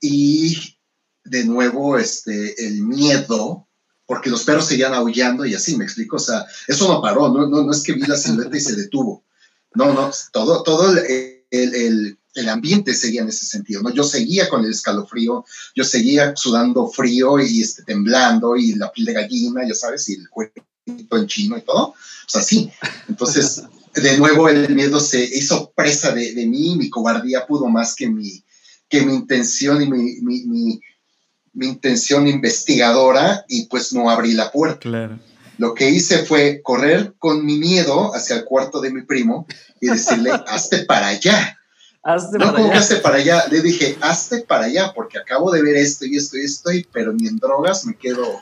y 0.00 0.76
de 1.24 1.44
nuevo 1.44 1.98
este, 1.98 2.66
el 2.66 2.82
miedo, 2.82 3.67
porque 4.08 4.30
los 4.30 4.42
perros 4.42 4.66
seguían 4.66 4.94
aullando 4.94 5.44
y 5.44 5.54
así, 5.54 5.76
me 5.76 5.84
explico, 5.84 6.16
o 6.16 6.18
sea, 6.18 6.46
eso 6.66 6.88
no 6.88 7.02
paró, 7.02 7.28
no, 7.28 7.46
no, 7.46 7.62
no 7.62 7.70
es 7.70 7.82
que 7.82 7.92
vi 7.92 8.00
la 8.06 8.16
silueta 8.16 8.56
y 8.56 8.60
se 8.60 8.74
detuvo, 8.74 9.22
no, 9.74 9.92
no, 9.92 10.10
todo, 10.32 10.62
todo 10.62 10.96
el, 10.96 11.44
el, 11.50 12.18
el 12.34 12.48
ambiente 12.48 12.94
seguía 12.94 13.20
en 13.20 13.28
ese 13.28 13.44
sentido, 13.44 13.82
¿no? 13.82 13.92
Yo 13.92 14.04
seguía 14.04 14.48
con 14.48 14.64
el 14.64 14.70
escalofrío, 14.70 15.44
yo 15.76 15.84
seguía 15.84 16.34
sudando 16.34 16.88
frío 16.88 17.38
y 17.38 17.60
este, 17.60 17.82
temblando 17.82 18.56
y 18.56 18.76
la 18.76 18.90
piel 18.90 19.08
de 19.08 19.12
gallina, 19.12 19.68
ya 19.68 19.74
sabes, 19.74 20.08
y 20.08 20.14
el 20.14 20.28
cuello 20.30 20.64
en 20.86 21.26
chino 21.26 21.58
y 21.58 21.62
todo. 21.62 21.88
O 21.88 21.94
sea, 22.26 22.40
sí. 22.40 22.70
Entonces, 23.08 23.62
de 23.94 24.16
nuevo 24.16 24.48
el 24.48 24.74
miedo 24.74 25.00
se 25.00 25.22
hizo 25.22 25.70
presa 25.76 26.12
de, 26.12 26.32
de 26.32 26.46
mí, 26.46 26.76
mi 26.76 26.88
cobardía 26.88 27.46
pudo 27.46 27.66
más 27.68 27.94
que 27.94 28.08
mi, 28.08 28.42
que 28.88 29.02
mi 29.02 29.14
intención 29.14 29.82
y 29.82 29.90
mi, 29.90 30.20
mi, 30.46 30.80
mi 31.58 31.66
intención 31.66 32.28
investigadora 32.28 33.44
y 33.48 33.66
pues 33.66 33.92
no 33.92 34.08
abrí 34.08 34.32
la 34.32 34.52
puerta. 34.52 34.78
Claro. 34.78 35.18
Lo 35.58 35.74
que 35.74 35.90
hice 35.90 36.18
fue 36.18 36.60
correr 36.62 37.14
con 37.18 37.44
mi 37.44 37.58
miedo 37.58 38.14
hacia 38.14 38.36
el 38.36 38.44
cuarto 38.44 38.80
de 38.80 38.92
mi 38.92 39.02
primo 39.02 39.44
y 39.80 39.88
decirle, 39.88 40.30
hazte 40.46 40.84
para 40.84 41.08
allá. 41.08 41.58
Hazte 42.04 42.38
no, 42.38 42.46
para 42.46 42.52
como 42.52 42.64
allá. 42.66 42.72
que 42.72 42.78
hazte 42.78 42.96
para 42.96 43.16
allá. 43.16 43.44
Le 43.50 43.60
dije, 43.60 43.98
hazte 44.00 44.42
para 44.42 44.66
allá, 44.66 44.92
porque 44.94 45.18
acabo 45.18 45.50
de 45.50 45.62
ver 45.62 45.76
esto 45.76 46.06
y 46.06 46.16
esto 46.16 46.36
y 46.38 46.44
esto, 46.44 46.70
y, 46.70 46.86
pero 46.92 47.12
ni 47.12 47.26
en 47.26 47.38
drogas 47.38 47.84
me 47.84 47.96
quedo, 47.96 48.40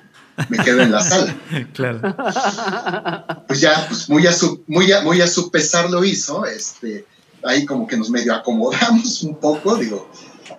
me 0.50 0.58
quedo 0.58 0.82
en 0.82 0.92
la 0.92 1.02
sala. 1.02 1.34
Claro. 1.72 2.00
Pues 3.48 3.60
ya, 3.60 3.86
pues 3.88 4.10
muy 4.10 4.26
a 4.26 4.32
su, 4.32 4.62
muy 4.66 4.92
a, 4.92 5.00
muy 5.00 5.22
a 5.22 5.26
su 5.26 5.50
pesar 5.50 5.88
lo 5.88 6.04
hizo. 6.04 6.44
Este, 6.44 7.06
ahí 7.42 7.64
como 7.64 7.86
que 7.86 7.96
nos 7.96 8.10
medio 8.10 8.34
acomodamos 8.34 9.22
un 9.22 9.36
poco, 9.36 9.76
digo, 9.76 10.10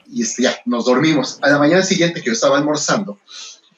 y 0.10 0.22
este, 0.22 0.44
ya, 0.44 0.58
nos 0.66 0.86
dormimos. 0.86 1.40
A 1.42 1.50
la 1.50 1.60
mañana 1.60 1.84
siguiente 1.84 2.22
que 2.22 2.28
yo 2.28 2.34
estaba 2.34 2.58
almorzando, 2.58 3.20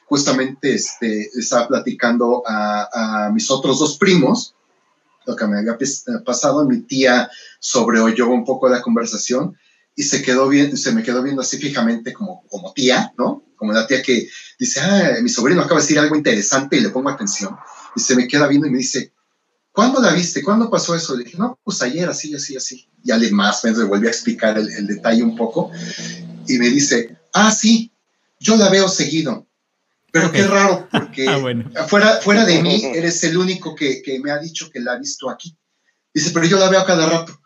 justamente 0.06 0.74
este, 0.74 1.30
estaba 1.38 1.68
platicando 1.68 2.44
a, 2.46 3.30
mis 3.34 3.50
otros 3.52 3.80
dos 3.80 3.98
primos, 3.98 4.56
lo 5.26 5.36
que 5.36 5.46
me 5.46 5.60
había 5.60 5.78
pes- 5.78 6.06
pasado, 6.26 6.66
mi 6.66 6.82
tía 6.82 7.30
sobreoyó 7.60 8.28
un 8.30 8.44
poco 8.44 8.68
la 8.70 8.82
conversación 8.82 9.56
y 9.96 10.04
se 10.04 10.22
quedó 10.22 10.48
bien, 10.48 10.76
se 10.78 10.92
me 10.94 11.04
quedó 11.04 11.22
viendo 11.22 11.42
así 11.42 11.58
fijamente 11.58 12.14
como, 12.14 12.44
como 12.48 12.74
tía, 12.74 13.14
¿no? 13.18 13.44
Como 13.56 13.74
la 13.74 13.86
tía 13.86 14.02
que 14.02 14.28
dice, 14.58 14.80
ah, 14.80 15.18
mi 15.22 15.30
sobrino 15.30 15.62
acaba 15.62 15.80
de 15.80 15.84
decir 15.84 16.00
algo 16.00 16.16
interesante 16.16 16.78
y 16.78 16.80
le 16.80 16.90
pongo 16.90 17.10
atención. 17.10 17.56
Y 17.96 18.00
se 18.00 18.16
me 18.16 18.28
queda 18.28 18.48
viendo 18.48 18.66
y 18.68 18.72
me 18.72 18.78
dice, 18.78 19.14
¿cuándo 19.72 20.02
la 20.02 20.14
viste? 20.14 20.44
¿Cuándo 20.44 20.70
pasó 20.70 20.96
eso? 20.96 21.16
Le 21.16 21.24
dije, 21.24 21.38
no, 21.38 21.60
pues 21.64 21.82
ayer, 21.82 22.08
así, 22.10 22.34
así, 22.34 22.56
así. 22.56 22.88
Y 23.04 23.12
alguien 23.12 23.34
más 23.36 23.64
me 23.64 23.72
volvió 23.86 24.10
a 24.10 24.12
explicar 24.12 24.58
el, 24.58 24.70
el 24.70 24.88
detalle 24.88 25.24
un 25.24 25.36
poco 25.36 25.72
y 26.48 26.58
me 26.58 26.70
dice, 26.70 27.18
ah, 27.34 27.52
sí, 27.52 27.91
yo 28.40 28.56
la 28.58 28.70
veo 28.70 28.88
seguido. 28.90 29.46
Pero 30.12 30.28
Ok. 30.28 30.34
qué 30.34 30.48
raro, 30.48 30.88
porque 30.91 31.28
Ah, 31.28 31.38
bueno. 31.38 31.70
fuera, 31.88 32.20
fuera 32.22 32.46
de 32.46 32.62
mí, 32.62 32.82
eres 32.94 33.24
el 33.24 33.38
único 33.38 33.76
que, 33.76 34.02
que 34.02 34.20
me 34.20 34.32
ha 34.32 34.40
dicho 34.40 34.70
que 34.72 34.80
la 34.80 34.94
ha 34.94 34.98
visto 35.00 35.30
aquí. 35.30 35.56
Dice, 36.14 36.32
pero 36.34 36.46
yo 36.46 36.58
la 36.60 36.70
veo 36.70 36.80
a 36.82 36.86
cada 36.86 37.08
rato. 37.08 37.40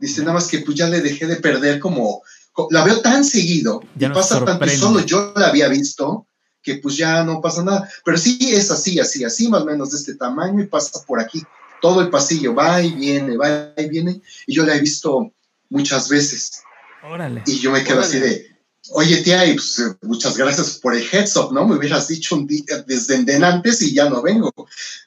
Dice, 0.00 0.20
nada 0.22 0.34
más 0.34 0.48
que 0.48 0.58
pues 0.58 0.76
ya 0.76 0.88
le 0.88 1.00
dejé 1.00 1.26
de 1.26 1.36
perder 1.36 1.78
como, 1.78 2.22
co- 2.52 2.66
la 2.70 2.84
veo 2.84 3.00
tan 3.00 3.24
seguido, 3.24 3.80
Ya 3.96 4.08
y 4.08 4.10
pasa 4.12 4.44
tanto, 4.44 4.66
y 4.66 4.70
solo 4.70 5.00
yo 5.00 5.32
la 5.36 5.48
había 5.48 5.68
visto, 5.68 6.26
que 6.64 6.76
pues 6.76 6.96
ya 6.96 7.22
no 7.22 7.40
pasa 7.40 7.62
nada. 7.62 7.88
Pero 8.04 8.16
sí 8.18 8.38
es 8.52 8.70
así, 8.70 8.98
así, 8.98 9.22
así, 9.22 9.48
más 9.48 9.62
o 9.62 9.66
menos 9.66 9.90
de 9.92 9.98
este 9.98 10.14
tamaño 10.14 10.62
y 10.62 10.66
pasa 10.66 11.04
por 11.06 11.20
aquí. 11.20 11.42
Todo 11.80 12.00
el 12.00 12.08
pasillo 12.08 12.54
va 12.54 12.82
y 12.82 12.92
viene, 12.92 13.36
va 13.36 13.72
y 13.76 13.88
viene, 13.88 14.20
y 14.46 14.54
yo 14.54 14.64
la 14.64 14.74
he 14.74 14.80
visto 14.80 15.30
muchas 15.68 16.08
veces. 16.08 16.62
Órale. 17.04 17.42
Y 17.46 17.60
yo 17.60 17.70
me 17.70 17.84
quedo 17.84 17.98
Órale. 17.98 18.08
así 18.08 18.18
de, 18.18 18.56
oye 18.92 19.18
tía, 19.18 19.44
y 19.44 19.54
pues, 19.54 19.82
muchas 20.00 20.36
gracias 20.36 20.78
por 20.78 20.94
el 20.96 21.04
heads 21.12 21.36
up, 21.36 21.52
¿no? 21.52 21.68
Me 21.68 21.76
hubieras 21.76 22.08
dicho 22.08 22.36
un 22.36 22.46
día 22.46 22.82
desde 22.86 23.16
antes 23.44 23.82
y 23.82 23.94
ya 23.94 24.08
no 24.08 24.22
vengo. 24.22 24.50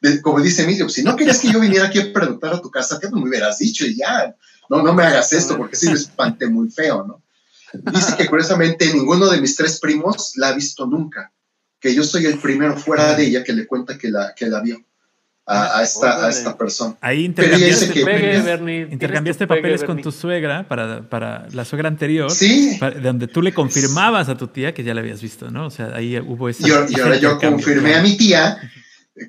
De- 0.02 0.22
como 0.22 0.40
dice 0.40 0.64
Emilio, 0.64 0.86
pues, 0.86 0.94
si 0.94 1.04
no 1.04 1.16
querías 1.16 1.40
que 1.40 1.52
yo 1.52 1.60
viniera 1.60 1.88
aquí 1.88 2.00
a 2.00 2.14
preguntar 2.14 2.54
a 2.54 2.62
tu 2.62 2.70
casa, 2.70 3.00
¿qué 3.02 3.10
no 3.10 3.18
me 3.18 3.28
hubieras 3.30 3.58
dicho? 3.58 3.84
Y 3.84 3.98
ya, 3.98 4.36
no, 4.70 4.84
no 4.84 4.94
me 4.94 5.04
hagas 5.04 5.34
esto, 5.34 5.58
porque 5.58 5.76
sí 5.76 5.88
me 5.88 5.94
espanté 5.94 6.48
muy 6.48 6.70
feo, 6.70 7.04
¿no? 7.08 7.24
Dice 7.92 8.16
que 8.16 8.28
curiosamente 8.28 8.94
ninguno 8.94 9.28
de 9.30 9.42
mis 9.42 9.56
tres 9.56 9.80
primos 9.80 10.34
la 10.36 10.50
ha 10.50 10.54
visto 10.54 10.86
nunca, 10.86 11.34
que 11.80 11.94
yo 11.94 12.04
soy 12.04 12.26
el 12.26 12.40
primero 12.40 12.76
fuera 12.78 13.14
de 13.16 13.26
ella 13.26 13.44
que 13.44 13.54
le 13.54 13.66
cuenta 13.68 13.98
que 13.98 14.10
la, 14.10 14.34
que 14.36 14.48
la 14.48 14.62
vio 14.62 14.82
a, 15.46 15.80
a 15.80 15.84
esta, 15.84 16.26
a 16.26 16.30
esta 16.30 16.58
persona. 16.58 16.96
Ahí 17.00 17.24
intercambiaste, 17.24 17.90
que- 17.94 18.04
Pegue, 18.06 18.42
Bernie. 18.42 18.88
Intercambiaste 18.92 19.48
pegue, 19.48 19.62
papeles 19.62 19.84
con 19.84 20.02
tu 20.02 20.12
suegra 20.12 20.68
para, 20.68 21.08
para 21.10 21.48
la 21.54 21.64
suegra 21.64 21.88
anterior. 21.88 22.30
Sí, 22.32 22.76
para- 22.80 23.00
donde 23.00 23.28
tú 23.28 23.42
le 23.42 23.54
confirmabas 23.54 24.28
a 24.28 24.36
tu 24.36 24.48
tía 24.48 24.74
que 24.74 24.84
ya 24.84 24.94
la 24.94 25.00
habías 25.02 25.22
visto, 25.22 25.50
¿no? 25.50 25.68
O 25.68 25.70
sea, 25.70 25.92
ahí 25.96 26.18
hubo 26.20 26.50
ese. 26.50 26.68
Y, 26.68 26.72
ahora- 26.72 27.16
yo 27.18 27.40
confirmé 27.40 27.96
a 27.96 28.02
mi 28.02 28.18
tía, 28.18 28.58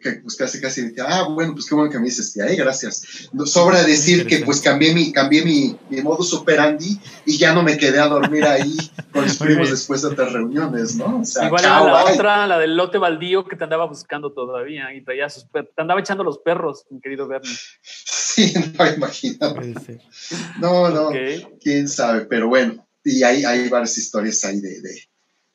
que 0.02 0.12
pues 0.23 0.36
casi 0.36 0.60
casi 0.60 0.82
decía, 0.82 1.05
ah, 1.09 1.28
bueno, 1.28 1.55
pues 1.55 1.66
qué 1.66 1.74
bueno 1.74 1.90
que 1.90 1.98
me 1.98 2.06
dices 2.06 2.32
tía, 2.32 2.47
eh, 2.47 2.56
gracias. 2.56 3.02
Sobra 3.47 3.82
decir 3.82 4.27
que 4.27 4.40
pues 4.40 4.60
cambié 4.60 4.93
mi, 4.94 5.12
cambié 5.12 5.44
mi, 5.44 5.77
mi 5.89 6.02
modus 6.02 6.32
operandi 6.35 6.98
y 7.24 7.39
ya 7.39 7.55
no 7.55 7.62
me 7.62 7.78
quedé 7.78 7.98
a 7.98 8.06
dormir 8.06 8.44
ahí 8.44 8.77
con 9.12 9.24
mis 9.24 9.36
primos 9.36 9.70
después 9.70 10.02
de 10.02 10.09
otras 10.09 10.32
reuniones, 10.32 10.97
¿no? 10.97 11.20
O 11.20 11.24
sea, 11.24 11.47
Igual 11.47 11.62
chao, 11.62 11.85
era 11.89 11.93
la 11.97 12.05
bye. 12.05 12.15
otra, 12.15 12.47
la 12.47 12.59
del 12.59 12.77
lote 12.77 12.98
baldío 12.98 13.47
que 13.47 13.56
te 13.56 13.65
andaba 13.65 13.86
buscando 13.86 14.32
todavía 14.32 14.93
y 14.94 15.02
traía 15.02 15.28
sus 15.31 15.44
perros. 15.44 15.70
Te 15.74 15.82
andaba 15.82 16.01
echando 16.01 16.23
los 16.24 16.39
perros, 16.39 16.85
mi 16.90 17.01
querido 17.01 17.27
Bernie. 17.27 17.51
Sí, 18.39 18.55
no, 18.55 19.09
ser. 19.10 20.01
No, 20.60 20.90
no, 20.90 21.09
Ok. 21.09 21.16
quién 21.60 21.89
sabe, 21.89 22.27
pero 22.27 22.47
bueno, 22.47 22.86
y 23.02 23.24
hay, 23.24 23.44
hay 23.44 23.69
varias 23.69 23.98
historias 23.98 24.44
ahí 24.44 24.60
de, 24.60 24.81
de, 24.81 25.02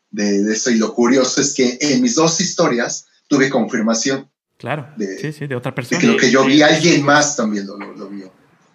de, 0.10 0.44
de 0.44 0.54
eso. 0.54 0.70
Y 0.70 0.76
lo 0.76 0.94
curioso 0.94 1.40
es 1.40 1.54
que 1.54 1.78
en 1.80 2.02
mis 2.02 2.16
dos 2.16 2.42
historias 2.42 3.06
tuve 3.28 3.50
confirmación 3.50 4.30
Claro. 4.58 4.88
De- 4.96 5.18
sí, 5.18 5.34
sí, 5.34 5.48
de 5.48 5.56
otra 5.56 5.72
de 5.72 5.76
persona. 5.76 6.00
que 6.00 6.08
lo 6.08 6.16
que 6.18 6.32
yo 6.32 6.46
vi, 6.46 6.62
alguien 6.62 7.04
más 7.04 7.36
también 7.36 7.68
lo, 7.68 7.78
lo, 7.78 7.94
lo 7.94 8.08
vio. 8.08 8.32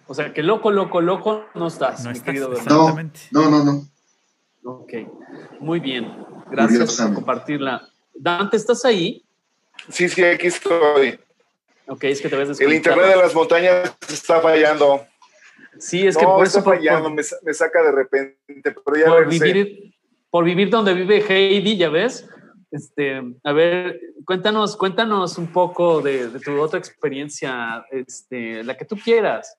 O 0.07 0.13
sea, 0.13 0.33
que 0.33 0.43
loco, 0.43 0.69
loco, 0.71 1.01
loco 1.01 1.45
no 1.55 1.67
estás, 1.67 2.03
No 2.03 2.11
mi 2.11 2.17
estás, 2.17 2.25
querido 2.25 2.49
Bernie. 2.49 2.65
No, 2.67 2.75
Exactamente. 2.89 3.19
no, 3.31 3.49
no, 3.49 3.63
no. 3.63 3.87
Ok, 4.63 4.93
muy 5.59 5.79
bien. 5.79 6.11
Gracias 6.51 6.97
por 6.97 7.13
compartirla. 7.15 7.89
Dante, 8.13 8.57
¿estás 8.57 8.83
ahí? 8.85 9.23
Sí, 9.89 10.09
sí, 10.09 10.23
aquí 10.23 10.47
estoy. 10.47 11.19
Ok, 11.87 12.03
es 12.03 12.21
que 12.21 12.29
te 12.29 12.35
ves 12.35 12.59
El 12.59 12.73
internet 12.73 13.07
de 13.07 13.15
las 13.15 13.33
montañas 13.33 13.95
está 14.09 14.41
fallando. 14.41 15.05
Sí, 15.79 16.05
es 16.05 16.17
que 16.17 16.23
no, 16.23 16.35
por 16.35 16.45
está 16.45 16.59
eso 16.59 16.65
por, 16.65 16.75
fallando, 16.75 17.03
por- 17.05 17.13
me, 17.13 17.23
sa- 17.23 17.37
me 17.41 17.53
saca 17.53 17.81
de 17.81 17.91
repente, 17.93 18.37
pero 18.63 18.95
ya 18.97 19.05
por 19.07 19.19
regresé. 19.21 19.43
vivir, 19.45 19.93
por 20.29 20.43
vivir 20.43 20.69
donde 20.69 20.93
vive 20.93 21.23
Heidi, 21.27 21.77
ya 21.77 21.89
ves. 21.89 22.27
Este, 22.71 23.21
a 23.43 23.51
ver, 23.53 23.99
cuéntanos, 24.25 24.77
cuéntanos 24.77 25.37
un 25.37 25.47
poco 25.47 26.01
de, 26.01 26.29
de 26.29 26.39
tu 26.39 26.59
otra 26.59 26.77
experiencia, 26.77 27.83
este, 27.91 28.63
la 28.63 28.77
que 28.77 28.85
tú 28.85 28.95
quieras. 28.95 29.57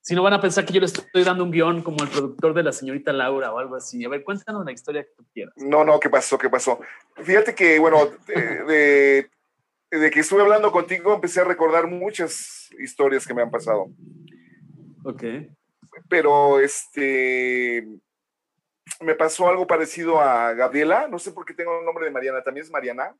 Si 0.00 0.14
no 0.14 0.22
van 0.22 0.32
a 0.34 0.40
pensar 0.40 0.64
que 0.64 0.72
yo 0.72 0.80
le 0.80 0.86
estoy 0.86 1.24
dando 1.24 1.44
un 1.44 1.50
guion 1.50 1.82
como 1.82 2.02
el 2.02 2.08
productor 2.08 2.54
de 2.54 2.62
la 2.62 2.72
señorita 2.72 3.12
Laura 3.12 3.52
o 3.52 3.58
algo 3.58 3.74
así. 3.74 4.04
A 4.04 4.08
ver, 4.08 4.22
cuéntanos 4.24 4.64
la 4.64 4.72
historia 4.72 5.02
que 5.02 5.10
tú 5.16 5.26
quieras. 5.34 5.52
No, 5.56 5.84
no, 5.84 5.98
¿qué 6.00 6.08
pasó? 6.08 6.38
¿Qué 6.38 6.48
pasó? 6.48 6.78
Fíjate 7.16 7.54
que, 7.54 7.78
bueno, 7.78 7.98
de, 8.26 8.64
de- 8.64 9.30
de 9.90 10.10
que 10.10 10.20
estuve 10.20 10.42
hablando 10.42 10.70
contigo, 10.70 11.14
empecé 11.14 11.40
a 11.40 11.44
recordar 11.44 11.86
muchas 11.88 12.70
historias 12.78 13.26
que 13.26 13.34
me 13.34 13.42
han 13.42 13.50
pasado. 13.50 13.88
Ok. 15.04 15.24
Pero, 16.08 16.60
este, 16.60 17.86
me 19.00 19.14
pasó 19.14 19.48
algo 19.48 19.66
parecido 19.66 20.20
a 20.20 20.52
Gabriela. 20.54 21.08
No 21.08 21.18
sé 21.18 21.32
por 21.32 21.44
qué 21.44 21.54
tengo 21.54 21.78
el 21.80 21.84
nombre 21.86 22.04
de 22.06 22.10
Mariana. 22.10 22.42
¿También 22.42 22.64
es 22.64 22.70
Mariana? 22.72 23.14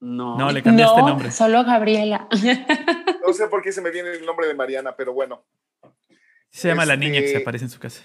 No. 0.00 0.36
No, 0.38 0.52
le 0.52 0.62
cambiaste 0.62 1.00
no, 1.00 1.08
nombre. 1.08 1.30
solo 1.30 1.64
Gabriela. 1.64 2.28
No 3.26 3.32
sé 3.34 3.48
por 3.48 3.62
qué 3.62 3.72
se 3.72 3.80
me 3.82 3.90
viene 3.90 4.10
el 4.12 4.24
nombre 4.24 4.46
de 4.46 4.54
Mariana, 4.54 4.94
pero 4.96 5.12
bueno. 5.12 5.44
Se 6.50 6.68
llama 6.68 6.86
la 6.86 6.94
Este- 6.94 7.04
niña 7.06 7.20
que 7.20 7.28
se 7.28 7.36
aparece 7.38 7.64
en 7.66 7.70
su 7.70 7.78
casa. 7.78 8.02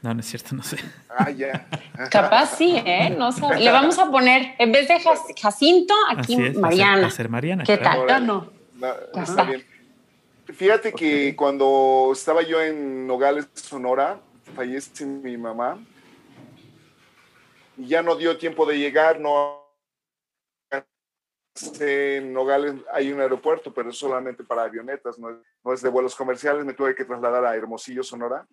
No, 0.00 0.12
no 0.14 0.20
es 0.20 0.26
cierto, 0.26 0.54
no 0.54 0.62
sé. 0.62 0.76
Ah, 1.08 1.30
ya. 1.30 1.66
Capaz 2.10 2.56
sí, 2.56 2.76
¿eh? 2.84 3.10
No 3.10 3.32
sabe. 3.32 3.60
Le 3.60 3.70
vamos 3.72 3.98
a 3.98 4.10
poner, 4.10 4.54
en 4.58 4.70
vez 4.72 4.86
de 4.88 4.94
Jac- 5.00 5.34
Jacinto, 5.40 5.94
aquí 6.10 6.34
es. 6.42 6.56
Mariana. 6.56 7.02
Va 7.02 7.06
a 7.08 7.10
ser 7.10 7.28
Mariana. 7.28 7.64
¿Qué 7.64 7.78
claro. 7.78 8.06
tal? 8.06 8.26
no. 8.26 8.50
No, 8.74 8.86
Ya 9.14 9.20
está 9.20 9.22
está. 9.22 9.42
bien. 9.44 9.64
Fíjate 10.46 10.92
que 10.92 11.34
cuando 11.36 12.10
estaba 12.12 12.42
yo 12.42 12.60
en 12.60 13.06
Nogales, 13.06 13.48
Sonora, 13.54 14.20
fallece 14.54 15.04
mi 15.04 15.36
mamá. 15.36 15.84
Y 17.76 17.88
ya 17.88 18.02
no 18.02 18.16
dio 18.16 18.38
tiempo 18.38 18.64
de 18.66 18.78
llegar, 18.78 19.20
no. 19.20 19.62
En 21.78 22.32
Nogales 22.32 22.74
hay 22.92 23.12
un 23.12 23.20
aeropuerto, 23.20 23.72
pero 23.72 23.90
es 23.90 23.96
solamente 23.96 24.42
para 24.42 24.64
avionetas, 24.64 25.18
no 25.18 25.30
es, 25.30 25.36
no 25.64 25.72
es 25.72 25.82
de 25.82 25.88
vuelos 25.88 26.16
comerciales. 26.16 26.64
Me 26.64 26.74
tuve 26.74 26.94
que 26.94 27.04
trasladar 27.04 27.44
a 27.44 27.54
Hermosillo, 27.54 28.02
Sonora. 28.02 28.46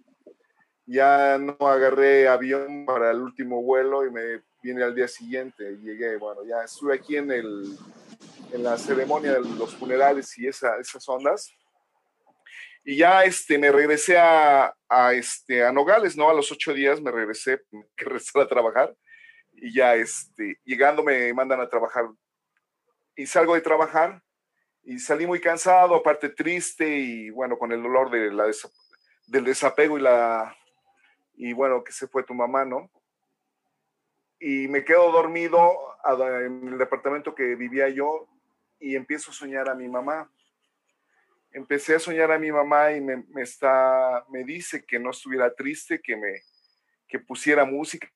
Ya 0.85 1.37
no 1.37 1.55
agarré 1.67 2.27
avión 2.27 2.85
para 2.85 3.11
el 3.11 3.21
último 3.21 3.63
vuelo 3.63 4.05
y 4.05 4.11
me 4.11 4.43
vine 4.61 4.83
al 4.83 4.93
día 4.93 5.07
siguiente. 5.07 5.77
Llegué, 5.77 6.17
bueno, 6.17 6.43
ya 6.43 6.63
estuve 6.63 6.95
aquí 6.95 7.17
en 7.17 7.31
el, 7.31 7.77
en 8.51 8.63
la 8.63 8.77
ceremonia 8.77 9.33
de 9.33 9.39
los 9.39 9.75
funerales 9.75 10.37
y 10.37 10.47
esa, 10.47 10.77
esas 10.77 11.07
ondas. 11.07 11.51
Y 12.83 12.97
ya 12.97 13.23
este, 13.23 13.57
me 13.57 13.71
regresé 13.71 14.17
a, 14.17 14.73
a, 14.89 15.13
este, 15.13 15.63
a 15.63 15.71
Nogales, 15.71 16.17
¿no? 16.17 16.29
A 16.29 16.33
los 16.33 16.51
ocho 16.51 16.73
días 16.73 16.99
me 17.01 17.11
regresé, 17.11 17.61
que 17.95 18.05
regresar 18.05 18.41
a 18.41 18.47
trabajar. 18.47 18.95
Y 19.53 19.73
ya 19.73 19.95
este, 19.95 20.59
llegando 20.63 21.03
me 21.03 21.33
mandan 21.33 21.61
a 21.61 21.69
trabajar. 21.69 22.05
Y 23.15 23.25
salgo 23.25 23.55
de 23.55 23.61
trabajar 23.61 24.21
y 24.83 24.97
salí 24.99 25.27
muy 25.27 25.39
cansado, 25.39 25.95
aparte 25.95 26.29
triste 26.29 26.87
y 26.87 27.29
bueno, 27.29 27.57
con 27.57 27.71
el 27.71 27.83
dolor 27.83 28.09
de 28.09 28.31
la 28.31 28.45
del 29.27 29.45
desapego 29.45 29.97
y 29.97 30.01
la... 30.01 30.55
Y 31.35 31.53
bueno, 31.53 31.83
que 31.83 31.91
se 31.91 32.07
fue 32.07 32.23
tu 32.23 32.33
mamá, 32.33 32.65
¿no? 32.65 32.89
Y 34.39 34.67
me 34.67 34.83
quedo 34.83 35.11
dormido 35.11 35.71
en 36.45 36.67
el 36.67 36.77
departamento 36.77 37.33
que 37.33 37.55
vivía 37.55 37.89
yo 37.89 38.27
y 38.79 38.95
empiezo 38.95 39.31
a 39.31 39.35
soñar 39.35 39.69
a 39.69 39.75
mi 39.75 39.87
mamá. 39.87 40.31
Empecé 41.53 41.95
a 41.95 41.99
soñar 41.99 42.31
a 42.31 42.39
mi 42.39 42.51
mamá 42.51 42.91
y 42.93 43.01
me, 43.01 43.23
está, 43.37 44.25
me 44.29 44.43
dice 44.43 44.85
que 44.85 44.99
no 44.99 45.11
estuviera 45.11 45.53
triste, 45.53 46.01
que 46.01 46.15
me 46.15 46.41
que 47.07 47.19
pusiera 47.19 47.65
música, 47.65 48.09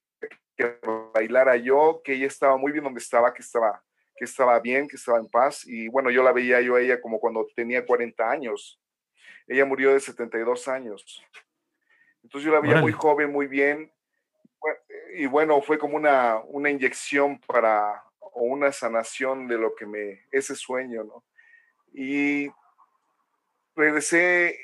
que 0.56 0.80
bailara 1.14 1.58
yo, 1.58 2.02
que 2.02 2.14
ella 2.14 2.28
estaba 2.28 2.56
muy 2.56 2.72
bien 2.72 2.86
donde 2.86 3.02
estaba, 3.02 3.34
que 3.34 3.42
estaba, 3.42 3.84
que 4.16 4.24
estaba 4.24 4.58
bien, 4.62 4.88
que 4.88 4.96
estaba 4.96 5.20
en 5.20 5.28
paz. 5.28 5.68
Y 5.68 5.90
bueno, 5.90 6.10
yo 6.10 6.24
la 6.24 6.32
veía 6.32 6.62
yo 6.62 6.76
a 6.76 6.82
ella 6.82 7.02
como 7.02 7.20
cuando 7.20 7.46
tenía 7.54 7.86
40 7.86 8.30
años. 8.30 8.80
Ella 9.48 9.66
murió 9.66 9.94
de 9.94 10.00
72 10.00 10.68
años. 10.70 11.24
Entonces 12.24 12.46
yo 12.46 12.54
la 12.54 12.62
veía 12.62 12.78
muy 12.78 12.94
joven, 12.94 13.32
muy 13.32 13.48
bien. 13.48 13.92
Y 15.14 15.26
bueno, 15.28 15.62
fue 15.62 15.78
como 15.78 15.98
una, 15.98 16.40
una 16.46 16.70
inyección 16.70 17.40
para, 17.40 18.02
o 18.20 18.44
una 18.44 18.72
sanación 18.72 19.48
de 19.48 19.58
lo 19.58 19.76
que 19.76 19.86
me, 19.86 20.24
ese 20.32 20.56
sueño, 20.56 21.04
¿no? 21.04 21.24
Y 21.94 22.50
regresé, 23.76 24.60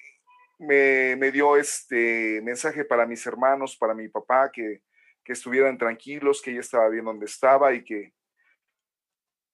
me, 0.60 1.16
me 1.16 1.32
dio 1.32 1.58
este 1.58 2.42
mensaje 2.44 2.86
para 2.86 3.06
mis 3.06 3.26
hermanos, 3.26 3.76
para 3.78 3.94
mi 3.94 4.08
papá, 4.08 4.52
que, 4.52 4.82
que 5.24 5.34
estuvieran 5.34 5.78
tranquilos, 5.78 6.42
que 6.42 6.52
ella 6.52 6.62
estaba 6.62 6.90
bien 6.90 7.06
donde 7.06 7.26
estaba 7.26 7.74
y 7.74 7.84
que, 7.84 8.14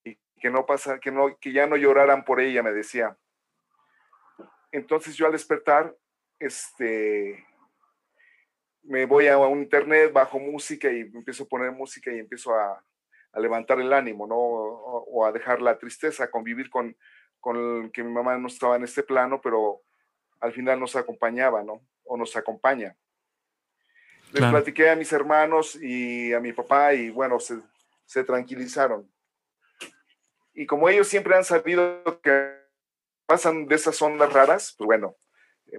y 0.03 0.17
que 0.39 0.49
no 0.49 0.65
que 1.01 1.11
no, 1.11 1.37
que 1.39 1.51
ya 1.51 1.67
no 1.67 1.75
lloraran 1.75 2.23
por 2.23 2.39
ella, 2.39 2.63
me 2.63 2.71
decía. 2.71 3.17
Entonces 4.71 5.15
yo 5.15 5.25
al 5.25 5.31
despertar, 5.31 5.95
este, 6.39 7.45
me 8.83 9.05
voy 9.05 9.27
a 9.27 9.37
un 9.37 9.59
internet, 9.59 10.11
bajo 10.13 10.39
música 10.39 10.91
y 10.91 11.01
empiezo 11.01 11.43
a 11.43 11.47
poner 11.47 11.71
música 11.71 12.11
y 12.11 12.19
empiezo 12.19 12.53
a, 12.53 12.83
levantar 13.35 13.79
el 13.79 13.93
ánimo, 13.93 14.25
¿no? 14.25 14.35
O, 14.35 15.23
a 15.23 15.31
dejar 15.31 15.61
la 15.61 15.77
tristeza, 15.77 16.23
a 16.23 16.31
convivir 16.31 16.71
con, 16.71 16.97
con 17.39 17.89
que 17.91 18.03
mi 18.03 18.11
mamá 18.11 18.37
no 18.37 18.47
estaba 18.47 18.75
en 18.75 18.83
este 18.83 19.03
plano, 19.03 19.39
pero 19.41 19.81
al 20.39 20.53
final 20.53 20.79
nos 20.79 20.95
acompañaba, 20.95 21.63
¿no? 21.63 21.81
O 22.03 22.17
nos 22.17 22.35
acompaña. 22.35 22.95
Les 24.31 24.43
platiqué 24.43 24.89
a 24.89 24.95
mis 24.95 25.11
hermanos 25.13 25.75
y 25.81 26.33
a 26.33 26.39
mi 26.39 26.51
papá 26.51 26.93
y 26.93 27.09
bueno, 27.09 27.39
se, 27.39 27.59
se 28.05 28.23
tranquilizaron. 28.23 29.09
Y 30.53 30.65
como 30.65 30.89
ellos 30.89 31.07
siempre 31.07 31.35
han 31.35 31.45
sabido 31.45 32.03
que 32.21 32.51
pasan 33.25 33.67
de 33.67 33.75
esas 33.75 34.01
ondas 34.01 34.33
raras, 34.33 34.75
pues 34.77 34.85
bueno, 34.85 35.15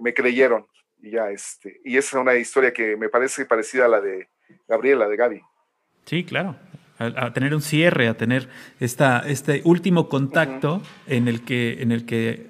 me 0.01 0.13
creyeron 0.13 0.67
y 1.01 1.11
ya 1.11 1.29
este 1.29 1.79
y 1.83 1.97
esa 1.97 2.17
es 2.17 2.21
una 2.21 2.35
historia 2.35 2.73
que 2.73 2.95
me 2.95 3.09
parece 3.09 3.45
parecida 3.45 3.85
a 3.85 3.89
la 3.89 4.01
de 4.01 4.29
Gabriela 4.67 5.07
de 5.07 5.15
Gaby 5.15 5.41
sí 6.05 6.25
claro 6.25 6.55
a, 6.99 7.33
tener 7.33 7.55
un 7.55 7.61
cierre 7.61 8.07
a 8.07 8.15
tener 8.15 8.49
esta 8.79 9.19
este 9.25 9.61
último 9.63 10.09
contacto 10.09 10.81
en 11.07 11.27
el 11.27 11.41
que 11.41 11.81
en 11.81 11.91
el 11.91 12.05
que 12.05 12.49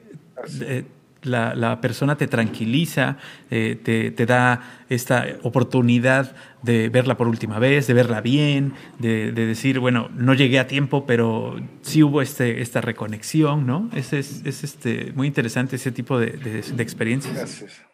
eh, 0.61 0.85
la, 1.23 1.81
persona 1.81 2.15
te 2.15 2.27
tranquiliza, 2.27 3.17
eh, 3.51 3.75
te, 4.15 4.25
da 4.25 4.85
esta 4.89 5.25
oportunidad 5.43 6.33
de 6.63 6.87
verla 6.89 7.17
por 7.17 7.27
última 7.27 7.59
vez, 7.59 7.87
de 7.87 7.93
verla 7.93 8.21
bien, 8.21 8.73
de, 8.99 9.31
decir, 9.33 9.79
bueno, 9.79 10.09
no 10.15 10.33
llegué 10.33 10.59
a 10.59 10.67
tiempo, 10.67 11.05
pero 11.05 11.57
sí 11.81 12.03
hubo 12.03 12.21
este, 12.21 12.61
esta 12.61 12.79
reconexión, 12.79 13.67
¿no? 13.67 13.89
Es, 13.93 14.13
es, 14.13 14.45
es 14.45 14.63
este, 14.63 15.11
muy 15.13 15.27
interesante 15.27 15.75
ese 15.75 15.91
tipo 15.91 16.17
de, 16.17 16.31
de 16.31 16.83
experiencias. 16.83 17.35
Gracias. 17.35 17.88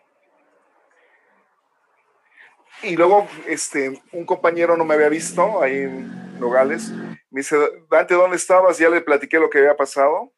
Y 2.85 2.95
luego 2.95 3.27
este, 3.47 3.99
un 4.11 4.25
compañero 4.25 4.77
no 4.77 4.85
me 4.85 4.93
había 4.93 5.09
visto 5.09 5.61
ahí 5.61 5.77
en 5.77 6.39
Nogales. 6.39 6.91
Me 7.31 7.39
dice, 7.39 7.57
Dante, 7.89 8.13
¿dónde 8.13 8.35
estabas? 8.35 8.77
Ya 8.77 8.89
le 8.89 9.01
platiqué 9.01 9.39
lo 9.39 9.49
que 9.49 9.57
había 9.57 9.75
pasado. 9.75 10.31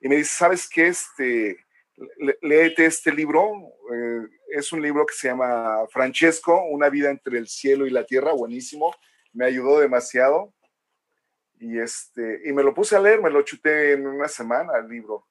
Y 0.00 0.08
me 0.08 0.16
dice, 0.16 0.32
¿sabes 0.36 0.68
qué? 0.68 0.88
Este, 0.88 1.56
léete 2.42 2.86
este 2.86 3.12
libro. 3.12 3.52
Eh, 3.94 4.26
es 4.48 4.72
un 4.72 4.82
libro 4.82 5.06
que 5.06 5.14
se 5.14 5.28
llama 5.28 5.86
Francesco, 5.90 6.60
Una 6.70 6.88
vida 6.88 7.08
entre 7.08 7.38
el 7.38 7.46
cielo 7.46 7.86
y 7.86 7.90
la 7.90 8.04
tierra. 8.04 8.32
Buenísimo. 8.32 8.92
Me 9.32 9.46
ayudó 9.46 9.78
demasiado. 9.78 10.52
Y, 11.60 11.78
este, 11.78 12.42
y 12.44 12.52
me 12.52 12.64
lo 12.64 12.74
puse 12.74 12.96
a 12.96 13.00
leer, 13.00 13.22
me 13.22 13.30
lo 13.30 13.42
chuté 13.42 13.92
en 13.92 14.08
una 14.08 14.26
semana 14.26 14.72
el 14.78 14.88
libro. 14.88 15.28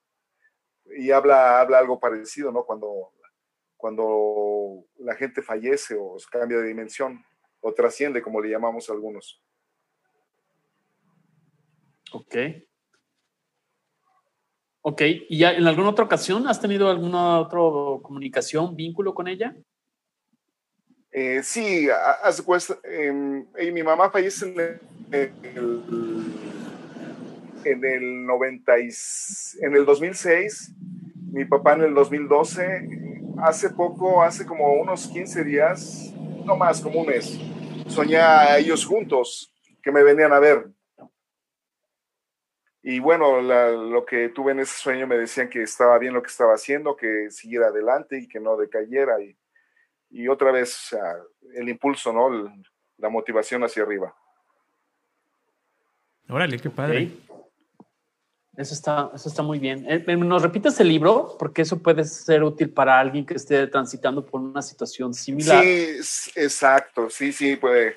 Y 0.96 1.10
habla, 1.10 1.60
habla 1.60 1.78
algo 1.78 2.00
parecido, 2.00 2.50
¿no? 2.50 2.64
Cuando 2.64 3.12
cuando 3.76 4.84
la 4.98 5.14
gente 5.14 5.42
fallece 5.42 5.96
o 5.98 6.16
cambia 6.30 6.58
de 6.58 6.68
dimensión 6.68 7.24
o 7.60 7.72
trasciende, 7.72 8.22
como 8.22 8.40
le 8.40 8.50
llamamos 8.50 8.88
algunos. 8.90 9.42
Ok. 12.12 12.36
Ok, 14.82 15.02
¿y 15.28 15.38
ya 15.38 15.52
en 15.52 15.66
alguna 15.66 15.90
otra 15.90 16.04
ocasión 16.04 16.46
has 16.46 16.60
tenido 16.60 16.88
alguna 16.88 17.40
otra 17.40 17.58
comunicación, 18.02 18.76
vínculo 18.76 19.14
con 19.14 19.26
ella? 19.26 19.56
Eh, 21.10 21.42
sí, 21.42 21.88
hace 22.22 22.44
em, 22.84 23.46
mi 23.72 23.82
mamá 23.82 24.10
fallece 24.10 24.46
en 24.46 24.60
el, 24.60 25.34
en 27.64 27.84
el 27.84 28.26
90 28.26 28.76
en 28.76 29.76
el 29.76 29.84
2006, 29.84 30.72
mi 31.32 31.44
papá 31.46 31.74
en 31.74 31.82
el 31.82 31.94
2012 31.94 33.15
hace 33.42 33.70
poco, 33.70 34.22
hace 34.22 34.46
como 34.46 34.72
unos 34.74 35.06
15 35.08 35.44
días, 35.44 36.12
no 36.44 36.56
más, 36.56 36.80
como 36.80 37.00
un 37.00 37.06
mes, 37.06 37.38
soñé 37.88 38.16
a 38.16 38.58
ellos 38.58 38.84
juntos 38.84 39.52
que 39.82 39.92
me 39.92 40.02
venían 40.02 40.32
a 40.32 40.38
ver. 40.38 40.66
Y 42.82 43.00
bueno, 43.00 43.40
lo 43.40 44.06
que 44.06 44.28
tuve 44.28 44.52
en 44.52 44.60
ese 44.60 44.78
sueño 44.78 45.06
me 45.06 45.18
decían 45.18 45.48
que 45.48 45.62
estaba 45.62 45.98
bien 45.98 46.14
lo 46.14 46.22
que 46.22 46.28
estaba 46.28 46.54
haciendo, 46.54 46.96
que 46.96 47.30
siguiera 47.30 47.66
adelante 47.66 48.18
y 48.18 48.28
que 48.28 48.38
no 48.38 48.56
decayera. 48.56 49.20
Y, 49.20 49.36
y 50.10 50.28
otra 50.28 50.52
vez 50.52 50.96
el 51.54 51.68
impulso, 51.68 52.12
¿no? 52.12 52.30
la 52.98 53.08
motivación 53.08 53.64
hacia 53.64 53.82
arriba. 53.82 54.14
Órale, 56.28 56.58
qué 56.58 56.70
padre. 56.70 57.10
Eso 58.56 58.72
está, 58.72 59.10
eso 59.14 59.28
está 59.28 59.42
muy 59.42 59.58
bien. 59.58 59.84
Eh, 59.86 60.02
eh, 60.06 60.16
¿Nos 60.16 60.42
repites 60.42 60.80
el 60.80 60.88
libro? 60.88 61.36
Porque 61.38 61.62
eso 61.62 61.82
puede 61.82 62.04
ser 62.04 62.42
útil 62.42 62.70
para 62.70 62.98
alguien 62.98 63.26
que 63.26 63.34
esté 63.34 63.66
transitando 63.66 64.24
por 64.24 64.40
una 64.40 64.62
situación 64.62 65.12
similar. 65.12 65.62
Sí, 65.62 66.30
exacto. 66.36 67.10
Sí, 67.10 67.32
sí, 67.32 67.56
puede. 67.56 67.96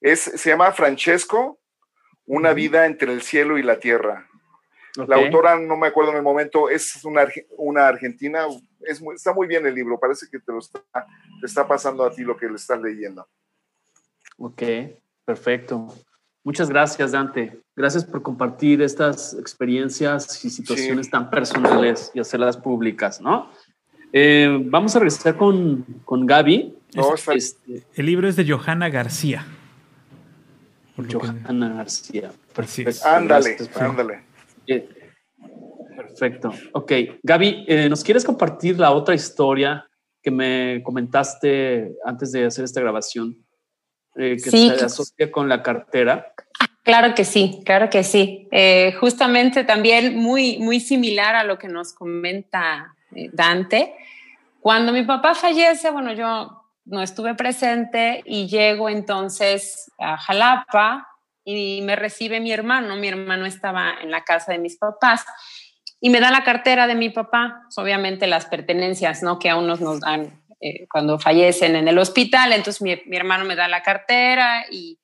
Es, 0.00 0.20
se 0.20 0.50
llama 0.50 0.72
Francesco, 0.72 1.58
Una 2.26 2.52
vida 2.52 2.84
entre 2.84 3.12
el 3.12 3.22
cielo 3.22 3.56
y 3.56 3.62
la 3.62 3.80
tierra. 3.80 4.28
La 5.06 5.16
autora, 5.16 5.58
no 5.58 5.76
me 5.76 5.86
acuerdo 5.86 6.10
en 6.10 6.18
el 6.18 6.22
momento, 6.22 6.68
es 6.68 7.04
una, 7.04 7.26
una 7.56 7.86
argentina. 7.86 8.46
Es 8.80 9.00
está 9.14 9.32
muy 9.32 9.46
bien 9.46 9.64
el 9.66 9.74
libro. 9.74 9.98
Parece 9.98 10.26
que 10.30 10.38
te, 10.38 10.52
lo 10.52 10.58
está, 10.58 10.82
te 11.40 11.46
está 11.46 11.66
pasando 11.66 12.04
a 12.04 12.10
ti 12.10 12.22
lo 12.22 12.36
que 12.36 12.46
le 12.46 12.56
estás 12.56 12.80
leyendo. 12.80 13.26
Ok, 14.36 14.62
perfecto. 15.24 15.88
Muchas 16.44 16.68
gracias, 16.68 17.12
Dante. 17.12 17.62
Gracias 17.78 18.04
por 18.04 18.22
compartir 18.22 18.82
estas 18.82 19.34
experiencias 19.34 20.44
y 20.44 20.50
situaciones 20.50 21.08
tan 21.08 21.30
personales 21.30 22.10
y 22.12 22.18
hacerlas 22.18 22.56
públicas, 22.56 23.20
¿no? 23.20 23.52
Eh, 24.12 24.48
vamos 24.64 24.96
a 24.96 24.98
regresar 24.98 25.36
con, 25.36 25.84
con 26.04 26.26
Gaby. 26.26 26.74
Este, 27.36 27.86
el 27.94 28.06
libro 28.06 28.26
es 28.26 28.34
de 28.34 28.50
Johanna 28.50 28.88
García. 28.88 29.46
Johanna 30.96 31.68
García. 31.74 32.32
Perfecto. 32.52 33.06
Ándale, 33.06 33.56
ándale. 33.76 34.22
Perfecto. 35.96 36.52
Ok, 36.72 36.92
Gaby, 37.22 37.64
eh, 37.68 37.88
¿nos 37.88 38.02
quieres 38.02 38.24
compartir 38.24 38.76
la 38.80 38.90
otra 38.90 39.14
historia 39.14 39.88
que 40.20 40.32
me 40.32 40.82
comentaste 40.82 41.94
antes 42.04 42.32
de 42.32 42.46
hacer 42.46 42.64
esta 42.64 42.80
grabación? 42.80 43.36
Eh, 44.16 44.36
que 44.42 44.50
se 44.50 44.84
asocia 44.84 45.30
con 45.30 45.48
la 45.48 45.62
cartera. 45.62 46.32
Claro 46.88 47.14
que 47.14 47.26
sí, 47.26 47.60
claro 47.66 47.90
que 47.90 48.02
sí. 48.02 48.48
Eh, 48.50 48.94
justamente 48.98 49.62
también 49.62 50.16
muy, 50.16 50.56
muy 50.56 50.80
similar 50.80 51.34
a 51.34 51.44
lo 51.44 51.58
que 51.58 51.68
nos 51.68 51.92
comenta 51.92 52.94
eh, 53.14 53.28
Dante. 53.30 53.94
Cuando 54.58 54.90
mi 54.90 55.02
papá 55.02 55.34
fallece, 55.34 55.90
bueno, 55.90 56.14
yo 56.14 56.62
no 56.86 57.02
estuve 57.02 57.34
presente 57.34 58.22
y 58.24 58.48
llego 58.48 58.88
entonces 58.88 59.92
a 59.98 60.16
Jalapa 60.16 61.06
y 61.44 61.82
me 61.82 61.94
recibe 61.94 62.40
mi 62.40 62.52
hermano. 62.52 62.96
Mi 62.96 63.08
hermano 63.08 63.44
estaba 63.44 63.96
en 64.00 64.10
la 64.10 64.24
casa 64.24 64.52
de 64.52 64.58
mis 64.58 64.78
papás 64.78 65.26
y 66.00 66.08
me 66.08 66.20
da 66.20 66.30
la 66.30 66.42
cartera 66.42 66.86
de 66.86 66.94
mi 66.94 67.10
papá, 67.10 67.64
obviamente 67.76 68.26
las 68.26 68.46
pertenencias, 68.46 69.22
¿no? 69.22 69.38
Que 69.38 69.50
a 69.50 69.56
unos 69.56 69.82
nos 69.82 70.00
dan 70.00 70.42
eh, 70.58 70.88
cuando 70.90 71.18
fallecen 71.18 71.76
en 71.76 71.86
el 71.86 71.98
hospital, 71.98 72.54
entonces 72.54 72.80
mi, 72.80 72.98
mi, 73.04 73.18
hermano 73.18 73.44
me 73.44 73.56
da 73.56 73.68
la 73.68 73.82
cartera 73.82 74.64
y 74.70 74.98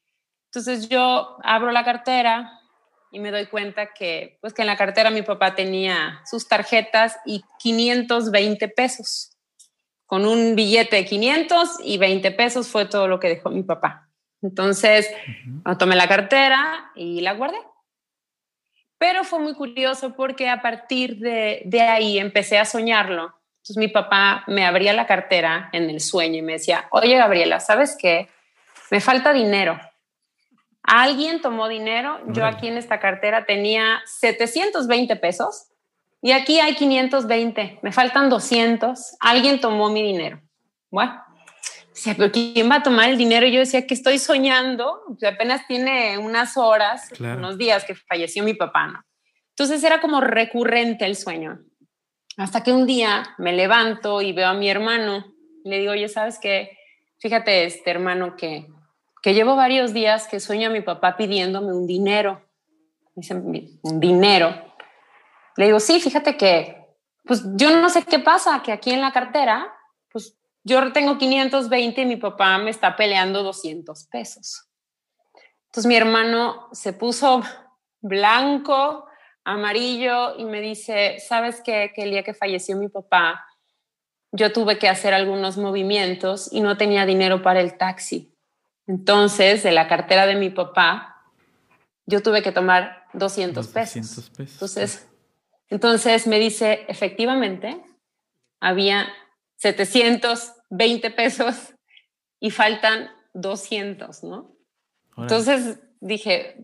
entonces 0.54 0.88
yo 0.88 1.36
abro 1.42 1.72
la 1.72 1.84
cartera 1.84 2.60
y 3.10 3.18
me 3.18 3.32
doy 3.32 3.46
cuenta 3.46 3.92
que, 3.92 4.38
pues 4.40 4.54
que 4.54 4.62
en 4.62 4.68
la 4.68 4.76
cartera 4.76 5.10
mi 5.10 5.22
papá 5.22 5.56
tenía 5.56 6.20
sus 6.30 6.46
tarjetas 6.46 7.18
y 7.26 7.42
520 7.58 8.68
pesos. 8.68 9.32
Con 10.06 10.24
un 10.26 10.54
billete 10.54 10.94
de 10.94 11.04
500 11.06 11.78
y 11.82 11.98
20 11.98 12.30
pesos 12.30 12.68
fue 12.68 12.84
todo 12.84 13.08
lo 13.08 13.18
que 13.18 13.30
dejó 13.30 13.50
mi 13.50 13.64
papá. 13.64 14.08
Entonces, 14.42 15.10
tomé 15.76 15.96
la 15.96 16.06
cartera 16.06 16.92
y 16.94 17.20
la 17.20 17.32
guardé. 17.32 17.58
Pero 18.96 19.24
fue 19.24 19.40
muy 19.40 19.54
curioso 19.54 20.14
porque 20.14 20.48
a 20.48 20.62
partir 20.62 21.18
de, 21.18 21.62
de 21.64 21.80
ahí 21.80 22.16
empecé 22.16 22.58
a 22.58 22.64
soñarlo. 22.64 23.34
Entonces 23.56 23.76
mi 23.76 23.88
papá 23.88 24.44
me 24.46 24.64
abría 24.64 24.92
la 24.92 25.08
cartera 25.08 25.68
en 25.72 25.90
el 25.90 26.00
sueño 26.00 26.38
y 26.38 26.42
me 26.42 26.52
decía, 26.52 26.86
oye 26.92 27.16
Gabriela, 27.16 27.58
¿sabes 27.58 27.96
qué? 28.00 28.28
Me 28.92 29.00
falta 29.00 29.32
dinero. 29.32 29.80
Alguien 30.86 31.40
tomó 31.40 31.66
dinero, 31.66 32.20
yo 32.28 32.44
aquí 32.44 32.68
en 32.68 32.76
esta 32.76 33.00
cartera 33.00 33.46
tenía 33.46 34.02
720 34.04 35.16
pesos 35.16 35.68
y 36.20 36.32
aquí 36.32 36.60
hay 36.60 36.74
520, 36.74 37.80
me 37.82 37.90
faltan 37.90 38.28
200, 38.28 39.16
alguien 39.20 39.60
tomó 39.60 39.88
mi 39.88 40.02
dinero. 40.02 40.42
Bueno, 40.90 41.24
pero 42.16 42.30
¿quién 42.30 42.70
va 42.70 42.76
a 42.76 42.82
tomar 42.82 43.08
el 43.08 43.16
dinero? 43.16 43.46
Yo 43.46 43.60
decía 43.60 43.86
que 43.86 43.94
estoy 43.94 44.18
soñando, 44.18 45.00
apenas 45.26 45.66
tiene 45.66 46.18
unas 46.18 46.58
horas, 46.58 47.08
unos 47.18 47.56
días 47.56 47.84
que 47.84 47.94
falleció 47.94 48.44
mi 48.44 48.52
papá, 48.52 48.86
¿no? 48.88 49.02
Entonces 49.50 49.82
era 49.84 50.00
como 50.00 50.20
recurrente 50.20 51.06
el 51.06 51.16
sueño. 51.16 51.60
Hasta 52.36 52.62
que 52.62 52.72
un 52.72 52.86
día 52.86 53.22
me 53.38 53.52
levanto 53.52 54.20
y 54.20 54.32
veo 54.32 54.48
a 54.48 54.54
mi 54.54 54.68
hermano, 54.68 55.24
le 55.64 55.78
digo, 55.78 55.92
oye, 55.92 56.08
¿sabes 56.08 56.38
qué? 56.38 56.76
Fíjate, 57.18 57.64
este 57.64 57.90
hermano, 57.90 58.36
que 58.36 58.66
que 59.24 59.32
llevo 59.32 59.56
varios 59.56 59.94
días 59.94 60.28
que 60.28 60.38
sueño 60.38 60.68
a 60.68 60.70
mi 60.70 60.82
papá 60.82 61.16
pidiéndome 61.16 61.72
un 61.72 61.86
dinero. 61.86 62.46
Dice, 63.14 63.32
un 63.32 63.98
dinero. 63.98 64.54
Le 65.56 65.64
digo, 65.64 65.80
sí, 65.80 65.98
fíjate 65.98 66.36
que, 66.36 66.94
pues 67.24 67.42
yo 67.54 67.74
no 67.74 67.88
sé 67.88 68.02
qué 68.02 68.18
pasa, 68.18 68.60
que 68.62 68.70
aquí 68.70 68.90
en 68.90 69.00
la 69.00 69.12
cartera, 69.12 69.72
pues 70.12 70.36
yo 70.62 70.92
tengo 70.92 71.16
520 71.16 72.02
y 72.02 72.04
mi 72.04 72.16
papá 72.16 72.58
me 72.58 72.68
está 72.68 72.96
peleando 72.96 73.42
200 73.42 74.08
pesos. 74.08 74.68
Entonces 75.68 75.86
mi 75.86 75.96
hermano 75.96 76.68
se 76.72 76.92
puso 76.92 77.40
blanco, 78.02 79.06
amarillo 79.42 80.36
y 80.36 80.44
me 80.44 80.60
dice, 80.60 81.18
¿sabes 81.18 81.62
qué? 81.64 81.92
Que 81.94 82.02
el 82.02 82.10
día 82.10 82.24
que 82.24 82.34
falleció 82.34 82.76
mi 82.76 82.90
papá, 82.90 83.42
yo 84.32 84.52
tuve 84.52 84.78
que 84.78 84.90
hacer 84.90 85.14
algunos 85.14 85.56
movimientos 85.56 86.52
y 86.52 86.60
no 86.60 86.76
tenía 86.76 87.06
dinero 87.06 87.40
para 87.40 87.62
el 87.62 87.78
taxi. 87.78 88.33
Entonces, 88.86 89.62
de 89.62 89.72
la 89.72 89.88
cartera 89.88 90.26
de 90.26 90.34
mi 90.34 90.50
papá, 90.50 91.22
yo 92.06 92.22
tuve 92.22 92.42
que 92.42 92.52
tomar 92.52 93.04
200 93.14 93.68
pesos. 93.68 94.30
Entonces, 94.38 95.08
entonces 95.68 96.26
me 96.26 96.38
dice, 96.38 96.84
efectivamente, 96.88 97.82
había 98.60 99.08
720 99.56 101.10
pesos 101.10 101.74
y 102.40 102.50
faltan 102.50 103.10
200, 103.32 104.24
¿no? 104.24 104.54
Entonces 105.16 105.80
dije, 106.00 106.56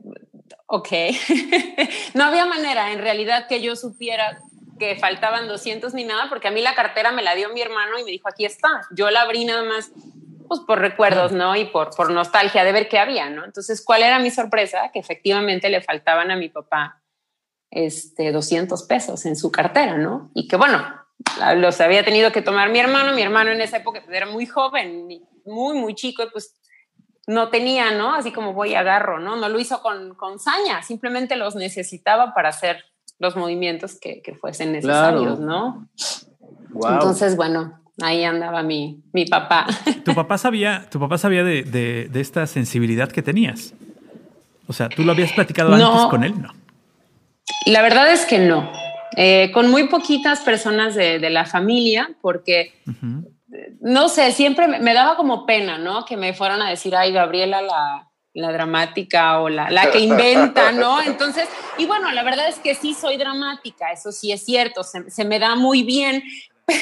ok, 0.66 0.88
no 2.14 2.24
había 2.24 2.46
manera 2.46 2.92
en 2.92 2.98
realidad 2.98 3.46
que 3.48 3.62
yo 3.62 3.76
supiera 3.76 4.40
que 4.78 4.96
faltaban 4.96 5.46
200 5.46 5.94
ni 5.94 6.04
nada, 6.04 6.28
porque 6.28 6.48
a 6.48 6.50
mí 6.50 6.62
la 6.62 6.74
cartera 6.74 7.12
me 7.12 7.22
la 7.22 7.34
dio 7.34 7.50
mi 7.50 7.60
hermano 7.60 7.98
y 7.98 8.04
me 8.04 8.10
dijo, 8.10 8.28
aquí 8.28 8.44
está. 8.44 8.80
Yo 8.90 9.10
la 9.10 9.22
abrí 9.22 9.44
nada 9.44 9.62
más 9.62 9.92
pues 10.50 10.62
por 10.62 10.80
recuerdos, 10.80 11.30
¿no? 11.30 11.54
Y 11.54 11.66
por, 11.66 11.90
por 11.94 12.10
nostalgia 12.10 12.64
de 12.64 12.72
ver 12.72 12.88
qué 12.88 12.98
había, 12.98 13.30
¿no? 13.30 13.44
Entonces, 13.44 13.84
¿cuál 13.84 14.02
era 14.02 14.18
mi 14.18 14.32
sorpresa? 14.32 14.90
Que 14.92 14.98
efectivamente 14.98 15.70
le 15.70 15.80
faltaban 15.80 16.32
a 16.32 16.36
mi 16.36 16.48
papá 16.48 17.00
este, 17.70 18.32
200 18.32 18.82
pesos 18.82 19.26
en 19.26 19.36
su 19.36 19.52
cartera, 19.52 19.96
¿no? 19.96 20.32
Y 20.34 20.48
que 20.48 20.56
bueno, 20.56 20.84
los 21.54 21.80
había 21.80 22.04
tenido 22.04 22.32
que 22.32 22.42
tomar 22.42 22.68
mi 22.68 22.80
hermano, 22.80 23.14
mi 23.14 23.22
hermano 23.22 23.52
en 23.52 23.60
esa 23.60 23.76
época 23.76 24.02
era 24.10 24.26
muy 24.26 24.44
joven, 24.44 25.06
muy, 25.44 25.78
muy 25.78 25.94
chico, 25.94 26.24
y 26.24 26.30
pues 26.30 26.56
no 27.28 27.48
tenía, 27.50 27.92
¿no? 27.92 28.12
Así 28.12 28.32
como 28.32 28.52
voy 28.52 28.72
y 28.72 28.74
agarro, 28.74 29.20
¿no? 29.20 29.36
No 29.36 29.48
lo 29.48 29.60
hizo 29.60 29.80
con, 29.82 30.16
con 30.16 30.40
saña, 30.40 30.82
simplemente 30.82 31.36
los 31.36 31.54
necesitaba 31.54 32.34
para 32.34 32.48
hacer 32.48 32.82
los 33.20 33.36
movimientos 33.36 34.00
que, 34.00 34.20
que 34.20 34.34
fuesen 34.34 34.72
necesarios, 34.72 35.38
¿no? 35.38 35.88
Entonces, 36.74 37.36
bueno, 37.36 37.79
ahí 38.02 38.24
andaba 38.24 38.62
mi, 38.62 39.00
mi 39.12 39.26
papá. 39.26 39.66
¿Tu 40.04 40.14
papá 40.14 40.38
sabía, 40.38 40.88
tu 40.90 40.98
papá 41.00 41.18
sabía 41.18 41.44
de, 41.44 41.62
de, 41.62 42.20
esta 42.20 42.46
sensibilidad 42.46 43.10
que 43.10 43.22
tenías? 43.22 43.74
O 44.66 44.72
sea, 44.72 44.88
¿tú 44.88 45.04
lo 45.04 45.12
habías 45.12 45.32
platicado 45.32 45.74
antes 45.74 46.06
con 46.10 46.24
él? 46.24 46.40
No. 46.40 46.52
La 47.66 47.82
verdad 47.82 48.10
es 48.12 48.24
que 48.24 48.38
no. 48.38 48.70
Eh, 49.16 49.50
con 49.52 49.70
muy 49.70 49.88
poquitas 49.88 50.40
personas 50.40 50.94
de, 50.94 51.18
de 51.18 51.30
la 51.30 51.44
familia, 51.44 52.10
porque, 52.20 52.72
no 53.80 54.08
sé, 54.08 54.30
siempre 54.30 54.68
me, 54.68 54.94
daba 54.94 55.16
como 55.16 55.46
pena, 55.46 55.78
¿no? 55.78 56.04
Que 56.04 56.16
me 56.16 56.32
fueran 56.32 56.62
a 56.62 56.70
decir, 56.70 56.94
ay, 56.94 57.12
Gabriela, 57.12 57.60
la, 57.60 58.08
la 58.34 58.52
dramática 58.52 59.40
o 59.40 59.48
la, 59.48 59.68
la, 59.70 59.90
que 59.90 59.98
inventa, 59.98 60.70
¿no? 60.70 61.02
Entonces, 61.02 61.48
y 61.76 61.86
bueno, 61.86 62.12
la 62.12 62.22
verdad 62.22 62.48
es 62.48 62.60
que 62.60 62.76
sí 62.76 62.94
soy 62.94 63.16
dramática, 63.16 63.90
eso 63.90 64.12
sí 64.12 64.30
es 64.30 64.44
cierto, 64.44 64.84
se, 64.84 65.10
se 65.10 65.24
me 65.24 65.40
da 65.40 65.56
muy 65.56 65.82
bien, 65.82 66.22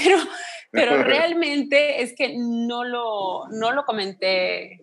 pero 0.02 0.18
pero 0.70 1.02
realmente 1.02 2.02
es 2.02 2.14
que 2.14 2.34
no 2.36 2.84
lo, 2.84 3.48
no 3.50 3.72
lo 3.72 3.84
comenté 3.84 4.82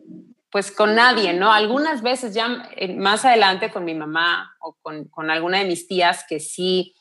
pues 0.52 0.72
con 0.72 0.96
nadie, 0.96 1.34
¿no? 1.34 1.52
Algunas 1.52 2.02
veces 2.02 2.34
ya 2.34 2.70
eh, 2.78 2.96
más 2.96 3.26
adelante 3.26 3.72
con 3.72 3.84
mi 3.84 3.94
mamá 3.94 4.56
o 4.62 4.78
con, 4.82 5.06
con 5.10 5.30
alguna 5.30 5.60
de 5.60 5.66
mis 5.66 5.88
tías 5.88 6.26
que 6.28 6.40
sí, 6.40 6.96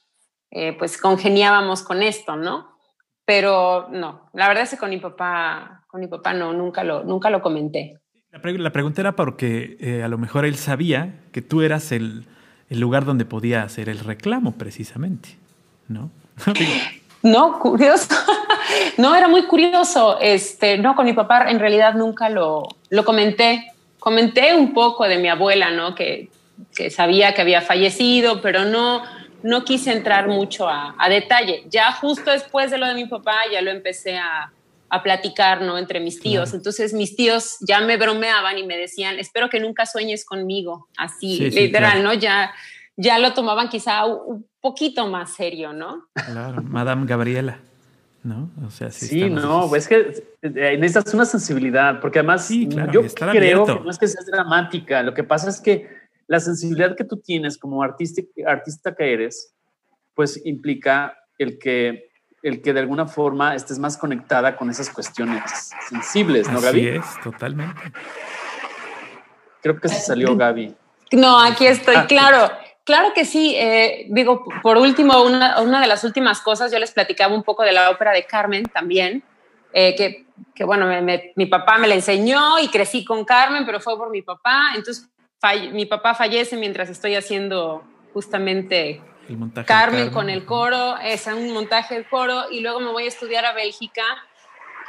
eh, 0.50 0.74
pues 0.76 0.98
congeniábamos 0.98 1.82
con 1.82 2.02
esto, 2.02 2.36
¿no? 2.36 2.76
Pero 3.24 3.88
no, 3.92 4.28
la 4.34 4.48
verdad 4.48 4.64
es 4.64 4.70
que 4.70 4.76
con 4.76 4.90
mi 4.90 4.98
papá, 4.98 5.84
con 5.86 6.00
mi 6.00 6.08
papá 6.08 6.34
no, 6.34 6.52
nunca 6.52 6.82
lo, 6.82 7.04
nunca 7.04 7.30
lo 7.30 7.40
comenté. 7.40 7.94
La, 8.32 8.72
pregunta 8.72 9.00
era 9.00 9.14
porque 9.14 9.76
eh, 9.78 10.02
a 10.02 10.08
lo 10.08 10.18
mejor 10.18 10.44
él 10.44 10.56
sabía 10.56 11.20
que 11.30 11.40
tú 11.40 11.62
eras 11.62 11.92
el, 11.92 12.26
el 12.68 12.80
lugar 12.80 13.04
donde 13.04 13.24
podía 13.24 13.62
hacer 13.62 13.88
el 13.88 14.00
reclamo 14.00 14.52
precisamente, 14.58 15.36
¿no? 15.86 16.10
No, 17.24 17.58
curioso. 17.58 18.14
no, 18.98 19.16
era 19.16 19.28
muy 19.28 19.44
curioso. 19.46 20.18
Este, 20.20 20.76
no, 20.76 20.94
con 20.94 21.06
mi 21.06 21.14
papá 21.14 21.46
en 21.48 21.58
realidad 21.58 21.94
nunca 21.94 22.28
lo, 22.28 22.68
lo 22.90 23.04
comenté. 23.04 23.72
Comenté 23.98 24.54
un 24.54 24.74
poco 24.74 25.08
de 25.08 25.16
mi 25.16 25.28
abuela, 25.28 25.70
¿no? 25.70 25.94
Que, 25.94 26.28
que 26.76 26.90
sabía 26.90 27.32
que 27.32 27.40
había 27.40 27.62
fallecido, 27.62 28.42
pero 28.42 28.66
no, 28.66 29.02
no 29.42 29.64
quise 29.64 29.92
entrar 29.92 30.28
mucho 30.28 30.68
a, 30.68 30.94
a, 30.98 31.08
detalle. 31.08 31.64
Ya 31.70 31.92
justo 31.92 32.30
después 32.30 32.70
de 32.70 32.76
lo 32.76 32.86
de 32.86 32.94
mi 32.94 33.06
papá, 33.06 33.36
ya 33.50 33.62
lo 33.62 33.70
empecé 33.70 34.18
a, 34.18 34.52
a 34.90 35.02
platicar, 35.02 35.62
¿no? 35.62 35.78
Entre 35.78 36.00
mis 36.00 36.20
tíos. 36.20 36.52
Entonces 36.52 36.92
mis 36.92 37.16
tíos 37.16 37.56
ya 37.66 37.80
me 37.80 37.96
bromeaban 37.96 38.58
y 38.58 38.64
me 38.64 38.76
decían, 38.76 39.18
espero 39.18 39.48
que 39.48 39.60
nunca 39.60 39.86
sueñes 39.86 40.26
conmigo, 40.26 40.88
así, 40.98 41.50
literal, 41.50 42.02
¿no? 42.02 42.12
Ya, 42.12 42.52
ya 42.96 43.18
lo 43.18 43.32
tomaban 43.32 43.70
quizá 43.70 44.04
un 44.04 44.46
poquito 44.64 45.06
más 45.06 45.34
serio, 45.34 45.74
¿no? 45.74 46.08
Claro, 46.14 46.62
Madame 46.62 47.04
Gabriela. 47.04 47.58
¿no? 48.22 48.50
O 48.66 48.70
sea, 48.70 48.90
sí. 48.90 49.06
Sí, 49.08 49.28
no, 49.28 49.76
es 49.76 49.86
que 49.86 50.24
eh, 50.40 50.78
necesitas 50.78 51.12
una 51.12 51.26
sensibilidad, 51.26 52.00
porque 52.00 52.20
además 52.20 52.46
sí, 52.46 52.66
claro, 52.66 52.90
yo 52.90 53.02
creo 53.14 53.66
que 53.66 53.74
no 53.84 53.90
es 53.90 53.98
que 53.98 54.08
seas 54.08 54.24
dramática, 54.24 55.02
lo 55.02 55.12
que 55.12 55.22
pasa 55.22 55.50
es 55.50 55.60
que 55.60 55.90
la 56.26 56.40
sensibilidad 56.40 56.96
que 56.96 57.04
tú 57.04 57.18
tienes 57.18 57.58
como 57.58 57.82
artista, 57.82 58.22
artista 58.46 58.94
que 58.94 59.12
eres, 59.12 59.54
pues 60.14 60.40
implica 60.46 61.18
el 61.36 61.58
que, 61.58 62.08
el 62.42 62.62
que 62.62 62.72
de 62.72 62.80
alguna 62.80 63.06
forma 63.06 63.54
estés 63.54 63.78
más 63.78 63.98
conectada 63.98 64.56
con 64.56 64.70
esas 64.70 64.88
cuestiones 64.88 65.72
sensibles, 65.90 66.50
¿no, 66.50 66.62
Gaby? 66.62 66.80
Sí 66.80 66.88
es, 66.88 67.04
totalmente. 67.22 67.82
Creo 69.60 69.78
que 69.78 69.88
se 69.88 70.00
salió 70.00 70.34
Gaby. 70.34 70.74
No, 71.12 71.38
aquí 71.38 71.66
estoy, 71.66 71.96
ah, 71.96 72.06
claro. 72.06 72.63
Claro 72.84 73.12
que 73.14 73.24
sí. 73.24 73.54
Eh, 73.56 74.06
digo, 74.10 74.44
por 74.62 74.76
último, 74.76 75.22
una, 75.22 75.60
una, 75.60 75.80
de 75.80 75.86
las 75.86 76.04
últimas 76.04 76.40
cosas, 76.40 76.70
yo 76.70 76.78
les 76.78 76.92
platicaba 76.92 77.34
un 77.34 77.42
poco 77.42 77.62
de 77.62 77.72
la 77.72 77.90
ópera 77.90 78.12
de 78.12 78.24
Carmen 78.24 78.64
también, 78.64 79.22
eh, 79.72 79.94
que, 79.96 80.26
que, 80.54 80.64
bueno, 80.64 80.86
mi 81.34 81.46
papá 81.46 81.78
me 81.78 81.88
la 81.88 81.94
enseñó 81.94 82.58
y 82.58 82.68
crecí 82.68 83.04
con 83.04 83.24
Carmen, 83.24 83.64
pero 83.64 83.80
fue 83.80 83.96
por 83.96 84.10
mi 84.10 84.22
papá. 84.22 84.72
Entonces, 84.76 85.08
mi 85.72 85.86
papá 85.86 86.14
fallece 86.14 86.56
mientras 86.56 86.88
estoy 86.88 87.14
haciendo 87.14 87.84
justamente 88.12 89.00
Carmen, 89.26 89.64
Carmen, 89.66 90.10
con 90.10 90.28
el 90.28 90.44
coro, 90.44 90.96
es 90.98 91.26
un 91.26 91.52
montaje 91.52 91.94
del 91.94 92.06
coro, 92.08 92.50
y 92.50 92.60
luego 92.60 92.80
me 92.80 92.92
voy 92.92 93.04
a 93.04 93.08
estudiar 93.08 93.44
a 93.46 93.52
Bélgica. 93.52 94.02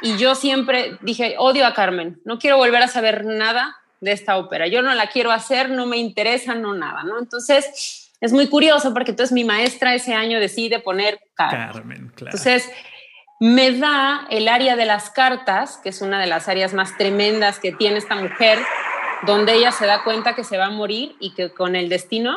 Y 0.02 0.18
yo 0.18 0.34
siempre 0.34 0.98
dije, 1.00 1.36
odio 1.38 1.66
a 1.66 1.72
Carmen, 1.72 2.20
no 2.24 2.38
quiero 2.38 2.58
volver 2.58 2.82
a 2.82 2.88
saber 2.88 3.24
nada 3.24 3.76
de 4.00 4.12
esta 4.12 4.36
ópera. 4.38 4.66
Yo 4.66 4.82
no 4.82 4.94
la 4.94 5.08
quiero 5.08 5.30
hacer, 5.30 5.70
no 5.70 5.86
me 5.86 5.96
interesa, 5.96 6.54
no 6.54 6.74
nada, 6.74 7.02
¿no? 7.04 7.18
Entonces, 7.18 8.10
es 8.20 8.32
muy 8.32 8.48
curioso 8.48 8.92
porque 8.92 9.10
entonces 9.10 9.32
mi 9.32 9.44
maestra 9.44 9.94
ese 9.94 10.14
año 10.14 10.40
decide 10.40 10.80
poner 10.80 11.20
Carmen. 11.34 12.12
claro. 12.14 12.30
Entonces, 12.32 12.70
me 13.38 13.72
da 13.72 14.26
el 14.30 14.48
área 14.48 14.76
de 14.76 14.86
las 14.86 15.10
cartas, 15.10 15.78
que 15.82 15.90
es 15.90 16.00
una 16.00 16.18
de 16.20 16.26
las 16.26 16.48
áreas 16.48 16.72
más 16.72 16.96
tremendas 16.96 17.58
que 17.58 17.72
tiene 17.72 17.98
esta 17.98 18.14
mujer, 18.14 18.58
donde 19.26 19.54
ella 19.54 19.72
se 19.72 19.86
da 19.86 20.04
cuenta 20.04 20.34
que 20.34 20.44
se 20.44 20.56
va 20.56 20.66
a 20.66 20.70
morir 20.70 21.16
y 21.20 21.34
que 21.34 21.52
con 21.52 21.76
el 21.76 21.88
destino 21.88 22.36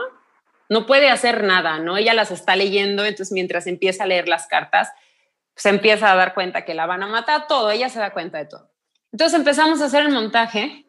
no 0.68 0.86
puede 0.86 1.10
hacer 1.10 1.44
nada, 1.44 1.80
¿no? 1.80 1.98
Ella 1.98 2.14
las 2.14 2.32
está 2.32 2.56
leyendo, 2.56 3.06
entonces 3.06 3.32
mientras 3.32 3.66
empieza 3.66 4.04
a 4.04 4.08
leer 4.08 4.28
las 4.28 4.48
cartas, 4.48 4.92
se 5.56 5.70
empieza 5.70 6.12
a 6.12 6.16
dar 6.16 6.34
cuenta 6.34 6.64
que 6.64 6.74
la 6.74 6.86
van 6.86 7.04
a 7.04 7.08
matar, 7.08 7.48
todo, 7.48 7.72
ella 7.72 7.90
se 7.90 8.00
da 8.00 8.12
cuenta 8.12 8.38
de 8.38 8.46
todo. 8.46 8.72
Entonces 9.12 9.38
empezamos 9.38 9.82
a 9.82 9.86
hacer 9.86 10.04
el 10.04 10.12
montaje 10.12 10.86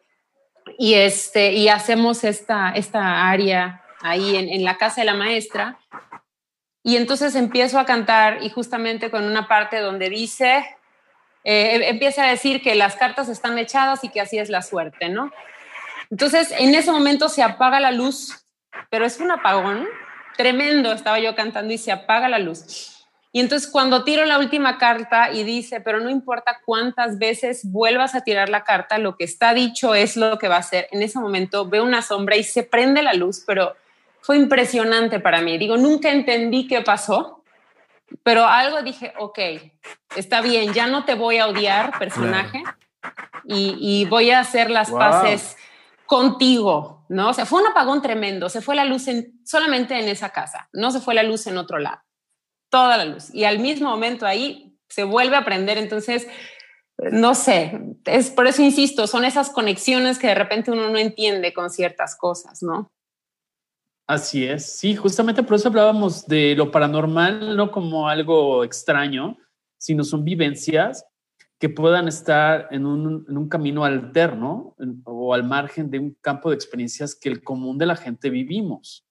y, 0.77 0.95
este, 0.95 1.53
y 1.53 1.69
hacemos 1.69 2.23
esta, 2.23 2.71
esta 2.71 3.29
área 3.29 3.83
ahí 4.01 4.35
en, 4.35 4.63
la 4.63 4.77
casa 4.77 5.01
de 5.01 5.05
la 5.05 5.13
maestra. 5.13 5.79
Y 6.83 6.97
entonces 6.97 7.35
empiezo 7.35 7.79
a 7.79 7.85
cantar 7.85 8.41
y 8.41 8.49
justamente 8.49 9.11
con 9.11 9.23
una 9.23 9.47
parte 9.47 9.79
donde 9.79 10.09
dice, 10.09 10.65
eh, 11.43 11.89
empieza 11.89 12.23
a 12.23 12.29
decir 12.29 12.61
que 12.61 12.75
las 12.75 12.95
cartas 12.95 13.29
están 13.29 13.57
echadas 13.57 14.03
y 14.03 14.09
que 14.09 14.21
así 14.21 14.39
es 14.39 14.49
la 14.49 14.61
suerte, 14.61 15.09
¿no? 15.09 15.31
Entonces, 16.09 16.53
en 16.57 16.75
ese 16.75 16.91
momento 16.91 17.29
se 17.29 17.43
apaga 17.43 17.79
la 17.79 17.91
luz, 17.91 18.45
pero 18.89 19.05
es 19.05 19.19
un 19.19 19.31
apagón 19.31 19.87
tremendo, 20.35 20.91
estaba 20.91 21.19
yo 21.19 21.35
cantando 21.35 21.73
y 21.73 21.77
se 21.77 21.91
apaga 21.91 22.27
la 22.27 22.39
luz. 22.39 22.90
Y 23.33 23.39
entonces 23.39 23.69
cuando 23.69 24.03
tiro 24.03 24.25
la 24.25 24.39
última 24.39 24.77
carta 24.77 25.31
y 25.31 25.43
dice, 25.43 25.79
pero 25.79 26.01
no 26.01 26.09
importa 26.09 26.59
cuántas 26.65 27.17
veces 27.17 27.61
vuelvas 27.63 28.13
a 28.13 28.21
tirar 28.21 28.49
la 28.49 28.65
carta, 28.65 28.97
lo 28.97 29.15
que 29.15 29.23
está 29.23 29.53
dicho 29.53 29.95
es 29.95 30.17
lo 30.17 30.37
que 30.37 30.49
va 30.49 30.57
a 30.57 30.63
ser. 30.63 30.89
En 30.91 31.01
ese 31.01 31.17
momento 31.17 31.67
veo 31.67 31.83
una 31.83 32.01
sombra 32.01 32.35
y 32.35 32.43
se 32.43 32.63
prende 32.63 33.01
la 33.01 33.13
luz, 33.13 33.43
pero 33.47 33.75
fue 34.19 34.35
impresionante 34.35 35.21
para 35.21 35.41
mí. 35.41 35.57
Digo, 35.57 35.77
nunca 35.77 36.11
entendí 36.11 36.67
qué 36.67 36.81
pasó, 36.81 37.43
pero 38.21 38.45
algo 38.45 38.81
dije, 38.81 39.13
ok, 39.17 39.39
está 40.17 40.41
bien, 40.41 40.73
ya 40.73 40.87
no 40.87 41.05
te 41.05 41.15
voy 41.15 41.37
a 41.37 41.47
odiar, 41.47 41.97
personaje, 41.97 42.61
y, 43.45 44.05
voy 44.05 44.29
a 44.31 44.41
hacer 44.41 44.69
las 44.69 44.91
paces 44.91 45.55
contigo, 46.05 47.05
¿no? 47.07 47.29
O 47.29 47.33
sea, 47.33 47.45
fue 47.45 47.61
un 47.61 47.67
apagón 47.67 48.01
tremendo, 48.01 48.49
se 48.49 48.61
fue 48.61 48.75
la 48.75 48.85
luz 48.85 49.05
solamente 49.45 49.97
en 49.97 50.09
esa 50.09 50.29
casa, 50.29 50.69
no 50.73 50.91
se 50.91 50.99
fue 50.99 51.15
la 51.15 51.23
luz 51.23 51.47
en 51.47 51.57
otro 51.57 51.79
lado 51.79 52.01
toda 52.71 52.97
la 52.97 53.05
luz. 53.05 53.33
Y 53.35 53.43
al 53.43 53.59
mismo 53.59 53.89
momento 53.89 54.25
ahí 54.25 54.75
se 54.89 55.03
vuelve 55.03 55.35
a 55.35 55.45
prender. 55.45 55.77
Entonces, 55.77 56.27
no 56.97 57.35
sé, 57.35 57.79
es 58.05 58.29
por 58.29 58.47
eso 58.47 58.61
insisto, 58.61 59.07
son 59.07 59.25
esas 59.25 59.49
conexiones 59.49 60.19
que 60.19 60.27
de 60.27 60.35
repente 60.35 60.71
uno 60.71 60.89
no 60.89 60.97
entiende 60.97 61.53
con 61.53 61.69
ciertas 61.69 62.15
cosas, 62.15 62.61
¿no? 62.61 62.91
Así 64.07 64.45
es, 64.45 64.77
sí, 64.77 64.95
justamente 64.95 65.41
por 65.41 65.55
eso 65.55 65.69
hablábamos 65.69 66.27
de 66.27 66.53
lo 66.55 66.69
paranormal, 66.69 67.55
no 67.55 67.71
como 67.71 68.09
algo 68.09 68.63
extraño, 68.63 69.37
sino 69.79 70.03
son 70.03 70.23
vivencias 70.23 71.05
que 71.59 71.69
puedan 71.69 72.07
estar 72.07 72.67
en 72.71 72.85
un, 72.85 73.25
en 73.29 73.37
un 73.37 73.47
camino 73.47 73.85
alterno 73.85 74.75
o 75.05 75.33
al 75.33 75.43
margen 75.43 75.89
de 75.89 75.99
un 75.99 76.17
campo 76.19 76.49
de 76.49 76.55
experiencias 76.55 77.15
que 77.15 77.29
el 77.29 77.43
común 77.43 77.77
de 77.77 77.85
la 77.85 77.95
gente 77.95 78.29
vivimos, 78.29 79.05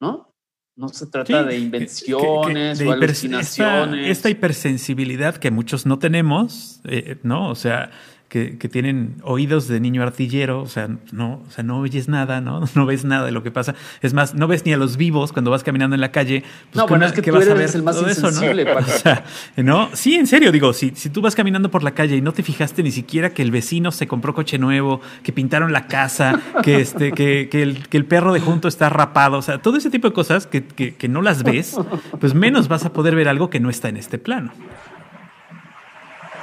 ¿no? 0.00 0.33
No 0.76 0.88
se 0.88 1.06
trata 1.06 1.44
de 1.44 1.56
invenciones 1.56 2.80
o 2.80 2.92
alucinaciones. 2.92 4.08
Esta, 4.08 4.28
hipersensibilidad 4.28 5.36
que 5.36 5.52
muchos 5.52 5.86
no 5.86 6.00
tenemos, 6.00 6.80
eh, 6.84 7.16
¿no? 7.22 7.48
O 7.48 7.54
sea, 7.54 7.90
que, 8.34 8.68
tienen 8.68 9.14
oídos 9.22 9.68
de 9.68 9.78
niño 9.78 10.02
artillero, 10.02 10.60
o 10.60 10.66
sea, 10.66 10.88
no, 11.12 11.40
o 11.46 11.50
sea, 11.52 11.62
no 11.62 11.78
oyes 11.78 12.08
nada, 12.08 12.40
¿no? 12.40 12.64
No 12.74 12.86
ves 12.86 13.04
nada 13.04 13.26
de 13.26 13.30
lo 13.30 13.44
que 13.44 13.52
pasa. 13.52 13.76
Es 14.02 14.12
más, 14.12 14.34
no 14.34 14.48
ves 14.48 14.66
ni 14.66 14.72
a 14.72 14.76
los 14.76 14.96
vivos 14.96 15.32
cuando 15.32 15.52
vas 15.52 15.62
caminando 15.62 15.94
en 15.94 16.00
la 16.00 16.10
calle. 16.10 16.42
Pues, 16.72 16.82
no, 16.82 16.88
bueno, 16.88 17.06
es 17.06 17.12
que 17.12 17.22
tú 17.22 17.32
vas 17.32 17.48
a 17.48 17.54
ver 17.54 17.70
el 17.72 17.82
más 17.84 17.96
insensible, 18.02 18.64
¿no? 18.74 18.76
O 18.78 18.82
sea, 18.82 19.24
¿no? 19.56 19.88
Sí, 19.92 20.16
en 20.16 20.26
serio, 20.26 20.50
digo, 20.50 20.72
si, 20.72 20.90
si 20.96 21.10
tú 21.10 21.22
vas 21.22 21.36
caminando 21.36 21.70
por 21.70 21.84
la 21.84 21.92
calle 21.92 22.16
y 22.16 22.20
no 22.20 22.32
te 22.32 22.42
fijaste 22.42 22.82
ni 22.82 22.90
siquiera 22.90 23.30
que 23.30 23.42
el 23.42 23.52
vecino 23.52 23.92
se 23.92 24.08
compró 24.08 24.34
coche 24.34 24.58
nuevo, 24.58 25.00
que 25.22 25.32
pintaron 25.32 25.72
la 25.72 25.86
casa, 25.86 26.40
que, 26.64 26.80
este, 26.80 27.12
que, 27.12 27.48
que, 27.48 27.62
el, 27.62 27.86
que 27.88 27.96
el 27.96 28.06
perro 28.06 28.32
de 28.32 28.40
junto 28.40 28.66
está 28.66 28.88
rapado, 28.88 29.38
o 29.38 29.42
sea, 29.42 29.58
todo 29.58 29.76
ese 29.76 29.90
tipo 29.90 30.08
de 30.08 30.14
cosas 30.14 30.48
que, 30.48 30.64
que, 30.64 30.96
que 30.96 31.08
no 31.08 31.22
las 31.22 31.44
ves, 31.44 31.76
pues 32.18 32.34
menos 32.34 32.66
vas 32.66 32.84
a 32.84 32.92
poder 32.92 33.14
ver 33.14 33.28
algo 33.28 33.48
que 33.48 33.60
no 33.60 33.70
está 33.70 33.88
en 33.88 33.96
este 33.96 34.18
plano. 34.18 34.52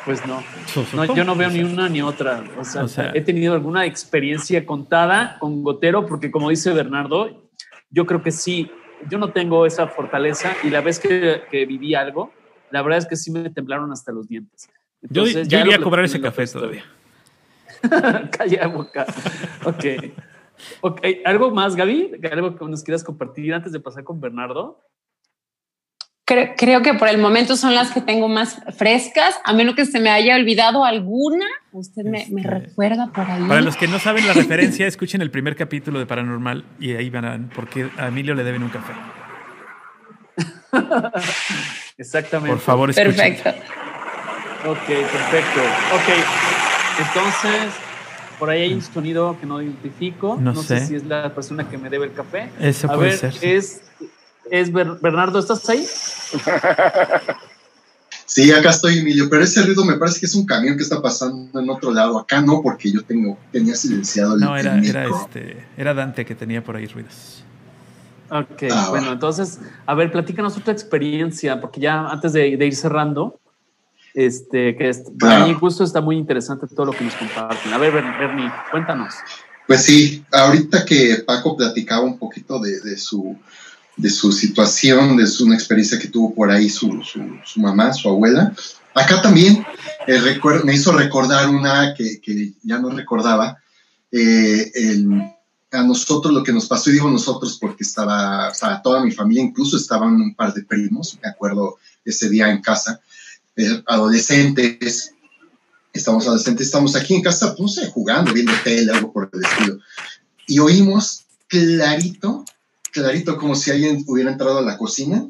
Pues 0.05 0.25
no. 0.25 0.43
no 0.93 1.15
yo 1.15 1.23
no 1.23 1.35
veo 1.35 1.49
ni 1.49 1.63
una 1.63 1.87
ni 1.89 2.01
otra. 2.01 2.43
O 2.57 2.87
sea, 2.87 3.11
he 3.13 3.21
tenido 3.21 3.53
alguna 3.53 3.85
experiencia 3.85 4.65
contada 4.65 5.37
con 5.39 5.63
gotero, 5.63 6.05
porque 6.05 6.31
como 6.31 6.49
dice 6.49 6.73
Bernardo, 6.73 7.49
yo 7.89 8.05
creo 8.05 8.23
que 8.23 8.31
sí, 8.31 8.71
yo 9.09 9.17
no 9.17 9.31
tengo 9.31 9.65
esa 9.65 9.87
fortaleza 9.87 10.53
y 10.63 10.69
la 10.69 10.81
vez 10.81 10.99
que, 10.99 11.65
viví 11.67 11.93
algo, 11.93 12.33
la 12.71 12.81
verdad 12.81 12.99
es 12.99 13.05
que 13.05 13.15
sí 13.15 13.31
me 13.31 13.49
temblaron 13.49 13.91
hasta 13.91 14.11
los 14.11 14.27
dientes. 14.27 14.69
yo, 15.01 15.25
yo 15.25 15.59
iría 15.59 15.75
a 15.75 15.81
cobrar 15.81 16.05
ese 16.05 16.19
café 16.19 16.47
todavía. 16.47 16.83
Calla 18.37 18.67
boca. 18.67 19.05
Ok. 19.65 19.85
Ok, 20.81 21.01
¿algo 21.25 21.51
más, 21.51 21.75
Gaby? 21.75 22.11
¿Algo 22.31 22.55
que 22.55 22.65
nos 22.65 22.83
quieras 22.83 23.03
compartir 23.03 23.53
antes 23.53 23.71
de 23.71 23.79
pasar 23.79 24.03
con 24.03 24.21
Bernardo? 24.21 24.79
Creo, 26.55 26.81
que 26.81 26.93
por 26.93 27.09
el 27.09 27.17
momento 27.17 27.57
son 27.57 27.75
las 27.75 27.91
que 27.91 27.99
tengo 27.99 28.29
más 28.29 28.57
frescas, 28.77 29.35
a 29.43 29.51
menos 29.51 29.75
que 29.75 29.85
se 29.85 29.99
me 29.99 30.09
haya 30.09 30.35
olvidado 30.35 30.85
alguna. 30.85 31.45
Usted 31.73 32.03
me, 32.03 32.21
este, 32.21 32.41
recuerda 32.41 33.07
por 33.07 33.29
ahí. 33.29 33.43
Para 33.43 33.59
los 33.59 33.75
que 33.75 33.87
no 33.87 33.99
saben 33.99 34.25
la 34.25 34.33
referencia, 34.33 34.87
escuchen 34.87 35.21
el 35.21 35.29
primer 35.29 35.57
capítulo 35.57 35.99
de 35.99 36.05
Paranormal 36.05 36.63
y 36.79 36.93
ahí 36.93 37.09
van 37.09 37.25
a 37.25 37.31
ver 37.31 37.49
por 37.49 37.67
qué 37.67 37.89
a 37.97 38.07
Emilio 38.07 38.33
le 38.33 38.45
deben 38.45 38.63
un 38.63 38.69
café. 38.69 38.93
Exactamente. 41.97 42.51
Por 42.51 42.61
favor, 42.61 42.89
escuchen. 42.89 43.13
Perfecto. 43.13 43.49
Ok, 44.69 44.87
perfecto. 44.87 45.61
Ok, 45.95 46.09
entonces, 46.99 47.73
por 48.39 48.49
ahí 48.49 48.61
hay 48.61 48.73
un 48.73 48.81
sonido 48.81 49.37
que 49.37 49.45
no 49.45 49.61
identifico. 49.61 50.37
No, 50.39 50.55
sé. 50.55 50.85
si 50.85 50.95
es 50.95 51.03
la 51.05 51.33
persona 51.35 51.67
que 51.67 51.77
me 51.77 51.89
debe 51.89 52.05
el 52.05 52.13
café. 52.13 52.49
Eso 52.61 52.89
a 52.89 52.95
puede 52.95 53.09
ver, 53.09 53.17
ser. 53.17 53.33
Es 53.41 53.81
es 54.51 54.71
Bernardo, 54.71 55.39
¿estás 55.39 55.67
ahí? 55.69 55.87
Sí, 58.33 58.49
acá 58.53 58.69
estoy, 58.69 58.99
Emilio, 58.99 59.27
pero 59.29 59.43
ese 59.43 59.61
ruido 59.61 59.83
me 59.83 59.97
parece 59.97 60.21
que 60.21 60.25
es 60.25 60.35
un 60.35 60.45
camión 60.45 60.77
que 60.77 60.83
está 60.83 61.01
pasando 61.01 61.59
en 61.59 61.69
otro 61.69 61.91
lado. 61.91 62.17
Acá 62.17 62.39
no, 62.39 62.61
porque 62.61 62.89
yo 62.89 63.03
tengo, 63.03 63.37
tenía 63.51 63.75
silenciado 63.75 64.35
el 64.35 64.39
No, 64.39 64.55
era, 64.55 64.79
era, 64.81 65.05
este, 65.05 65.67
era 65.75 65.93
Dante 65.93 66.23
que 66.23 66.33
tenía 66.33 66.63
por 66.63 66.77
ahí 66.77 66.87
ruidos. 66.87 67.43
Ok, 68.29 68.63
ah, 68.71 68.87
bueno, 68.89 69.11
entonces, 69.11 69.59
a 69.85 69.93
ver, 69.95 70.13
platícanos 70.13 70.55
otra 70.55 70.71
experiencia, 70.71 71.59
porque 71.59 71.81
ya 71.81 72.07
antes 72.07 72.31
de, 72.31 72.47
ir 72.47 72.73
cerrando, 72.73 73.37
este, 74.13 74.77
que 74.77 74.87
es, 74.87 75.03
para 75.19 75.45
mí 75.45 75.53
justo 75.53 75.83
está 75.83 75.99
muy 75.99 76.15
interesante 76.15 76.67
todo 76.73 76.85
lo 76.85 76.93
que 76.93 77.03
nos 77.03 77.15
comparten. 77.15 77.73
A 77.73 77.77
ver, 77.77 77.91
Bernie, 77.91 78.49
cuéntanos. 78.71 79.13
Pues 79.67 79.83
sí, 79.83 80.23
ahorita 80.31 80.85
que 80.85 81.21
Paco 81.27 81.57
platicaba 81.57 82.03
un 82.03 82.17
poquito 82.17 82.59
de 82.59 82.97
su 82.97 83.37
de 83.97 84.09
su 84.09 84.31
situación, 84.31 85.17
de 85.17 85.27
su, 85.27 85.45
una 85.45 85.55
experiencia 85.55 85.99
que 85.99 86.07
tuvo 86.07 86.33
por 86.33 86.51
ahí 86.51 86.69
su, 86.69 87.01
su, 87.03 87.59
mamá, 87.59 87.93
su 87.93 88.09
abuela. 88.09 88.53
Acá 88.93 89.21
también 89.21 89.65
eh, 90.07 90.39
me 90.63 90.73
hizo 90.73 90.91
recordar 90.91 91.49
una 91.49 91.93
que, 91.93 92.19
que 92.19 92.53
ya 92.63 92.79
no 92.79 92.89
recordaba, 92.89 93.57
eh, 94.11 94.71
a 95.71 95.83
nosotros 95.83 96.33
lo 96.33 96.43
que 96.43 96.51
nos 96.51 96.67
pasó, 96.67 96.89
y 96.89 96.93
digo 96.93 97.09
nosotros 97.09 97.57
porque 97.59 97.83
estaba, 97.83 98.49
o 98.49 98.81
toda 98.83 99.03
mi 99.03 99.11
familia, 99.11 99.43
incluso 99.43 99.77
estaban 99.77 100.15
un 100.15 100.35
par 100.35 100.53
de 100.53 100.63
primos, 100.63 101.17
me 101.23 101.29
acuerdo 101.29 101.77
ese 102.03 102.29
día 102.29 102.49
en 102.51 102.61
casa, 102.61 102.99
eh, 103.55 103.81
adolescentes, 103.87 105.13
estamos 105.93 106.25
adolescentes, 106.25 106.67
estamos 106.67 106.95
aquí 106.95 107.15
en 107.15 107.21
casa, 107.21 107.55
no 107.57 107.67
sé, 107.69 107.89
jugando, 107.89 108.33
viendo 108.33 108.51
tele, 108.63 108.91
algo 108.91 109.13
por 109.13 109.29
el 109.31 109.43
estilo, 109.43 109.79
y 110.45 110.59
oímos 110.59 111.23
clarito 111.47 112.43
clarito, 112.91 113.37
como 113.37 113.55
si 113.55 113.71
alguien 113.71 114.03
hubiera 114.07 114.31
entrado 114.31 114.59
a 114.59 114.63
la 114.63 114.77
cocina, 114.77 115.27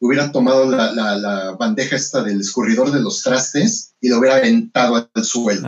hubiera 0.00 0.32
tomado 0.32 0.70
la, 0.70 1.56
bandeja 1.58 1.96
esta 1.96 2.22
del 2.22 2.40
escurridor 2.40 2.90
de 2.90 3.00
los 3.00 3.22
trastes 3.22 3.94
y 4.00 4.08
lo 4.08 4.18
hubiera 4.18 4.36
aventado 4.36 4.96
al 4.96 5.24
suelo. 5.24 5.66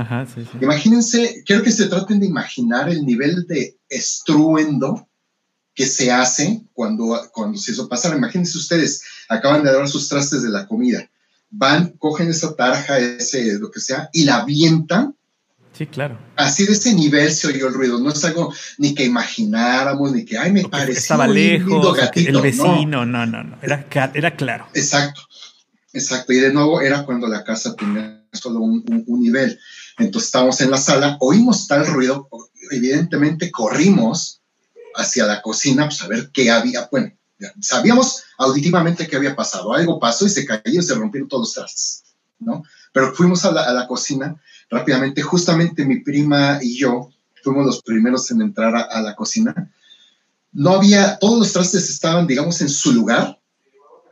Imagínense, 0.61 1.43
quiero 1.47 1.63
que 1.63 1.73
se 1.73 1.87
traten 1.87 2.21
de 2.21 2.27
imaginar 2.27 2.89
el 2.89 3.05
nivel 3.05 3.47
de 3.47 3.79
estruendo 3.89 5.09
que 5.75 5.87
se 5.87 6.11
hace 6.11 6.65
cuando, 6.73 7.19
cuando 7.33 7.59
se 7.59 7.73
eso 7.73 7.89
pasa. 7.89 8.15
Imagínense 8.15 8.59
ustedes, 8.59 9.03
acaban 9.29 9.63
de 9.63 9.73
dar 9.73 9.89
sus 9.89 10.09
trastes 10.09 10.43
de 10.43 10.51
la 10.51 10.67
comida, 10.67 11.09
van, 11.51 11.91
cogen 11.99 12.29
esa 12.29 12.55
tarja, 12.57 12.99
ese, 12.99 13.59
lo 13.59 13.71
que 13.71 13.81
sea, 13.81 14.11
y 14.13 14.25
la 14.25 14.37
avientan 14.37 15.16
Sí, 15.77 15.87
claro. 15.87 16.19
Así 16.37 16.65
de 16.65 16.73
ese 16.73 16.95
nivel 16.95 17.31
se 17.31 17.49
oyó 17.49 17.69
el 17.69 17.75
ruido. 17.75 17.99
No 17.99 18.11
es 18.11 18.25
algo 18.25 18.51
ni 18.79 18.95
que 18.95 19.05
imagináramos, 19.05 20.11
ni 20.11 20.25
que, 20.25 20.39
ay, 20.39 20.51
me 20.51 20.67
pareció 20.67 20.95
Estaba 20.95 21.27
lejos, 21.27 21.99
el 22.15 22.41
vecino, 22.41 23.05
no, 23.05 23.27
no, 23.27 23.45
no. 23.45 23.59
Era, 23.61 23.87
era 24.15 24.37
claro. 24.37 24.69
Exacto, 24.73 25.21
exacto. 25.93 26.33
Y 26.33 26.37
de 26.37 26.51
nuevo 26.51 26.81
era 26.81 27.05
cuando 27.05 27.27
la 27.27 27.45
casa 27.45 27.77
tenía 27.77 28.25
solo 28.33 28.61
un, 28.61 29.05
nivel. 29.07 29.61
Entonces 29.99 30.29
estábamos 30.29 30.59
en 30.63 30.71
la 30.71 30.79
sala, 30.79 31.19
oímos 31.21 31.67
tal 31.69 31.87
ruido, 31.87 32.27
evidentemente 32.71 33.51
corrimos 33.51 34.41
hacia 34.95 35.27
la 35.27 35.43
cocina 35.43 35.89
pues, 35.89 36.01
a 36.01 36.09
ver 36.09 36.31
qué 36.33 36.51
había. 36.51 36.89
Bueno, 36.91 37.13
sabíamos 37.61 38.23
auditivamente 38.39 39.07
qué 39.07 39.17
había 39.17 39.37
pasado. 39.37 39.75
Algo 39.75 40.01
pasó 40.01 40.25
y 40.25 40.31
se 40.31 40.47
cayó 40.47 40.63
y 40.65 40.83
se 40.83 40.95
rompieron 40.95 41.29
todos 41.29 41.49
los 41.49 41.53
trastes, 41.53 42.05
¿no? 42.39 42.63
Pero 42.95 43.15
fuimos 43.15 43.45
a 43.45 43.53
la, 43.53 43.65
a 43.65 43.75
la 43.75 43.87
cocina 43.87 44.41
rápidamente. 44.71 45.23
Justamente 45.23 45.85
mi 45.85 46.01
prima 46.01 46.59
y 46.63 46.77
yo 46.77 47.11
fuimos 47.43 47.67
los 47.67 47.83
primeros 47.83 48.31
en 48.31 48.43
entrar 48.43 48.75
a, 48.75 49.01
la 49.01 49.15
cocina. 49.15 49.71
No 50.53 50.71
había, 50.71 51.19
todos 51.19 51.39
los 51.39 51.53
trastes 51.53 51.89
estaban, 51.91 52.27
digamos, 52.27 52.61
en 52.61 52.69
su 52.69 52.93
lugar, 52.93 53.39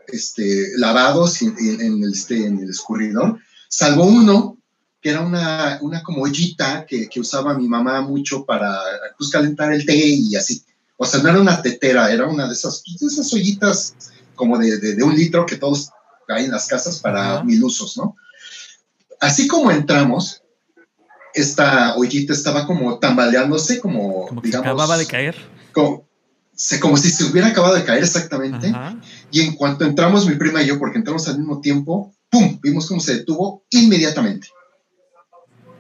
este, 0.07 0.77
lavados 0.77 1.43
en, 1.43 1.57
el, 1.59 2.13
este, 2.13 2.47
en 2.47 2.59
el 2.59 2.71
escurridor, 2.71 3.39
salvo 3.69 4.05
uno 4.05 4.59
que 5.01 5.11
era 5.11 5.21
una, 5.21 5.79
una 5.83 6.03
como 6.03 6.23
ollita 6.23 6.87
que, 6.87 7.09
que, 7.11 7.21
usaba 7.21 7.53
mi 7.53 7.69
mamá 7.69 8.01
mucho 8.01 8.47
para 8.47 8.79
pues, 9.19 9.29
calentar 9.29 9.71
el 9.73 9.85
té 9.85 9.97
y 9.97 10.35
así. 10.35 10.65
O 10.97 11.05
sea, 11.05 11.23
no 11.23 11.29
era 11.29 11.41
una 11.41 11.61
tetera, 11.61 12.11
era 12.11 12.27
una 12.27 12.47
de 12.47 12.55
esas, 12.55 12.83
pues, 12.87 13.01
de 13.01 13.07
esas 13.09 13.33
ollitas 13.35 13.95
como 14.35 14.57
de, 14.59 14.79
de, 14.79 15.03
un 15.03 15.15
litro 15.15 15.45
que 15.45 15.57
todos 15.57 15.91
hay 16.29 16.47
en 16.47 16.53
las 16.53 16.67
casas 16.69 17.01
para 17.01 17.43
mil 17.43 17.63
usos, 17.65 17.97
¿no? 17.97 18.17
Así 19.21 19.47
como 19.47 19.71
entramos, 19.71 20.44
esta 21.35 21.97
ollita 21.97 22.33
estaba 22.33 22.67
como 22.67 22.99
tambaleándose, 22.99 23.81
como, 23.81 24.27
como 24.27 24.41
digamos. 24.41 24.67
acababa 24.67 24.97
de 24.97 25.07
caer. 25.07 25.37
Como, 25.73 26.07
como 26.81 26.97
si 26.97 27.11
se 27.11 27.25
hubiera 27.25 27.49
acabado 27.49 27.75
de 27.75 27.85
caer 27.85 28.05
exactamente. 28.05 28.73
Y 29.31 29.41
en 29.41 29.55
cuanto 29.55 29.85
entramos, 29.85 30.27
mi 30.27 30.37
prima 30.37 30.63
y 30.63 30.67
yo, 30.67 30.79
porque 30.79 30.99
entramos 30.99 31.29
al 31.29 31.39
mismo 31.39 31.61
tiempo, 31.61 32.15
¡pum! 32.31 32.59
Vimos 32.63 32.87
cómo 32.87 33.01
se 33.01 33.19
detuvo 33.19 33.65
inmediatamente. 33.71 34.49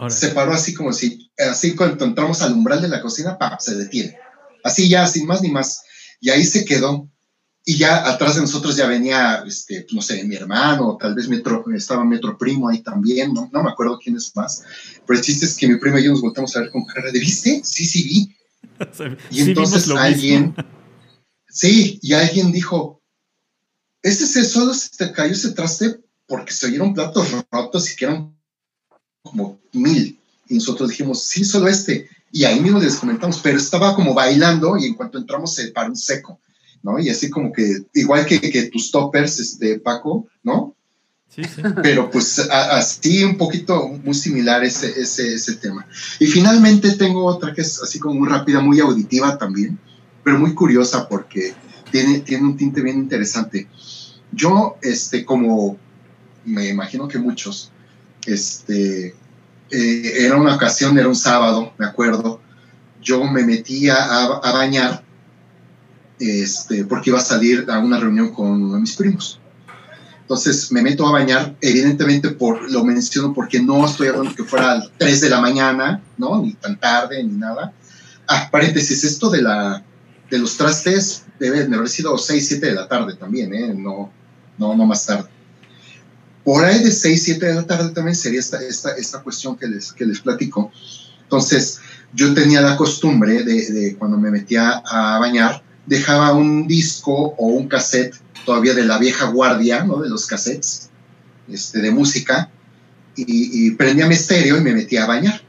Se 0.09 0.29
paró 0.29 0.53
así 0.53 0.75
como 0.75 0.93
si, 0.93 1.31
así 1.39 1.75
cuando 1.75 2.05
entramos 2.05 2.43
al 2.43 2.53
umbral 2.53 2.83
de 2.83 2.89
la 2.89 3.01
cocina, 3.01 3.39
¡pam! 3.39 3.57
Se 3.61 3.77
detiene. 3.77 4.19
Así 4.65 4.89
ya, 4.89 5.07
sin 5.07 5.27
más 5.27 5.41
ni 5.41 5.51
más. 5.51 5.85
Y 6.21 6.31
ahí 6.31 6.45
se 6.45 6.65
quedó. 6.65 7.09
Y 7.67 7.79
ya 7.79 8.07
atrás 8.07 8.35
de 8.35 8.43
nosotros 8.43 8.77
ya 8.77 8.87
venía, 8.87 9.43
este, 9.47 9.87
no 9.93 10.03
sé, 10.03 10.23
mi 10.25 10.37
hermano, 10.37 10.99
tal 11.01 11.15
vez 11.15 11.29
mi 11.29 11.43
estaba 11.75 12.05
mi 12.05 12.17
otro 12.17 12.37
primo 12.37 12.69
ahí 12.69 12.83
también, 12.83 13.33
¿no? 13.33 13.49
no 13.51 13.63
me 13.63 13.71
acuerdo 13.71 13.99
quién 13.99 14.17
es 14.17 14.37
más. 14.37 14.63
Pero 15.07 15.19
el 15.19 15.25
chiste 15.25 15.47
es 15.47 15.57
que 15.57 15.69
mi 15.69 15.77
primo 15.77 15.99
y 15.99 16.05
yo 16.05 16.11
nos 16.11 16.23
voltamos 16.23 16.55
a 16.57 16.61
ver 16.61 16.71
con 16.71 16.85
cara 16.85 17.11
de, 17.11 17.19
¿viste? 17.19 17.61
Sí, 17.65 17.85
sí, 17.85 18.03
vi. 18.05 18.37
y 19.31 19.43
entonces 19.43 19.89
alguien, 19.91 20.55
sí, 21.49 21.99
y 22.03 22.13
alguien 22.15 22.53
dijo, 22.53 23.03
ese 24.03 24.27
se 24.27 24.45
solo 24.45 24.75
se 24.75 24.91
te 24.97 25.13
cayó 25.13 25.33
ese 25.33 25.53
traste 25.53 26.01
porque 26.27 26.53
se 26.53 26.67
oyeron 26.67 26.95
platos 26.95 27.29
rotos 27.51 27.93
y 27.93 27.97
que 27.97 28.05
eran 28.07 28.37
como 29.23 29.61
mil. 29.73 30.19
Y 30.49 30.55
nosotros 30.55 30.91
dijimos, 30.91 31.23
sí, 31.25 31.45
solo 31.45 31.69
este. 31.69 32.09
Y 32.31 32.45
ahí 32.45 32.61
mismo 32.61 32.81
les 32.81 32.97
comentamos, 32.97 33.39
pero 33.43 33.59
estaba 33.59 33.95
como 33.95 34.13
bailando 34.13 34.77
y 34.77 34.87
en 34.87 34.95
cuanto 34.95 35.19
entramos 35.19 35.55
se 35.55 35.69
paró 35.69 35.91
un 35.91 35.97
seco. 35.97 36.41
¿no? 36.83 36.99
Y 36.99 37.09
así 37.09 37.31
como 37.31 37.51
que, 37.51 37.87
igual 37.95 38.27
que, 38.27 38.39
que 38.41 38.65
tus 38.65 38.91
toppers, 38.91 39.41
este, 39.41 39.81
Paco, 39.81 40.29
¿no? 40.43 40.74
Pero 41.83 42.11
pues 42.11 42.39
así 42.39 43.25
un 43.25 43.37
poquito 43.37 43.89
muy 43.89 44.15
similar 44.15 44.65
ese, 44.65 44.89
ese, 45.01 45.35
ese 45.35 45.57
tema. 45.57 45.87
Y 46.21 46.27
finalmente 46.27 46.93
tengo 46.93 47.25
otra 47.25 47.53
que 47.53 47.63
es 47.63 47.83
así 47.83 47.99
como 47.99 48.15
muy 48.21 48.29
rápida, 48.29 48.61
muy 48.61 48.81
auditiva 48.81 49.37
también, 49.39 49.79
pero 50.23 50.39
muy 50.39 50.55
curiosa 50.55 51.09
porque 51.09 51.55
tiene, 51.91 52.21
tiene 52.21 52.45
un 52.45 52.57
tinte 52.57 52.83
bien 52.83 52.99
interesante. 52.99 53.69
Yo, 54.33 54.77
este, 54.83 55.25
como 55.25 55.77
me 56.45 56.69
imagino 56.69 57.09
que 57.09 57.19
muchos, 57.19 57.71
este, 58.27 59.15
eh, 59.71 60.13
era 60.19 60.37
una 60.37 60.55
ocasión, 60.57 60.99
era 60.99 61.09
un 61.09 61.17
sábado, 61.17 61.73
me 61.79 61.87
acuerdo, 61.87 62.41
yo 63.03 63.25
me 63.25 63.45
metía 63.45 63.97
a, 63.97 64.25
a 64.39 64.53
bañar 64.53 65.05
este, 66.19 66.85
porque 66.85 67.11
iba 67.11 67.19
a 67.19 67.23
salir 67.23 67.67
a 67.69 67.79
una 67.79 67.99
reunión 67.99 68.33
con 68.33 68.81
mis 68.81 68.97
primos. 68.97 69.41
Entonces 70.25 70.73
me 70.73 70.81
meto 70.81 71.07
a 71.07 71.13
bañar, 71.13 71.55
evidentemente 71.61 72.31
por, 72.31 72.71
lo 72.73 72.83
menciono 72.83 73.35
porque 73.35 73.61
no 73.61 73.85
estoy 73.85 74.09
hablando 74.09 74.35
que 74.35 74.43
fuera 74.43 74.73
a 74.73 74.79
las 74.79 74.91
3 74.97 75.21
de 75.21 75.29
la 75.29 75.39
mañana, 75.39 76.03
¿no? 76.17 76.41
Ni 76.41 76.55
tan 76.55 76.81
tarde, 76.81 77.23
ni 77.23 77.37
nada. 77.37 77.75
Ah, 78.27 78.49
paréntesis, 78.51 79.05
esto 79.05 79.29
de, 79.29 79.43
la, 79.43 79.85
de 80.31 80.39
los 80.39 80.57
trastes 80.57 81.25
debe 81.39 81.65
haber 81.65 81.91
sido 81.91 82.17
6, 82.17 82.49
7 82.49 82.67
de 82.67 82.73
la 82.73 82.89
tarde 82.89 83.17
también, 83.17 83.53
¿eh? 83.53 83.75
No, 83.75 84.11
no, 84.57 84.75
no 84.75 84.87
más 84.87 85.05
tarde. 85.05 85.29
Por 86.43 86.65
ahí 86.65 86.83
de 86.83 86.91
6, 86.91 87.23
7 87.23 87.45
de 87.45 87.55
la 87.57 87.67
tarde 87.67 87.91
también 87.91 88.15
sería 88.17 88.41
esta, 88.41 88.63
esta, 88.63 88.93
esta 88.93 89.23
cuestión 89.23 89.59
que 89.59 89.67
les, 89.67 89.93
que 89.93 90.07
les 90.07 90.21
platico. 90.21 90.73
Entonces, 91.25 91.81
yo 92.15 92.33
tenía 92.33 92.63
la 92.63 92.79
costumbre 92.79 93.45
de, 93.45 93.71
de 93.71 93.97
cuando 93.97 94.17
me 94.17 94.31
metía 94.31 94.83
a 94.87 95.19
bañar, 95.19 95.63
dejaba 95.85 96.33
un 96.33 96.67
disco 96.67 97.35
o 97.37 97.47
un 97.49 97.69
cassette 97.69 98.24
todavía 98.45 98.75
de 98.75 98.85
la 98.85 98.99
vieja 98.99 99.27
guardia, 99.27 99.85
¿no? 99.85 100.01
De 100.01 100.09
los 100.09 100.27
cassettes 100.27 100.91
este, 101.49 101.81
de 101.81 101.91
música, 101.91 102.51
y, 103.17 103.71
prendía 103.73 104.07
mi 104.07 104.15
estéreo 104.15 104.59
y 104.59 104.61
me 104.61 104.75
metía 104.75 105.05
a 105.05 105.07
bañar. 105.07 105.41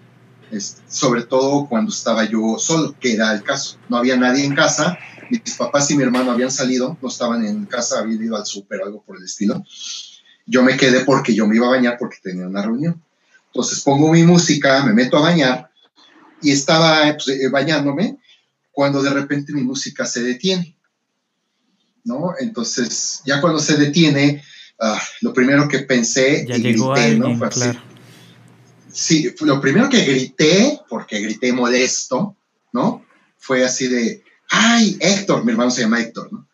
Este, 0.51 0.81
sobre 0.87 1.23
todo 1.23 1.67
cuando 1.67 1.91
estaba 1.91 2.23
yo 2.25 2.57
solo, 2.59 2.95
que 2.99 3.13
era 3.13 3.33
el 3.33 3.43
caso. 3.43 3.77
No 3.89 3.97
había 3.97 4.15
nadie 4.15 4.45
en 4.45 4.53
casa, 4.53 4.97
mis 5.29 5.55
papás 5.57 5.89
y 5.91 5.97
mi 5.97 6.03
hermano 6.03 6.31
habían 6.31 6.51
salido, 6.51 6.97
no 7.01 7.09
estaban 7.09 7.45
en 7.45 7.65
casa, 7.65 7.99
habían 7.99 8.23
ido 8.23 8.35
al 8.35 8.45
súper 8.45 8.81
algo 8.83 9.01
por 9.01 9.17
el 9.17 9.23
estilo. 9.23 9.63
Yo 10.45 10.61
me 10.61 10.77
quedé 10.77 11.03
porque 11.03 11.33
yo 11.33 11.47
me 11.47 11.55
iba 11.55 11.67
a 11.67 11.71
bañar 11.71 11.97
porque 11.99 12.17
tenía 12.21 12.47
una 12.47 12.61
reunión. 12.61 13.01
Entonces 13.47 13.81
pongo 13.81 14.11
mi 14.11 14.23
música, 14.23 14.83
me 14.83 14.93
meto 14.93 15.17
a 15.17 15.21
bañar 15.21 15.71
y 16.41 16.51
estaba 16.51 17.13
pues, 17.13 17.29
eh, 17.29 17.49
bañándome 17.49 18.17
cuando 18.71 19.01
de 19.01 19.09
repente 19.09 19.53
mi 19.53 19.63
música 19.63 20.05
se 20.05 20.21
detiene. 20.21 20.75
¿No? 22.05 22.33
Entonces, 22.39 23.21
ya 23.25 23.41
cuando 23.41 23.59
se 23.59 23.77
detiene, 23.77 24.43
ah, 24.79 25.01
lo 25.21 25.33
primero 25.33 25.67
que 25.67 25.79
pensé 25.79 26.45
y 26.47 26.61
grité, 26.61 27.17
¿no? 27.17 27.37
Fue 27.37 27.49
Sí, 28.91 29.33
lo 29.41 29.59
primero 29.59 29.89
que 29.89 30.05
grité, 30.05 30.79
porque 30.87 31.19
grité 31.19 31.51
molesto, 31.51 32.37
¿no? 32.71 33.05
Fue 33.37 33.65
así 33.65 33.87
de, 33.87 34.23
ay, 34.49 34.97
Héctor, 35.01 35.43
mi 35.43 35.51
hermano 35.51 35.71
se 35.71 35.81
llama 35.81 35.99
Héctor, 35.99 36.31
¿no? 36.31 36.47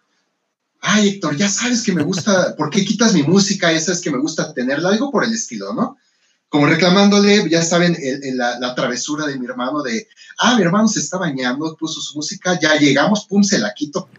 Ay, 0.79 1.09
Héctor, 1.09 1.37
ya 1.37 1.47
sabes 1.47 1.83
que 1.83 1.93
me 1.93 2.01
gusta, 2.01 2.55
¿por 2.55 2.71
qué 2.71 2.83
quitas 2.83 3.13
mi 3.13 3.21
música? 3.21 3.71
Esa 3.71 3.91
es 3.91 4.01
que 4.01 4.09
me 4.09 4.17
gusta 4.17 4.53
tenerla, 4.53 4.89
algo 4.89 5.11
por 5.11 5.23
el 5.23 5.33
estilo, 5.33 5.73
¿no? 5.73 5.97
como 6.51 6.65
reclamándole, 6.65 7.49
ya 7.49 7.63
saben, 7.63 7.95
en, 7.97 8.37
la, 8.37 8.75
travesura 8.75 9.25
de 9.25 9.39
mi 9.39 9.45
hermano 9.45 9.81
de, 9.81 10.09
ah, 10.37 10.57
mi 10.57 10.63
hermano 10.63 10.85
se 10.89 10.99
está 10.99 11.17
bañando, 11.17 11.77
puso 11.77 12.01
su 12.01 12.17
música, 12.17 12.59
ya 12.59 12.75
llegamos, 12.75 13.23
pum, 13.23 13.41
se 13.41 13.57
la 13.57 13.73
quito. 13.73 14.09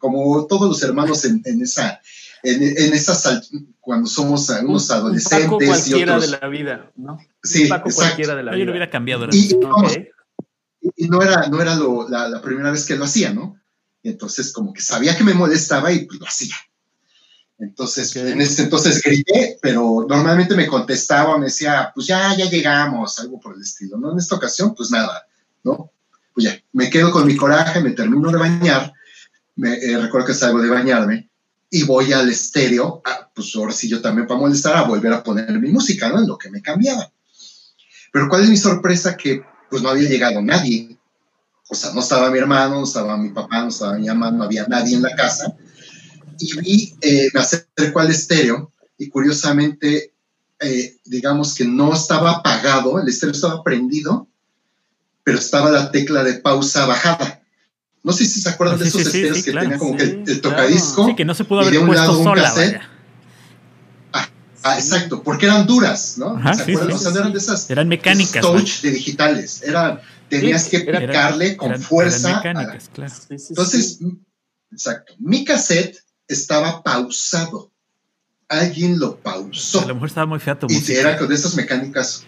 Como 0.00 0.46
todos 0.46 0.68
los 0.68 0.82
hermanos 0.82 1.24
en, 1.26 1.42
esa, 1.62 2.00
en, 2.42 2.62
en 2.62 2.92
esas, 2.94 3.50
cuando 3.78 4.08
somos 4.08 4.48
unos 4.48 4.90
adolescentes. 4.90 5.44
Un 5.44 5.58
Paco 5.58 5.66
cualquiera 5.66 6.18
de 6.18 6.26
la 6.26 6.48
vida, 6.48 6.90
¿no? 6.96 7.18
Sí, 7.42 7.66
Paco 7.66 7.90
cualquiera 7.94 8.34
de 8.34 8.42
la 8.42 8.52
vida. 8.52 8.58
Yo 8.60 8.64
lo 8.64 8.72
hubiera 8.72 8.90
cambiado. 8.90 9.26
Y, 9.30 9.54
y, 10.96 11.08
no 11.08 11.22
era, 11.22 11.48
no 11.48 11.60
era 11.60 11.76
la, 12.08 12.28
la, 12.28 12.40
primera 12.40 12.70
vez 12.70 12.86
que 12.86 12.96
lo 12.96 13.04
hacía, 13.04 13.34
¿no? 13.34 13.60
Y 14.02 14.08
entonces 14.08 14.52
como 14.54 14.72
que 14.72 14.80
sabía 14.80 15.14
que 15.14 15.22
me 15.22 15.34
molestaba 15.34 15.92
y 15.92 16.06
pues 16.06 16.18
lo 16.18 16.26
hacía. 16.26 16.56
Entonces, 17.58 18.16
en 18.16 18.40
ese 18.40 18.62
entonces 18.62 19.02
grité, 19.02 19.58
pero 19.60 20.06
normalmente 20.08 20.56
me 20.56 20.66
contestaba, 20.66 21.36
me 21.36 21.46
decía, 21.46 21.92
pues 21.94 22.06
ya, 22.06 22.34
ya 22.34 22.46
llegamos, 22.46 23.18
algo 23.20 23.38
por 23.38 23.54
el 23.54 23.60
estilo, 23.60 23.98
¿no? 23.98 24.12
En 24.12 24.18
esta 24.18 24.36
ocasión, 24.36 24.74
pues 24.74 24.90
nada, 24.90 25.26
¿no? 25.62 25.92
Pues 26.32 26.46
ya, 26.46 26.58
me 26.72 26.88
quedo 26.88 27.10
con 27.10 27.26
mi 27.26 27.36
coraje, 27.36 27.82
me 27.82 27.90
termino 27.90 28.32
de 28.32 28.38
bañar, 28.38 28.94
me, 29.56 29.74
eh, 29.74 29.98
recuerdo 29.98 30.28
que 30.28 30.34
salgo 30.34 30.60
de 30.60 30.68
bañarme 30.68 31.30
y 31.70 31.84
voy 31.84 32.12
al 32.12 32.28
estéreo, 32.28 33.02
pues 33.34 33.54
ahora 33.54 33.72
sí 33.72 33.88
yo 33.88 34.00
también 34.00 34.26
para 34.26 34.40
molestar, 34.40 34.76
a 34.76 34.82
volver 34.82 35.12
a 35.12 35.22
poner 35.22 35.50
mi 35.58 35.70
música, 35.70 36.08
¿no? 36.08 36.20
En 36.20 36.26
lo 36.26 36.36
que 36.36 36.50
me 36.50 36.62
cambiaba. 36.62 37.12
Pero 38.12 38.28
¿cuál 38.28 38.42
es 38.42 38.48
mi 38.48 38.56
sorpresa? 38.56 39.16
Que 39.16 39.42
pues 39.70 39.82
no 39.82 39.88
había 39.88 40.08
llegado 40.08 40.42
nadie. 40.42 40.98
O 41.68 41.74
sea, 41.76 41.92
no 41.92 42.00
estaba 42.00 42.30
mi 42.30 42.38
hermano, 42.38 42.76
no 42.76 42.84
estaba 42.84 43.16
mi 43.16 43.30
papá, 43.30 43.62
no 43.62 43.68
estaba 43.68 43.94
mi 43.94 44.08
mamá, 44.08 44.32
no 44.32 44.42
había 44.42 44.66
nadie 44.66 44.96
en 44.96 45.02
la 45.02 45.14
casa 45.14 45.54
y 46.40 46.60
vi, 46.60 46.94
eh, 47.00 47.28
me 47.32 47.40
acerco 47.40 48.00
al 48.00 48.10
estéreo 48.10 48.72
y 48.98 49.08
curiosamente, 49.08 50.12
eh, 50.60 50.96
digamos 51.04 51.54
que 51.54 51.64
no 51.64 51.94
estaba 51.94 52.32
apagado, 52.32 53.00
el 53.00 53.08
estéreo 53.08 53.34
estaba 53.34 53.62
prendido, 53.62 54.28
pero 55.22 55.38
estaba 55.38 55.70
la 55.70 55.90
tecla 55.90 56.24
de 56.24 56.34
pausa 56.34 56.86
bajada. 56.86 57.39
No 58.02 58.12
sé 58.12 58.24
si 58.24 58.40
se 58.40 58.48
acuerdan 58.48 58.78
de 58.78 58.88
esos 58.88 59.02
estéreos 59.02 59.44
que 59.44 59.52
tenían 59.52 59.78
como 59.78 59.96
que 59.96 60.04
el, 60.26 60.40
tocadisco. 60.40 61.06
Sí, 61.06 61.14
que 61.14 61.24
no 61.24 61.34
se 61.34 61.44
pudo 61.44 61.60
haber 61.60 61.74
y 61.74 61.76
de 61.76 61.82
un 61.82 61.94
lado 61.94 62.18
un 62.18 62.34
cassette. 62.34 62.80
Ah, 64.12 64.28
ah, 64.62 64.78
exacto, 64.78 65.22
porque 65.22 65.46
eran 65.46 65.66
duras, 65.66 66.16
¿no? 66.16 66.40
¿Se 66.54 66.62
acuerdan? 66.62 66.92
O 66.92 66.98
sea, 66.98 67.12
eran 67.12 67.32
de 67.32 67.38
esas. 67.38 67.68
Eran 67.68 67.88
mecánicas. 67.88 68.42
Touch 68.42 68.80
de 68.80 68.92
digitales. 68.92 69.62
Era, 69.62 70.00
tenías 70.28 70.68
que 70.68 70.80
picarle 70.80 71.56
con 71.56 71.78
fuerza. 71.80 72.36
mecánicas, 72.36 72.90
claro. 72.92 73.12
Entonces, 73.28 73.98
exacto. 74.72 75.14
Mi 75.18 75.44
cassette 75.44 75.98
estaba 76.26 76.82
pausado. 76.82 77.70
Alguien 78.48 78.98
lo 78.98 79.16
pausó. 79.16 79.82
A 79.82 79.86
lo 79.86 79.94
mejor 79.94 80.08
estaba 80.08 80.26
muy 80.26 80.40
feo 80.40 80.58
Y 80.68 80.92
era 80.92 81.16
con 81.18 81.30
esas 81.30 81.54
mecánicas. 81.54 82.24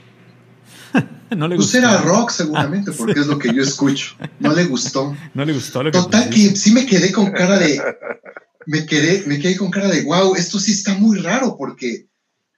no 1.37 1.49
le 1.49 1.57
pues 1.57 1.75
era 1.75 1.99
rock 1.99 2.31
seguramente, 2.31 2.91
ah, 2.93 2.95
porque 2.97 3.21
es 3.21 3.27
lo 3.27 3.39
que 3.39 3.55
yo 3.55 3.63
escucho. 3.63 4.17
No 4.39 4.53
le 4.53 4.65
gustó. 4.65 5.17
No 5.35 5.45
le 5.45 5.53
gustó 5.53 5.83
Total 5.91 6.29
que 6.31 6.57
sí 6.57 6.73
me 6.73 6.87
quedé 6.87 7.13
con 7.13 7.31
cara 7.33 7.59
de. 7.59 7.81
Me 8.67 8.87
quedé, 8.87 9.25
me 9.27 9.39
quedé 9.41 9.57
con 9.57 9.71
cara 9.71 9.89
de 9.89 10.03
wow, 10.03 10.37
esto 10.37 10.61
sí 10.61 10.73
está 10.73 10.95
muy 10.95 11.19
raro 11.19 11.57
porque 11.59 12.07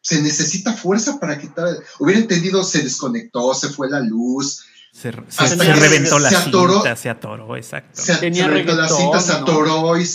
se 0.02 0.20
necesita 0.20 0.72
fuerza 0.72 1.18
para 1.18 1.38
quitar. 1.38 1.68
Hubiera 1.98 2.20
entendido, 2.20 2.62
se 2.62 2.82
desconectó, 2.82 3.54
se 3.54 3.70
fue 3.70 3.88
la 3.88 4.00
luz, 4.00 4.64
se, 4.94 5.10
reventó 5.10 6.20
la 6.20 6.30
cinta, 6.30 6.94
se 6.94 7.10
atoró, 7.10 7.56
exacto. 7.56 8.00
Se, 8.00 8.14
reventó 8.16 8.76
la 8.76 8.88
cinta, 8.88 9.20
se 9.20 9.32
atoró 9.32 9.98
y, 9.98 10.06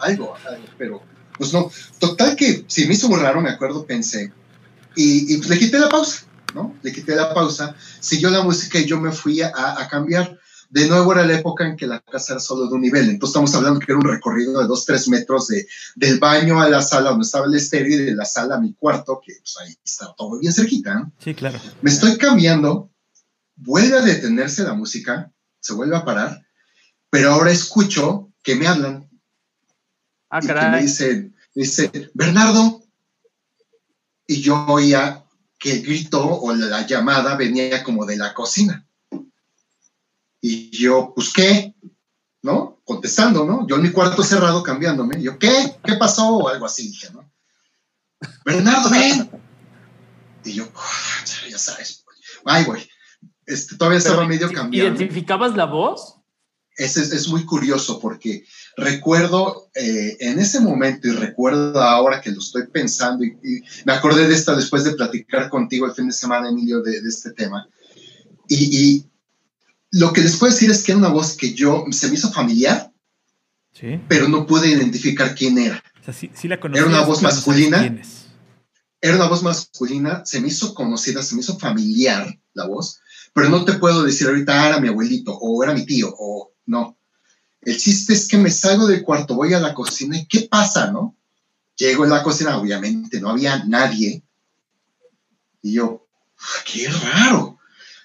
algo, 0.00 0.34
pero 0.78 1.02
pues 1.36 1.52
no. 1.52 1.70
Total 1.98 2.36
que 2.36 2.64
si 2.68 2.86
me 2.86 2.94
hizo 2.94 3.08
muy 3.08 3.18
raro, 3.18 3.40
me 3.40 3.50
acuerdo, 3.50 3.84
pensé. 3.84 4.32
Y, 4.94 5.36
pues 5.38 5.50
le 5.50 5.58
quité 5.58 5.80
la 5.80 5.88
pausa, 5.88 6.24
¿no? 6.54 6.74
Le 6.82 6.92
quité 6.92 7.14
la 7.14 7.32
pausa, 7.32 7.74
siguió 8.00 8.30
la 8.30 8.42
música 8.42 8.78
y 8.78 8.86
yo 8.86 9.00
me 9.00 9.12
fui 9.12 9.42
a, 9.42 9.52
cambiar. 9.90 10.38
de 10.70 10.88
nuevo 10.88 11.12
era 11.12 11.24
la 11.24 11.34
época 11.34 11.66
en 11.66 11.76
que 11.76 11.86
la 11.86 12.00
casa 12.00 12.34
era 12.34 12.40
solo 12.40 12.68
de 12.68 12.74
un 12.74 12.80
nivel, 12.80 13.08
entonces 13.08 13.30
estamos 13.30 13.54
hablando 13.54 13.80
que 13.80 13.92
era 13.92 13.98
un 13.98 14.08
recorrido 14.08 14.60
de 14.60 14.66
dos, 14.66 14.84
tres 14.84 15.08
metros 15.08 15.48
de, 15.48 15.66
del 15.94 16.18
baño 16.18 16.60
a 16.60 16.68
la 16.68 16.82
sala 16.82 17.10
donde 17.10 17.24
estaba 17.24 17.46
el 17.46 17.54
estéreo 17.54 18.00
y 18.00 18.04
de 18.04 18.14
la 18.14 18.24
sala 18.24 18.56
a 18.56 18.60
mi 18.60 18.74
cuarto, 18.74 19.20
que 19.24 19.34
pues 19.34 19.56
ahí 19.60 19.74
estaba 19.84 20.14
todo 20.16 20.38
bien 20.38 20.52
cerquita. 20.52 21.10
Sí, 21.18 21.34
claro. 21.34 21.60
Me 21.82 21.90
estoy 21.90 22.16
cambiando, 22.16 22.90
vuelve 23.54 23.96
a 23.96 24.02
detenerse 24.02 24.64
la 24.64 24.74
música, 24.74 25.32
se 25.60 25.72
vuelve 25.72 25.96
a 25.96 26.04
parar, 26.04 26.46
pero 27.10 27.32
ahora 27.32 27.50
escucho 27.50 28.32
que 28.42 28.54
me 28.54 28.66
hablan. 28.66 29.08
Ah, 30.30 30.40
caray. 30.40 30.70
me 30.70 30.82
dice, 30.82 31.32
dice, 31.54 32.10
Bernardo. 32.14 32.82
Y 34.28 34.40
yo 34.40 34.66
oía 34.66 35.25
que 35.66 35.72
el 35.72 35.82
grito 35.82 36.24
o 36.24 36.54
la 36.54 36.86
llamada 36.86 37.34
venía 37.34 37.82
como 37.82 38.06
de 38.06 38.16
la 38.16 38.32
cocina. 38.32 38.86
Y 40.40 40.70
yo, 40.70 41.12
pues, 41.12 41.32
¿qué? 41.32 41.74
¿No? 42.42 42.80
Contestando, 42.84 43.44
¿no? 43.44 43.66
Yo 43.66 43.74
en 43.74 43.82
mi 43.82 43.90
cuarto 43.90 44.22
cerrado 44.22 44.62
cambiándome. 44.62 45.20
Yo, 45.20 45.40
¿qué? 45.40 45.76
¿Qué 45.82 45.94
pasó? 45.94 46.36
O 46.36 46.48
algo 46.48 46.66
así 46.66 46.86
dije, 46.86 47.10
¿no? 47.12 47.28
Bernardo, 48.44 48.90
ven. 48.90 49.28
Y 50.44 50.52
yo, 50.52 50.68
ya 51.50 51.58
sabes, 51.58 52.04
ay, 52.44 52.62
güey. 52.62 52.88
Este, 53.44 53.74
todavía 53.74 53.98
estaba 53.98 54.24
medio 54.24 54.52
cambiando. 54.52 55.00
¿Identificabas 55.00 55.56
la 55.56 55.64
voz? 55.64 56.14
Es, 56.76 56.96
es, 56.96 57.26
muy 57.26 57.44
curioso 57.44 57.98
porque 57.98 58.46
recuerdo 58.76 59.70
eh, 59.74 60.16
en 60.20 60.38
ese 60.38 60.60
momento 60.60 61.08
y 61.08 61.12
recuerdo 61.12 61.80
ahora 61.80 62.20
que 62.20 62.30
lo 62.30 62.38
estoy 62.38 62.66
pensando 62.66 63.24
y, 63.24 63.62
me 63.84 63.92
acordé 63.92 64.28
de 64.28 64.34
esta 64.34 64.54
después 64.54 64.84
de 64.84 64.92
platicar 64.92 65.48
contigo 65.48 65.86
el 65.86 65.92
fin 65.92 66.06
de 66.06 66.12
semana, 66.12 66.50
Emilio, 66.50 66.82
de, 66.82 67.00
de 67.00 67.08
este 67.08 67.32
tema. 67.32 67.68
Y, 68.48 68.56
y, 68.56 69.06
lo 69.92 70.12
que 70.12 70.20
les 70.20 70.36
puedo 70.36 70.52
decir 70.52 70.70
es 70.70 70.82
que 70.82 70.92
era 70.92 70.98
una 70.98 71.08
voz 71.08 71.36
que 71.36 71.54
yo, 71.54 71.84
se 71.90 72.08
me 72.08 72.14
hizo 72.14 72.30
familiar, 72.30 72.92
¿Sí? 73.72 74.00
pero 74.08 74.28
no 74.28 74.46
pude 74.46 74.68
identificar 74.68 75.34
quién 75.34 75.56
era. 75.58 75.82
O 76.00 76.04
sea, 76.04 76.12
sí, 76.12 76.30
sí 76.34 76.48
la 76.48 76.56
era 76.56 76.86
una 76.86 77.00
voz 77.02 77.22
masculina. 77.22 77.96
Era 79.00 79.16
una 79.16 79.28
voz 79.28 79.42
masculina, 79.42 80.24
se 80.24 80.40
me 80.40 80.48
hizo 80.48 80.74
conocida, 80.74 81.22
se 81.22 81.34
me 81.34 81.40
hizo 81.40 81.58
familiar 81.58 82.26
la 82.54 82.66
voz, 82.66 83.00
pero 83.32 83.48
no 83.48 83.64
te 83.64 83.74
puedo 83.74 84.02
decir 84.02 84.26
ahorita 84.26 84.62
ah, 84.62 84.68
era 84.68 84.80
mi 84.80 84.88
abuelito 84.88 85.32
o 85.32 85.62
era 85.62 85.72
mi 85.72 85.86
tío 85.86 86.12
o 86.18 86.52
no. 86.66 86.95
El 87.66 87.76
chiste 87.78 88.12
es 88.12 88.28
que 88.28 88.38
me 88.38 88.48
salgo 88.48 88.86
del 88.86 89.02
cuarto, 89.02 89.34
voy 89.34 89.52
a 89.52 89.58
la 89.58 89.74
cocina 89.74 90.16
y 90.16 90.26
¿qué 90.26 90.42
pasa, 90.42 90.92
no? 90.92 91.16
Llego 91.74 92.04
en 92.04 92.10
la 92.10 92.22
cocina, 92.22 92.56
obviamente 92.56 93.20
no 93.20 93.28
había 93.28 93.64
nadie. 93.64 94.22
Y 95.62 95.72
yo, 95.72 96.06
qué 96.64 96.88
raro. 96.88 97.58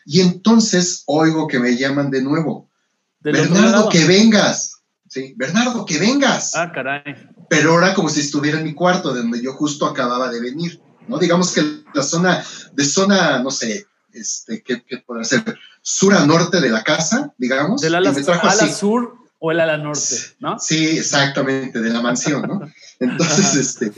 Y 0.04 0.22
entonces 0.22 1.04
oigo 1.06 1.48
que 1.48 1.60
me 1.60 1.78
llaman 1.78 2.10
de 2.10 2.24
nuevo. 2.24 2.72
Bernardo, 3.20 3.88
que 3.88 4.04
vengas. 4.06 4.82
Sí, 5.08 5.36
Bernardo, 5.38 5.86
que 5.86 6.00
vengas. 6.00 6.56
Ah, 6.56 6.72
caray. 6.74 7.04
Pero 7.48 7.74
ahora 7.74 7.94
como 7.94 8.10
si 8.10 8.22
estuviera 8.22 8.58
en 8.58 8.64
mi 8.64 8.74
cuarto, 8.74 9.14
de 9.14 9.22
donde 9.22 9.44
yo 9.44 9.54
justo 9.54 9.86
acababa 9.86 10.32
de 10.32 10.42
venir. 10.42 10.82
¿no? 11.08 11.20
Digamos 11.20 11.52
que 11.52 11.84
la 11.94 12.02
zona, 12.02 12.44
de 12.74 12.84
zona, 12.84 13.44
no 13.44 13.52
sé, 13.52 13.86
este, 14.12 14.64
¿qué, 14.64 14.84
qué 14.84 14.98
puede 14.98 15.24
ser? 15.24 15.56
Sur 15.84 16.16
a 16.16 16.26
norte 16.26 16.60
de 16.60 16.72
la 16.72 16.84
casa, 16.84 17.32
digamos. 17.38 17.80
Del 17.82 17.94
ala, 17.94 18.10
ala 18.10 18.74
sur 18.74 19.21
o 19.44 19.52
el 19.52 19.60
ala 19.60 19.76
norte, 19.76 20.16
¿no? 20.40 20.60
Sí, 20.60 21.00
exactamente, 21.00 21.82
de 21.82 21.90
la 21.90 22.00
mansión, 22.00 22.44
¿no? 22.44 22.62
Entonces, 23.00 23.56
este, 23.56 23.92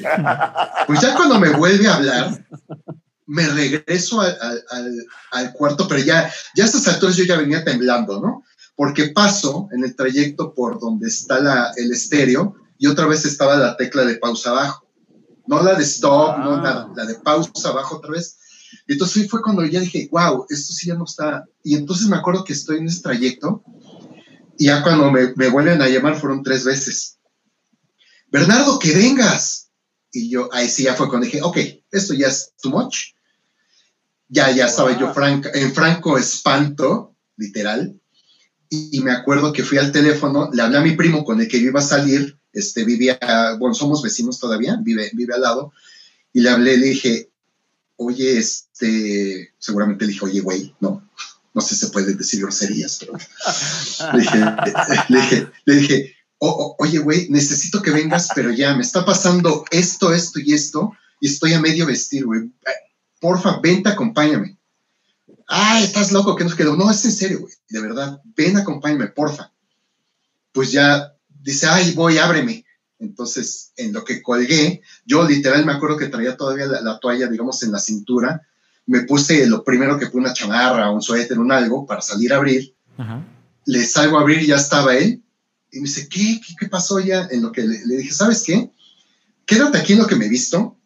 pues 0.88 1.02
ya 1.02 1.16
cuando 1.16 1.38
me 1.38 1.50
vuelve 1.50 1.86
a 1.86 1.96
hablar, 1.96 2.46
me 3.26 3.46
regreso 3.50 4.22
al, 4.22 4.38
al, 4.70 5.06
al, 5.32 5.52
cuarto, 5.52 5.86
pero 5.86 6.02
ya, 6.02 6.32
ya 6.56 6.64
a 6.64 6.68
estas 6.68 6.88
alturas 6.88 7.18
yo 7.18 7.26
ya 7.26 7.36
venía 7.36 7.66
temblando, 7.66 8.22
¿no? 8.22 8.46
Porque 8.78 9.10
paso 9.10 9.68
en 9.74 9.84
el 9.84 9.98
trayecto 9.98 10.54
por 10.54 10.80
donde 10.80 11.10
está 11.10 11.42
la, 11.42 11.74
el 11.76 11.92
estéreo 11.92 12.56
y 12.78 12.88
otra 12.88 13.06
vez 13.06 13.26
estaba 13.26 13.58
la 13.58 13.76
tecla 13.76 14.06
de 14.06 14.16
pausa 14.16 14.52
abajo. 14.52 14.88
No 15.46 15.62
la 15.62 15.76
de 15.76 15.84
stop, 15.84 16.38
no 16.38 16.62
la, 16.62 16.90
la, 16.96 17.06
de 17.06 17.16
pausa 17.16 17.68
abajo 17.68 17.98
otra 17.98 18.12
vez. 18.12 18.38
Y 18.88 18.94
entonces 18.94 19.30
fue 19.30 19.42
cuando 19.42 19.66
ya 19.66 19.82
dije, 19.82 20.08
wow, 20.10 20.46
esto 20.50 20.72
sí 20.72 20.88
ya 20.88 20.96
no 20.96 21.04
está. 21.04 21.44
Y 21.66 21.76
entonces 21.76 22.08
me 22.08 22.16
acuerdo 22.16 22.46
que 22.46 22.54
estoy 22.54 22.78
en 22.78 22.88
ese 22.88 23.02
trayecto 23.02 23.62
ya 24.58 24.84
cuando 24.84 25.12
me, 25.12 25.34
me 25.36 25.50
vuelven 25.50 25.82
a 25.82 25.90
llamar 25.90 26.20
fueron 26.20 26.44
tres 26.44 26.64
veces. 26.64 27.18
Bernardo, 28.32 28.80
que 28.80 28.94
vengas. 28.94 29.70
Y 30.12 30.30
yo, 30.30 30.50
ahí 30.54 30.68
sí 30.68 30.84
ya 30.84 30.96
fue 30.96 31.08
cuando 31.10 31.26
dije, 31.26 31.42
ok, 31.42 31.58
esto 31.92 32.14
ya 32.14 32.28
es 32.28 32.54
too 32.62 32.72
much. 32.72 33.14
Ya, 34.28 34.52
ya 34.52 34.66
estaba 34.66 34.98
yo 34.98 35.14
franca, 35.14 35.52
en 35.54 35.74
franco 35.74 36.18
espanto, 36.18 37.16
literal. 37.38 38.00
Y, 38.70 38.98
y, 38.98 39.02
me 39.02 39.12
acuerdo 39.12 39.54
que 39.54 39.64
fui 39.64 39.78
al 39.78 39.92
teléfono, 39.92 40.50
le 40.52 40.62
hablé 40.62 40.78
a 40.78 40.82
mi 40.82 40.96
primo 40.96 41.24
con 41.24 41.40
el 41.40 41.48
que 41.48 41.62
yo 41.62 41.68
iba 41.68 41.80
a 41.80 41.84
salir, 41.84 42.40
este, 42.52 42.84
vivía, 42.84 43.20
bueno, 43.60 43.76
somos 43.76 44.02
vecinos 44.02 44.40
todavía, 44.40 44.78
vive, 44.82 45.12
vive 45.14 45.36
al 45.36 45.42
lado, 45.42 45.74
y 46.32 46.42
le 46.42 46.50
hablé, 46.50 46.78
le 46.78 46.88
dije, 46.88 47.30
oye, 47.98 48.38
este, 48.38 49.54
seguramente 49.60 50.06
le 50.06 50.14
dije, 50.14 50.26
oye, 50.26 50.40
güey, 50.40 50.76
no, 50.80 51.08
no 51.54 51.62
sé 51.62 51.76
si 51.76 51.86
se 51.86 51.92
puede 51.92 52.14
decir 52.16 52.42
groserías, 52.42 52.98
pero 53.00 53.14
le 54.14 55.20
dije, 55.20 55.48
le 55.66 55.76
dije, 55.76 56.16
oye, 56.40 57.00
güey, 57.00 57.28
necesito 57.30 57.82
que 57.82 57.92
vengas, 57.92 58.30
pero 58.36 58.52
ya 58.52 58.76
me 58.76 58.82
está 58.82 59.06
pasando 59.06 59.64
esto, 59.72 60.14
esto 60.14 60.40
y 60.40 60.54
esto, 60.54 60.92
y 61.20 61.28
estoy 61.28 61.54
a 61.54 61.62
medio 61.62 61.86
vestir, 61.86 62.26
güey. 62.26 62.52
Porfa, 63.20 63.60
vente, 63.62 63.90
acompáñame. 63.90 64.58
Ah, 65.48 65.80
estás 65.82 66.12
loco, 66.12 66.36
que 66.36 66.44
nos 66.44 66.56
quedó. 66.56 66.76
No, 66.76 66.90
es 66.90 67.06
en 67.06 67.12
serio, 67.12 67.42
güey, 67.42 67.54
de 67.70 67.82
verdad, 67.82 68.22
ven, 68.36 68.58
acompáñame, 68.58 69.08
porfa. 69.08 69.54
Pues 70.52 70.72
ya 70.72 71.14
dice, 71.28 71.68
ay, 71.68 71.94
voy, 71.94 72.18
ábreme. 72.18 72.66
Entonces, 73.00 73.74
en 73.76 73.94
lo 73.94 74.04
que 74.04 74.22
colgué, 74.22 74.82
yo 75.06 75.28
literal 75.28 75.66
me 75.66 75.74
acuerdo 75.74 75.98
que 75.98 76.08
traía 76.08 76.38
todavía 76.38 76.66
la 76.66 77.00
toalla, 77.00 77.28
digamos, 77.28 77.62
en 77.64 77.72
la 77.72 77.80
cintura, 77.80 78.48
me 78.86 79.02
puse 79.02 79.46
lo 79.48 79.64
primero 79.64 79.98
que 79.98 80.08
fue 80.08 80.22
una 80.22 80.34
chamarra, 80.34 80.92
un 80.92 81.02
suéter, 81.02 81.40
un 81.40 81.52
algo 81.52 81.86
para 81.86 82.02
salir 82.02 82.34
a 82.34 82.38
abrir. 82.38 82.76
Ajá. 82.98 83.26
Le 83.66 83.86
salgo 83.86 84.18
a 84.18 84.22
abrir 84.22 84.42
y 84.42 84.48
ya 84.48 84.58
estaba 84.58 84.96
él. 84.96 85.22
Y 85.72 85.80
me 85.80 85.88
dice, 85.88 86.08
¿qué? 86.10 86.40
¿Qué, 86.46 86.56
qué 86.60 86.68
pasó 86.68 87.00
ya? 87.00 87.28
En 87.32 87.42
lo 87.42 87.52
que 87.52 87.62
le, 87.62 87.86
le, 87.86 87.98
dije, 87.98 88.14
¿sabes 88.14 88.44
qué? 88.44 88.70
Quédate 89.46 89.78
aquí 89.78 89.94
en 89.94 90.00
lo 90.00 90.08
que 90.08 90.16
me 90.16 90.26
he 90.26 90.30
visto. 90.30 90.78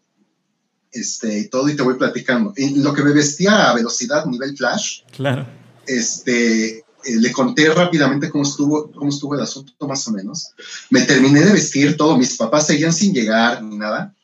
Este, 0.91 1.39
y 1.39 1.47
todo, 1.49 1.67
y 1.69 1.75
te 1.75 1.83
voy 1.83 1.95
platicando. 1.95 2.53
En 2.55 2.83
lo 2.83 2.93
que 2.93 3.03
me 3.03 3.11
vestía 3.11 3.69
a 3.69 3.73
velocidad, 3.73 4.25
nivel 4.25 4.55
flash. 4.55 5.01
Claro. 5.11 5.45
Este, 5.85 6.77
eh, 6.77 6.83
le 7.03 7.31
conté 7.31 7.73
rápidamente 7.73 8.29
cómo 8.29 8.43
estuvo, 8.43 8.91
cómo 8.91 9.09
estuvo 9.09 9.35
el 9.35 9.41
asunto, 9.41 9.87
más 9.87 10.07
o 10.07 10.11
menos. 10.11 10.51
Me 10.89 11.01
terminé 11.01 11.41
de 11.41 11.51
vestir 11.51 11.97
todo. 11.97 12.17
Mis 12.17 12.37
papás 12.37 12.67
seguían 12.67 12.93
sin 12.93 13.13
llegar 13.13 13.61
ni 13.63 13.77
nada. 13.77 14.15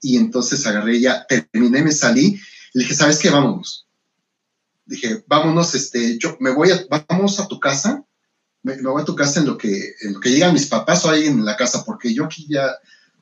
Y 0.00 0.16
entonces 0.16 0.64
agarré 0.66 1.00
ya, 1.00 1.26
terminé, 1.26 1.82
me 1.82 1.90
salí 1.90 2.38
le 2.76 2.82
dije, 2.82 2.94
¿sabes 2.94 3.18
qué? 3.18 3.30
Vámonos. 3.30 3.86
Dije, 4.84 5.24
vámonos, 5.26 5.74
este, 5.74 6.18
yo 6.18 6.36
me 6.40 6.50
voy 6.50 6.70
a, 6.70 6.86
vamos 7.08 7.40
a 7.40 7.48
tu 7.48 7.58
casa, 7.58 8.04
me, 8.62 8.76
voy 8.82 9.00
a 9.00 9.04
tu 9.06 9.16
casa 9.16 9.40
en 9.40 9.46
lo 9.46 9.56
que, 9.56 9.94
en 10.02 10.12
lo 10.12 10.20
que 10.20 10.28
llegan 10.28 10.52
mis 10.52 10.66
papás 10.66 11.02
o 11.04 11.08
alguien 11.08 11.38
en 11.38 11.46
la 11.46 11.56
casa, 11.56 11.84
porque 11.86 12.12
yo 12.12 12.26
aquí 12.26 12.46
ya 12.50 12.68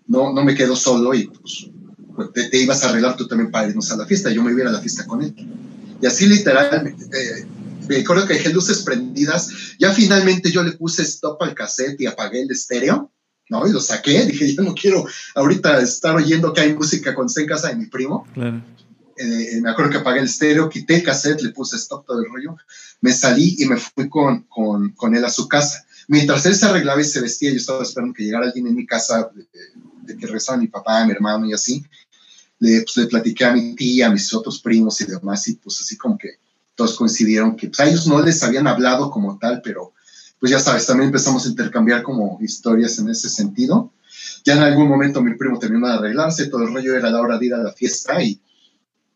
no, 0.08 0.32
no 0.32 0.44
me 0.44 0.56
quedo 0.56 0.74
solo 0.74 1.14
y 1.14 1.28
pues, 1.28 2.32
te, 2.50 2.58
ibas 2.58 2.82
a 2.82 2.88
arreglar 2.88 3.16
tú 3.16 3.28
también 3.28 3.52
para 3.52 3.68
irnos 3.68 3.92
a 3.92 3.96
la 3.96 4.06
fiesta, 4.06 4.28
yo 4.32 4.42
me 4.42 4.50
iba 4.50 4.68
a, 4.68 4.72
la 4.72 4.80
fiesta 4.80 5.06
con 5.06 5.22
él. 5.22 5.32
Y 6.02 6.04
así 6.04 6.26
literal, 6.26 6.88
eh, 6.88 7.46
me 7.88 7.98
acuerdo 7.98 8.26
que 8.26 8.34
dejé 8.34 8.52
luces 8.52 8.82
prendidas, 8.82 9.76
ya 9.78 9.92
finalmente 9.92 10.50
yo 10.50 10.64
le 10.64 10.72
puse 10.72 11.02
stop 11.04 11.40
al 11.44 11.54
cassette 11.54 12.00
y 12.00 12.06
apagué 12.06 12.42
el 12.42 12.50
estéreo, 12.50 13.12
¿no? 13.50 13.68
Y 13.68 13.70
lo 13.70 13.80
saqué, 13.80 14.26
dije, 14.26 14.52
yo 14.52 14.64
no 14.64 14.74
quiero 14.74 15.06
ahorita 15.36 15.80
estar 15.80 16.16
oyendo 16.16 16.52
que 16.52 16.62
hay 16.62 16.74
música 16.74 17.14
cuando 17.14 17.28
esté 17.28 17.42
en 17.42 17.46
casa 17.46 17.68
de 17.68 17.76
mi 17.76 17.86
primo. 17.86 18.26
Claro 18.34 18.60
eh, 19.16 19.60
me 19.60 19.70
acuerdo 19.70 19.90
que 19.92 19.98
apagué 19.98 20.20
el 20.20 20.26
estéreo, 20.26 20.68
quité 20.68 20.96
el 20.96 21.02
cassette, 21.02 21.42
le 21.42 21.50
puse 21.50 21.76
stop 21.76 22.06
todo 22.06 22.20
el 22.20 22.30
rollo, 22.30 22.56
me 23.00 23.12
salí 23.12 23.56
y 23.58 23.66
me 23.66 23.76
fui 23.76 24.08
con, 24.08 24.42
con, 24.44 24.90
con, 24.90 25.14
él 25.14 25.24
a 25.24 25.30
su 25.30 25.48
casa. 25.48 25.84
Mientras 26.08 26.44
él 26.46 26.54
se 26.54 26.66
arreglaba 26.66 27.00
y 27.00 27.04
se 27.04 27.20
vestía, 27.20 27.50
yo 27.50 27.56
estaba 27.56 27.82
esperando 27.82 28.14
que 28.14 28.24
llegara 28.24 28.46
alguien 28.46 28.66
en 28.66 28.74
mi 28.74 28.86
casa, 28.86 29.30
de, 29.34 29.46
de 30.02 30.16
que 30.16 30.26
rezaba 30.26 30.58
mi 30.58 30.68
papá, 30.68 31.04
mi 31.04 31.12
hermano 31.12 31.46
y 31.46 31.52
así. 31.52 31.84
Le, 32.58 32.82
pues, 32.82 32.96
le 32.96 33.06
platiqué 33.06 33.44
a 33.44 33.52
mi 33.52 33.74
tía, 33.74 34.06
a 34.06 34.10
mis 34.10 34.32
otros 34.32 34.60
primos 34.60 35.00
y 35.00 35.06
demás, 35.06 35.48
y 35.48 35.56
pues 35.56 35.80
así 35.80 35.96
como 35.96 36.16
que 36.16 36.38
todos 36.74 36.96
coincidieron 36.96 37.56
que 37.56 37.68
pues, 37.68 37.80
a 37.80 37.86
ellos 37.86 38.06
no 38.06 38.20
les 38.22 38.42
habían 38.42 38.66
hablado 38.66 39.10
como 39.10 39.38
tal, 39.38 39.60
pero 39.62 39.92
pues 40.38 40.50
ya 40.50 40.60
sabes, 40.60 40.86
también 40.86 41.08
empezamos 41.08 41.46
a 41.46 41.48
intercambiar 41.48 42.02
como 42.02 42.38
historias 42.42 42.98
en 42.98 43.08
ese 43.08 43.30
sentido. 43.30 43.92
Ya 44.44 44.54
en 44.54 44.62
algún 44.62 44.88
momento 44.88 45.22
mi 45.22 45.34
primo 45.36 45.58
terminó 45.58 45.88
de 45.88 45.94
arreglarse, 45.94 46.48
todo 46.48 46.64
el 46.64 46.74
rollo 46.74 46.94
era 46.94 47.10
la 47.10 47.20
hora 47.20 47.38
de 47.38 47.46
ir 47.46 47.54
a 47.54 47.62
la 47.62 47.72
fiesta 47.72 48.22
y 48.22 48.40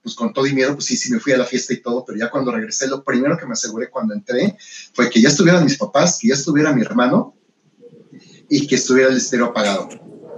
pues 0.08 0.16
con 0.16 0.32
todo 0.32 0.46
y 0.46 0.54
miedo, 0.54 0.74
pues 0.74 0.86
sí, 0.86 0.96
sí 0.96 1.12
me 1.12 1.20
fui 1.20 1.32
a 1.32 1.36
la 1.36 1.44
fiesta 1.44 1.74
y 1.74 1.82
todo, 1.82 2.04
pero 2.04 2.18
ya 2.18 2.30
cuando 2.30 2.50
regresé, 2.50 2.88
lo 2.88 3.04
primero 3.04 3.36
que 3.36 3.46
me 3.46 3.52
aseguré 3.52 3.90
cuando 3.90 4.14
entré 4.14 4.56
fue 4.94 5.10
que 5.10 5.20
ya 5.20 5.28
estuvieran 5.28 5.64
mis 5.64 5.76
papás, 5.76 6.18
que 6.20 6.28
ya 6.28 6.34
estuviera 6.34 6.72
mi 6.72 6.80
hermano 6.80 7.36
y 8.48 8.66
que 8.66 8.76
estuviera 8.76 9.10
el 9.10 9.18
estéreo 9.18 9.46
apagado. 9.46 9.88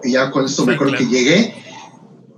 Y 0.02 0.12
ya 0.12 0.30
con 0.30 0.44
eso 0.44 0.62
sí, 0.62 0.68
me 0.68 0.74
acuerdo 0.74 0.96
claro. 0.96 1.08
que 1.08 1.16
llegué, 1.16 1.54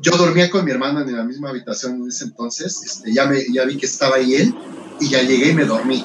yo 0.01 0.13
dormía 0.13 0.51
con 0.51 0.65
mi 0.65 0.73
hermano 0.73 1.01
en 1.01 1.17
la 1.17 1.25
misma 1.25 1.51
habitación 1.51 2.03
en 2.03 2.09
ese 2.09 2.25
entonces, 2.25 2.83
este, 2.85 3.15
ya, 3.15 3.27
me, 3.27 3.43
ya 3.53 3.65
vi 3.65 3.79
que 3.79 3.87
estaba 3.87 4.17
ahí 4.17 4.35
él 4.35 4.55
y 5.01 5.09
ya 5.09 5.23
llegué 5.23 5.51
y 5.51 5.55
me 5.55 5.65
dormí. 5.65 6.05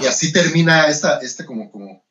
y 0.00 0.06
así 0.06 0.32
termina 0.32 0.86
esta, 0.86 1.18
este 1.18 1.44
como, 1.44 1.70
como, 1.72 2.04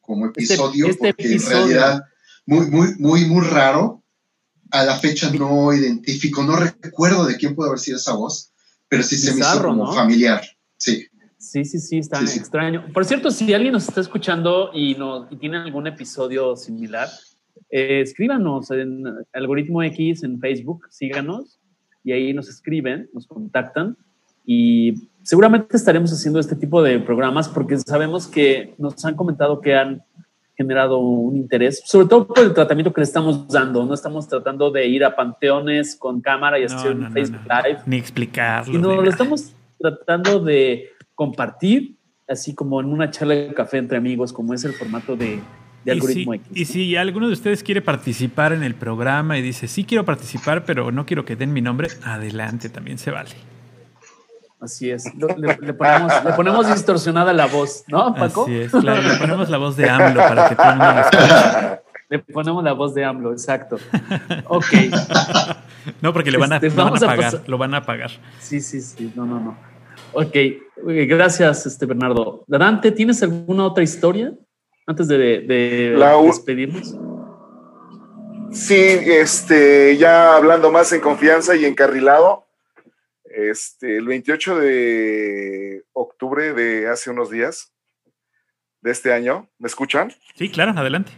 como 0.00 0.26
este, 0.26 0.44
episodio, 0.44 0.86
este 0.86 1.12
porque 1.12 1.32
en 1.32 1.42
realidad 1.42 2.04
muy, 2.46 2.66
muy, 2.66 2.94
muy, 2.98 3.24
muy 3.24 3.46
raro. 3.46 4.03
A 4.70 4.84
la 4.84 4.98
fecha 4.98 5.30
no 5.30 5.72
identifico, 5.72 6.42
no 6.42 6.56
recuerdo 6.56 7.26
de 7.26 7.36
quién 7.36 7.54
pudo 7.54 7.68
haber 7.68 7.78
sido 7.78 7.96
esa 7.96 8.14
voz, 8.14 8.52
pero 8.88 9.02
sí 9.02 9.16
se 9.16 9.34
me 9.34 9.40
hizo 9.40 9.62
como 9.62 9.92
familiar. 9.94 10.42
Sí. 10.76 11.06
Sí, 11.38 11.64
sí, 11.64 11.78
sí, 11.78 11.98
está 11.98 12.20
extraño. 12.20 12.86
Por 12.92 13.04
cierto, 13.04 13.30
si 13.30 13.52
alguien 13.52 13.74
nos 13.74 13.86
está 13.86 14.00
escuchando 14.00 14.70
y, 14.72 14.96
tiene 15.38 15.58
algún 15.58 15.86
episodio 15.86 16.56
similar, 16.56 17.08
eh, 17.70 18.00
escríbanos 18.00 18.70
en 18.70 19.04
Algoritmo 19.32 19.82
X 19.82 20.22
en 20.24 20.40
Facebook, 20.40 20.86
síganos 20.90 21.60
y 22.02 22.12
ahí 22.12 22.32
nos 22.32 22.48
escriben, 22.48 23.10
nos 23.12 23.26
contactan 23.26 23.96
y 24.46 25.08
seguramente 25.22 25.76
estaremos 25.76 26.12
haciendo 26.12 26.38
este 26.38 26.56
tipo 26.56 26.82
de 26.82 26.98
programas 27.00 27.48
porque 27.48 27.78
sabemos 27.78 28.26
que 28.26 28.74
nos 28.78 29.04
han 29.04 29.16
comentado 29.16 29.60
que 29.60 29.74
han 29.74 30.02
generado 30.56 30.98
un 30.98 31.36
interés, 31.36 31.82
sobre 31.84 32.06
todo 32.06 32.26
por 32.26 32.38
el 32.38 32.54
tratamiento 32.54 32.92
que 32.92 33.00
le 33.00 33.04
estamos 33.04 33.48
dando. 33.48 33.84
No 33.84 33.94
estamos 33.94 34.28
tratando 34.28 34.70
de 34.70 34.86
ir 34.86 35.04
a 35.04 35.14
panteones 35.14 35.96
con 35.96 36.20
cámara 36.20 36.58
y 36.58 36.64
hacer 36.64 36.92
un 36.92 37.12
Facebook 37.12 37.42
Live. 37.42 37.78
Ni 37.86 37.96
explicarlo. 37.96 38.72
Sino 38.72 39.02
lo 39.02 39.10
estamos 39.10 39.52
tratando 39.78 40.40
de 40.40 40.90
compartir, 41.14 41.96
así 42.28 42.54
como 42.54 42.80
en 42.80 42.86
una 42.86 43.10
charla 43.10 43.34
de 43.34 43.54
café 43.54 43.78
entre 43.78 43.98
amigos, 43.98 44.32
como 44.32 44.54
es 44.54 44.64
el 44.64 44.74
formato 44.74 45.16
de, 45.16 45.40
algoritmo 45.86 46.34
X. 46.34 46.48
Y 46.54 46.64
si 46.64 46.96
alguno 46.96 47.26
de 47.26 47.34
ustedes 47.34 47.62
quiere 47.62 47.82
participar 47.82 48.52
en 48.52 48.62
el 48.62 48.74
programa 48.74 49.38
y 49.38 49.42
dice, 49.42 49.68
sí 49.68 49.84
quiero 49.84 50.04
participar, 50.04 50.64
pero 50.64 50.92
no 50.92 51.04
quiero 51.04 51.24
que 51.24 51.36
den 51.36 51.52
mi 51.52 51.60
nombre, 51.60 51.88
adelante, 52.04 52.68
también 52.68 52.98
se 52.98 53.10
vale. 53.10 53.30
Así 54.64 54.90
es. 54.90 55.04
Le, 55.14 55.74
ponemos, 55.74 56.66
distorsionada 56.68 57.32
la 57.34 57.46
voz, 57.46 57.84
¿no, 57.88 58.14
Paco? 58.14 58.44
Así 58.44 58.60
es, 58.60 58.70
claro. 58.70 59.02
Le 59.02 59.16
ponemos 59.16 59.50
la 59.50 59.58
voz 59.58 59.76
de 59.76 59.88
AMLO 59.88 60.20
para 60.20 60.48
que 60.48 60.56
todo 60.56 60.70
el 60.70 60.78
mundo 60.78 61.80
Le 62.08 62.18
ponemos 62.20 62.64
la 62.64 62.72
voz 62.72 62.94
de 62.94 63.04
AMLO, 63.04 63.32
exacto. 63.32 63.76
Ok. 64.46 64.72
No, 66.00 66.14
porque 66.14 66.30
le 66.30 66.38
van 66.38 66.50
a, 66.50 66.56
este, 66.56 66.70
pagar. 66.70 67.42
lo 67.46 67.58
van 67.58 67.74
a 67.74 67.84
pagar. 67.84 68.10
Sí, 68.40 68.62
sí, 68.62 68.80
sí. 68.80 69.12
No, 69.14 69.26
no, 69.26 69.38
no. 69.38 69.58
Ok. 70.14 70.34
Gracias, 70.82 71.66
este 71.66 71.84
Bernardo. 71.84 72.42
Dante, 72.46 72.90
¿tienes 72.90 73.22
alguna 73.22 73.66
otra 73.66 73.84
historia 73.84 74.32
antes 74.86 75.08
de, 75.08 75.18
de 75.18 75.96
despedirnos? 76.24 76.96
Sí, 78.50 78.76
este, 78.76 79.96
ya 79.98 80.36
hablando 80.36 80.70
más 80.70 80.90
en 80.92 81.00
confianza 81.00 81.54
y 81.56 81.66
encarrilado, 81.66 82.43
este, 83.34 83.96
el 83.96 84.06
28 84.06 84.58
de 84.58 85.84
octubre 85.92 86.52
de 86.52 86.88
hace 86.88 87.10
unos 87.10 87.30
días, 87.30 87.74
de 88.84 88.90
este 88.90 89.14
año, 89.14 89.48
¿me 89.58 89.66
escuchan? 89.66 90.12
Sí, 90.36 90.50
claro, 90.50 90.72
adelante. 90.76 91.12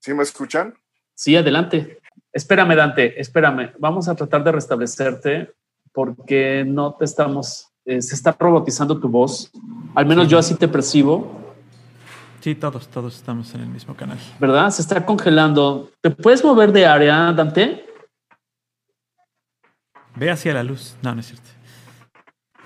¿Sí 0.00 0.12
me 0.12 0.24
escuchan? 0.24 0.74
Sí, 1.14 1.36
adelante. 1.36 2.00
Espérame, 2.32 2.74
Dante, 2.74 3.20
espérame. 3.20 3.72
Vamos 3.78 4.08
a 4.08 4.16
tratar 4.16 4.42
de 4.42 4.50
restablecerte 4.50 5.52
porque 5.92 6.64
no 6.66 6.94
te 6.94 7.04
estamos, 7.04 7.68
eh, 7.84 8.02
se 8.02 8.16
está 8.16 8.36
robotizando 8.38 8.98
tu 8.98 9.08
voz. 9.08 9.52
Al 9.94 10.06
menos 10.06 10.28
yo 10.28 10.38
así 10.38 10.56
te 10.56 10.66
percibo. 10.66 11.54
Sí, 12.40 12.56
todos, 12.56 12.88
todos 12.88 13.14
estamos 13.14 13.54
en 13.54 13.60
el 13.60 13.68
mismo 13.68 13.94
canal. 13.94 14.18
¿Verdad? 14.40 14.70
Se 14.70 14.82
está 14.82 15.06
congelando. 15.06 15.90
¿Te 16.00 16.10
puedes 16.10 16.44
mover 16.44 16.72
de 16.72 16.84
área, 16.84 17.32
Dante? 17.32 17.84
Ve 20.18 20.30
hacia 20.30 20.52
la 20.54 20.62
luz. 20.62 20.96
No, 21.02 21.14
no 21.14 21.20
es 21.20 21.26
cierto. 21.26 21.50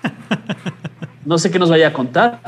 No 1.25 1.37
sé 1.37 1.49
qué 1.49 1.57
nos 1.57 1.69
vaya 1.69 1.87
a 1.87 1.93
contar. 1.93 2.41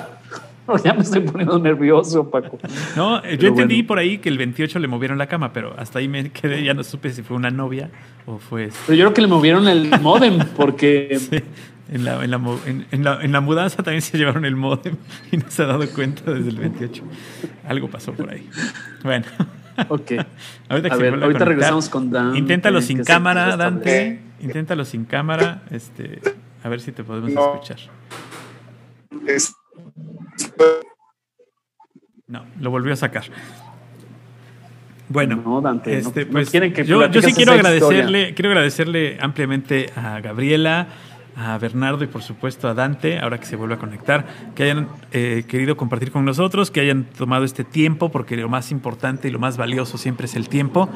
Ya 0.84 0.94
me 0.94 1.02
estoy 1.02 1.22
poniendo 1.22 1.60
nervioso, 1.60 2.30
Paco. 2.30 2.58
No, 2.96 3.24
yo 3.24 3.50
entendí 3.50 3.84
por 3.84 4.00
ahí 4.00 4.18
que 4.18 4.30
el 4.30 4.38
28 4.40 4.80
le 4.80 4.88
movieron 4.88 5.20
la 5.20 5.28
cama, 5.28 5.54
pero 5.54 5.76
hasta 5.78 6.00
ahí 6.00 6.08
me 6.08 6.32
quedé, 6.32 6.64
ya 6.64 6.74
no 6.74 6.84
supe 6.84 7.12
si 7.12 7.22
fue 7.22 7.38
una 7.38 7.52
novia 7.52 7.92
o 8.26 8.40
fue... 8.40 8.72
Pero 8.88 8.98
yo 8.98 9.06
creo 9.06 9.14
que 9.14 9.22
le 9.22 9.28
movieron 9.28 9.68
el 9.68 9.92
modem, 10.02 10.40
porque... 10.58 11.20
en, 11.92 12.04
la, 12.04 12.24
en, 12.24 12.32
la, 12.32 12.42
en, 12.66 13.04
la, 13.04 13.22
en, 13.22 13.32
la, 13.32 13.42
mudanza 13.42 13.84
también 13.84 14.02
se 14.02 14.18
llevaron 14.18 14.44
el 14.44 14.56
modem 14.56 14.96
y 15.32 15.38
no 15.38 15.46
se 15.50 15.62
ha 15.62 15.68
dado 15.68 15.88
cuenta 15.88 16.32
desde 16.32 16.50
el 16.50 16.58
28. 16.58 17.04
Algo 17.68 17.88
pasó 17.88 18.14
por 18.14 18.32
ahí. 18.32 18.50
Bueno. 19.04 19.26
Ok. 19.90 20.14
ahorita, 20.70 20.94
a 20.94 20.98
ver, 20.98 21.24
ahorita 21.24 21.46
regresamos 21.46 21.90
con 21.90 22.10
Dante. 22.10 22.40
Inténtalo 22.40 22.82
sin 22.82 23.04
cámara, 23.04 23.56
Dante. 23.56 24.20
Inténtalo 24.40 24.86
sin 24.86 25.06
cámara. 25.06 25.64
Este, 25.72 26.22
a 26.64 26.70
ver 26.70 26.82
si 26.82 26.92
te 26.92 27.04
podemos 27.04 27.32
escuchar. 27.32 27.78
No, 32.28 32.46
lo 32.60 32.72
volvió 32.72 32.94
a 32.94 32.96
sacar. 32.96 33.26
Bueno, 35.08 35.36
no, 35.36 35.62
Dante, 35.62 36.00
este, 36.00 36.26
pues, 36.26 36.52
yo, 36.52 37.10
yo, 37.10 37.22
sí 37.22 37.34
quiero 37.34 37.52
agradecerle, 37.52 38.34
quiero 38.34 38.50
agradecerle 38.50 39.18
ampliamente 39.22 39.92
a 39.96 40.20
Gabriela, 40.20 40.88
a 41.36 41.58
Bernardo 41.58 42.04
y 42.04 42.08
por 42.08 42.22
supuesto 42.22 42.68
a 42.68 42.74
Dante, 42.74 43.20
ahora 43.20 43.40
que 43.40 43.46
se 43.46 43.56
vuelve 43.56 43.76
a 43.76 43.78
conectar, 43.78 44.26
que 44.56 44.64
hayan 44.64 44.88
eh, 45.12 45.44
querido 45.48 45.76
compartir 45.78 46.12
con 46.12 46.26
nosotros, 46.26 46.72
que 46.72 46.80
hayan 46.80 47.06
tomado 47.06 47.44
este 47.44 47.64
tiempo, 47.64 48.10
porque 48.10 48.38
lo 48.38 48.50
más 48.50 48.72
importante 48.72 49.28
y 49.28 49.32
lo 49.32 49.40
más 49.40 49.58
valioso 49.58 49.98
siempre 49.98 50.26
es 50.26 50.36
el 50.36 50.50
tiempo, 50.50 50.90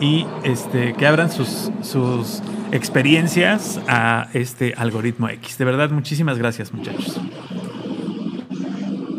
y 0.00 0.26
este, 0.44 0.94
que 0.94 1.06
abran 1.06 1.30
sus, 1.30 1.70
sus 1.82 2.42
experiencias 2.72 3.80
a 3.86 4.28
este 4.32 4.74
algoritmo 4.76 5.28
X. 5.28 5.58
De 5.58 5.64
verdad, 5.64 5.90
muchísimas 5.90 6.38
gracias 6.38 6.72
muchachos. 6.72 7.20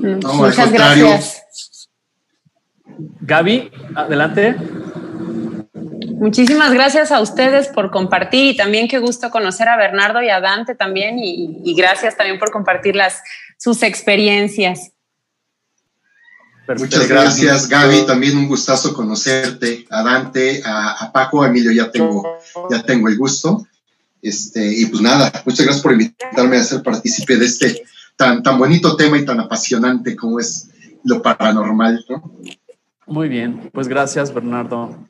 Muchas 0.02 0.72
gracias. 0.72 1.44
Gaby, 3.22 3.72
adelante. 3.96 4.56
Muchísimas 6.24 6.72
gracias 6.72 7.12
a 7.12 7.20
ustedes 7.20 7.68
por 7.68 7.92
compartir 7.92 8.54
y 8.54 8.56
también 8.56 8.88
qué 8.88 9.00
gusto 9.00 9.30
conocer 9.30 9.68
a 9.68 9.76
Bernardo 9.76 10.24
y 10.24 10.30
a 10.30 10.40
Dante 10.40 10.74
también 10.74 11.20
y, 11.20 11.76
gracias 11.76 12.16
también 12.16 12.40
por 12.40 12.50
compartir 12.50 12.96
las, 12.96 13.22
sus 13.58 13.84
experiencias. 13.84 14.94
Muchas 16.78 17.10
gracias, 17.10 17.68
Gaby. 17.68 18.06
También 18.06 18.38
un 18.38 18.48
gustazo 18.48 18.94
conocerte. 18.94 19.86
A 19.90 20.02
Dante, 20.02 20.62
a, 20.66 21.12
Paco, 21.12 21.44
a 21.44 21.48
Emilio, 21.48 21.74
ya 21.74 21.92
tengo, 21.92 22.40
ya 22.72 22.82
tengo 22.84 23.10
el 23.10 23.18
gusto. 23.18 23.68
Este, 24.22 24.66
y 24.66 24.86
pues 24.86 25.02
nada, 25.02 25.30
muchas 25.46 25.66
gracias 25.66 25.84
por 25.84 25.92
invitarme 25.92 26.56
a 26.56 26.64
ser 26.64 26.82
partícipe 26.84 27.36
de 27.36 27.48
este 27.48 27.84
tan, 28.16 28.42
tan 28.42 28.58
bonito 28.58 28.96
tema 28.96 29.18
y 29.18 29.26
tan 29.26 29.42
apasionante 29.42 30.16
como 30.16 30.40
es 30.40 30.70
lo 31.04 31.22
paranormal. 31.22 32.06
Muy 33.08 33.28
bien, 33.28 33.70
pues 33.74 33.90
gracias, 33.90 34.34
Bernardo. 34.34 35.10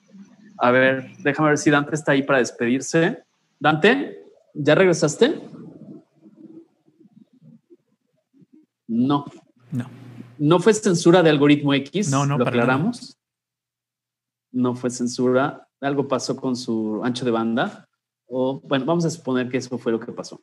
A 0.63 0.71
ver, 0.71 1.11
déjame 1.17 1.49
ver 1.49 1.57
si 1.57 1.69
Dante 1.69 1.93
está 1.93 2.13
ahí 2.13 2.23
para 2.23 2.39
despedirse. 2.39 3.21
Dante, 3.59 4.23
¿ya 4.53 4.75
regresaste? 4.75 5.41
No. 8.87 9.25
No. 9.71 9.89
¿No 10.37 10.59
fue 10.61 10.73
censura 10.73 11.21
de 11.21 11.31
algoritmo 11.31 11.73
X? 11.73 12.09
No, 12.09 12.25
no, 12.25 12.37
¿Lo 12.37 12.47
aclaramos? 12.47 13.17
No 14.53 14.73
fue 14.73 14.89
censura. 14.89 15.67
Algo 15.81 16.07
pasó 16.07 16.37
con 16.37 16.55
su 16.55 17.01
ancho 17.03 17.25
de 17.25 17.31
banda. 17.31 17.89
O, 18.27 18.61
bueno, 18.61 18.85
vamos 18.85 19.03
a 19.03 19.09
suponer 19.09 19.49
que 19.49 19.57
eso 19.57 19.77
fue 19.77 19.91
lo 19.91 19.99
que 19.99 20.13
pasó. 20.13 20.41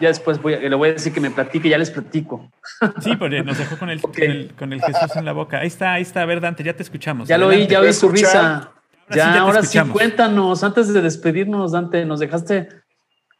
Ya 0.00 0.08
después 0.08 0.40
voy 0.40 0.60
le 0.60 0.76
voy 0.76 0.90
a 0.90 0.92
decir 0.92 1.12
que 1.12 1.20
me 1.20 1.32
platique, 1.32 1.68
ya 1.68 1.78
les 1.78 1.90
platico. 1.90 2.52
Sí, 3.00 3.16
porque 3.16 3.42
nos 3.42 3.58
dejó 3.58 3.76
con 3.80 3.90
el, 3.90 4.00
con 4.00 4.72
el, 4.72 4.80
Jesús 4.80 5.16
en 5.16 5.24
la 5.24 5.32
boca. 5.32 5.58
Ahí 5.58 5.66
está, 5.66 5.94
ahí 5.94 6.02
está. 6.02 6.22
A 6.22 6.26
ver, 6.26 6.40
Dante, 6.40 6.62
ya 6.62 6.76
te 6.76 6.84
escuchamos. 6.84 7.26
Ya 7.26 7.36
lo 7.36 7.48
oí, 7.48 7.66
ya 7.66 7.80
oí 7.80 7.92
su 7.92 8.08
risa 8.08 8.74
ya, 9.10 9.40
ahora 9.40 9.62
sí, 9.62 9.78
cuéntanos, 9.92 10.64
antes 10.64 10.92
de 10.92 11.00
despedirnos, 11.00 11.72
Dante, 11.72 12.04
nos 12.04 12.20
dejaste 12.20 12.68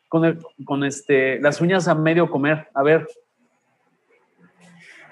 con, 0.08 0.40
con 0.64 0.84
este, 0.84 1.40
las 1.40 1.60
uñas 1.60 1.88
a 1.88 1.94
medio 1.94 2.30
comer. 2.30 2.68
A 2.74 2.82
ver. 2.82 3.06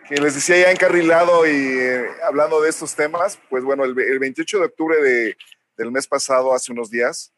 Que 0.09 0.17
les 0.17 0.35
decía 0.35 0.59
ya 0.59 0.71
encarrilado 0.71 1.47
y 1.47 1.51
eh, 1.51 2.07
hablando 2.27 2.61
de 2.61 2.69
estos 2.69 2.95
temas, 2.95 3.39
pues 3.49 3.65
bueno, 3.65 3.85
el, 3.85 3.95
28 3.95 4.59
de 4.59 4.65
octubre 4.67 5.03
de, 5.03 5.37
del 5.77 5.91
mes 5.91 6.07
pasado, 6.07 6.55
hace 6.55 6.73
unos 6.73 6.91
días, 6.91 7.33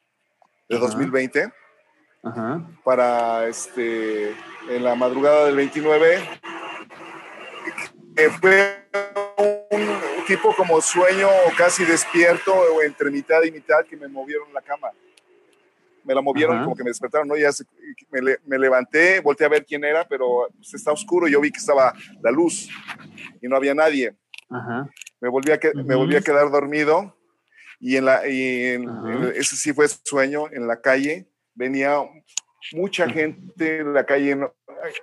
de 0.68 0.78
2020, 0.78 1.52
para 2.82 3.46
este, 3.46 4.30
en 4.68 4.82
la 4.82 4.96
madrugada 4.96 5.46
del 5.46 5.54
29, 5.54 6.28
fue 8.40 8.88
un 9.70 9.95
tipo 10.26 10.54
como 10.54 10.80
sueño 10.80 11.28
o 11.28 11.56
casi 11.56 11.84
despierto 11.84 12.52
o 12.52 12.82
entre 12.82 13.10
mitad 13.10 13.42
y 13.44 13.50
mitad 13.50 13.84
que 13.88 13.96
me 13.96 14.08
movieron 14.08 14.52
la 14.52 14.60
cama. 14.60 14.90
Me 16.04 16.14
la 16.14 16.20
movieron 16.20 16.62
como 16.62 16.76
que 16.76 16.84
me 16.84 16.90
despertaron, 16.90 17.26
¿no? 17.26 17.36
Ya 17.36 17.50
me, 18.10 18.58
levanté, 18.58 19.20
volteé 19.20 19.46
a 19.46 19.50
ver 19.50 19.64
quién 19.64 19.84
era, 19.84 20.06
pero 20.06 20.48
pues, 20.56 20.74
está 20.74 20.92
oscuro. 20.92 21.26
Yo 21.26 21.40
vi 21.40 21.50
que 21.50 21.58
estaba 21.58 21.92
la 22.22 22.30
luz 22.30 22.68
y 23.42 23.48
no 23.48 23.56
había 23.56 23.74
nadie. 23.74 24.14
Me, 25.20 25.28
volví 25.28 25.50
a 25.50 25.58
me 25.74 25.94
volví 25.96 26.14
a 26.14 26.20
quedar 26.20 26.50
dormido 26.50 27.16
y 27.80 27.96
en 27.96 28.04
la 28.04 28.28
y 28.28 28.78
ese 29.34 29.56
sí 29.56 29.72
fue 29.72 29.88
sueño 29.88 30.44
en 30.52 30.68
la 30.68 30.80
calle 30.80 31.26
venía 31.54 31.98
mucha 32.72 33.08
gente 33.08 33.78
en 33.78 33.92
la 33.92 34.06
calle 34.06 34.38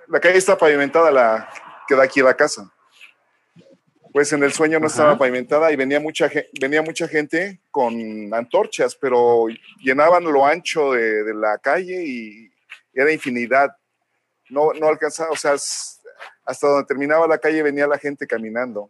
la 0.08 0.20
calle 0.20 0.38
está 0.38 0.56
pavimentada, 0.56 1.10
la 1.10 1.48
que 1.86 1.94
da 1.94 2.04
aquí 2.04 2.20
a 2.20 2.24
la 2.24 2.34
casa. 2.34 2.72
Pues 4.14 4.32
en 4.32 4.44
el 4.44 4.52
sueño 4.52 4.78
no 4.78 4.86
estaba 4.86 5.18
pavimentada 5.18 5.72
y 5.72 5.76
venía 5.76 5.98
mucha, 5.98 6.30
venía 6.60 6.82
mucha 6.82 7.08
gente 7.08 7.58
con 7.72 8.32
antorchas, 8.32 8.94
pero 8.94 9.46
llenaban 9.82 10.22
lo 10.22 10.46
ancho 10.46 10.92
de, 10.92 11.34
la 11.34 11.58
calle 11.58 12.00
y 12.06 12.48
era 12.92 13.12
infinidad. 13.12 13.76
No, 14.50 14.72
no 14.72 14.86
alcanzaba, 14.86 15.30
o 15.32 15.36
sea, 15.36 15.54
hasta 16.44 16.66
donde 16.68 16.86
terminaba 16.86 17.26
la 17.26 17.38
calle 17.38 17.60
venía 17.64 17.88
la 17.88 17.98
gente 17.98 18.24
caminando. 18.24 18.88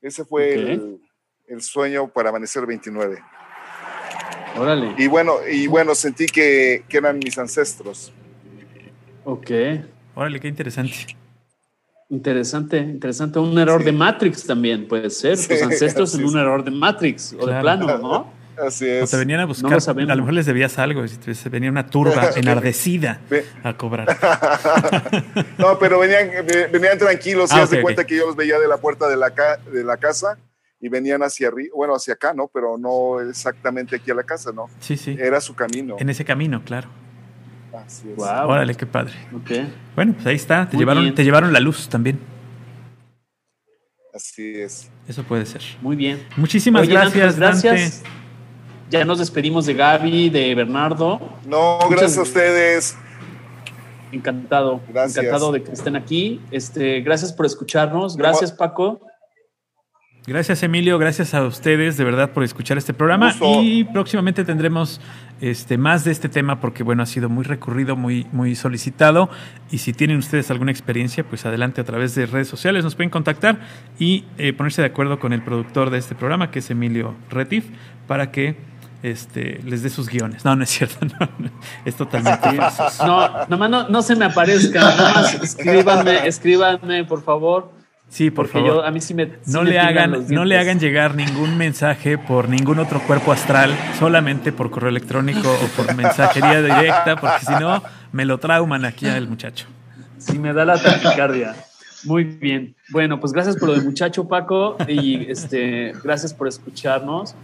Ese 0.00 0.24
fue 0.24 0.54
el, 0.54 1.00
el, 1.48 1.60
sueño 1.60 2.06
para 2.06 2.28
amanecer 2.28 2.64
29. 2.64 3.20
Órale. 4.56 4.94
Y 4.98 5.08
bueno, 5.08 5.38
y 5.50 5.66
bueno 5.66 5.96
sentí 5.96 6.26
que, 6.26 6.84
que 6.88 6.98
eran 6.98 7.18
mis 7.18 7.36
ancestros. 7.38 8.12
Ok. 9.24 9.50
Órale, 10.14 10.38
qué 10.38 10.46
interesante. 10.46 11.16
Interesante, 12.12 12.76
interesante. 12.76 13.38
Un 13.38 13.58
error 13.58 13.82
de 13.82 13.90
Matrix 13.90 14.44
también 14.44 14.86
puede 14.86 15.08
ser. 15.08 15.38
Tus 15.38 15.62
ancestros 15.62 16.14
en 16.14 16.26
un 16.26 16.36
error 16.36 16.62
de 16.62 16.70
Matrix 16.70 17.34
o 17.40 17.46
de 17.46 17.58
plano, 17.58 17.96
¿no? 17.96 18.30
Así 18.58 18.86
es. 18.86 19.04
O 19.04 19.06
te 19.06 19.16
venían 19.16 19.40
a 19.40 19.46
buscar. 19.46 19.72
a 19.72 19.94
lo 19.94 20.16
mejor 20.16 20.34
les 20.34 20.44
debías 20.44 20.78
algo. 20.78 21.08
Se 21.08 21.48
venía 21.48 21.70
una 21.70 21.86
turba 21.86 22.32
enardecida 22.36 23.18
a 23.62 23.78
cobrar. 23.78 24.08
no, 25.58 25.78
pero 25.78 26.00
venían, 26.00 26.28
venían 26.70 26.98
tranquilos. 26.98 27.50
y 27.50 27.58
ah, 27.58 27.64
de 27.64 27.80
cuenta 27.80 28.04
que 28.04 28.14
yo 28.14 28.26
los 28.26 28.36
veía 28.36 28.58
de 28.58 28.68
la 28.68 28.76
puerta 28.76 29.08
de 29.08 29.16
la, 29.16 29.32
de 29.72 29.82
la 29.82 29.96
casa 29.96 30.36
y 30.80 30.90
venían 30.90 31.22
hacia 31.22 31.48
arriba, 31.48 31.72
bueno, 31.74 31.94
hacia 31.94 32.12
acá, 32.12 32.34
¿no? 32.34 32.50
Pero 32.52 32.76
no 32.76 33.22
exactamente 33.22 33.96
aquí 33.96 34.10
a 34.10 34.14
la 34.14 34.24
casa, 34.24 34.52
¿no? 34.52 34.66
Sí, 34.80 34.98
sí. 34.98 35.16
Era 35.18 35.40
su 35.40 35.54
camino. 35.54 35.96
En 35.98 36.10
ese 36.10 36.26
camino, 36.26 36.62
claro. 36.62 36.90
Así 37.72 38.10
es. 38.10 38.18
Órale, 38.18 38.74
qué 38.74 38.86
padre. 38.86 39.14
Bueno, 39.94 40.12
pues 40.14 40.26
ahí 40.26 40.36
está. 40.36 40.68
Te 40.68 40.76
llevaron, 40.76 41.14
te 41.14 41.24
llevaron 41.24 41.52
la 41.52 41.60
luz 41.60 41.88
también. 41.88 42.18
Así 44.14 44.60
es. 44.60 44.90
Eso 45.08 45.22
puede 45.22 45.46
ser. 45.46 45.62
Muy 45.80 45.96
bien. 45.96 46.22
Muchísimas 46.36 46.86
gracias, 46.86 47.36
gracias. 47.36 48.02
Ya 48.90 49.04
nos 49.06 49.18
despedimos 49.18 49.64
de 49.64 49.72
Gaby, 49.72 50.28
de 50.28 50.54
Bernardo. 50.54 51.18
No, 51.46 51.78
gracias 51.88 52.18
a 52.18 52.22
ustedes. 52.22 52.96
Encantado. 54.12 54.82
Gracias. 54.88 55.24
Encantado 55.24 55.52
de 55.52 55.62
que 55.62 55.72
estén 55.72 55.96
aquí. 55.96 56.42
Este, 56.50 57.00
gracias 57.00 57.32
por 57.32 57.46
escucharnos. 57.46 58.18
Gracias, 58.18 58.52
Paco. 58.52 59.00
Gracias 60.24 60.62
Emilio, 60.62 60.98
gracias 60.98 61.34
a 61.34 61.42
ustedes 61.42 61.96
de 61.96 62.04
verdad 62.04 62.30
por 62.30 62.44
escuchar 62.44 62.78
este 62.78 62.94
programa. 62.94 63.34
Y 63.60 63.82
próximamente 63.82 64.44
tendremos 64.44 65.00
este, 65.40 65.76
más 65.78 66.04
de 66.04 66.12
este 66.12 66.28
tema 66.28 66.60
porque 66.60 66.84
bueno 66.84 67.02
ha 67.02 67.06
sido 67.06 67.28
muy 67.28 67.42
recurrido, 67.42 67.96
muy, 67.96 68.28
muy 68.30 68.54
solicitado. 68.54 69.28
Y 69.72 69.78
si 69.78 69.92
tienen 69.92 70.18
ustedes 70.18 70.48
alguna 70.52 70.70
experiencia 70.70 71.24
pues 71.24 71.44
adelante 71.44 71.80
a 71.80 71.84
través 71.84 72.14
de 72.14 72.26
redes 72.26 72.46
sociales. 72.46 72.84
Nos 72.84 72.94
pueden 72.94 73.10
contactar 73.10 73.58
y 73.98 74.24
eh, 74.38 74.52
ponerse 74.52 74.80
de 74.80 74.86
acuerdo 74.86 75.18
con 75.18 75.32
el 75.32 75.42
productor 75.42 75.90
de 75.90 75.98
este 75.98 76.14
programa 76.14 76.52
que 76.52 76.60
es 76.60 76.70
Emilio 76.70 77.16
Retif 77.28 77.64
para 78.06 78.30
que 78.30 78.56
este, 79.02 79.60
les 79.64 79.82
dé 79.82 79.90
sus 79.90 80.08
guiones. 80.08 80.44
No, 80.44 80.54
no 80.54 80.62
es 80.62 80.70
cierto, 80.70 81.04
es 81.84 81.96
totalmente 81.96 82.48
No, 83.04 83.46
nomás 83.48 83.70
no, 83.70 83.88
no 83.88 84.02
se 84.02 84.14
me 84.14 84.26
aparezca, 84.26 84.82
nomás 84.82 85.34
escríbanme, 85.34 86.28
escríbanme 86.28 87.02
por 87.06 87.24
favor 87.24 87.81
Sí, 88.12 88.30
por 88.30 88.46
favor. 88.46 88.84
a 88.84 88.90
mí 88.90 89.00
sí 89.00 89.14
me, 89.14 89.38
no 89.46 89.64
le 89.64 89.78
hagan, 89.78 90.26
no 90.28 90.44
le 90.44 90.58
hagan 90.58 90.78
llegar 90.78 91.14
ningún 91.14 91.56
mensaje 91.56 92.18
por 92.18 92.46
ningún 92.46 92.78
otro 92.78 93.00
cuerpo 93.00 93.32
astral, 93.32 93.74
solamente 93.98 94.52
por 94.52 94.70
correo 94.70 94.90
electrónico 94.90 95.50
o 95.50 95.66
por 95.74 95.94
mensajería 95.96 96.60
directa, 96.60 97.16
porque 97.16 97.46
si 97.46 97.52
no 97.52 97.82
me 98.12 98.26
lo 98.26 98.36
trauman 98.36 98.84
aquí 98.84 99.06
al 99.06 99.28
muchacho. 99.28 99.66
Sí, 100.18 100.38
me 100.38 100.52
da 100.52 100.66
la 100.66 100.76
taquicardia. 100.76 101.56
Muy 102.04 102.24
bien. 102.24 102.76
Bueno, 102.90 103.18
pues 103.18 103.32
gracias 103.32 103.56
por 103.56 103.70
lo 103.70 103.76
del 103.76 103.84
muchacho, 103.84 104.28
Paco, 104.28 104.76
y 104.86 105.30
este, 105.30 105.94
gracias 106.04 106.34
por 106.34 106.48
escucharnos, 106.48 107.34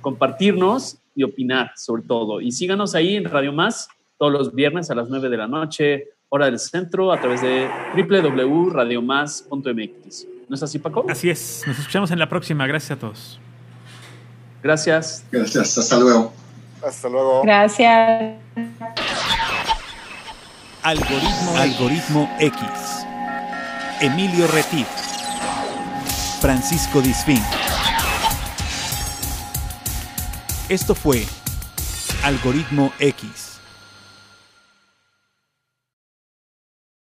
compartirnos 0.00 0.98
y 1.16 1.24
opinar 1.24 1.72
sobre 1.74 2.02
todo. 2.02 2.40
Y 2.40 2.52
síganos 2.52 2.94
ahí 2.94 3.16
en 3.16 3.24
Radio 3.24 3.52
Más 3.52 3.88
todos 4.18 4.32
los 4.32 4.54
viernes 4.54 4.88
a 4.88 4.94
las 4.94 5.08
9 5.08 5.28
de 5.28 5.36
la 5.36 5.48
noche, 5.48 6.10
hora 6.34 6.46
del 6.46 6.58
centro 6.58 7.12
a 7.12 7.20
través 7.20 7.42
de 7.42 7.68
www.radiomás.mx. 7.94 10.26
¿No 10.48 10.56
es 10.56 10.62
así, 10.62 10.78
Paco? 10.78 11.04
Así 11.06 11.28
es. 11.28 11.62
Nos 11.66 11.78
escuchamos 11.78 12.10
en 12.10 12.18
la 12.18 12.26
próxima. 12.26 12.66
Gracias 12.66 12.92
a 12.92 12.96
todos. 12.96 13.38
Gracias. 14.62 15.26
Gracias. 15.30 15.76
Hasta 15.76 15.98
luego. 15.98 16.32
Hasta 16.82 17.10
luego. 17.10 17.42
Gracias. 17.42 18.36
Algoritmo, 20.82 21.56
Algoritmo 21.58 22.34
X. 22.40 22.62
Emilio 24.00 24.46
Retif. 24.46 24.86
Francisco 26.40 27.02
Disfín. 27.02 27.42
Esto 30.70 30.94
fue 30.94 31.26
Algoritmo 32.22 32.90
X 32.98 33.41